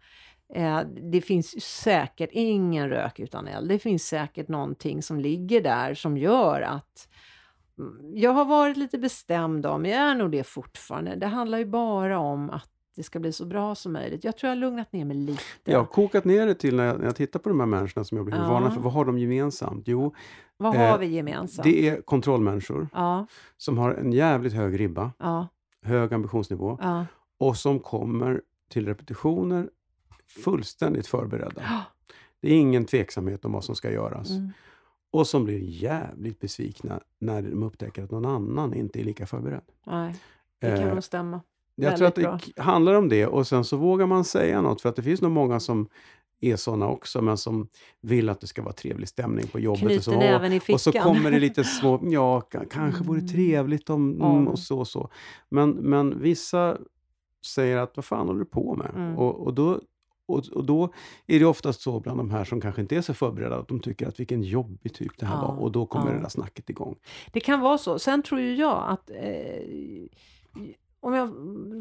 Eh, 0.55 0.80
det 1.12 1.20
finns 1.20 1.61
säkert 1.64 2.30
ingen 2.32 2.88
rök 2.88 3.18
utan 3.20 3.49
eld. 3.49 3.68
Det 3.68 3.78
finns 3.78 4.07
säkert 4.07 4.49
någonting 4.49 5.03
som 5.03 5.20
ligger 5.20 5.61
där 5.61 5.94
som 5.94 6.16
gör 6.18 6.61
att 6.61 7.09
jag 8.14 8.30
har 8.32 8.44
varit 8.44 8.76
lite 8.76 8.98
bestämd 8.98 9.66
om, 9.66 9.84
jag 9.86 9.98
är 9.98 10.14
nog 10.14 10.30
det 10.30 10.44
fortfarande. 10.44 11.16
Det 11.16 11.26
handlar 11.26 11.58
ju 11.58 11.64
bara 11.66 12.18
om 12.18 12.50
att 12.50 12.68
det 12.96 13.02
ska 13.02 13.18
bli 13.20 13.32
så 13.32 13.44
bra 13.46 13.74
som 13.74 13.92
möjligt. 13.92 14.24
Jag 14.24 14.36
tror 14.36 14.48
jag 14.48 14.56
har 14.56 14.60
lugnat 14.60 14.92
ner 14.92 15.04
mig 15.04 15.16
lite. 15.16 15.42
Jag 15.64 15.78
har 15.78 15.84
kokat 15.84 16.24
ner 16.24 16.46
det 16.46 16.54
till 16.54 16.76
när 16.76 16.84
jag, 16.84 16.98
när 16.98 17.04
jag 17.04 17.16
tittar 17.16 17.40
på 17.40 17.48
de 17.48 17.60
här 17.60 17.66
människorna 17.66 18.04
som 18.04 18.16
jag 18.16 18.24
blivit 18.26 18.42
Ja. 18.44 18.50
varnad 18.52 18.74
för. 18.74 18.80
Vad 18.80 18.92
har 18.92 19.04
de 19.04 19.18
gemensamt? 19.18 19.88
Jo, 19.88 20.14
Vad 20.56 20.74
eh, 20.74 20.80
har 20.80 20.98
vi 20.98 21.06
gemensamt? 21.06 21.64
det 21.64 21.88
är 21.88 22.00
kontrollmänniskor 22.02 22.88
Ja, 22.92 23.26
som 23.56 23.78
har 23.78 23.94
en 23.94 24.12
jävligt 24.12 24.52
hög 24.52 24.80
ribba, 24.80 25.12
ja, 25.18 25.48
hög 25.84 26.12
ambitionsnivå 26.14 26.78
och 27.38 27.56
som 27.56 27.80
kommer 27.80 28.42
till 28.70 28.86
repetitioner 28.86 29.70
fullständigt 30.44 31.06
förberedda. 31.06 31.62
Det 32.40 32.48
är 32.48 32.54
ingen 32.56 32.84
tveksamhet 32.84 33.44
om 33.44 33.52
vad 33.52 33.64
som 33.64 33.74
ska 33.74 33.90
göras. 33.92 34.30
Mm. 34.30 34.52
Och 35.11 35.26
som 35.26 35.44
blir 35.44 35.59
jävligt 35.59 36.38
besvikna 36.40 37.00
när 37.20 37.42
de 37.42 37.62
upptäcker 37.62 38.02
att 38.04 38.11
någon 38.11 38.26
annan 38.26 38.74
inte 38.74 39.00
är 39.00 39.04
lika 39.04 39.26
förberedd. 39.26 39.62
Nej, 39.86 40.14
det 40.61 40.66
kan 40.76 40.88
Eh, 40.88 40.94
nog 40.94 41.04
stämma. 41.04 41.40
Jag 41.74 41.96
tror 41.96 42.09
att 42.09 42.14
det 42.14 42.22
k- 42.44 42.62
handlar 42.62 42.94
om 42.94 43.09
det 43.09 43.26
och 43.26 43.46
sen 43.46 43.64
så 43.64 43.76
vågar 43.76 44.06
man 44.06 44.24
säga 44.24 44.62
något 44.62 44.80
för 44.80 44.88
att 44.88 44.96
det 44.96 45.02
finns 45.02 45.22
nog 45.22 45.30
många 45.32 45.61
som 45.61 45.88
är 46.40 46.56
sådana 46.56 46.88
också 46.88 47.22
men 47.22 47.36
som 47.36 47.68
vill 48.00 48.28
att 48.28 48.40
det 48.40 48.46
ska 48.46 48.62
vara 48.62 48.72
trevlig 48.72 49.09
stämning 49.09 49.46
på 49.46 49.61
jobbet. 49.61 49.82
och, 49.82 49.88
Knyter 49.88 50.02
så, 50.02 50.18
näven 50.18 50.52
i 50.52 50.61
fickan. 50.61 50.74
och 50.74 50.80
så 50.80 50.92
kommer 50.92 51.30
det 51.30 51.38
lite 51.38 51.64
små, 51.80 52.00
ja 52.02 52.48
ka- 52.50 52.66
kanske 52.70 53.04
vore 53.04 53.18
Mm. 53.18 53.28
trevligt 53.32 53.90
om, 53.90 54.16
Ja. 54.20 54.30
mm, 54.32 54.48
och 54.48 54.59
så 54.59 54.78
och 54.78 54.88
så. 54.88 55.11
Men, 55.48 55.70
men 55.70 56.20
vissa 56.22 56.78
säger 57.46 57.76
att 57.76 57.96
vad 57.96 58.04
fan 58.04 58.26
håller 58.26 58.40
du 58.40 58.46
på 58.46 58.74
med? 58.74 58.90
Mm. 58.96 59.18
Och, 59.18 59.46
och, 59.46 59.54
då, 59.54 59.80
och, 60.28 60.48
och 60.48 60.64
då 60.64 60.92
är 61.26 61.38
det 61.38 61.46
oftast 61.46 61.80
så 61.80 62.00
bland 62.00 62.18
de 62.18 62.30
här 62.30 62.44
som 62.44 62.60
kanske 62.60 62.80
inte 62.80 62.96
är 62.96 63.00
så 63.00 63.14
förberedda 63.14 63.56
att 63.56 63.68
de 63.68 63.80
tycker 63.80 64.08
att 64.08 64.20
vilken 64.20 64.42
jobbig 64.42 64.94
typ 64.94 65.18
det 65.18 65.26
här 65.26 65.34
Ja, 65.34 65.40
var 65.46 65.62
och 65.62 65.72
då 65.72 65.86
kommer 65.86 66.06
ja. 66.06 66.12
det 66.12 66.20
där 66.20 66.28
snacket 66.28 66.70
igång. 66.70 66.96
Det 67.32 67.40
kan 67.40 67.60
vara 67.60 67.78
så. 67.78 67.98
Sen 67.98 68.22
tror 68.22 68.40
ju 68.40 68.54
jag 68.54 68.84
att 68.88 69.10
eh, 69.10 70.66
om 71.00 71.14
jag 71.14 71.30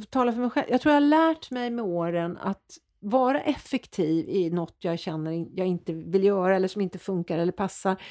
talar 0.10 0.32
för 0.32 0.42
mig 0.42 0.50
själv, 0.50 0.68
jag 0.70 0.82
tror 0.82 0.94
jag 0.94 1.02
har 1.02 1.08
lärt 1.08 1.52
mig 1.52 1.70
med 1.70 1.86
åren 1.86 2.38
att 2.38 2.78
vara 3.00 3.42
effektiv 3.42 4.30
i 4.30 4.50
något 4.50 4.76
jag 4.80 5.00
känner 5.00 5.48
jag 5.56 5.68
inte 5.68 5.94
vill 5.94 6.24
göra 6.24 6.56
eller 6.56 6.68
som 6.68 6.82
inte 6.82 7.00
funkar 7.00 7.38
eller 7.38 7.52
passar. 7.52 8.02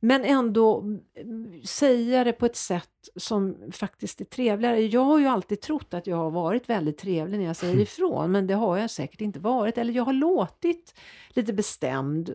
Men 0.00 0.24
ändå 0.24 0.80
mm, 0.80 1.62
säga 1.64 2.24
det 2.24 2.32
på 2.32 2.46
ett 2.46 2.56
sätt 2.56 2.90
som 3.16 3.56
faktiskt 3.72 4.20
är 4.20 4.24
trevligare. 4.24 4.80
Jag 4.80 5.04
har 5.04 5.18
ju 5.18 5.26
alltid 5.26 5.60
trott 5.60 5.94
att 5.94 6.06
jag 6.06 6.16
har 6.16 6.30
varit 6.30 6.68
väldigt 6.68 6.98
trevlig 6.98 7.38
när 7.38 7.46
jag 7.46 7.56
säger 7.56 7.80
ifrån, 7.80 8.32
men 8.32 8.46
det 8.46 8.54
har 8.54 8.78
jag 8.78 8.90
säkert 8.90 9.20
inte 9.20 9.40
varit. 9.40 9.78
Eller 9.78 9.92
jag 9.92 10.04
har 10.04 10.12
låtit 10.12 10.94
lite 11.28 11.52
bestämd. 11.52 12.34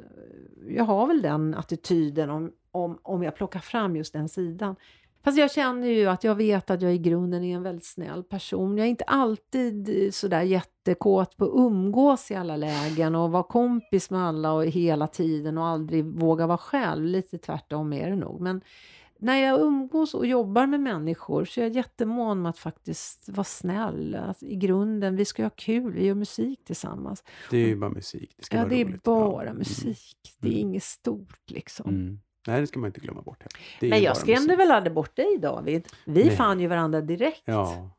Jag 0.67 0.83
har 0.83 1.07
väl 1.07 1.21
den 1.21 1.55
attityden 1.55 2.29
om, 2.29 2.51
om, 2.71 2.99
om 3.01 3.23
jag 3.23 3.35
plockar 3.35 3.59
fram 3.59 3.95
just 3.95 4.13
den 4.13 4.29
sidan. 4.29 4.75
Fast 5.25 5.37
jag 5.37 5.51
känner 5.51 5.87
ju 5.87 6.05
att 6.05 6.23
jag 6.23 6.35
vet 6.35 6.69
att 6.69 6.81
jag 6.81 6.95
i 6.95 6.97
grunden 6.97 7.43
är 7.43 7.55
en 7.55 7.63
väldigt 7.63 7.85
snäll 7.85 8.23
person. 8.23 8.77
Jag 8.77 8.85
är 8.85 8.89
inte 8.89 9.03
alltid 9.03 10.13
sådär 10.15 10.41
jättekåt 10.41 11.37
på 11.37 11.45
att 11.45 11.51
umgås 11.55 12.31
i 12.31 12.35
alla 12.35 12.55
lägen 12.57 13.15
och 13.15 13.31
vara 13.31 13.43
kompis 13.43 14.09
med 14.09 14.21
alla 14.21 14.53
och 14.53 14.65
hela 14.65 15.07
tiden 15.07 15.57
och 15.57 15.65
aldrig 15.65 16.05
våga 16.05 16.47
vara 16.47 16.57
själv. 16.57 17.05
Lite 17.05 17.37
tvärtom 17.37 17.93
är 17.93 18.09
det 18.09 18.15
nog. 18.15 18.41
Men 18.41 18.61
när 19.19 19.35
jag 19.35 19.61
umgås 19.61 20.13
och 20.13 20.25
jobbar 20.25 20.67
med 20.67 20.79
människor 20.79 21.45
så 21.45 21.59
är 21.59 21.65
jag 21.65 21.73
jättemån 21.75 22.37
om 22.39 22.45
att 22.45 22.57
faktiskt 22.59 23.29
vara 23.29 23.43
snäll. 23.43 24.15
Att 24.15 24.43
I 24.43 24.55
grunden, 24.55 25.15
vi 25.15 25.25
ska 25.25 25.43
ha 25.43 25.49
kul, 25.49 25.93
vi 25.93 26.05
gör 26.05 26.15
musik 26.15 26.63
tillsammans. 26.65 27.23
Det 27.51 27.57
är 27.57 27.67
ju 27.67 27.75
bara 27.75 27.89
musik. 27.89 28.33
Det 28.37 28.43
ska 28.45 28.57
Ja, 28.57 28.65
det 28.65 28.81
är 28.81 28.99
bara 29.03 29.45
Ja. 29.45 29.53
musik. 29.53 30.15
Det 30.41 30.47
är 30.47 30.51
Mm. 30.51 30.61
inget 30.67 30.83
stort 30.83 31.51
liksom. 31.51 31.89
Mm. 31.89 32.19
Nej, 32.47 32.61
det 32.61 32.67
ska 32.67 32.79
man 32.79 32.87
inte 32.87 32.99
glömma 32.99 33.21
bort. 33.21 33.43
Det 33.79 33.87
ju 33.87 33.95
jag 33.95 34.17
skrämde 34.17 34.55
väl 34.55 34.71
aldrig 34.71 34.93
bort 34.93 35.15
dig 35.15 35.37
David? 35.41 35.87
Vi 36.05 36.25
Nej. 36.25 36.35
fann 36.35 36.59
ju 36.59 36.67
varandra 36.67 37.01
direkt. 37.01 37.41
Ja. 37.45 37.89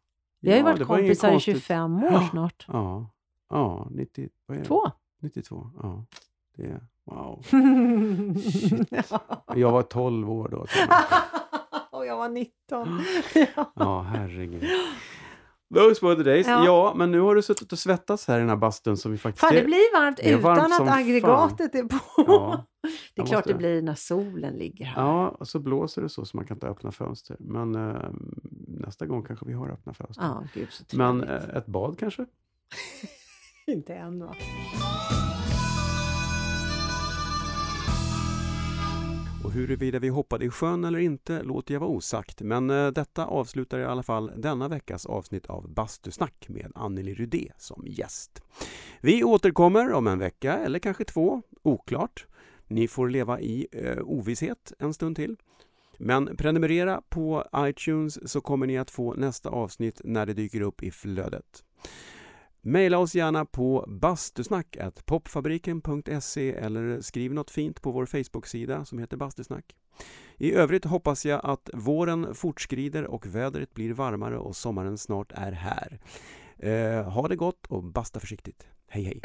Vi 0.40 0.48
har 0.50 0.56
ju 0.56 0.60
Ja, 0.60 0.64
varit 0.64 0.78
det 0.78 0.84
var 0.84 0.96
kompisar 0.96 1.28
i 1.28 1.30
konstigt. 1.32 1.54
25 1.54 2.04
år 2.04 2.12
Ja. 2.12 2.28
snart. 2.30 2.64
Ja, 2.68 3.10
ja 3.50 3.88
90, 3.90 4.28
vad 4.46 4.56
är 4.56 4.60
det? 4.60 4.66
Två. 4.66 4.90
92. 5.22 5.70
Ja, 5.82 6.04
det 6.56 6.80
wow. 7.04 7.44
ja. 8.90 9.20
Jag 9.54 9.72
var 9.72 9.82
12 9.82 10.30
år 10.30 10.48
då. 10.48 10.66
och 11.98 12.06
jag 12.06 12.16
var 12.16 12.28
19. 12.28 13.02
Ja, 13.74 14.00
herregud. 14.02 14.64
Those 15.74 16.06
were 16.06 16.16
the 16.16 16.22
days. 16.22 16.46
Ja. 16.46 16.64
Ja. 16.64 16.92
men 16.96 17.10
nu 17.10 17.20
har 17.20 17.34
du 17.34 17.42
suttit 17.42 17.72
och 17.72 17.78
svettats 17.78 18.28
här 18.28 18.36
i 18.36 18.40
den 18.40 18.48
här 18.48 18.56
bastun 18.56 18.96
som 18.96 19.12
vi 19.12 19.18
faktiskt... 19.18 19.40
Fan, 19.40 19.54
det 19.54 19.64
blir 19.64 20.00
varmt 20.00 20.18
varmt 20.42 20.58
utan 20.58 20.70
som 20.70 20.86
att 20.86 20.92
fan. 20.92 20.98
aggregatet 21.00 21.74
är 21.74 21.82
på. 21.82 21.98
Ja, 22.16 22.64
det 23.14 23.22
är 23.22 23.26
klart 23.26 23.38
måste... 23.38 23.52
det 23.52 23.58
blir 23.58 23.82
när 23.82 23.94
solen 23.94 24.54
ligger 24.54 24.84
här. 24.84 25.02
Ja, 25.02 25.28
och 25.28 25.48
så 25.48 25.58
blåser 25.58 26.02
det 26.02 26.08
så 26.08 26.24
så 26.24 26.36
man 26.36 26.46
kan 26.46 26.56
inte 26.56 26.68
öppna 26.68 26.92
fönster. 26.92 27.36
Men 27.40 27.74
eh, 27.74 28.10
nästa 28.68 29.06
gång 29.06 29.24
kanske 29.24 29.46
vi 29.46 29.52
har 29.52 29.68
öppna 29.68 29.94
fönster. 29.94 30.24
Ja, 30.24 30.44
gud, 30.54 30.68
så 30.70 30.96
Men 30.96 31.24
eh, 31.24 31.56
ett 31.56 31.66
bad 31.66 31.98
kanske? 31.98 32.26
inte 33.66 33.94
än 33.94 34.20
va? 34.20 34.34
Och 39.46 39.52
huruvida 39.52 39.98
vi 39.98 40.08
hoppade 40.08 40.44
i 40.44 40.50
sjön 40.50 40.84
eller 40.84 40.98
inte 40.98 41.42
låter 41.42 41.74
jag 41.74 41.80
vara 41.80 41.90
osagt, 41.90 42.42
men 42.42 42.70
eh, 42.70 42.88
detta 42.88 43.26
avslutar 43.26 43.78
i 43.78 43.84
alla 43.84 44.02
fall 44.02 44.32
denna 44.36 44.68
veckas 44.68 45.06
avsnitt 45.06 45.46
av 45.46 45.68
Bastusnack 45.68 46.46
med 46.48 46.72
Anneli 46.74 47.14
Rudé 47.14 47.52
som 47.58 47.84
gäst. 47.86 48.42
Vi 49.00 49.24
återkommer 49.24 49.92
om 49.92 50.06
en 50.06 50.18
vecka 50.18 50.58
eller 50.58 50.78
kanske 50.78 51.04
två, 51.04 51.42
oklart. 51.62 52.26
Ni 52.68 52.88
får 52.88 53.08
leva 53.08 53.40
i 53.40 53.66
eh, 53.72 53.98
ovisshet 54.02 54.72
en 54.78 54.94
stund 54.94 55.16
till. 55.16 55.36
Men 55.98 56.36
prenumerera 56.36 57.02
på 57.08 57.44
iTunes 57.56 58.30
så 58.30 58.40
kommer 58.40 58.66
ni 58.66 58.78
att 58.78 58.90
få 58.90 59.14
nästa 59.14 59.48
avsnitt 59.48 60.00
när 60.04 60.26
det 60.26 60.34
dyker 60.34 60.60
upp 60.60 60.82
i 60.82 60.90
flödet. 60.90 61.64
Maila 62.60 62.98
oss 62.98 63.14
gärna 63.14 63.44
på 63.44 63.84
bastusnack.popfabriken.se 63.88 66.52
eller 66.52 67.00
skriv 67.00 67.34
något 67.34 67.50
fint 67.50 67.82
på 67.82 67.90
vår 67.90 68.06
Facebook-sida 68.06 68.84
som 68.84 68.98
heter 68.98 69.16
Bastusnack. 69.16 69.76
I 70.36 70.52
övrigt 70.52 70.84
hoppas 70.84 71.26
jag 71.26 71.40
att 71.44 71.70
våren 71.74 72.34
fortskrider 72.34 73.04
och 73.04 73.26
vädret 73.26 73.74
blir 73.74 73.92
varmare 73.92 74.38
och 74.38 74.56
sommaren 74.56 74.98
snart 74.98 75.32
är 75.34 75.52
här. 75.52 76.00
Eh, 76.58 77.10
ha 77.10 77.28
det 77.28 77.36
gott 77.36 77.66
och 77.66 77.84
basta 77.84 78.20
försiktigt. 78.20 78.66
Hej 78.88 79.04
hej! 79.04 79.20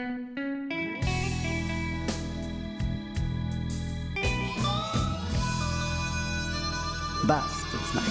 Bastusnack. 7.26 8.11